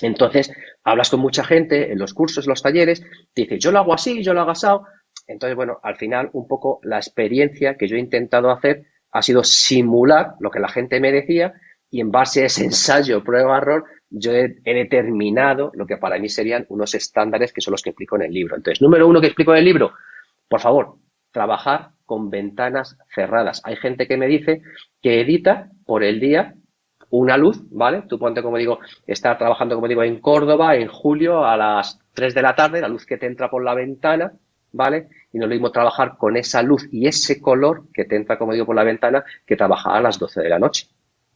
Entonces, 0.01 0.51
hablas 0.84 1.09
con 1.09 1.19
mucha 1.19 1.43
gente 1.43 1.91
en 1.91 1.99
los 1.99 2.13
cursos, 2.13 2.45
en 2.45 2.49
los 2.49 2.61
talleres, 2.61 3.01
te 3.34 3.43
dice, 3.43 3.59
yo 3.59 3.71
lo 3.71 3.79
hago 3.79 3.93
así, 3.93 4.23
yo 4.23 4.34
lo 4.34 4.41
hago 4.41 4.51
asado. 4.51 4.86
Entonces, 5.27 5.55
bueno, 5.55 5.79
al 5.84 5.95
final, 5.95 6.29
un 6.34 6.47
poco 6.47 6.79
la 6.84 6.97
experiencia 6.97 7.75
que 7.77 7.88
yo 7.88 7.95
he 7.95 7.99
intentado 7.99 8.49
hacer 8.49 8.86
ha 9.11 9.21
sido 9.21 9.43
simular 9.43 10.34
lo 10.39 10.49
que 10.49 10.59
la 10.59 10.67
gente 10.67 10.99
me 10.99 11.11
decía 11.11 11.53
y 11.89 12.01
en 12.01 12.11
base 12.11 12.41
a 12.41 12.45
ese 12.47 12.65
ensayo, 12.65 13.23
prueba, 13.23 13.57
error, 13.57 13.86
yo 14.09 14.31
he, 14.31 14.57
he, 14.65 14.73
determinado 14.73 15.71
lo 15.75 15.86
que 15.86 15.97
para 15.97 16.17
mí 16.17 16.27
serían 16.27 16.65
unos 16.69 16.95
estándares 16.95 17.53
que 17.53 17.61
son 17.61 17.73
los 17.73 17.84
que 17.84 17.91
explico 17.91 18.15
en 18.15 18.23
el 18.23 18.34
libro. 18.34 18.55
Entonces, 18.55 18.81
número 18.81 19.07
uno 19.07 19.21
que 19.21 19.27
explico 19.27 19.51
en 19.51 19.59
el 19.59 19.65
libro, 19.65 19.93
por 20.49 20.59
favor, 20.59 20.97
trabajar 21.34 21.89
con 22.05 22.29
ventanas 22.29 22.97
cerradas. 23.13 23.61
Hay 23.65 23.75
gente 23.75 24.07
que 24.07 24.15
me 24.15 24.27
dice 24.27 24.61
que 25.01 25.19
edita 25.19 25.69
por 25.86 26.03
el 26.03 26.21
día 26.21 26.55
una 27.09 27.38
luz, 27.38 27.61
¿vale? 27.69 28.03
Tú 28.07 28.17
ponte, 28.17 28.41
como 28.41 28.57
digo, 28.57 28.79
estar 29.05 29.38
trabajando, 29.38 29.75
como 29.75 29.88
digo, 29.88 30.03
en 30.03 30.19
Córdoba 30.19 30.75
en 30.75 30.88
julio 30.88 31.45
a 31.45 31.57
las 31.57 31.99
3 32.13 32.34
de 32.34 32.41
la 32.41 32.55
tarde, 32.55 32.81
la 32.81 32.88
luz 32.88 33.05
que 33.05 33.17
te 33.17 33.27
entra 33.27 33.49
por 33.49 33.63
la 33.63 33.75
ventana, 33.75 34.34
¿vale? 34.71 35.09
Y 35.31 35.38
no 35.38 35.45
lo 35.45 35.51
mismo 35.51 35.71
trabajar 35.71 36.17
con 36.17 36.38
esa 36.38 36.63
luz 36.63 36.88
y 36.91 37.07
ese 37.07 37.41
color 37.41 37.84
que 37.93 38.05
te 38.05 38.15
entra, 38.15 38.38
como 38.39 38.53
digo, 38.53 38.65
por 38.65 38.75
la 38.75 38.84
ventana, 38.84 39.23
que 39.45 39.55
trabajar 39.55 39.97
a 39.97 40.01
las 40.01 40.17
12 40.17 40.41
de 40.41 40.49
la 40.49 40.59
noche, 40.59 40.88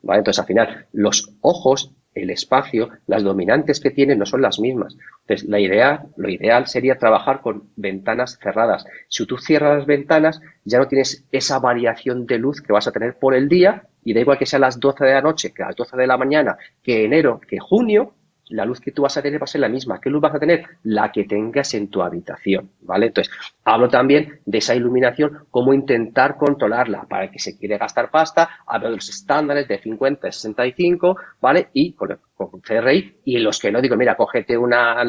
¿vale? 0.02 0.20
Entonces, 0.20 0.40
al 0.40 0.48
final, 0.48 0.88
los 0.94 1.32
ojos 1.42 1.94
el 2.22 2.30
espacio, 2.30 2.90
las 3.08 3.24
dominantes 3.24 3.80
que 3.80 3.92
tienen 3.92 4.20
no 4.20 4.26
son 4.26 4.42
las 4.42 4.60
mismas. 4.60 4.98
Entonces, 5.22 5.48
la 5.48 5.60
idea, 5.60 6.06
lo 6.16 6.30
ideal 6.30 6.68
sería 6.68 6.98
trabajar 6.98 7.42
con 7.42 7.70
ventanas 7.76 8.40
cerradas. 8.42 8.86
Si 9.08 9.26
tú 9.26 9.38
cierras 9.38 9.78
las 9.80 9.88
ventanas, 9.88 10.42
ya 10.64 10.80
no 10.80 10.88
tienes 10.88 11.26
esa 11.32 11.60
variación 11.60 12.26
de 12.26 12.38
luz 12.38 12.62
que 12.62 12.74
vas 12.74 12.88
a 12.88 12.92
tener 12.92 13.18
por 13.18 13.34
el 13.34 13.50
día, 13.50 13.84
y 14.04 14.14
da 14.14 14.22
igual 14.22 14.38
que 14.38 14.46
sea 14.46 14.58
a 14.58 14.62
las 14.62 14.80
12 14.80 15.04
de 15.04 15.14
la 15.14 15.22
noche, 15.22 15.54
que 15.54 15.64
a 15.64 15.68
las 15.68 15.76
12 15.76 15.98
de 15.98 16.08
la 16.08 16.18
mañana, 16.18 16.58
que 16.82 17.04
enero, 17.04 17.42
que 17.46 17.60
junio, 17.60 18.14
la 18.50 18.66
luz 18.66 18.80
que 18.80 18.92
tú 18.92 19.04
vas 19.04 19.18
a 19.18 19.22
tener 19.22 19.42
va 19.42 19.46
a 19.46 19.48
ser 19.48 19.62
la 19.62 19.70
misma. 19.70 20.00
¿Qué 20.00 20.10
luz 20.10 20.22
vas 20.22 20.36
a 20.36 20.40
tener? 20.40 20.66
La 20.84 21.12
que 21.12 21.26
tengas 21.26 21.74
en 21.74 21.90
tu 21.90 22.02
habitación, 22.02 22.72
¿vale? 22.82 23.08
Entonces, 23.08 23.34
hablo 23.64 23.90
también 23.90 24.40
de 24.46 24.58
esa 24.58 24.76
iluminación, 24.76 25.46
cómo 25.52 25.74
intentar 25.74 26.38
controlarla. 26.38 27.04
Para 27.04 27.26
el 27.26 27.32
que 27.32 27.40
se 27.40 27.58
quiere 27.58 27.78
gastar 27.78 28.10
pasta, 28.10 28.50
hablo 28.66 28.90
de 28.90 28.96
los 28.96 29.10
estándares 29.10 29.68
de 29.68 29.80
50, 29.80 30.32
65, 30.32 31.18
¿vale? 31.42 31.70
Y 31.74 31.94
con, 31.94 32.18
con 32.36 32.62
CRI, 32.62 33.18
y 33.26 33.38
los 33.40 33.60
que 33.60 33.72
no, 33.72 33.82
digo, 33.82 33.96
mira, 33.96 34.16
cógete 34.16 34.58
una 34.58 35.04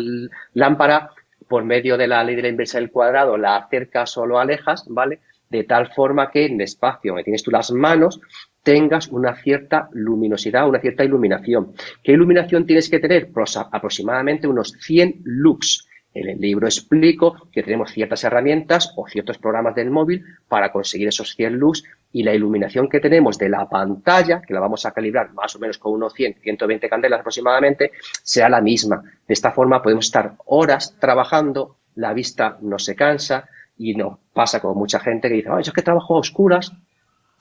lámpara 0.55 1.11
por 1.49 1.65
medio 1.65 1.97
de 1.97 2.07
la 2.07 2.23
ley 2.25 2.37
de 2.37 2.43
la 2.43 2.49
inversa 2.49 2.79
del 2.79 2.91
cuadrado, 2.91 3.37
la 3.37 3.57
acercas 3.57 4.17
o 4.19 4.27
lo 4.27 4.39
alejas, 4.39 4.85
¿vale? 4.89 5.21
De 5.49 5.65
tal 5.65 5.93
forma 5.93 6.31
que 6.31 6.47
en 6.47 6.61
espacio 6.61 7.13
donde 7.13 7.25
tienes 7.25 7.43
tú 7.43 7.51
las 7.51 7.71
manos, 7.73 8.21
tengas 8.69 9.09
una 9.09 9.35
cierta 9.35 9.89
luminosidad, 9.93 10.69
una 10.69 10.79
cierta 10.79 11.03
iluminación. 11.03 11.73
¿Qué 12.05 12.13
iluminación 12.13 12.67
tienes 12.67 12.91
que 12.91 12.99
tener? 12.99 13.33
Pues 13.33 13.57
aproximadamente 13.57 14.47
unos 14.47 14.75
100 14.79 15.23
lux. 15.25 15.89
En 16.13 16.29
el 16.29 16.39
libro 16.39 16.67
explico 16.67 17.49
que 17.51 17.63
tenemos 17.63 17.91
ciertas 17.93 18.25
herramientas 18.25 18.93
o 18.95 19.09
ciertos 19.09 19.39
programas 19.39 19.75
del 19.75 19.91
móvil 19.91 20.23
para 20.49 20.71
conseguir 20.71 21.09
esos 21.09 21.35
100 21.35 21.55
lux 21.55 21.83
y 22.13 22.25
la 22.25 22.35
iluminación 22.35 22.91
que 22.91 23.01
tenemos 23.01 23.39
de 23.39 23.49
la 23.49 23.67
pantalla, 23.71 24.43
que 24.43 24.53
la 24.53 24.61
vamos 24.61 24.85
a 24.85 24.91
calibrar 24.91 25.33
más 25.33 25.57
o 25.57 25.59
menos 25.59 25.79
con 25.79 25.95
unos 25.95 26.13
100, 26.13 26.35
120 26.43 26.91
candelas 26.91 27.21
aproximadamente, 27.21 27.93
sea 28.23 28.51
la 28.51 28.61
misma. 28.61 29.03
De 29.27 29.33
esta 29.33 29.51
forma 29.51 29.81
podemos 29.81 30.05
estar 30.05 30.35
horas 30.45 30.95
trabajando, 31.01 31.77
la 31.95 32.13
vista 32.13 32.59
no 32.61 32.79
se 32.79 32.95
cansa 32.95 33.49
y 33.79 33.95
no 33.95 34.21
pasa 34.35 34.61
como 34.61 34.75
mucha 34.75 35.01
gente 35.01 35.31
que 35.31 35.37
dice, 35.37 35.49
yo 35.49 35.59
es 35.59 35.73
que 35.73 35.81
trabajo 35.81 36.17
a 36.17 36.21
oscuras 36.21 36.71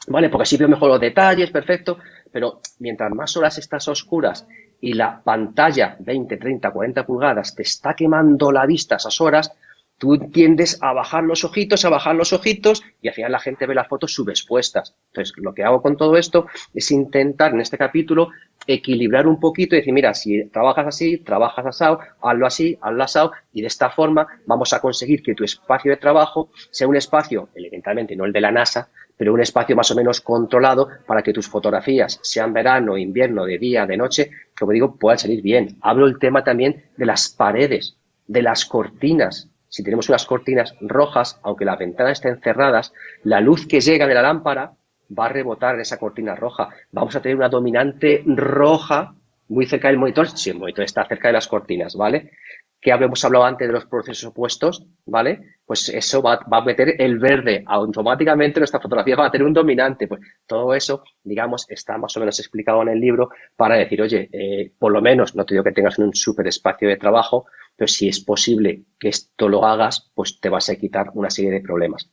¿vale? 0.07 0.29
Porque 0.29 0.43
así 0.43 0.57
veo 0.57 0.67
mejor 0.67 0.89
los 0.89 0.99
detalles, 0.99 1.51
perfecto, 1.51 1.99
pero 2.31 2.61
mientras 2.79 3.11
más 3.13 3.35
horas 3.37 3.57
estás 3.57 3.87
oscuras 3.87 4.47
y 4.79 4.93
la 4.93 5.21
pantalla 5.21 5.95
20, 5.99 6.37
30, 6.37 6.71
40 6.71 7.05
pulgadas 7.05 7.55
te 7.55 7.63
está 7.63 7.93
quemando 7.93 8.51
la 8.51 8.65
vista 8.65 8.95
esas 8.95 9.19
horas, 9.21 9.51
tú 9.97 10.17
tiendes 10.29 10.77
a 10.81 10.93
bajar 10.93 11.23
los 11.23 11.43
ojitos, 11.43 11.83
a 11.83 11.89
bajar 11.89 12.15
los 12.15 12.31
ojitos 12.31 12.83
y 13.01 13.07
al 13.07 13.13
final 13.15 13.31
la 13.31 13.39
gente 13.39 13.65
ve 13.65 13.73
las 13.73 13.87
fotos 13.87 14.13
subexpuestas. 14.13 14.95
Entonces, 15.07 15.35
lo 15.37 15.53
que 15.53 15.63
hago 15.63 15.81
con 15.81 15.97
todo 15.97 16.17
esto 16.17 16.45
es 16.73 16.91
intentar 16.91 17.53
en 17.53 17.61
este 17.61 17.77
capítulo 17.77 18.29
equilibrar 18.67 19.27
un 19.27 19.39
poquito 19.39 19.75
y 19.75 19.79
decir, 19.79 19.93
mira, 19.93 20.13
si 20.13 20.45
trabajas 20.49 20.87
así, 20.87 21.17
trabajas 21.17 21.65
asado, 21.65 21.99
hazlo 22.21 22.45
así, 22.45 22.77
hazlo 22.81 23.03
asado 23.03 23.31
y 23.53 23.61
de 23.61 23.67
esta 23.67 23.89
forma 23.89 24.27
vamos 24.45 24.73
a 24.73 24.79
conseguir 24.79 25.23
que 25.23 25.33
tu 25.33 25.43
espacio 25.43 25.91
de 25.91 25.97
trabajo 25.97 26.49
sea 26.69 26.87
un 26.87 26.95
espacio, 26.95 27.49
elementalmente 27.55 28.15
no 28.15 28.25
el 28.25 28.33
de 28.33 28.41
la 28.41 28.51
NASA, 28.51 28.89
pero 29.17 29.33
un 29.33 29.41
espacio 29.41 29.75
más 29.75 29.89
o 29.91 29.95
menos 29.95 30.21
controlado 30.21 30.87
para 31.05 31.23
que 31.23 31.33
tus 31.33 31.47
fotografías, 31.47 32.19
sean 32.21 32.53
verano, 32.53 32.97
invierno, 32.97 33.45
de 33.45 33.57
día, 33.57 33.85
de 33.85 33.97
noche, 33.97 34.31
como 34.57 34.71
digo, 34.71 34.95
puedan 34.95 35.19
salir 35.19 35.41
bien. 35.41 35.77
Hablo 35.81 36.05
el 36.05 36.19
tema 36.19 36.43
también 36.43 36.85
de 36.95 37.05
las 37.05 37.29
paredes, 37.29 37.97
de 38.27 38.43
las 38.43 38.65
cortinas. 38.65 39.49
Si 39.69 39.83
tenemos 39.83 40.07
unas 40.07 40.25
cortinas 40.25 40.75
rojas, 40.79 41.39
aunque 41.43 41.65
las 41.65 41.79
ventanas 41.79 42.19
estén 42.19 42.39
cerradas, 42.41 42.93
la 43.23 43.41
luz 43.41 43.67
que 43.67 43.81
llega 43.81 44.07
de 44.07 44.13
la 44.13 44.21
lámpara 44.21 44.73
va 45.17 45.25
a 45.25 45.29
rebotar 45.29 45.75
en 45.75 45.81
esa 45.81 45.97
cortina 45.97 46.35
roja. 46.35 46.69
Vamos 46.91 47.15
a 47.15 47.21
tener 47.21 47.35
una 47.35 47.49
dominante 47.49 48.23
roja 48.25 49.13
muy 49.49 49.65
cerca 49.65 49.87
del 49.87 49.97
monitor, 49.97 50.27
si 50.29 50.49
el 50.49 50.57
monitor 50.57 50.83
está 50.83 51.05
cerca 51.05 51.29
de 51.29 51.33
las 51.33 51.47
cortinas, 51.47 51.95
¿vale? 51.95 52.31
Que 52.87 52.93
habíamos 52.93 53.25
hablado 53.25 53.43
antes 53.43 53.67
de 53.67 53.73
los 53.73 53.85
procesos 53.85 54.29
opuestos, 54.29 54.81
¿vale? 55.05 55.57
Pues 55.65 55.89
eso 55.89 56.21
va, 56.21 56.39
a 56.49 56.61
meter 56.61 56.95
el 57.01 57.19
verde. 57.19 57.61
Automáticamente 57.67 58.61
nuestra 58.61 58.79
fotografía 58.79 59.17
va 59.17 59.25
a 59.25 59.29
tener 59.29 59.45
un 59.45 59.51
dominante. 59.51 60.07
Pues 60.07 60.21
todo 60.45 60.73
eso, 60.73 61.03
digamos, 61.21 61.69
está 61.69 61.97
más 61.97 62.15
o 62.15 62.21
menos 62.21 62.39
explicado 62.39 62.81
en 62.83 62.87
el 62.87 63.01
libro 63.01 63.27
para 63.57 63.75
decir, 63.75 64.01
oye, 64.01 64.29
eh, 64.31 64.71
por 64.79 64.93
lo 64.93 65.01
menos, 65.01 65.35
no 65.35 65.45
te 65.45 65.55
digo 65.55 65.65
que 65.65 65.73
tengas 65.73 65.99
un 65.99 66.15
súper 66.15 66.47
espacio 66.47 66.87
de 66.87 66.95
trabajo, 66.95 67.47
pero 67.75 67.89
si 67.89 68.07
es 68.07 68.21
posible 68.21 68.85
que 68.97 69.09
esto 69.09 69.49
lo 69.49 69.65
hagas, 69.65 70.09
pues 70.15 70.39
te 70.39 70.47
vas 70.47 70.69
a 70.69 70.77
quitar 70.77 71.09
una 71.13 71.29
serie 71.29 71.51
de 71.51 71.59
problemas. 71.59 72.09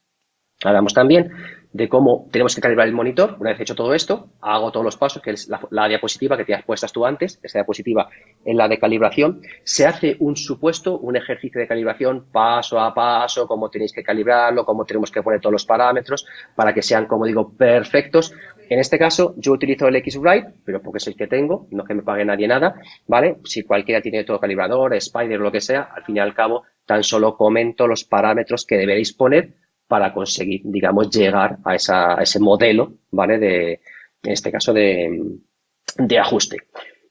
Hablamos 0.65 0.93
también 0.93 1.31
de 1.75 1.89
cómo 1.89 2.29
tenemos 2.31 2.55
que 2.55 2.61
calibrar 2.61 2.87
el 2.87 2.95
monitor. 2.95 3.37
Una 3.41 3.51
vez 3.51 3.61
hecho 3.61 3.75
todo 3.75 3.95
esto, 3.95 4.29
hago 4.41 4.71
todos 4.71 4.85
los 4.85 4.97
pasos, 4.97 5.21
que 5.21 5.33
es 5.33 5.51
la, 5.71 5.89
diapositiva 5.89 6.37
que 6.37 6.45
te 6.45 6.55
has 6.55 6.63
puesto 6.63 6.87
tú 6.87 7.05
antes, 7.05 7.41
esa 7.43 7.59
diapositiva 7.59 8.09
en 8.45 8.57
la 8.57 8.69
de 8.69 8.79
calibración. 8.79 9.43
Se 9.65 9.85
hace 9.85 10.17
un 10.21 10.37
supuesto, 10.37 10.97
un 10.99 11.17
ejercicio 11.17 11.61
de 11.61 11.67
calibración 11.67 12.27
paso 12.31 12.79
a 12.79 12.95
paso, 12.95 13.49
cómo 13.49 13.71
tenéis 13.71 13.93
que 13.93 14.05
calibrarlo, 14.05 14.65
cómo 14.65 14.85
tenemos 14.85 15.11
que 15.11 15.21
poner 15.21 15.41
todos 15.41 15.53
los 15.53 15.67
parámetros 15.67 16.25
para 16.55 16.73
que 16.73 16.81
sean, 16.81 17.07
como 17.07 17.27
digo, 17.27 17.51
perfectos. 17.51 18.33
En 18.69 18.79
este 18.79 18.97
caso, 18.97 19.35
yo 19.37 19.51
utilizo 19.51 19.89
el 19.89 19.97
X-Rite, 19.97 20.55
pero 20.65 20.81
porque 20.81 20.99
es 20.99 21.09
el 21.09 21.17
que 21.17 21.27
tengo, 21.27 21.67
no 21.73 21.83
que 21.83 21.95
me 21.95 22.03
pague 22.03 22.25
nadie 22.25 22.47
nada, 22.47 22.77
¿vale? 23.09 23.39
Si 23.43 23.65
cualquiera 23.65 24.01
tiene 24.01 24.23
todo 24.23 24.39
calibrador, 24.39 24.95
Spider, 24.95 25.41
lo 25.41 25.51
que 25.51 25.61
sea, 25.61 25.89
al 25.93 26.05
fin 26.05 26.19
y 26.19 26.21
al 26.21 26.35
cabo, 26.35 26.63
tan 26.87 27.03
solo 27.03 27.37
comento 27.37 27.89
los 27.89 28.05
parámetros 28.05 28.65
que 28.65 28.77
deberéis 28.77 29.13
poner 29.13 29.55
para 29.87 30.13
conseguir, 30.13 30.63
digamos, 30.65 31.11
llegar 31.11 31.59
a, 31.65 31.75
esa, 31.75 32.15
ese 32.15 32.41
modelo, 32.41 32.95
¿vale? 33.11 33.39
De, 33.39 33.81
en 34.23 34.33
este 34.33 34.51
caso, 34.51 34.73
de, 34.73 35.39
de 35.99 36.19
ajuste. 36.19 36.59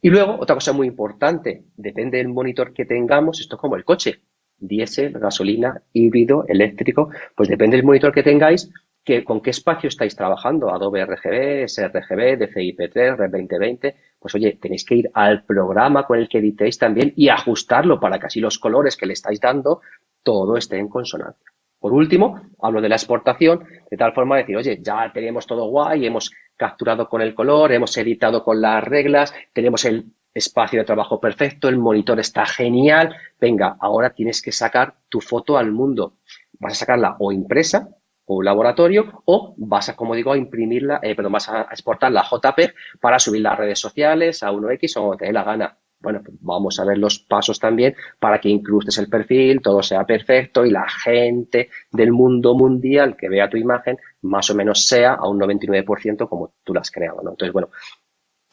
Y 0.01 0.09
luego, 0.09 0.37
otra 0.39 0.55
cosa 0.55 0.73
muy 0.73 0.87
importante, 0.87 1.63
depende 1.77 2.17
del 2.17 2.27
monitor 2.27 2.73
que 2.73 2.85
tengamos, 2.85 3.39
esto 3.39 3.55
es 3.55 3.61
como 3.61 3.75
el 3.75 3.85
coche, 3.85 4.21
diésel, 4.57 5.13
gasolina, 5.13 5.81
híbrido, 5.93 6.45
eléctrico, 6.47 7.09
pues 7.35 7.49
depende 7.49 7.77
del 7.77 7.85
monitor 7.85 8.13
que 8.13 8.23
tengáis, 8.23 8.69
que, 9.03 9.23
con 9.23 9.41
qué 9.41 9.49
espacio 9.49 9.89
estáis 9.89 10.15
trabajando, 10.15 10.73
Adobe 10.73 11.05
RGB, 11.05 11.67
sRGB, 11.67 12.37
DCI-P3, 12.37 13.17
Red 13.17 13.31
2020, 13.31 13.95
pues 14.19 14.35
oye, 14.35 14.57
tenéis 14.61 14.85
que 14.85 14.95
ir 14.95 15.11
al 15.13 15.43
programa 15.43 16.05
con 16.05 16.19
el 16.19 16.29
que 16.29 16.39
editéis 16.39 16.77
también 16.77 17.13
y 17.15 17.29
ajustarlo 17.29 17.99
para 17.99 18.19
que 18.19 18.27
así 18.27 18.39
los 18.39 18.59
colores 18.59 18.95
que 18.95 19.05
le 19.05 19.13
estáis 19.13 19.41
dando, 19.41 19.81
todo 20.23 20.55
esté 20.55 20.77
en 20.77 20.87
consonancia. 20.87 21.51
Por 21.83 21.91
último, 21.91 22.39
hablo 22.61 22.79
de 22.79 22.87
la 22.87 22.95
exportación, 22.95 23.65
de 23.91 23.97
tal 23.97 24.13
forma 24.13 24.37
de 24.37 24.43
decir, 24.43 24.55
oye, 24.55 24.79
ya 24.81 25.11
tenemos 25.13 25.45
todo 25.45 25.65
guay, 25.65 26.05
hemos 26.05 26.31
capturado 26.55 27.09
con 27.09 27.21
el 27.21 27.35
color, 27.35 27.73
hemos 27.73 27.97
editado 27.97 28.41
con 28.41 28.61
las 28.61 28.81
reglas, 28.81 29.33
tenemos 29.51 29.83
el 29.83 30.05
espacio 30.33 30.79
de 30.79 30.85
trabajo 30.85 31.19
perfecto, 31.19 31.67
el 31.67 31.77
monitor 31.77 32.21
está 32.21 32.45
genial, 32.45 33.13
venga, 33.37 33.75
ahora 33.81 34.11
tienes 34.11 34.41
que 34.41 34.53
sacar 34.53 34.95
tu 35.09 35.19
foto 35.19 35.57
al 35.57 35.73
mundo. 35.73 36.19
Vas 36.53 36.71
a 36.71 36.75
sacarla 36.75 37.17
o 37.19 37.33
impresa 37.33 37.89
o 38.27 38.37
un 38.37 38.45
laboratorio 38.45 39.21
o 39.25 39.53
vas 39.57 39.89
a, 39.89 39.97
como 39.97 40.15
digo, 40.15 40.31
a 40.31 40.37
imprimirla, 40.37 41.01
eh, 41.03 41.15
pero 41.17 41.29
vas 41.29 41.49
a 41.49 41.63
exportar 41.63 42.13
la 42.13 42.23
JPEG 42.23 42.73
para 43.01 43.19
subirla 43.19 43.51
a 43.51 43.55
redes 43.57 43.79
sociales, 43.79 44.41
a 44.41 44.53
1X 44.53 44.95
o 44.95 45.01
como 45.01 45.17
te 45.17 45.25
dé 45.25 45.33
la 45.33 45.43
gana. 45.43 45.77
Bueno, 46.03 46.21
pues 46.21 46.37
vamos 46.41 46.77
a 46.81 46.83
ver 46.83 46.97
los 46.97 47.19
pasos 47.19 47.57
también 47.57 47.95
para 48.19 48.39
que 48.39 48.49
incrustes 48.49 48.97
el 48.97 49.07
perfil, 49.07 49.61
todo 49.61 49.81
sea 49.81 50.05
perfecto 50.05 50.65
y 50.65 50.69
la 50.69 50.85
gente 50.87 51.69
del 51.89 52.11
mundo 52.11 52.55
mundial 52.55 53.15
que 53.15 53.29
vea 53.29 53.49
tu 53.49 53.55
imagen 53.55 53.97
más 54.23 54.49
o 54.49 54.55
menos 54.55 54.85
sea 54.85 55.13
a 55.13 55.29
un 55.29 55.39
99% 55.39 56.27
como 56.27 56.55
tú 56.61 56.73
la 56.73 56.81
has 56.81 56.91
creado, 56.91 57.21
¿no? 57.23 57.31
Entonces, 57.31 57.53
bueno, 57.53 57.69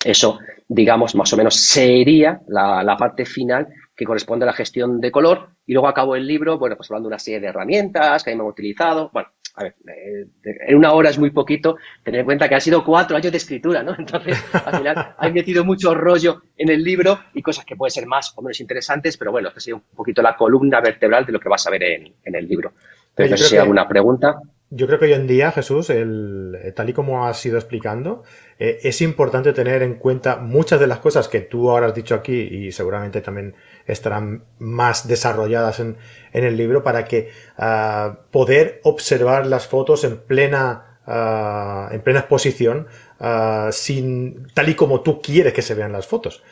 eso, 0.04 0.38
digamos, 0.68 1.16
más 1.16 1.32
o 1.32 1.36
menos 1.36 1.56
sería 1.56 2.40
la, 2.46 2.84
la 2.84 2.96
parte 2.96 3.26
final 3.26 3.66
que 3.96 4.04
corresponde 4.04 4.44
a 4.44 4.46
la 4.46 4.52
gestión 4.52 5.00
de 5.00 5.10
color. 5.10 5.56
Y 5.66 5.72
luego 5.72 5.88
acabo 5.88 6.14
el 6.14 6.26
libro, 6.26 6.56
bueno, 6.56 6.76
pues 6.76 6.88
hablando 6.90 7.08
de 7.08 7.14
una 7.14 7.18
serie 7.18 7.40
de 7.40 7.48
herramientas 7.48 8.22
que 8.22 8.34
me 8.34 8.42
han 8.42 8.48
utilizado. 8.48 9.10
Bueno, 9.12 9.28
a 9.56 9.64
ver, 9.64 9.74
eh, 9.86 10.26
en 10.68 10.76
una 10.76 10.92
hora 10.92 11.10
es 11.10 11.18
muy 11.18 11.30
poquito, 11.30 11.76
tener 12.02 12.20
en 12.20 12.26
cuenta 12.26 12.48
que 12.48 12.54
ha 12.54 12.60
sido 12.60 12.84
cuatro 12.84 13.16
años 13.16 13.32
de 13.32 13.38
escritura, 13.38 13.82
¿no? 13.82 13.94
Entonces, 13.98 14.42
al 14.52 14.78
final, 14.78 15.14
hay 15.18 15.32
metido 15.32 15.64
mucho 15.64 15.94
rollo 15.94 16.42
en 16.56 16.70
el 16.70 16.82
libro 16.82 17.18
y 17.34 17.42
cosas 17.42 17.64
que 17.64 17.76
pueden 17.76 17.90
ser 17.90 18.06
más 18.06 18.32
o 18.36 18.42
menos 18.42 18.60
interesantes, 18.60 19.16
pero 19.16 19.32
bueno, 19.32 19.48
esta 19.48 19.58
ha 19.58 19.62
sido 19.62 19.76
un 19.78 19.82
poquito 19.94 20.22
la 20.22 20.36
columna 20.36 20.80
vertebral 20.80 21.26
de 21.26 21.32
lo 21.32 21.40
que 21.40 21.48
vas 21.48 21.66
a 21.66 21.70
ver 21.70 21.82
en, 21.82 22.14
el 22.24 22.48
libro. 22.48 22.72
Pero 23.14 23.30
no 23.30 23.36
sé 23.36 23.44
si 23.44 23.56
hay 23.56 23.62
alguna 23.62 23.88
pregunta. 23.88 24.40
Yo 24.72 24.86
creo 24.86 25.00
que 25.00 25.06
hoy 25.06 25.14
en 25.14 25.26
día, 25.26 25.50
Jesús, 25.50 25.90
el, 25.90 26.72
tal 26.76 26.88
y 26.88 26.92
como 26.92 27.26
has 27.26 27.44
ido 27.44 27.58
explicando, 27.58 28.22
eh, 28.56 28.78
es 28.84 29.02
importante 29.02 29.52
tener 29.52 29.82
en 29.82 29.96
cuenta 29.96 30.36
muchas 30.36 30.78
de 30.78 30.86
las 30.86 31.00
cosas 31.00 31.26
que 31.26 31.40
tú 31.40 31.70
ahora 31.70 31.88
has 31.88 31.94
dicho 31.94 32.14
aquí 32.14 32.34
y 32.34 32.70
seguramente 32.70 33.20
también 33.20 33.56
estarán 33.92 34.44
más 34.58 35.06
desarrolladas 35.08 35.80
en, 35.80 35.96
el 36.32 36.56
libro 36.56 36.82
para 36.82 37.04
que 37.04 37.30
uh, 37.58 38.14
poder 38.30 38.80
observar 38.84 39.46
las 39.46 39.66
fotos 39.66 40.04
en 40.04 40.18
plena, 40.18 41.00
uh, 41.06 41.92
en 41.92 42.00
plena 42.02 42.20
exposición 42.20 42.86
uh, 43.18 43.72
sin, 43.72 44.46
tal 44.54 44.68
y 44.68 44.74
como 44.74 45.00
tú 45.00 45.20
quieres 45.20 45.52
que 45.52 45.62
se 45.62 45.74
vean 45.74 45.92
las 45.92 46.06
fotos. 46.06 46.42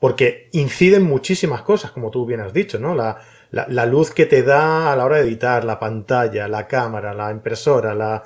Porque 0.00 0.48
inciden 0.52 1.02
muchísimas 1.02 1.62
cosas, 1.62 1.90
como 1.90 2.10
tú 2.10 2.24
bien 2.24 2.40
has 2.40 2.52
dicho, 2.52 2.78
¿no? 2.78 2.94
La, 2.94 3.18
la, 3.50 3.86
luz 3.86 4.12
que 4.12 4.26
te 4.26 4.42
da 4.42 4.92
a 4.92 4.96
la 4.96 5.04
hora 5.04 5.16
de 5.16 5.22
editar, 5.22 5.64
la 5.64 5.80
pantalla, 5.80 6.46
la 6.46 6.68
cámara, 6.68 7.14
la 7.14 7.32
impresora, 7.32 7.94
la, 7.94 8.22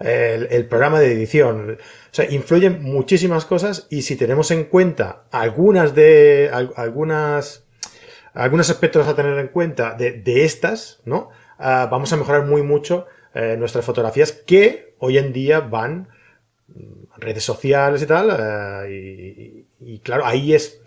el, 0.00 0.48
el, 0.50 0.66
programa 0.66 0.98
de 0.98 1.12
edición. 1.12 1.78
O 1.80 2.14
sea, 2.14 2.28
influyen 2.28 2.82
muchísimas 2.82 3.44
cosas 3.44 3.86
y 3.88 4.02
si 4.02 4.16
tenemos 4.16 4.50
en 4.50 4.64
cuenta 4.64 5.24
algunas 5.30 5.94
de, 5.94 6.50
algunas 6.76 7.64
algunos 8.34 8.70
aspectos 8.70 9.06
a 9.06 9.14
tener 9.14 9.38
en 9.38 9.48
cuenta 9.48 9.94
de, 9.94 10.12
de 10.12 10.44
estas, 10.44 11.00
¿no? 11.04 11.30
Uh, 11.58 11.88
vamos 11.90 12.12
a 12.12 12.16
mejorar 12.16 12.46
muy 12.46 12.62
mucho 12.62 13.06
eh, 13.34 13.56
nuestras 13.58 13.84
fotografías 13.84 14.32
que 14.32 14.94
hoy 14.98 15.18
en 15.18 15.32
día 15.32 15.60
van 15.60 16.08
mm, 16.68 17.18
redes 17.18 17.44
sociales 17.44 18.02
y 18.02 18.06
tal, 18.06 18.28
uh, 18.28 18.90
y, 18.90 19.66
y, 19.80 19.98
claro, 20.00 20.26
ahí 20.26 20.54
es 20.54 20.82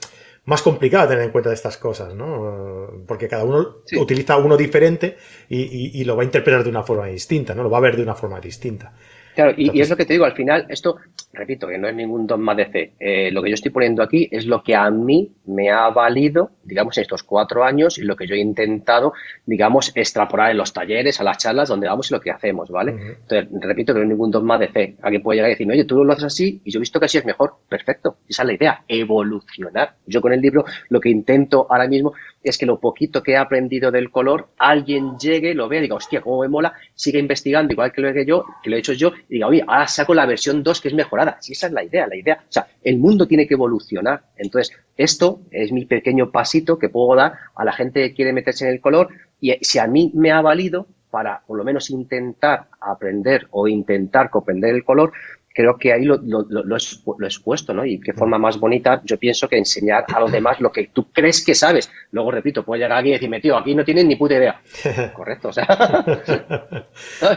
más 0.45 0.61
complicado 0.61 1.07
tener 1.07 1.23
en 1.23 1.31
cuenta 1.31 1.51
estas 1.51 1.77
cosas, 1.77 2.13
¿no? 2.13 3.03
Porque 3.07 3.27
cada 3.27 3.43
uno 3.43 3.77
sí. 3.85 3.97
utiliza 3.97 4.37
uno 4.37 4.57
diferente 4.57 5.17
y, 5.49 5.61
y, 5.61 5.91
y, 6.01 6.03
lo 6.03 6.15
va 6.15 6.21
a 6.21 6.25
interpretar 6.25 6.63
de 6.63 6.69
una 6.69 6.83
forma 6.83 7.07
distinta, 7.07 7.55
¿no? 7.55 7.63
Lo 7.63 7.69
va 7.69 7.79
a 7.79 7.81
ver 7.81 7.95
de 7.95 8.03
una 8.03 8.15
forma 8.15 8.39
distinta. 8.39 8.93
Claro, 9.35 9.51
y, 9.51 9.63
Entonces, 9.63 9.75
y 9.75 9.81
es 9.81 9.89
lo 9.89 9.97
que 9.97 10.05
te 10.05 10.13
digo, 10.13 10.25
al 10.25 10.33
final, 10.33 10.65
esto, 10.69 10.95
repito, 11.33 11.67
que 11.67 11.77
no 11.77 11.87
es 11.87 11.95
ningún 11.95 12.25
dogma 12.25 12.55
de 12.55 12.65
fe. 12.67 12.93
Eh, 12.99 13.29
lo 13.31 13.43
que 13.43 13.49
yo 13.49 13.55
estoy 13.55 13.71
poniendo 13.71 14.01
aquí 14.01 14.27
es 14.31 14.45
lo 14.45 14.63
que 14.63 14.73
a 14.75 14.89
mí 14.89 15.31
me 15.45 15.69
ha 15.69 15.89
valido, 15.89 16.51
digamos, 16.63 16.97
en 16.97 17.01
estos 17.01 17.23
cuatro 17.23 17.63
años 17.63 17.97
y 17.97 18.03
lo 18.03 18.15
que 18.15 18.25
yo 18.25 18.35
he 18.35 18.39
intentado, 18.39 19.13
digamos, 19.45 19.91
extrapolar 19.95 20.51
en 20.51 20.57
los 20.57 20.71
talleres, 20.73 21.19
a 21.19 21.23
las 21.23 21.37
charlas, 21.37 21.69
donde 21.69 21.87
vamos 21.87 22.09
y 22.09 22.13
lo 22.13 22.21
que 22.21 22.31
hacemos, 22.31 22.69
¿vale? 22.69 22.93
Uh 22.93 22.97
-huh. 22.97 23.15
Entonces, 23.21 23.61
repito, 23.61 23.93
no 23.93 24.01
es 24.01 24.07
ningún 24.07 24.31
dogma 24.31 24.57
de 24.57 24.69
fe. 24.69 24.95
Alguien 25.01 25.21
puede 25.21 25.37
llegar 25.37 25.49
y 25.49 25.53
decirme, 25.53 25.73
oye, 25.73 25.85
tú 25.85 26.03
lo 26.03 26.13
haces 26.13 26.25
así 26.25 26.61
y 26.63 26.71
yo 26.71 26.79
he 26.79 26.81
visto 26.81 26.99
que 26.99 27.05
así 27.05 27.17
es 27.17 27.25
mejor. 27.25 27.55
Perfecto. 27.67 28.17
Esa 28.27 28.43
es 28.43 28.47
la 28.47 28.53
idea, 28.53 28.83
evolucionar. 28.87 29.95
Yo 30.05 30.21
con 30.21 30.31
el 30.33 30.41
libro 30.41 30.63
lo 30.89 30.99
que 30.99 31.09
intento 31.09 31.67
ahora 31.69 31.87
mismo 31.87 32.13
es 32.43 32.57
que 32.57 32.65
lo 32.65 32.79
poquito 32.79 33.23
que 33.23 33.31
he 33.31 33.37
aprendido 33.37 33.91
del 33.91 34.11
color, 34.11 34.49
alguien 34.57 35.17
llegue, 35.17 35.55
lo 35.55 35.67
vea 35.67 35.79
y 35.79 35.83
diga, 35.83 35.95
hostia, 35.95 36.21
cómo 36.21 36.41
me 36.41 36.47
mola, 36.47 36.73
siga 36.93 37.19
investigando 37.19 37.73
igual 37.73 37.91
que 37.91 38.01
lo 38.01 38.09
he, 38.09 38.25
yo, 38.25 38.45
que 38.61 38.69
lo 38.69 38.75
he 38.75 38.79
hecho 38.79 38.93
yo, 38.93 39.11
y 39.29 39.35
diga, 39.35 39.47
oye, 39.47 39.63
ahora 39.67 39.87
saco 39.87 40.13
la 40.13 40.25
versión 40.25 40.63
2 40.63 40.81
que 40.81 40.87
es 40.89 40.93
mejorada. 40.93 41.37
Si 41.41 41.53
esa 41.53 41.67
es 41.67 41.73
la 41.73 41.83
idea, 41.83 42.07
la 42.07 42.15
idea. 42.15 42.43
O 42.47 42.51
sea, 42.51 42.67
el 42.83 42.97
mundo 42.97 43.27
tiene 43.27 43.47
que 43.47 43.53
evolucionar. 43.55 44.23
Entonces, 44.37 44.75
esto 44.97 45.41
es 45.51 45.71
mi 45.71 45.85
pequeño 45.85 46.31
pasito 46.31 46.77
que 46.77 46.89
puedo 46.89 47.15
dar 47.15 47.33
a 47.55 47.65
la 47.65 47.73
gente 47.73 48.01
que 48.01 48.13
quiere 48.13 48.33
meterse 48.33 48.65
en 48.65 48.73
el 48.73 48.81
color 48.81 49.09
y 49.39 49.53
si 49.61 49.79
a 49.79 49.87
mí 49.87 50.11
me 50.13 50.31
ha 50.31 50.41
valido 50.41 50.87
para 51.09 51.41
por 51.45 51.57
lo 51.57 51.63
menos 51.63 51.89
intentar 51.89 52.67
aprender 52.79 53.47
o 53.51 53.67
intentar 53.67 54.29
comprender 54.29 54.75
el 54.75 54.83
color, 54.83 55.13
creo 55.55 55.77
que 55.77 55.93
ahí 55.93 56.03
lo, 56.03 56.17
lo, 56.17 56.45
lo, 56.49 56.63
lo, 56.63 56.75
he 56.75 57.25
expuesto, 57.25 57.73
¿no? 57.73 57.85
Y 57.85 58.01
qué 58.01 58.11
forma 58.11 58.37
más 58.37 58.59
bonita, 58.59 59.01
yo 59.05 59.17
pienso 59.17 59.47
que 59.47 59.57
enseñar 59.57 60.03
a 60.13 60.19
los 60.19 60.31
demás 60.31 60.59
lo 60.59 60.71
que 60.71 60.89
tú 60.91 61.09
crees 61.13 61.43
que 61.43 61.55
sabes. 61.55 61.89
Luego, 62.11 62.31
repito, 62.31 62.63
puede 62.63 62.81
llegar 62.81 62.97
alguien 62.97 63.13
y 63.13 63.15
decirme, 63.15 63.39
tío, 63.39 63.57
aquí 63.57 63.73
no 63.73 63.85
tienes 63.85 64.05
ni 64.05 64.17
puta 64.17 64.35
idea. 64.35 64.61
Correcto, 65.13 65.47
o 65.49 65.53
sea. 65.53 65.65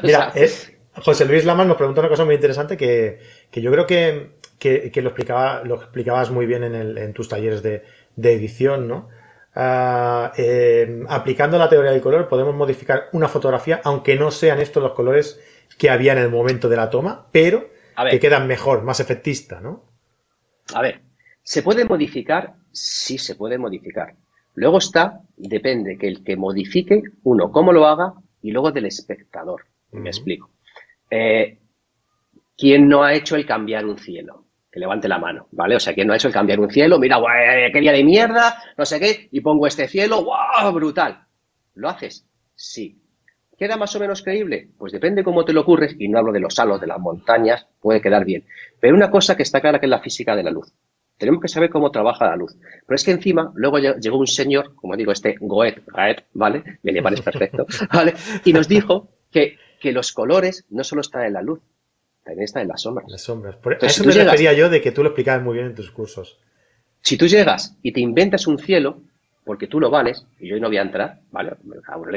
Mira, 0.02 0.32
eh, 0.34 0.50
José 1.02 1.24
Luis 1.24 1.44
Lamas 1.44 1.66
nos 1.66 1.76
pregunta 1.76 2.00
una 2.00 2.08
cosa 2.08 2.24
muy 2.24 2.34
interesante 2.34 2.76
que, 2.76 3.20
que 3.50 3.60
yo 3.60 3.70
creo 3.70 3.86
que, 3.86 4.32
que, 4.58 4.90
que, 4.90 5.02
lo, 5.02 5.08
explicaba, 5.10 5.62
lo 5.64 5.76
explicabas 5.76 6.30
muy 6.30 6.46
bien 6.46 6.64
en, 6.64 6.74
el, 6.74 6.98
en 6.98 7.12
tus 7.12 7.28
talleres 7.28 7.62
de, 7.62 7.84
de 8.16 8.32
edición, 8.32 8.88
¿no? 8.88 9.08
Uh, 9.56 10.30
eh, 10.36 11.04
aplicando 11.08 11.58
la 11.58 11.68
teoría 11.68 11.90
del 11.90 12.00
color 12.00 12.28
podemos 12.28 12.54
modificar 12.54 13.08
una 13.12 13.26
fotografía, 13.26 13.80
aunque 13.82 14.14
no 14.14 14.30
sean 14.30 14.60
estos 14.60 14.82
los 14.82 14.92
colores 14.92 15.40
que 15.76 15.90
había 15.90 16.12
en 16.12 16.18
el 16.18 16.30
momento 16.30 16.68
de 16.68 16.76
la 16.76 16.90
toma, 16.90 17.26
pero 17.32 17.70
que 18.08 18.20
quedan 18.20 18.46
mejor, 18.46 18.84
más 18.84 19.00
efectista, 19.00 19.60
¿no? 19.60 19.84
A 20.74 20.82
ver, 20.82 21.00
¿se 21.42 21.62
puede 21.62 21.84
modificar? 21.84 22.54
Sí, 22.70 23.18
se 23.18 23.34
puede 23.34 23.58
modificar. 23.58 24.14
Luego 24.54 24.78
está, 24.78 25.22
depende 25.36 25.98
que 25.98 26.06
el 26.06 26.22
que 26.22 26.36
modifique, 26.36 27.02
uno, 27.24 27.50
cómo 27.50 27.72
lo 27.72 27.86
haga, 27.86 28.14
y 28.40 28.52
luego 28.52 28.70
del 28.70 28.86
espectador. 28.86 29.64
Uh 29.90 29.96
-huh. 29.96 30.00
Me 30.02 30.10
explico. 30.10 30.50
Eh, 31.10 31.58
¿Quién 32.56 32.88
no 32.88 33.04
ha 33.04 33.14
hecho 33.14 33.36
el 33.36 33.46
cambiar 33.46 33.86
un 33.86 33.98
cielo? 33.98 34.44
que 34.70 34.80
levante 34.80 35.08
la 35.08 35.18
mano, 35.18 35.48
¿vale? 35.52 35.76
O 35.76 35.80
sea, 35.80 35.94
¿quién 35.94 36.06
no 36.06 36.12
ha 36.12 36.16
hecho 36.16 36.28
el 36.28 36.34
cambiar 36.34 36.60
un 36.60 36.70
cielo? 36.70 36.98
Mira, 36.98 37.16
guay, 37.16 37.72
qué 37.72 37.80
día 37.80 37.92
de 37.92 38.04
mierda, 38.04 38.62
no 38.76 38.84
sé 38.84 39.00
qué, 39.00 39.28
y 39.32 39.40
pongo 39.40 39.66
este 39.66 39.88
cielo, 39.88 40.24
¡wow! 40.24 40.72
Brutal. 40.72 41.24
¿Lo 41.74 41.88
haces? 41.88 42.26
Sí. 42.54 43.00
¿Queda 43.56 43.76
más 43.76 43.94
o 43.96 44.00
menos 44.00 44.22
creíble? 44.22 44.68
Pues 44.78 44.92
depende 44.92 45.24
cómo 45.24 45.44
te 45.44 45.52
lo 45.52 45.62
ocurres, 45.62 45.96
y 45.98 46.08
no 46.08 46.18
hablo 46.18 46.32
de 46.32 46.40
los 46.40 46.54
salos, 46.54 46.80
de 46.80 46.86
las 46.86 46.98
montañas, 46.98 47.66
puede 47.80 48.00
quedar 48.00 48.24
bien. 48.24 48.44
Pero 48.78 48.94
una 48.94 49.10
cosa 49.10 49.36
que 49.36 49.42
está 49.42 49.60
clara 49.60 49.80
que 49.80 49.86
es 49.86 49.90
la 49.90 50.00
física 50.00 50.36
de 50.36 50.42
la 50.42 50.50
luz. 50.50 50.72
Tenemos 51.16 51.40
que 51.42 51.48
saber 51.48 51.70
cómo 51.70 51.90
trabaja 51.90 52.26
la 52.26 52.36
luz. 52.36 52.54
Pero 52.86 52.94
es 52.94 53.02
que 53.02 53.10
encima, 53.10 53.50
luego 53.56 53.78
llegó 53.78 54.18
un 54.18 54.26
señor, 54.28 54.76
como 54.76 54.96
digo, 54.96 55.10
este 55.10 55.34
Goethe, 55.40 55.82
¿vale? 56.34 56.78
Me 56.82 57.02
parece 57.02 57.22
perfecto, 57.22 57.66
¿vale? 57.92 58.14
Y 58.44 58.52
nos 58.52 58.68
dijo 58.68 59.08
que, 59.32 59.56
que 59.80 59.92
los 59.92 60.12
colores 60.12 60.64
no 60.70 60.84
solo 60.84 61.00
están 61.00 61.24
en 61.24 61.32
la 61.34 61.42
luz, 61.42 61.60
también 62.24 62.44
están 62.44 62.62
en 62.62 62.68
las 62.68 62.82
sombras. 62.82 63.10
Las 63.10 63.22
sombras. 63.22 63.56
Por 63.56 63.78
eso 63.82 64.04
me 64.04 64.12
refería 64.12 64.52
yo 64.52 64.68
de 64.68 64.80
que 64.80 64.92
tú 64.92 65.02
lo 65.02 65.10
explicabas 65.10 65.42
muy 65.42 65.54
bien 65.54 65.66
en 65.66 65.74
tus 65.74 65.90
cursos. 65.90 66.38
Si 67.00 67.16
tú 67.16 67.26
llegas 67.26 67.76
y 67.82 67.92
te 67.92 68.00
inventas 68.00 68.46
un 68.46 68.58
cielo, 68.58 69.00
porque 69.44 69.66
tú 69.66 69.80
lo 69.80 69.88
vales, 69.88 70.26
y 70.38 70.48
yo 70.48 70.58
no 70.60 70.68
voy 70.68 70.76
a 70.76 70.82
entrar, 70.82 71.20
¿vale? 71.30 71.52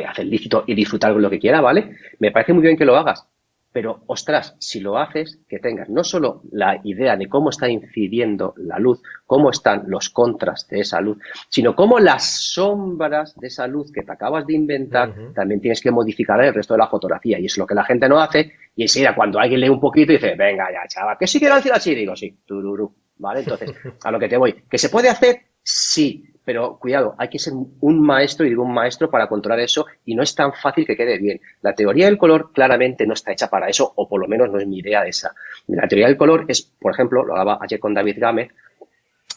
Hacer 0.05 0.25
lícito 0.25 0.65
y 0.67 0.75
disfrutar 0.75 1.13
con 1.13 1.21
lo 1.21 1.29
que 1.29 1.39
quiera, 1.39 1.61
¿vale? 1.61 1.95
Me 2.19 2.31
parece 2.31 2.51
muy 2.51 2.63
bien 2.63 2.75
que 2.75 2.83
lo 2.83 2.97
hagas, 2.97 3.25
pero, 3.71 4.03
ostras, 4.07 4.55
si 4.59 4.81
lo 4.81 4.97
haces, 4.97 5.39
que 5.47 5.59
tengas 5.59 5.89
no 5.89 6.03
solo 6.03 6.41
la 6.51 6.81
idea 6.83 7.15
de 7.15 7.29
cómo 7.29 7.49
está 7.49 7.69
incidiendo 7.69 8.53
la 8.57 8.77
luz, 8.79 9.01
cómo 9.25 9.49
están 9.49 9.83
los 9.87 10.09
contras 10.09 10.67
de 10.67 10.81
esa 10.81 10.99
luz, 10.99 11.17
sino 11.47 11.75
cómo 11.75 11.99
las 11.99 12.51
sombras 12.51 13.33
de 13.39 13.47
esa 13.47 13.67
luz 13.67 13.91
que 13.91 14.03
te 14.03 14.11
acabas 14.11 14.45
de 14.45 14.55
inventar, 14.55 15.13
también 15.33 15.61
tienes 15.61 15.81
que 15.81 15.91
modificar 15.91 16.43
el 16.43 16.53
resto 16.53 16.73
de 16.73 16.79
la 16.79 16.87
fotografía. 16.87 17.39
Y 17.39 17.45
es 17.45 17.57
lo 17.57 17.65
que 17.65 17.75
la 17.75 17.85
gente 17.85 18.09
no 18.09 18.19
hace. 18.19 18.51
Y 18.75 18.83
enseguida, 18.83 19.15
cuando 19.15 19.39
alguien 19.39 19.61
lee 19.61 19.69
un 19.69 19.79
poquito, 19.79 20.11
dice, 20.11 20.35
venga 20.35 20.67
ya, 20.71 20.87
chaval, 20.87 21.17
que 21.17 21.27
sí 21.27 21.39
quiero 21.39 21.55
decir 21.55 21.71
así, 21.73 21.95
digo, 21.95 22.15
sí, 22.15 22.39
tururú. 22.45 22.93
¿Vale? 23.17 23.41
Entonces, 23.41 23.71
a 24.03 24.11
lo 24.11 24.19
que 24.19 24.27
te 24.27 24.37
voy. 24.37 24.63
¿Que 24.69 24.77
se 24.77 24.89
puede 24.89 25.07
hacer? 25.07 25.41
Sí 25.63 26.30
pero 26.43 26.77
cuidado, 26.77 27.15
hay 27.17 27.29
que 27.29 27.39
ser 27.39 27.53
un 27.53 28.01
maestro, 28.01 28.45
y 28.45 28.49
digo 28.49 28.63
un 28.63 28.73
maestro, 28.73 29.09
para 29.09 29.27
controlar 29.27 29.59
eso 29.59 29.85
y 30.05 30.15
no 30.15 30.23
es 30.23 30.33
tan 30.33 30.53
fácil 30.53 30.85
que 30.85 30.97
quede 30.97 31.17
bien. 31.19 31.39
La 31.61 31.73
teoría 31.73 32.05
del 32.05 32.17
color 32.17 32.51
claramente 32.51 33.05
no 33.05 33.13
está 33.13 33.31
hecha 33.31 33.49
para 33.49 33.69
eso, 33.69 33.91
o 33.95 34.07
por 34.07 34.19
lo 34.19 34.27
menos 34.27 34.49
no 34.49 34.59
es 34.59 34.67
mi 34.67 34.79
idea 34.79 35.03
de 35.03 35.09
esa. 35.09 35.33
La 35.67 35.87
teoría 35.87 36.07
del 36.07 36.17
color 36.17 36.45
es, 36.47 36.63
por 36.63 36.93
ejemplo, 36.93 37.23
lo 37.23 37.33
hablaba 37.33 37.59
ayer 37.61 37.79
con 37.79 37.93
David 37.93 38.17
Gámez, 38.19 38.49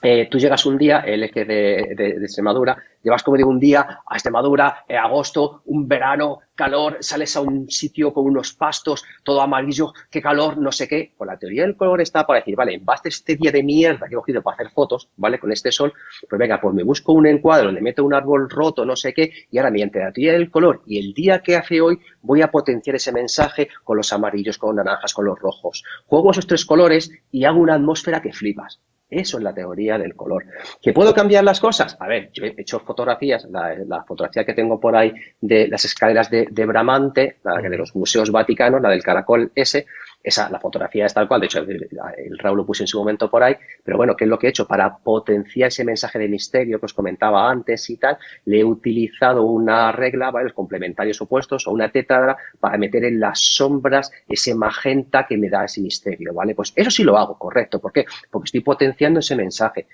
eh, 0.07 0.29
tú 0.31 0.39
llegas 0.39 0.67
un 0.67 0.77
día, 0.77 1.01
él 1.01 1.23
es 1.23 1.33
que 1.33 1.47
de, 1.47 1.79
Extremadura, 2.23 2.77
llevas 3.03 3.23
como 3.23 3.39
digo 3.39 3.49
un 3.49 3.59
día 3.59 4.01
a 4.07 4.15
Extremadura, 4.15 4.85
eh, 4.87 4.99
agosto, 4.99 5.63
un 5.65 5.89
verano, 5.89 6.41
calor, 6.55 6.99
sales 7.01 7.35
a 7.37 7.41
un 7.41 7.71
sitio 7.71 8.13
con 8.13 8.27
unos 8.27 8.53
pastos, 8.53 9.03
todo 9.23 9.41
amarillo, 9.41 9.95
qué 10.11 10.21
calor, 10.21 10.59
no 10.59 10.71
sé 10.73 10.87
qué. 10.89 11.15
Pues 11.17 11.27
la 11.27 11.39
teoría 11.39 11.63
del 11.63 11.75
color 11.75 12.03
está 12.03 12.27
para 12.27 12.41
decir, 12.41 12.55
vale, 12.55 12.75
en 12.75 12.85
base 12.85 13.09
a 13.09 13.09
este 13.09 13.37
día 13.37 13.51
de 13.51 13.63
mierda 13.63 14.07
que 14.07 14.13
he 14.13 14.17
cogido 14.17 14.43
para 14.43 14.57
hacer 14.57 14.73
fotos, 14.73 15.09
¿vale? 15.17 15.39
Con 15.39 15.51
este 15.53 15.73
sol, 15.73 15.95
pues 16.29 16.39
venga, 16.39 16.61
pues 16.61 16.75
me 16.75 16.83
busco 16.83 17.15
un 17.15 17.27
encuadro, 17.27 17.73
le 17.73 17.81
meto 17.81 18.05
un 18.05 18.13
árbol 18.13 18.51
roto, 18.51 18.85
no 18.85 18.97
sé 18.97 19.15
qué, 19.15 19.33
y 19.51 19.57
ahora 19.57 19.71
mediante 19.71 20.01
la 20.01 20.13
teoría 20.13 20.35
del 20.35 20.51
color 20.51 20.83
y 20.85 20.99
el 20.99 21.15
día 21.15 21.39
que 21.39 21.57
hace 21.57 21.81
hoy, 21.81 21.99
voy 22.21 22.43
a 22.43 22.51
potenciar 22.51 22.97
ese 22.97 23.11
mensaje 23.11 23.71
con 23.83 23.97
los 23.97 24.13
amarillos, 24.13 24.59
con 24.59 24.77
los 24.77 24.85
naranjas, 24.85 25.15
con 25.15 25.25
los 25.25 25.39
rojos. 25.39 25.83
Juego 26.05 26.33
esos 26.33 26.47
tres 26.47 26.67
colores 26.67 27.11
y 27.33 27.45
hago 27.45 27.59
una 27.59 27.77
atmósfera 27.77 28.21
que 28.21 28.35
flipas. 28.35 28.81
Eso 29.09 29.39
es 29.39 29.45
la 29.45 29.55
teoría 29.55 29.99
del 29.99 30.17
color. 30.17 30.45
¿Que 30.81 30.93
puedo 30.93 31.15
cambiar 31.15 31.45
las 31.45 31.61
cosas? 31.61 31.97
A 32.01 32.09
ver, 32.09 32.31
yo 32.33 32.45
he 32.45 32.55
hecho 32.57 32.81
fotografías, 32.81 33.47
la, 33.51 34.05
fotografía 34.05 34.45
que 34.45 34.55
tengo 34.55 34.81
por 34.81 34.97
ahí 34.97 35.13
de 35.41 35.69
las 35.69 35.85
escaleras 35.85 36.31
de, 36.31 36.49
de 36.51 36.67
Bramante, 36.67 37.37
la 37.45 37.57
de 37.59 37.77
los 37.77 37.95
museos 37.95 38.31
vaticanos, 38.31 38.81
la 38.81 38.91
del 38.91 39.03
caracol 39.03 39.53
S, 39.55 39.87
esa, 40.25 40.49
la 40.49 40.59
fotografía 40.59 41.05
es 41.05 41.13
tal 41.13 41.29
cual, 41.29 41.43
de 41.43 41.47
hecho 41.47 41.61
el, 41.61 42.39
Raúl 42.39 42.57
lo 42.57 42.67
puse 42.67 42.83
en 42.83 42.87
su 42.87 42.99
momento 42.99 43.31
por 43.31 43.43
ahí, 43.43 43.57
pero 43.85 43.99
bueno, 43.99 44.17
¿qué 44.17 44.25
es 44.25 44.31
lo 44.31 44.39
que 44.39 44.47
he 44.47 44.51
hecho? 44.51 44.67
Para 44.67 44.97
potenciar 44.97 45.69
ese 45.69 45.85
mensaje 45.85 46.19
de 46.19 46.29
misterio 46.29 46.81
que 46.81 46.87
os 46.87 46.95
comentaba 46.95 47.51
antes 47.51 47.91
y 47.91 47.99
tal, 47.99 48.17
le 48.47 48.61
he 48.61 48.65
utilizado 48.65 49.43
una 49.43 49.93
regla, 49.93 50.31
¿vale? 50.31 50.45
Los 50.45 50.55
complementarios 50.55 51.21
opuestos 51.21 51.67
o 51.67 51.73
una 51.73 51.91
tetradra 51.91 52.39
para 52.59 52.79
meter 52.79 53.05
en 53.05 53.21
las 53.21 53.39
sombras 53.39 54.11
ese 54.27 54.55
magenta 54.55 55.27
que 55.27 55.37
me 55.37 55.51
da 55.51 55.67
ese 55.67 55.83
misterio, 55.83 56.33
¿vale? 56.33 56.55
Pues 56.55 56.73
eso 56.75 56.91
sí 56.91 57.05
lo 57.05 57.19
hago, 57.19 57.39
correcto. 57.39 57.79
¿Por 57.79 57.93
qué? 57.93 58.07
Porque 58.31 58.47
estoy 58.47 58.63
potenciando 58.63 59.21
ese 59.21 59.37
mensaje. 59.37 59.89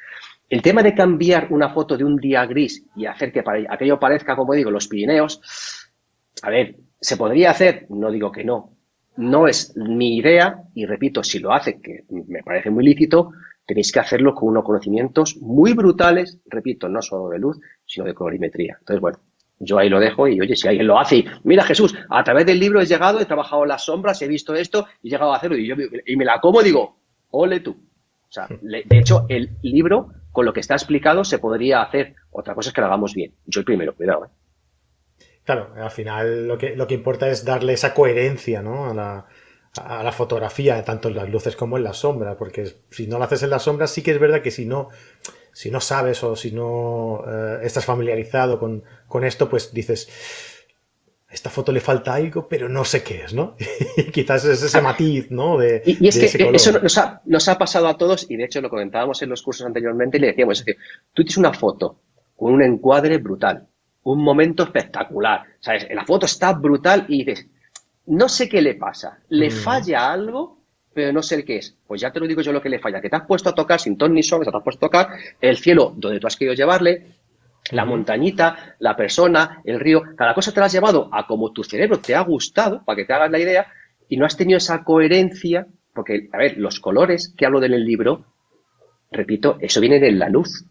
El 0.49 0.62
tema 0.62 0.85
de 0.85 0.95
cambiar 0.95 1.49
una 1.51 1.70
foto 1.70 1.97
de 1.97 2.05
un 2.05 2.16
día 2.16 2.47
gris 2.47 2.87
y 2.95 3.07
hacer 3.07 3.33
que 3.33 3.43
aquello 3.68 3.99
parezca, 3.99 4.37
como 4.37 4.55
digo, 4.55 4.70
los 4.70 4.87
Pirineos, 4.87 5.91
a 6.43 6.51
ver, 6.51 6.76
¿se 7.01 7.16
podría 7.16 7.51
hacer? 7.51 7.87
No 7.89 8.12
digo 8.12 8.31
que 8.31 8.45
no, 8.45 8.76
no 9.17 9.49
es 9.49 9.77
mi 9.77 10.17
idea, 10.17 10.63
y 10.75 10.87
repito, 10.87 11.23
si 11.23 11.39
lo 11.39 11.53
hace, 11.53 11.81
que 11.81 12.05
me 12.09 12.43
parece 12.43 12.71
muy 12.71 12.85
lícito, 12.85 13.33
tenéis 13.67 13.93
que 13.93 14.01
hacerlo 14.01 14.35
con 14.35 14.49
unos 14.49 14.65
conocimientos 14.65 15.37
muy 15.37 15.75
brutales, 15.75 16.39
repito, 16.47 16.89
no 16.89 17.03
solo 17.03 17.29
de 17.29 17.39
luz, 17.39 17.61
sino 17.87 18.07
de 18.07 18.15
colorimetría. 18.15 18.77
Entonces, 18.81 19.01
bueno, 19.01 19.19
yo 19.61 19.79
ahí 19.79 19.89
lo 19.89 20.01
dejo 20.01 20.27
y 20.27 20.41
oye, 20.41 20.57
si 20.57 20.67
alguien 20.67 20.87
lo 20.87 20.99
hace 20.99 21.19
y 21.19 21.27
mira 21.45 21.63
Jesús, 21.65 21.95
a 22.09 22.25
través 22.25 22.47
del 22.47 22.59
libro 22.59 22.81
he 22.81 22.87
llegado, 22.87 23.21
he 23.21 23.27
trabajado 23.27 23.67
las 23.67 23.85
sombras, 23.85 24.21
he 24.23 24.29
visto 24.29 24.55
esto, 24.55 24.87
he 25.03 25.09
llegado 25.09 25.33
a 25.33 25.37
hacerlo 25.37 25.57
y, 25.57 25.69
yo, 25.69 25.77
y 26.07 26.17
me 26.17 26.25
la 26.25 26.41
como 26.41 26.63
digo, 26.63 26.97
ole 27.31 27.61
tú. 27.61 27.73
O 27.73 28.33
sea, 28.33 28.49
de 28.49 28.85
hecho, 28.91 29.27
el 29.29 29.51
libro, 29.63 30.13
con 30.31 30.47
lo 30.47 30.53
que 30.53 30.61
está 30.61 30.75
explicado, 30.75 31.25
se 31.25 31.41
podría 31.41 31.83
hacer. 31.83 32.15
Otra 32.31 32.55
cosa 32.55 32.71
es 32.71 32.75
que 32.75 32.81
lo 32.81 32.87
hagamos 32.87 33.13
bien. 33.13 33.35
Yo 33.47 33.59
el 33.59 33.65
primero, 33.65 33.95
cuidado. 33.95 34.27
¿eh? 34.27 34.29
Claro, 35.45 35.72
al 35.76 35.91
final 35.91 36.47
lo 36.47 36.59
que, 36.59 36.76
lo 36.76 36.86
que 36.86 36.95
importa 36.95 37.28
es 37.28 37.45
darle 37.45 37.72
esa 37.72 37.95
coherencia 37.95 38.62
¿no? 38.62 38.91
a, 38.91 38.95
la, 38.95 39.26
a 39.82 40.03
la 40.03 40.12
fotografía, 40.12 40.84
tanto 40.84 41.09
en 41.09 41.16
las 41.16 41.28
luces 41.28 41.57
como 41.57 41.76
en 41.76 41.84
las 41.84 41.99
sombras, 41.99 42.36
porque 42.36 42.72
si 42.91 43.07
no 43.07 43.18
lo 43.18 43.24
haces 43.24 43.43
en 43.43 43.51
las 43.51 43.62
sombras, 43.62 43.91
sí 43.91 44.03
que 44.03 44.11
es 44.11 44.18
verdad 44.18 44.43
que 44.43 44.51
si 44.51 44.66
no, 44.66 44.88
si 45.53 45.70
no 45.70 45.80
sabes 45.80 46.22
o 46.24 46.36
si 46.36 46.53
no 46.53 47.22
eh, 47.26 47.59
estás 47.62 47.84
familiarizado 47.84 48.59
con, 48.59 48.84
con, 49.07 49.24
esto, 49.24 49.49
pues 49.49 49.72
dices, 49.72 50.09
esta 51.30 51.51
foto 51.51 51.70
le 51.70 51.80
falta 51.80 52.14
algo, 52.14 52.49
pero 52.49 52.68
no 52.68 52.84
sé 52.84 53.03
qué 53.03 53.24
es, 53.24 53.32
¿no? 53.32 53.57
y 53.97 54.11
quizás 54.11 54.45
es 54.45 54.62
ese 54.62 54.80
matiz, 54.80 55.30
¿no? 55.30 55.59
De, 55.59 55.82
y, 55.86 56.09
es 56.09 56.18
que 56.18 56.51
eso 56.53 56.80
nos 56.80 56.99
ha, 56.99 57.22
nos 57.24 57.49
ha, 57.49 57.57
pasado 57.57 57.86
a 57.88 57.97
todos, 57.97 58.26
y 58.28 58.36
de 58.36 58.45
hecho 58.45 58.61
lo 58.61 58.70
comentábamos 58.70 59.22
en 59.22 59.30
los 59.30 59.43
cursos 59.43 59.66
anteriormente, 59.66 60.18
y 60.18 60.20
le 60.20 60.26
decíamos, 60.28 60.59
es 60.59 60.66
decir, 60.66 60.82
tú 61.14 61.22
tienes 61.22 61.38
una 61.38 61.53
foto 61.53 62.01
con 62.36 62.53
un 62.55 62.62
encuadre 62.62 63.18
brutal, 63.18 63.68
un 64.05 64.22
momento 64.22 64.62
espectacular. 64.62 65.43
¿Sabes? 65.60 65.89
La 65.93 66.05
foto 66.05 66.27
está 66.27 66.52
brutal 66.52 67.06
y 67.09 67.24
dices, 67.24 67.47
no 68.06 68.28
sé 68.28 68.48
qué 68.48 68.60
le 68.60 68.74
pasa, 68.74 69.18
le 69.28 69.48
mm. 69.48 69.52
falla 69.52 70.12
algo, 70.12 70.59
pero 70.93 71.12
no 71.12 71.22
sé 71.22 71.44
qué 71.44 71.59
es. 71.59 71.77
Pues 71.86 72.01
ya 72.01 72.10
te 72.12 72.20
lo 72.20 72.27
digo 72.27 72.43
yo 72.43 72.52
lo 72.52 72.62
que 72.62 72.68
le 72.68 72.78
falla, 72.78 73.01
que 73.01 73.09
te 73.09 73.16
has 73.16 73.27
puesto 73.27 73.51
a 73.51 73.55
tocar 73.55 73.81
sin 73.81 73.97
ton 73.97 74.14
ni 74.14 74.22
son, 74.22 74.43
te 74.43 74.48
has 74.48 74.62
puesto 74.62 74.86
a 74.86 74.89
tocar 74.89 75.09
el 75.40 75.56
cielo 75.59 75.94
donde 75.97 76.18
tú 76.18 76.27
has 76.27 76.36
querido 76.36 76.55
llevarle, 76.55 77.06
la 77.72 77.85
montañita, 77.85 78.74
la 78.78 78.97
persona, 78.97 79.62
el 79.64 79.78
río, 79.78 80.02
cada 80.16 80.35
cosa 80.35 80.52
te 80.52 80.60
la 80.60 80.66
has 80.66 80.72
llevado 80.72 81.09
a 81.12 81.27
como 81.27 81.52
tu 81.52 81.62
cerebro 81.62 82.01
te 82.01 82.14
ha 82.14 82.20
gustado, 82.22 82.85
para 82.85 82.97
que 82.97 83.05
te 83.05 83.12
hagas 83.12 83.31
la 83.31 83.39
idea, 83.39 83.66
y 84.09 84.16
no 84.16 84.27
has 84.27 84.36
tenido 84.36 84.56
esa 84.56 84.82
coherencia, 84.82 85.66
porque, 85.94 86.28
a 86.32 86.39
ver, 86.39 86.59
los 86.59 86.81
colores 86.81 87.32
que 87.36 87.47
hablo 87.47 87.62
en 87.62 87.74
el 87.74 87.85
libro, 87.85 88.24
repito, 89.12 89.56
eso 89.60 89.81
viene 89.81 90.01
de 90.01 90.12
la 90.12 90.28
luz. 90.28 90.64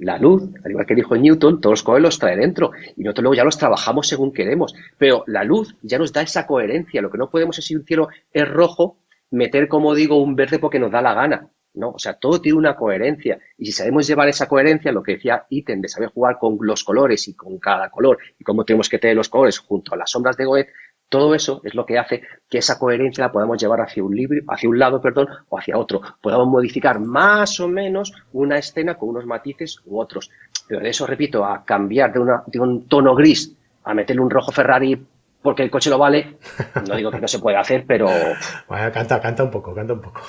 La 0.00 0.16
luz, 0.16 0.48
al 0.64 0.70
igual 0.70 0.86
que 0.86 0.94
dijo 0.94 1.14
Newton, 1.14 1.60
todos 1.60 1.74
los 1.74 1.82
colores 1.82 2.02
los 2.04 2.18
trae 2.18 2.34
dentro 2.34 2.72
y 2.96 3.02
nosotros 3.02 3.22
luego 3.22 3.34
ya 3.34 3.44
los 3.44 3.58
trabajamos 3.58 4.08
según 4.08 4.32
queremos. 4.32 4.74
Pero 4.96 5.24
la 5.26 5.44
luz 5.44 5.76
ya 5.82 5.98
nos 5.98 6.12
da 6.12 6.22
esa 6.22 6.46
coherencia. 6.46 7.02
Lo 7.02 7.10
que 7.10 7.18
no 7.18 7.28
podemos 7.28 7.58
es 7.58 7.66
si 7.66 7.76
un 7.76 7.84
cielo 7.84 8.08
es 8.32 8.48
rojo, 8.48 8.96
meter, 9.30 9.68
como 9.68 9.94
digo, 9.94 10.16
un 10.22 10.36
verde 10.36 10.58
porque 10.58 10.78
nos 10.78 10.90
da 10.90 11.02
la 11.02 11.12
gana. 11.12 11.50
¿no? 11.74 11.90
O 11.90 11.98
sea, 11.98 12.14
todo 12.14 12.40
tiene 12.40 12.58
una 12.58 12.76
coherencia. 12.76 13.38
Y 13.58 13.66
si 13.66 13.72
sabemos 13.72 14.06
llevar 14.06 14.28
esa 14.28 14.48
coherencia, 14.48 14.90
lo 14.90 15.02
que 15.02 15.12
decía 15.12 15.44
Iten, 15.50 15.82
de 15.82 15.88
saber 15.88 16.08
jugar 16.08 16.38
con 16.38 16.56
los 16.62 16.82
colores 16.82 17.28
y 17.28 17.34
con 17.34 17.58
cada 17.58 17.90
color 17.90 18.18
y 18.38 18.44
cómo 18.44 18.64
tenemos 18.64 18.88
que 18.88 18.98
tener 18.98 19.16
los 19.16 19.28
colores 19.28 19.58
junto 19.58 19.92
a 19.92 19.98
las 19.98 20.10
sombras 20.10 20.36
de 20.38 20.46
Goethe, 20.46 20.72
todo 21.10 21.34
eso 21.34 21.60
es 21.64 21.74
lo 21.74 21.84
que 21.84 21.98
hace 21.98 22.22
que 22.48 22.58
esa 22.58 22.78
coherencia 22.78 23.24
la 23.24 23.32
podamos 23.32 23.60
llevar 23.60 23.80
hacia 23.80 24.02
un, 24.02 24.14
libro, 24.14 24.40
hacia 24.48 24.68
un 24.68 24.78
lado 24.78 25.00
perdón, 25.00 25.28
o 25.48 25.58
hacia 25.58 25.76
otro. 25.76 26.00
Podamos 26.22 26.46
modificar 26.46 27.00
más 27.00 27.60
o 27.60 27.68
menos 27.68 28.14
una 28.32 28.56
escena 28.56 28.94
con 28.94 29.10
unos 29.10 29.26
matices 29.26 29.80
u 29.84 30.00
otros. 30.00 30.30
Pero 30.68 30.80
de 30.80 30.88
eso, 30.88 31.06
repito, 31.06 31.44
a 31.44 31.64
cambiar 31.64 32.12
de, 32.12 32.60
un 32.60 32.86
tono 32.86 33.14
gris 33.14 33.52
a 33.84 33.92
meterle 33.92 34.22
un 34.22 34.30
rojo 34.30 34.52
Ferrari 34.52 35.04
porque 35.42 35.62
el 35.62 35.70
coche 35.70 35.90
lo 35.90 35.98
vale, 35.98 36.36
no 36.86 36.94
digo 36.94 37.10
que 37.10 37.20
no 37.20 37.26
se 37.26 37.38
puede 37.38 37.56
hacer, 37.56 37.84
pero... 37.86 38.08
Bueno, 38.68 38.92
canta, 38.92 39.20
canta 39.20 39.42
un 39.42 39.50
poco, 39.50 39.74
canta 39.74 39.94
un 39.94 40.00
poco. 40.00 40.20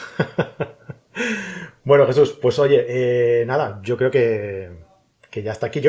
bueno, 1.83 2.07
Jesús, 2.07 2.37
pues 2.41 2.57
oye, 2.57 2.85
eh, 2.87 3.45
nada, 3.45 3.81
yo 3.83 3.97
creo 3.97 4.09
que, 4.09 4.69
que 5.29 5.43
ya 5.43 5.51
está 5.51 5.67
aquí. 5.67 5.81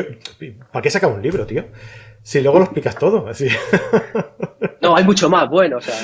¿Para 0.71 0.83
qué 0.83 0.89
saca 0.89 1.07
un 1.07 1.21
libro, 1.21 1.45
tío? 1.45 1.65
Sí, 2.23 2.41
luego 2.41 2.59
lo 2.59 2.65
explicas 2.65 2.97
todo, 2.97 3.27
así. 3.27 3.49
No, 4.83 4.97
hay 4.97 5.05
mucho 5.05 5.29
más, 5.29 5.49
bueno, 5.49 5.77
o 5.77 5.81
sea, 5.81 5.95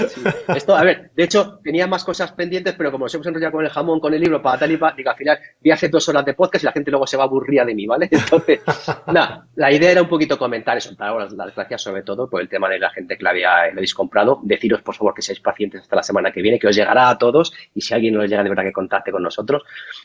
esto, 0.55 0.73
a 0.73 0.83
ver, 0.83 1.11
de 1.13 1.23
hecho, 1.23 1.59
tenía 1.61 1.85
más 1.85 2.05
cosas 2.05 2.31
pendientes, 2.31 2.75
pero 2.77 2.91
como 2.91 3.05
nos 3.05 3.13
hemos 3.13 3.27
enrollado 3.27 3.51
con 3.51 3.65
el 3.65 3.71
jamón, 3.71 3.99
con 3.99 4.13
el 4.13 4.21
libro, 4.21 4.41
para 4.41 4.57
tal 4.57 4.71
y 4.71 4.77
para, 4.77 4.95
digo, 4.95 5.09
al 5.09 5.17
final 5.17 5.37
voy 5.61 5.71
a 5.71 5.73
hacer 5.73 5.89
dos 5.91 6.07
horas 6.07 6.23
de 6.23 6.33
podcast 6.33 6.63
y 6.63 6.65
la 6.65 6.71
gente 6.71 6.89
luego 6.89 7.05
se 7.05 7.17
va 7.17 7.23
a 7.23 7.27
aburrir 7.27 7.65
de 7.65 7.75
mí, 7.75 7.85
¿vale? 7.85 8.07
Entonces, 8.11 8.61
nada, 9.07 9.45
la 9.55 9.71
idea 9.71 9.91
era 9.91 10.01
un 10.01 10.07
poquito 10.07 10.37
comentar 10.37 10.77
eso, 10.77 10.93
dar 10.95 11.29
las 11.29 11.55
gracias 11.55 11.81
sobre 11.81 12.03
todo 12.03 12.29
por 12.29 12.39
el 12.39 12.47
tema 12.47 12.69
de 12.69 12.79
la 12.79 12.89
gente 12.89 13.17
que 13.17 13.23
la 13.23 13.31
había, 13.31 13.63
habéis 13.63 13.93
comprado, 13.93 14.39
deciros 14.43 14.81
por 14.81 14.95
favor 14.95 15.13
que 15.13 15.21
seáis 15.21 15.41
pacientes 15.41 15.81
hasta 15.81 15.97
la 15.97 16.03
semana 16.03 16.31
que 16.31 16.41
viene, 16.41 16.57
que 16.57 16.67
os 16.67 16.75
llegará 16.75 17.09
a 17.09 17.17
todos 17.17 17.51
y 17.75 17.81
si 17.81 17.93
alguien 17.93 18.13
no 18.13 18.21
les 18.21 18.29
llega 18.29 18.43
de 18.43 18.49
verdad 18.49 18.63
que 18.63 18.71
contacte 18.71 19.11
con 19.11 19.23
nosotros, 19.23 19.63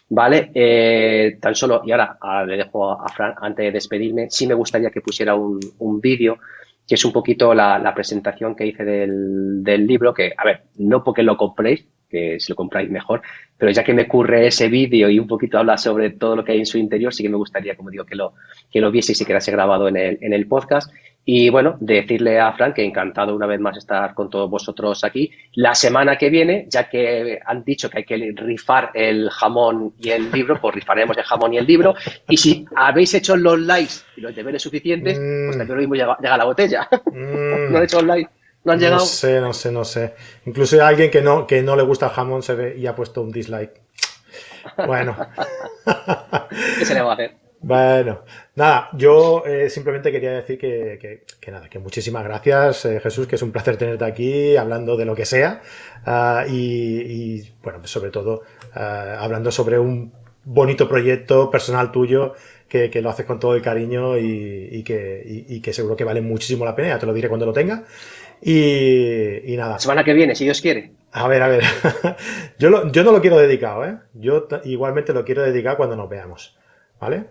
¿vale? 0.09 0.51
Eh, 0.53 1.39
tan 1.41 1.55
solo, 1.55 1.83
y 1.85 1.93
ahora, 1.93 2.19
le 2.45 2.57
dejo 2.57 2.91
a 2.91 3.09
Fran 3.09 3.35
antes 3.41 3.67
de 3.67 3.71
despedirme, 3.71 4.27
sí 4.31 4.49
me 4.49 4.55
gustaría 4.55 4.91
que 4.91 5.01
pusiera 5.01 5.37
un 5.37 6.01
vídeo 6.05 6.39
que 6.87 6.97
es 6.97 7.05
un 7.05 7.13
poquito 7.13 7.55
la, 7.55 7.93
presentación 7.95 8.55
que 8.55 8.67
hice 8.67 8.85
del, 8.85 9.65
del, 9.65 9.87
libro, 9.87 10.13
que, 10.13 10.33
a 10.37 10.45
ver, 10.45 10.65
no 10.77 11.03
porque 11.03 11.23
lo 11.23 11.37
compréis, 11.37 11.87
que 12.11 12.39
si 12.39 12.53
lo 12.53 12.57
compráis 12.57 12.91
mejor, 12.91 13.23
pero 13.57 13.73
ya 13.73 13.83
que 13.83 13.95
me 13.95 14.03
ocurre 14.03 14.47
ese 14.47 14.69
vídeo 14.69 15.09
y 15.09 15.19
un 15.19 15.27
poquito 15.27 15.59
habla 15.59 15.79
sobre 15.79 16.11
todo 16.11 16.37
lo 16.37 16.45
que 16.45 16.53
hay 16.53 16.59
en 16.59 16.67
su 16.67 16.79
interior, 16.79 17.13
sí 17.15 17.23
que 17.23 17.31
me 17.31 17.37
gustaría, 17.37 17.77
como 17.77 17.91
digo, 17.91 18.05
que 18.05 18.15
lo, 18.15 18.35
que 18.71 18.81
lo 18.81 18.91
viese 18.91 19.15
y 19.19 19.27
quedase 19.27 19.51
grabado 19.51 19.89
en 19.89 19.97
el, 19.97 20.19
en 20.21 20.33
el 20.33 20.47
podcast. 20.47 20.93
Y 21.27 21.49
bueno, 21.49 21.77
decirle 21.81 22.39
a 22.39 22.53
Frank 22.53 22.75
que 22.75 22.85
encantado 22.85 23.35
una 23.35 23.47
vez 23.47 23.59
más 23.59 23.77
estar 23.79 24.13
con 24.13 24.29
todos 24.29 24.51
vosotros 24.51 25.03
aquí. 25.05 25.31
La 25.55 25.75
semana 25.75 26.19
que 26.19 26.29
viene, 26.29 26.67
ya 26.69 26.89
que 26.89 27.41
han 27.45 27.65
dicho 27.65 27.89
que 27.89 27.99
hay 27.99 28.05
que 28.05 28.35
rifar 28.37 28.91
el 28.93 29.31
jamón 29.31 29.95
y 29.99 30.11
el 30.11 30.31
libro, 30.31 30.61
pues 30.61 30.75
rifaremos 30.75 31.17
el 31.17 31.25
jamón 31.25 31.55
y 31.55 31.59
el 31.59 31.67
libro. 31.67 31.95
Y 32.29 32.37
si 32.37 32.67
habéis 32.77 33.15
hecho 33.15 33.37
los 33.37 33.59
likes 33.59 33.95
y 34.17 34.21
los 34.21 34.35
deberes 34.35 34.63
suficientes, 34.63 35.19
pues 35.19 35.57
también 35.57 35.77
lo 35.77 35.89
mismo 35.89 35.95
llega, 35.95 36.37
la 36.37 36.45
botella. 36.45 36.89
Mm. 37.07 37.71
no 37.73 37.79
han 37.79 37.85
hecho 37.85 38.03
los 38.03 38.07
likes. 38.07 38.31
No 38.65 38.73
han 38.73 38.79
llegado. 38.79 39.01
No 39.01 39.07
sé, 39.07 39.41
no 39.41 39.53
sé, 39.53 39.73
no 39.73 39.85
sé. 39.85 40.15
Incluso 40.45 40.77
hay 40.77 40.83
alguien 40.83 41.11
que 41.11 41.23
no, 41.23 41.47
que 41.47 41.63
no 41.63 41.77
le 41.77 41.83
gusta 41.83 42.07
el 42.07 42.13
jamón 42.13 42.43
se 42.43 42.55
ve 42.55 42.77
y 42.77 42.87
ha 42.87 42.95
puesto 42.95 43.23
un 43.23 43.33
dislike. 43.33 43.81
Bueno. 44.87 45.17
¿Qué 46.79 46.85
se 46.85 46.95
le 46.95 47.03
va 47.03 47.13
a 47.13 47.15
hacer? 47.15 47.37
Bueno, 47.61 48.25
nada, 48.57 48.89
yo 48.93 49.45
eh, 49.47 49.69
simplemente 49.71 50.13
quería 50.13 50.33
decir 50.33 50.59
que, 50.59 51.25
nada, 51.51 51.69
que 51.69 51.79
muchísimas 51.79 52.25
gracias, 52.25 52.85
eh, 52.85 53.01
Jesús, 53.01 53.27
que 53.27 53.37
es 53.37 53.43
un 53.43 53.53
placer 53.53 53.77
tenerte 53.77 54.05
aquí 54.05 54.57
hablando 54.57 54.97
de 54.97 55.05
lo 55.05 55.15
que 55.15 55.25
sea 55.25 55.63
ah, 56.05 56.45
y, 56.49 57.43
bueno, 57.63 57.81
pues 57.81 57.91
sobre 57.91 58.11
todo 58.11 58.43
ah, 58.75 59.19
hablando 59.21 59.51
sobre 59.51 59.79
un 59.79 60.13
bonito 60.45 60.89
proyecto 60.89 61.51
personal 61.51 61.91
tuyo 61.91 62.35
que, 62.69 63.01
lo 63.01 63.11
haces 63.11 63.25
con 63.25 63.39
todo 63.39 63.55
el 63.55 63.63
cariño 63.63 64.19
y, 64.19 64.83
que, 64.83 65.61
que 65.63 65.73
seguro 65.73 65.97
que 65.97 66.05
vale 66.05 66.21
muchísimo 66.21 66.65
la 66.65 66.75
pena, 66.75 66.89
ya 66.89 66.99
te 66.99 67.07
lo 67.07 67.15
diré 67.15 67.29
cuando 67.29 67.47
lo 67.47 67.53
tenga. 67.53 67.85
Y, 68.43 69.55
nada. 69.57 69.79
semana 69.79 70.05
que 70.05 70.13
viene, 70.13 70.35
si 70.35 70.45
Dios 70.45 70.61
quiere. 70.61 70.93
A 71.13 71.29
ver, 71.29 71.43
a 71.43 71.49
ver. 71.49 71.63
yo, 72.59 72.91
yo 72.91 73.05
no 73.05 73.13
lo 73.13 73.21
quiero 73.21 73.39
dedicado, 73.39 73.85
¿eh? 73.85 73.99
Yo 74.15 74.49
igualmente 74.65 75.13
lo 75.13 75.25
quiero 75.25 75.43
dedicar 75.43 75.77
cuando 75.77 75.97
nos 75.97 76.09
veamos. 76.09 76.57
¿Vale? 77.01 77.27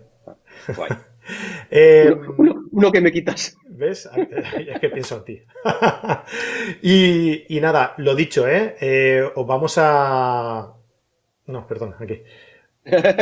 Eh, 1.70 2.14
uno, 2.70 2.92
que 2.92 3.00
me 3.00 3.10
quitas. 3.10 3.56
¿Ves? 3.68 4.08
Es 4.68 4.80
que 4.80 4.90
pienso 4.90 5.16
en 5.16 5.24
ti. 5.24 5.42
y, 6.82 7.60
nada, 7.60 7.94
lo 7.98 8.14
dicho, 8.14 8.46
¿eh? 8.46 8.76
¿eh? 8.80 9.24
Os 9.34 9.46
vamos 9.46 9.76
a. 9.78 10.74
No, 11.46 11.66
perdón, 11.66 11.94
aquí. 11.98 12.22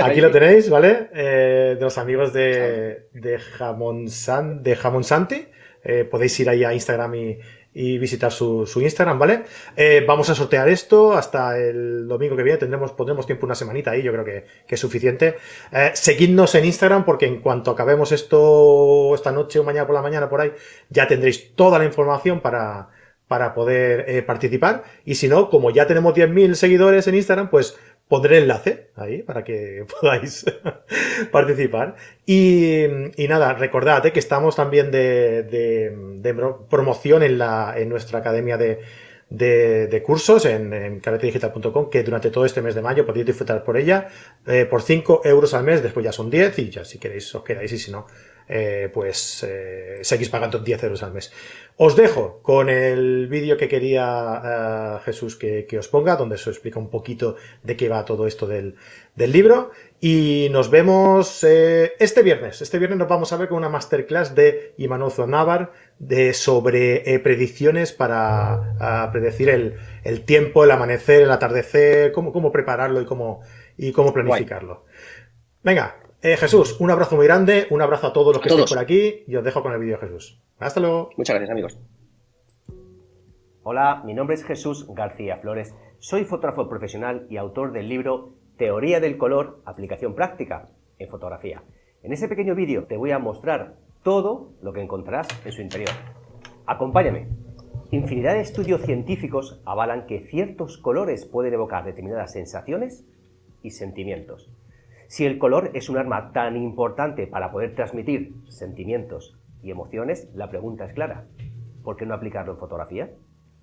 Aquí 0.03 0.21
lo 0.21 0.31
tenéis, 0.31 0.69
¿vale? 0.69 1.09
Eh, 1.15 1.77
de 1.79 1.81
los 1.81 1.97
amigos 1.97 2.33
de, 2.33 3.09
de, 3.13 3.39
Jamón, 3.39 4.07
de 4.07 4.77
Jamón 4.77 5.05
Santi. 5.05 5.47
podéis 6.11 6.41
ir 6.41 6.49
ahí 6.49 6.65
a 6.65 6.75
Instagram 6.75 7.15
y, 7.15 7.39
y 7.75 7.99
visitar 7.99 8.31
su, 8.33 8.67
su 8.67 8.81
Instagram, 8.81 9.19
¿vale? 9.19 9.45
Eh, 9.77 10.05
vamos 10.07 10.29
a 10.31 10.35
sortear 10.35 10.69
esto 10.69 11.13
hasta 11.15 11.59
el 11.59 12.07
domingo 12.07 12.37
que 12.37 12.43
viene, 12.43 12.59
tendremos, 12.59 12.93
pondremos 12.93 13.27
tiempo 13.27 13.47
una 13.47 13.55
semanita 13.55 13.93
ahí, 13.93 14.03
yo 14.03 14.13
creo 14.13 14.25
que, 14.25 14.45
que 14.67 14.75
es 14.75 14.81
suficiente. 14.81 15.39
Eh, 15.73 15.91
seguidnos 15.95 16.55
en 16.55 16.65
Instagram 16.67 17.05
porque 17.05 17.27
en 17.27 17.41
cuanto 17.41 17.71
acabemos 17.71 18.13
esto 18.13 19.15
esta 19.15 19.33
noche 19.33 19.59
o 19.59 19.65
mañana 19.65 19.87
por 19.87 19.95
la 19.95 20.03
mañana 20.03 20.29
por 20.29 20.41
ahí, 20.41 20.53
ya 20.91 21.07
tendréis 21.07 21.55
toda 21.55 21.79
la 21.79 21.85
información 21.85 22.41
para, 22.41 22.91
para 23.33 23.55
poder 23.55 24.05
eh, 24.09 24.21
participar. 24.21 24.85
Y 25.07 25.15
si 25.15 25.27
no, 25.27 25.49
como 25.49 25.71
ya 25.71 25.87
tenemos 25.87 26.15
10.000 26.15 26.53
seguidores 26.53 27.07
en 27.09 27.15
Instagram, 27.15 27.49
pues 27.49 27.79
pondré 28.13 28.37
el 28.37 28.43
enlace 28.43 28.91
ahí 28.95 29.23
para 29.23 29.43
que 29.43 29.87
podáis 30.01 30.45
participar. 31.31 31.97
Y, 32.27 32.85
nada, 33.27 33.55
recordad 33.55 34.05
eh, 34.05 34.13
que 34.13 34.19
estamos 34.19 34.55
también 34.55 34.91
de, 34.91 35.91
promoción 36.69 37.23
en, 37.23 37.39
la, 37.39 37.73
en 37.75 37.89
nuestra 37.89 38.19
academia 38.19 38.59
de, 38.59 38.81
de, 39.31 40.03
cursos 40.03 40.45
en, 40.45 40.75
en 40.75 41.01
que 41.01 42.03
durante 42.03 42.31
todo 42.31 42.45
este 42.45 42.61
mes 42.61 42.75
de 42.75 42.83
mayo 42.83 43.07
podéis 43.07 43.25
disfrutar 43.25 43.65
por 43.65 43.79
ella 43.79 44.09
eh, 44.47 44.67
por 44.67 44.83
5 44.83 45.23
euros 45.25 45.55
al 45.55 45.65
mes, 45.65 45.83
después 45.83 46.05
ya 46.05 46.13
son 46.13 46.29
10 46.29 46.59
y 46.59 46.69
ya 46.69 46.85
si 46.85 46.99
queréis 46.99 47.35
os 47.35 47.43
quedáis 47.43 47.73
y 47.73 47.79
si 47.79 47.91
no, 47.91 48.07
eh, 48.55 48.91
pues 48.93 49.47
eh, 49.49 50.01
seguís 50.03 50.29
pagando 50.29 50.59
10 50.59 50.85
euros 50.85 51.03
al 51.03 51.15
mes. 51.15 51.33
Os 51.79 51.97
dejo 51.97 52.43
con 52.43 52.69
el 52.69 53.27
vídeo 53.29 53.57
que 53.57 53.67
quería 53.67 55.01
Jesús 55.07 55.37
que, 55.37 55.67
os 55.79 55.89
ponga, 55.89 56.17
donde 56.17 56.37
se 56.37 56.51
explica 56.51 56.79
un 56.79 56.91
poquito 56.91 57.37
de 57.63 57.79
qué 57.79 57.89
va 57.89 58.05
todo 58.05 58.27
esto 58.27 58.47
del, 58.47 58.77
del 59.17 59.33
libro. 59.33 59.71
Y 60.01 60.49
nos 60.51 60.69
vemos 60.71 61.43
este 61.45 62.23
viernes. 62.23 62.61
Este 62.61 62.79
viernes 62.79 62.99
nos 62.99 63.09
vamos 63.09 63.33
a 63.33 63.39
ver 63.39 63.49
con 63.49 63.57
una 63.57 63.71
masterclass 63.71 64.35
de 64.35 64.75
Imanol 64.77 65.13
Navar 65.29 65.73
de, 65.99 66.35
sobre 66.35 67.19
predicciones 67.21 67.93
para 67.93 69.09
predecir 69.13 69.49
el, 69.49 69.77
el, 70.05 70.27
tiempo, 70.27 70.65
el 70.65 70.73
amanecer, 70.73 71.23
el 71.23 71.31
atardecer, 71.31 72.13
cómo, 72.13 72.35
cómo 72.35 72.53
prepararlo 72.53 73.01
y 73.01 73.07
cómo, 73.07 73.41
y 73.79 73.93
cómo 73.93 74.13
planificarlo. 74.13 74.85
Venga, 75.63 76.02
eh, 76.23 76.37
Jesús, 76.37 76.81
un 76.81 76.91
abrazo 76.91 77.17
muy 77.17 77.27
grande, 77.27 77.67
un 77.71 77.83
abrazo 77.83 78.07
a 78.07 78.13
todos 78.13 78.35
los 78.35 78.43
que 78.43 78.49
estén 78.49 78.65
por 78.65 78.79
aquí 78.79 79.25
y 79.27 79.37
os 79.37 79.45
dejo 79.45 79.63
con 79.63 79.73
el 79.73 79.81
vídeo 79.81 79.99
Jesús. 79.99 80.41
Hasta 80.59 80.81
luego. 80.81 81.11
Muchas 81.17 81.35
gracias, 81.35 81.51
amigos. 81.51 81.79
Hola, 83.65 84.03
mi 84.05 84.15
nombre 84.15 84.35
es 84.35 84.45
Jesús 84.45 84.87
García 84.95 85.39
Flores. 85.39 85.75
Soy 85.99 86.25
fotógrafo 86.25 86.69
profesional 86.69 87.27
y 87.29 87.37
autor 87.37 87.73
del 87.73 87.89
libro 87.89 88.35
Teoría 88.57 89.01
del 89.01 89.19
color, 89.19 89.63
aplicación 89.65 90.15
práctica 90.15 90.69
en 90.99 91.09
fotografía. 91.09 91.63
En 92.03 92.13
ese 92.13 92.29
pequeño 92.29 92.55
vídeo 92.55 92.87
te 92.87 92.97
voy 92.97 93.11
a 93.13 93.19
mostrar 93.19 93.77
todo 94.03 94.53
lo 94.63 94.73
que 94.73 94.83
encontrarás 94.83 95.29
en 95.45 95.53
su 95.53 95.63
interior. 95.63 95.91
Acompáñame. 96.67 97.29
Infinidad 97.91 98.35
de 98.35 98.41
estudios 98.41 98.83
científicos 98.83 99.61
avalan 99.65 100.07
que 100.07 100.21
ciertos 100.21 100.79
colores 100.79 101.27
pueden 101.27 101.55
evocar 101.55 101.85
determinadas 101.85 102.33
sensaciones 102.33 103.05
y 103.63 103.71
sentimientos. 103.71 104.51
Si 105.13 105.27
el 105.27 105.37
color 105.37 105.73
es 105.75 105.91
un 105.91 105.99
arma 105.99 106.33
tan 106.33 106.57
importante 106.57 107.27
para 107.27 107.53
poder 107.53 107.75
transmitir 107.75 108.33
sentimientos 108.49 109.39
y 109.63 109.71
emociones, 109.71 110.31
la 110.35 110.49
pregunta 110.49 110.87
es 110.87 110.95
clara. 110.95 111.27
¿Por 111.85 111.97
qué 111.97 112.07
no 112.07 112.15
aplicarlo 112.15 112.53
en 112.53 112.59
fotografía? 112.59 113.11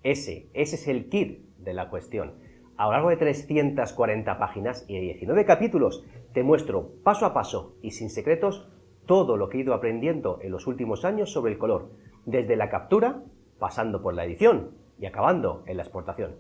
Ese, 0.03 0.51
ese 0.53 0.75
es 0.75 0.87
el 0.87 1.09
kit 1.09 1.39
de 1.57 1.73
la 1.73 1.89
cuestión. 1.89 2.35
A 2.77 2.85
lo 2.85 2.91
largo 2.91 3.09
de 3.09 3.17
340 3.17 4.37
páginas 4.37 4.85
y 4.87 4.99
19 4.99 5.43
capítulos 5.45 6.05
te 6.33 6.43
muestro 6.43 6.91
paso 7.03 7.25
a 7.25 7.33
paso 7.33 7.75
y 7.81 7.89
sin 7.89 8.11
secretos 8.11 8.69
todo 9.07 9.35
lo 9.35 9.49
que 9.49 9.57
he 9.57 9.61
ido 9.61 9.73
aprendiendo 9.73 10.37
en 10.43 10.51
los 10.51 10.67
últimos 10.67 11.03
años 11.03 11.31
sobre 11.31 11.53
el 11.53 11.57
color, 11.57 11.89
desde 12.27 12.57
la 12.57 12.69
captura, 12.69 13.23
pasando 13.57 14.03
por 14.03 14.13
la 14.13 14.23
edición 14.23 14.75
y 14.99 15.07
acabando 15.07 15.63
en 15.65 15.77
la 15.77 15.83
exportación. 15.83 16.35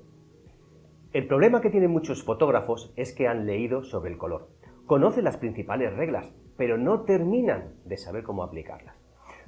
El 1.13 1.25
problema 1.25 1.61
que 1.61 1.71
tienen 1.71 1.89
muchos 1.89 2.21
fotógrafos 2.21 2.93
es 2.95 3.11
que 3.11 3.27
han 3.27 3.47
leído 3.47 3.83
sobre 3.83 4.11
el 4.11 4.19
color, 4.19 4.49
conocen 4.89 5.23
las 5.23 5.37
principales 5.37 5.95
reglas, 5.95 6.33
pero 6.57 6.79
no 6.79 7.03
terminan 7.03 7.75
de 7.85 7.95
saber 7.95 8.23
cómo 8.23 8.41
aplicarlas. 8.41 8.95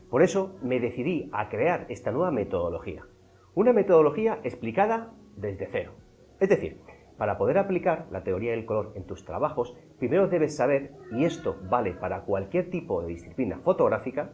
Por 0.08 0.22
eso 0.22 0.56
me 0.62 0.80
decidí 0.80 1.32
a 1.34 1.50
crear 1.50 1.88
esta 1.90 2.12
nueva 2.12 2.30
metodología. 2.30 3.08
Una 3.56 3.74
metodología 3.74 4.40
explicada 4.44 5.16
desde 5.36 5.68
cero. 5.72 5.94
Es 6.40 6.48
decir, 6.48 6.80
para 7.18 7.40
poder 7.40 7.58
aplicar 7.58 8.06
la 8.12 8.24
teoría 8.24 8.52
del 8.52 8.68
color 8.68 8.94
en 8.94 9.08
tus 9.08 9.26
trabajos, 9.26 9.76
primero 9.98 10.28
debes 10.28 10.56
saber, 10.56 10.92
y 11.12 11.26
esto 11.26 11.58
vale 11.72 11.94
para 11.94 12.22
cualquier 12.22 12.70
tipo 12.70 13.02
de 13.02 13.08
disciplina 13.08 13.62
fotográfica, 13.64 14.34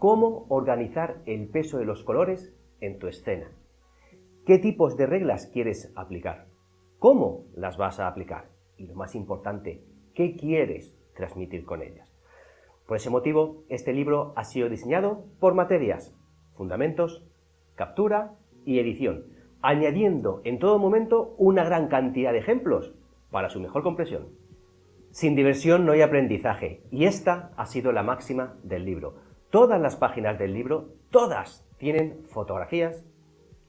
cómo 0.00 0.46
organizar 0.48 1.18
el 1.26 1.48
peso 1.48 1.78
de 1.78 1.84
los 1.84 2.02
colores 2.02 2.52
en 2.80 2.98
tu 2.98 3.06
escena. 3.06 3.52
¿Qué 4.46 4.58
tipos 4.58 4.96
de 4.96 5.06
reglas 5.06 5.46
quieres 5.46 5.92
aplicar? 5.94 6.48
¿Cómo 6.98 7.44
las 7.54 7.76
vas 7.76 8.00
a 8.00 8.08
aplicar? 8.08 8.50
Y 8.76 8.88
lo 8.88 8.96
más 8.96 9.14
importante, 9.14 9.93
qué 10.14 10.36
quieres 10.36 10.96
transmitir 11.14 11.64
con 11.64 11.82
ellas. 11.82 12.14
Por 12.86 12.96
ese 12.96 13.10
motivo, 13.10 13.64
este 13.68 13.92
libro 13.92 14.32
ha 14.36 14.44
sido 14.44 14.68
diseñado 14.68 15.24
por 15.40 15.54
materias, 15.54 16.14
fundamentos, 16.54 17.24
captura 17.74 18.34
y 18.64 18.78
edición, 18.78 19.26
añadiendo 19.62 20.42
en 20.44 20.58
todo 20.58 20.78
momento 20.78 21.34
una 21.38 21.64
gran 21.64 21.88
cantidad 21.88 22.32
de 22.32 22.38
ejemplos 22.38 22.94
para 23.30 23.48
su 23.48 23.60
mejor 23.60 23.82
compresión. 23.82 24.28
Sin 25.10 25.34
diversión 25.34 25.86
no 25.86 25.92
hay 25.92 26.02
aprendizaje, 26.02 26.82
y 26.90 27.04
esta 27.06 27.52
ha 27.56 27.66
sido 27.66 27.92
la 27.92 28.02
máxima 28.02 28.58
del 28.62 28.84
libro. 28.84 29.14
Todas 29.50 29.80
las 29.80 29.96
páginas 29.96 30.38
del 30.38 30.52
libro, 30.52 30.90
todas 31.10 31.66
tienen 31.78 32.24
fotografías 32.24 33.04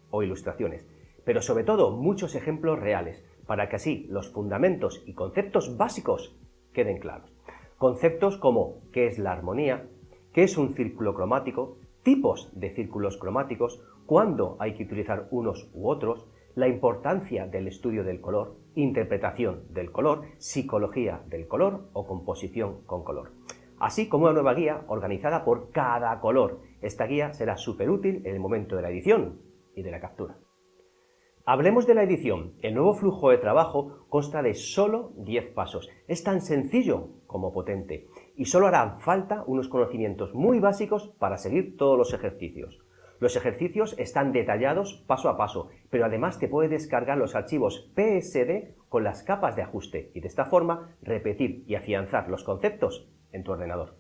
o 0.10 0.24
ilustraciones, 0.24 0.88
pero 1.24 1.42
sobre 1.42 1.64
todo 1.64 1.92
muchos 1.92 2.36
ejemplos 2.36 2.80
reales, 2.80 3.24
para 3.46 3.70
que 3.70 3.78
así 3.78 4.08
los 4.10 4.32
fundamentos 4.32 5.04
y 5.06 5.14
conceptos 5.14 5.78
básicos 5.78 6.36
queden 6.74 7.00
claros. 7.00 7.32
Conceptos 7.78 8.38
como 8.38 8.82
qué 8.92 9.08
es 9.08 9.20
la 9.20 9.32
armonía, 9.32 9.88
qué 10.34 10.44
es 10.44 10.58
un 10.58 10.74
círculo 10.76 11.14
cromático, 11.14 11.78
tipos 12.04 12.50
de 12.54 12.74
círculos 12.74 13.18
cromáticos, 13.18 13.82
cuándo 14.06 14.58
hay 14.60 14.76
que 14.76 14.84
utilizar 14.84 15.28
unos 15.32 15.70
u 15.74 15.90
otros, 15.90 16.28
la 16.56 16.68
importancia 16.68 17.48
del 17.48 17.68
estudio 17.68 18.04
del 18.04 18.22
color, 18.22 18.56
interpretación 18.76 19.64
del 19.72 19.92
color, 19.92 20.24
psicología 20.38 21.22
del 21.28 21.48
color 21.48 21.90
o 21.94 22.08
composición 22.08 22.82
con 22.86 23.04
color. 23.04 23.32
Así 23.78 24.08
como 24.08 24.26
una 24.26 24.34
nueva 24.34 24.54
guía 24.54 24.84
organizada 24.88 25.44
por 25.44 25.72
cada 25.72 26.20
color. 26.22 26.62
Esta 26.82 27.08
guía 27.08 27.34
será 27.34 27.58
súper 27.58 27.90
útil 27.90 28.22
en 28.26 28.34
el 28.34 28.40
momento 28.40 28.76
de 28.78 28.82
la 28.82 28.90
edición 28.90 29.42
y 29.76 29.82
de 29.82 29.92
la 29.92 30.00
captura. 30.00 30.38
Hablemos 31.48 31.86
de 31.86 31.94
la 31.94 32.02
edición. 32.02 32.54
El 32.64 32.74
nuevo 32.74 32.96
flujo 32.96 33.30
de 33.30 33.38
trabajo 33.38 34.08
consta 34.10 34.42
de 34.42 34.56
solo 34.56 35.12
10 35.18 35.54
pasos. 35.54 35.88
Es 36.08 36.24
tan 36.24 36.42
sencillo 36.42 37.10
como 37.28 37.54
potente 37.54 38.08
y 38.36 38.46
solo 38.46 38.66
harán 38.66 39.00
falta 39.00 39.44
unos 39.46 39.70
conocimientos 39.70 40.34
muy 40.34 40.60
básicos 40.60 41.14
para 41.20 41.38
seguir 41.38 41.78
todos 41.78 42.00
los 42.00 42.16
ejercicios. 42.16 42.80
Los 43.20 43.36
ejercicios 43.36 43.94
están 44.00 44.32
detallados 44.32 45.04
paso 45.06 45.30
a 45.30 45.38
paso, 45.38 45.70
pero 45.92 46.06
además 46.06 46.40
te 46.40 46.48
puedes 46.48 46.72
descargar 46.72 47.20
los 47.20 47.36
archivos 47.36 47.92
PSD 47.94 48.74
con 48.90 49.04
las 49.04 49.22
capas 49.22 49.56
de 49.56 49.62
ajuste 49.62 50.10
y 50.16 50.22
de 50.22 50.28
esta 50.28 50.46
forma 50.46 50.96
repetir 51.04 51.64
y 51.68 51.76
afianzar 51.76 52.28
los 52.28 52.44
conceptos 52.44 53.08
en 53.32 53.44
tu 53.44 53.52
ordenador. 53.52 54.00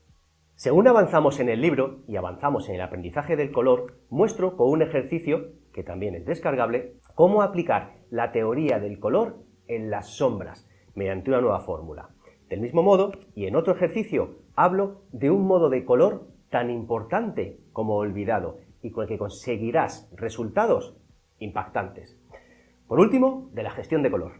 Según 0.55 0.87
avanzamos 0.87 1.39
en 1.39 1.49
el 1.49 1.61
libro 1.61 1.99
y 2.07 2.15
avanzamos 2.15 2.69
en 2.69 2.75
el 2.75 2.81
aprendizaje 2.81 3.35
del 3.35 3.51
color, 3.51 3.99
muestro 4.09 4.57
con 4.57 4.69
un 4.69 4.81
ejercicio, 4.81 5.51
que 5.73 5.83
también 5.83 6.15
es 6.15 6.25
descargable, 6.25 6.95
cómo 7.15 7.41
aplicar 7.41 7.95
la 8.11 8.31
teoría 8.31 8.79
del 8.79 8.99
color 8.99 9.37
en 9.67 9.89
las 9.89 10.09
sombras 10.17 10.69
mediante 10.93 11.31
una 11.31 11.41
nueva 11.41 11.61
fórmula. 11.61 12.09
Del 12.49 12.61
mismo 12.61 12.83
modo, 12.83 13.11
y 13.33 13.47
en 13.47 13.55
otro 13.55 13.73
ejercicio, 13.73 14.39
hablo 14.55 15.01
de 15.11 15.31
un 15.31 15.47
modo 15.47 15.69
de 15.69 15.83
color 15.83 16.27
tan 16.49 16.69
importante 16.69 17.59
como 17.73 17.95
olvidado 17.95 18.57
y 18.81 18.91
con 18.91 19.03
el 19.03 19.07
que 19.07 19.17
conseguirás 19.17 20.09
resultados 20.15 20.95
impactantes. 21.39 22.19
Por 22.87 22.99
último, 22.99 23.49
de 23.53 23.63
la 23.63 23.71
gestión 23.71 24.03
de 24.03 24.11
color. 24.11 24.33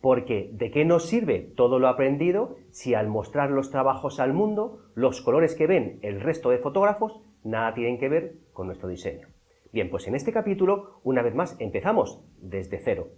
Porque 0.00 0.50
¿de 0.52 0.70
qué 0.70 0.84
nos 0.84 1.06
sirve 1.06 1.40
todo 1.40 1.78
lo 1.78 1.88
aprendido 1.88 2.56
si 2.70 2.94
al 2.94 3.08
mostrar 3.08 3.50
los 3.50 3.70
trabajos 3.70 4.20
al 4.20 4.32
mundo, 4.32 4.80
los 4.94 5.20
colores 5.20 5.54
que 5.54 5.66
ven 5.66 5.98
el 6.02 6.20
resto 6.20 6.50
de 6.50 6.58
fotógrafos 6.58 7.20
nada 7.42 7.74
tienen 7.74 7.98
que 7.98 8.08
ver 8.08 8.36
con 8.52 8.66
nuestro 8.66 8.88
diseño? 8.88 9.33
Bien, 9.74 9.90
pues 9.90 10.06
en 10.06 10.14
este 10.14 10.32
capítulo, 10.32 11.00
una 11.02 11.20
vez 11.20 11.34
más, 11.34 11.56
empezamos 11.58 12.24
desde 12.38 12.78
cero, 12.78 13.08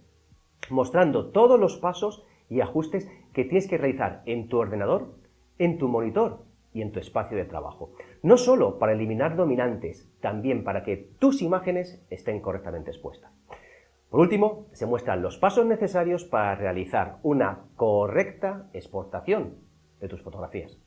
mostrando 0.71 1.29
todos 1.29 1.59
los 1.59 1.77
pasos 1.77 2.25
y 2.49 2.61
ajustes 2.61 3.07
que 3.31 3.43
tienes 3.43 3.67
que 3.67 3.77
realizar 3.77 4.23
en 4.25 4.49
tu 4.49 4.57
ordenador, 4.57 5.13
en 5.59 5.77
tu 5.77 5.87
monitor 5.87 6.45
y 6.73 6.81
en 6.81 6.91
tu 6.91 6.99
espacio 6.99 7.37
de 7.37 7.45
trabajo. 7.45 7.91
No 8.23 8.37
solo 8.37 8.79
para 8.79 8.93
eliminar 8.93 9.35
dominantes, 9.35 10.11
también 10.19 10.63
para 10.63 10.81
que 10.81 10.97
tus 11.19 11.43
imágenes 11.43 12.03
estén 12.09 12.41
correctamente 12.41 12.89
expuestas. 12.89 13.31
Por 14.09 14.19
último, 14.19 14.65
se 14.71 14.87
muestran 14.87 15.21
los 15.21 15.37
pasos 15.37 15.67
necesarios 15.67 16.25
para 16.25 16.55
realizar 16.55 17.19
una 17.21 17.65
correcta 17.75 18.67
exportación 18.73 19.59
de 19.99 20.07
tus 20.07 20.23
fotografías. 20.23 20.86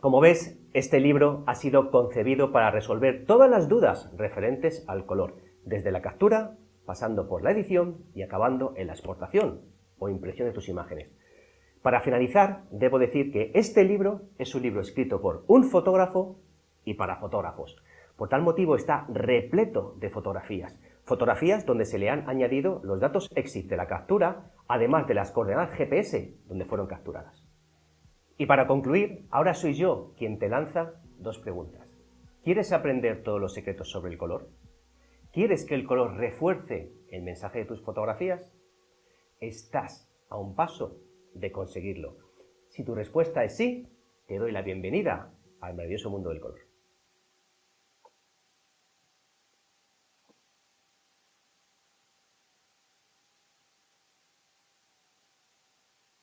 Como 0.00 0.20
ves, 0.20 0.60
este 0.72 1.00
libro 1.00 1.44
ha 1.46 1.54
sido 1.54 1.90
concebido 1.90 2.52
para 2.52 2.70
resolver 2.70 3.24
todas 3.26 3.50
las 3.50 3.68
dudas 3.68 4.10
referentes 4.16 4.84
al 4.88 5.06
color, 5.06 5.36
desde 5.64 5.92
la 5.92 6.02
captura, 6.02 6.56
pasando 6.84 7.28
por 7.28 7.42
la 7.42 7.50
edición 7.50 8.04
y 8.14 8.22
acabando 8.22 8.74
en 8.76 8.88
la 8.88 8.94
exportación 8.94 9.62
o 9.98 10.08
impresión 10.08 10.48
de 10.48 10.54
tus 10.54 10.68
imágenes. 10.68 11.12
Para 11.82 12.00
finalizar, 12.00 12.64
debo 12.70 12.98
decir 12.98 13.32
que 13.32 13.50
este 13.54 13.84
libro 13.84 14.22
es 14.38 14.54
un 14.54 14.62
libro 14.62 14.80
escrito 14.80 15.20
por 15.20 15.44
un 15.48 15.64
fotógrafo 15.64 16.38
y 16.84 16.94
para 16.94 17.16
fotógrafos. 17.16 17.76
Por 18.16 18.28
tal 18.28 18.42
motivo 18.42 18.76
está 18.76 19.06
repleto 19.08 19.96
de 19.98 20.10
fotografías. 20.10 20.78
Fotografías 21.04 21.66
donde 21.66 21.84
se 21.84 21.98
le 21.98 22.08
han 22.08 22.28
añadido 22.28 22.80
los 22.84 23.00
datos 23.00 23.28
EXIT 23.34 23.68
de 23.68 23.76
la 23.76 23.88
captura, 23.88 24.52
además 24.68 25.08
de 25.08 25.14
las 25.14 25.32
coordenadas 25.32 25.72
GPS 25.72 26.36
donde 26.46 26.64
fueron 26.66 26.86
capturadas. 26.86 27.41
Y 28.38 28.46
para 28.46 28.66
concluir, 28.66 29.26
ahora 29.30 29.54
soy 29.54 29.74
yo 29.74 30.14
quien 30.16 30.38
te 30.38 30.48
lanza 30.48 30.94
dos 31.18 31.38
preguntas. 31.38 31.86
¿Quieres 32.42 32.72
aprender 32.72 33.22
todos 33.22 33.40
los 33.40 33.54
secretos 33.54 33.90
sobre 33.90 34.10
el 34.10 34.18
color? 34.18 34.48
¿Quieres 35.32 35.64
que 35.64 35.74
el 35.74 35.86
color 35.86 36.16
refuerce 36.16 36.92
el 37.10 37.22
mensaje 37.22 37.60
de 37.60 37.64
tus 37.64 37.82
fotografías? 37.82 38.52
Estás 39.40 40.12
a 40.28 40.36
un 40.36 40.54
paso 40.54 40.98
de 41.34 41.52
conseguirlo. 41.52 42.16
Si 42.68 42.84
tu 42.84 42.94
respuesta 42.94 43.44
es 43.44 43.56
sí, 43.56 43.88
te 44.26 44.38
doy 44.38 44.52
la 44.52 44.62
bienvenida 44.62 45.32
al 45.60 45.74
maravilloso 45.74 46.10
mundo 46.10 46.30
del 46.30 46.40
color. 46.40 46.71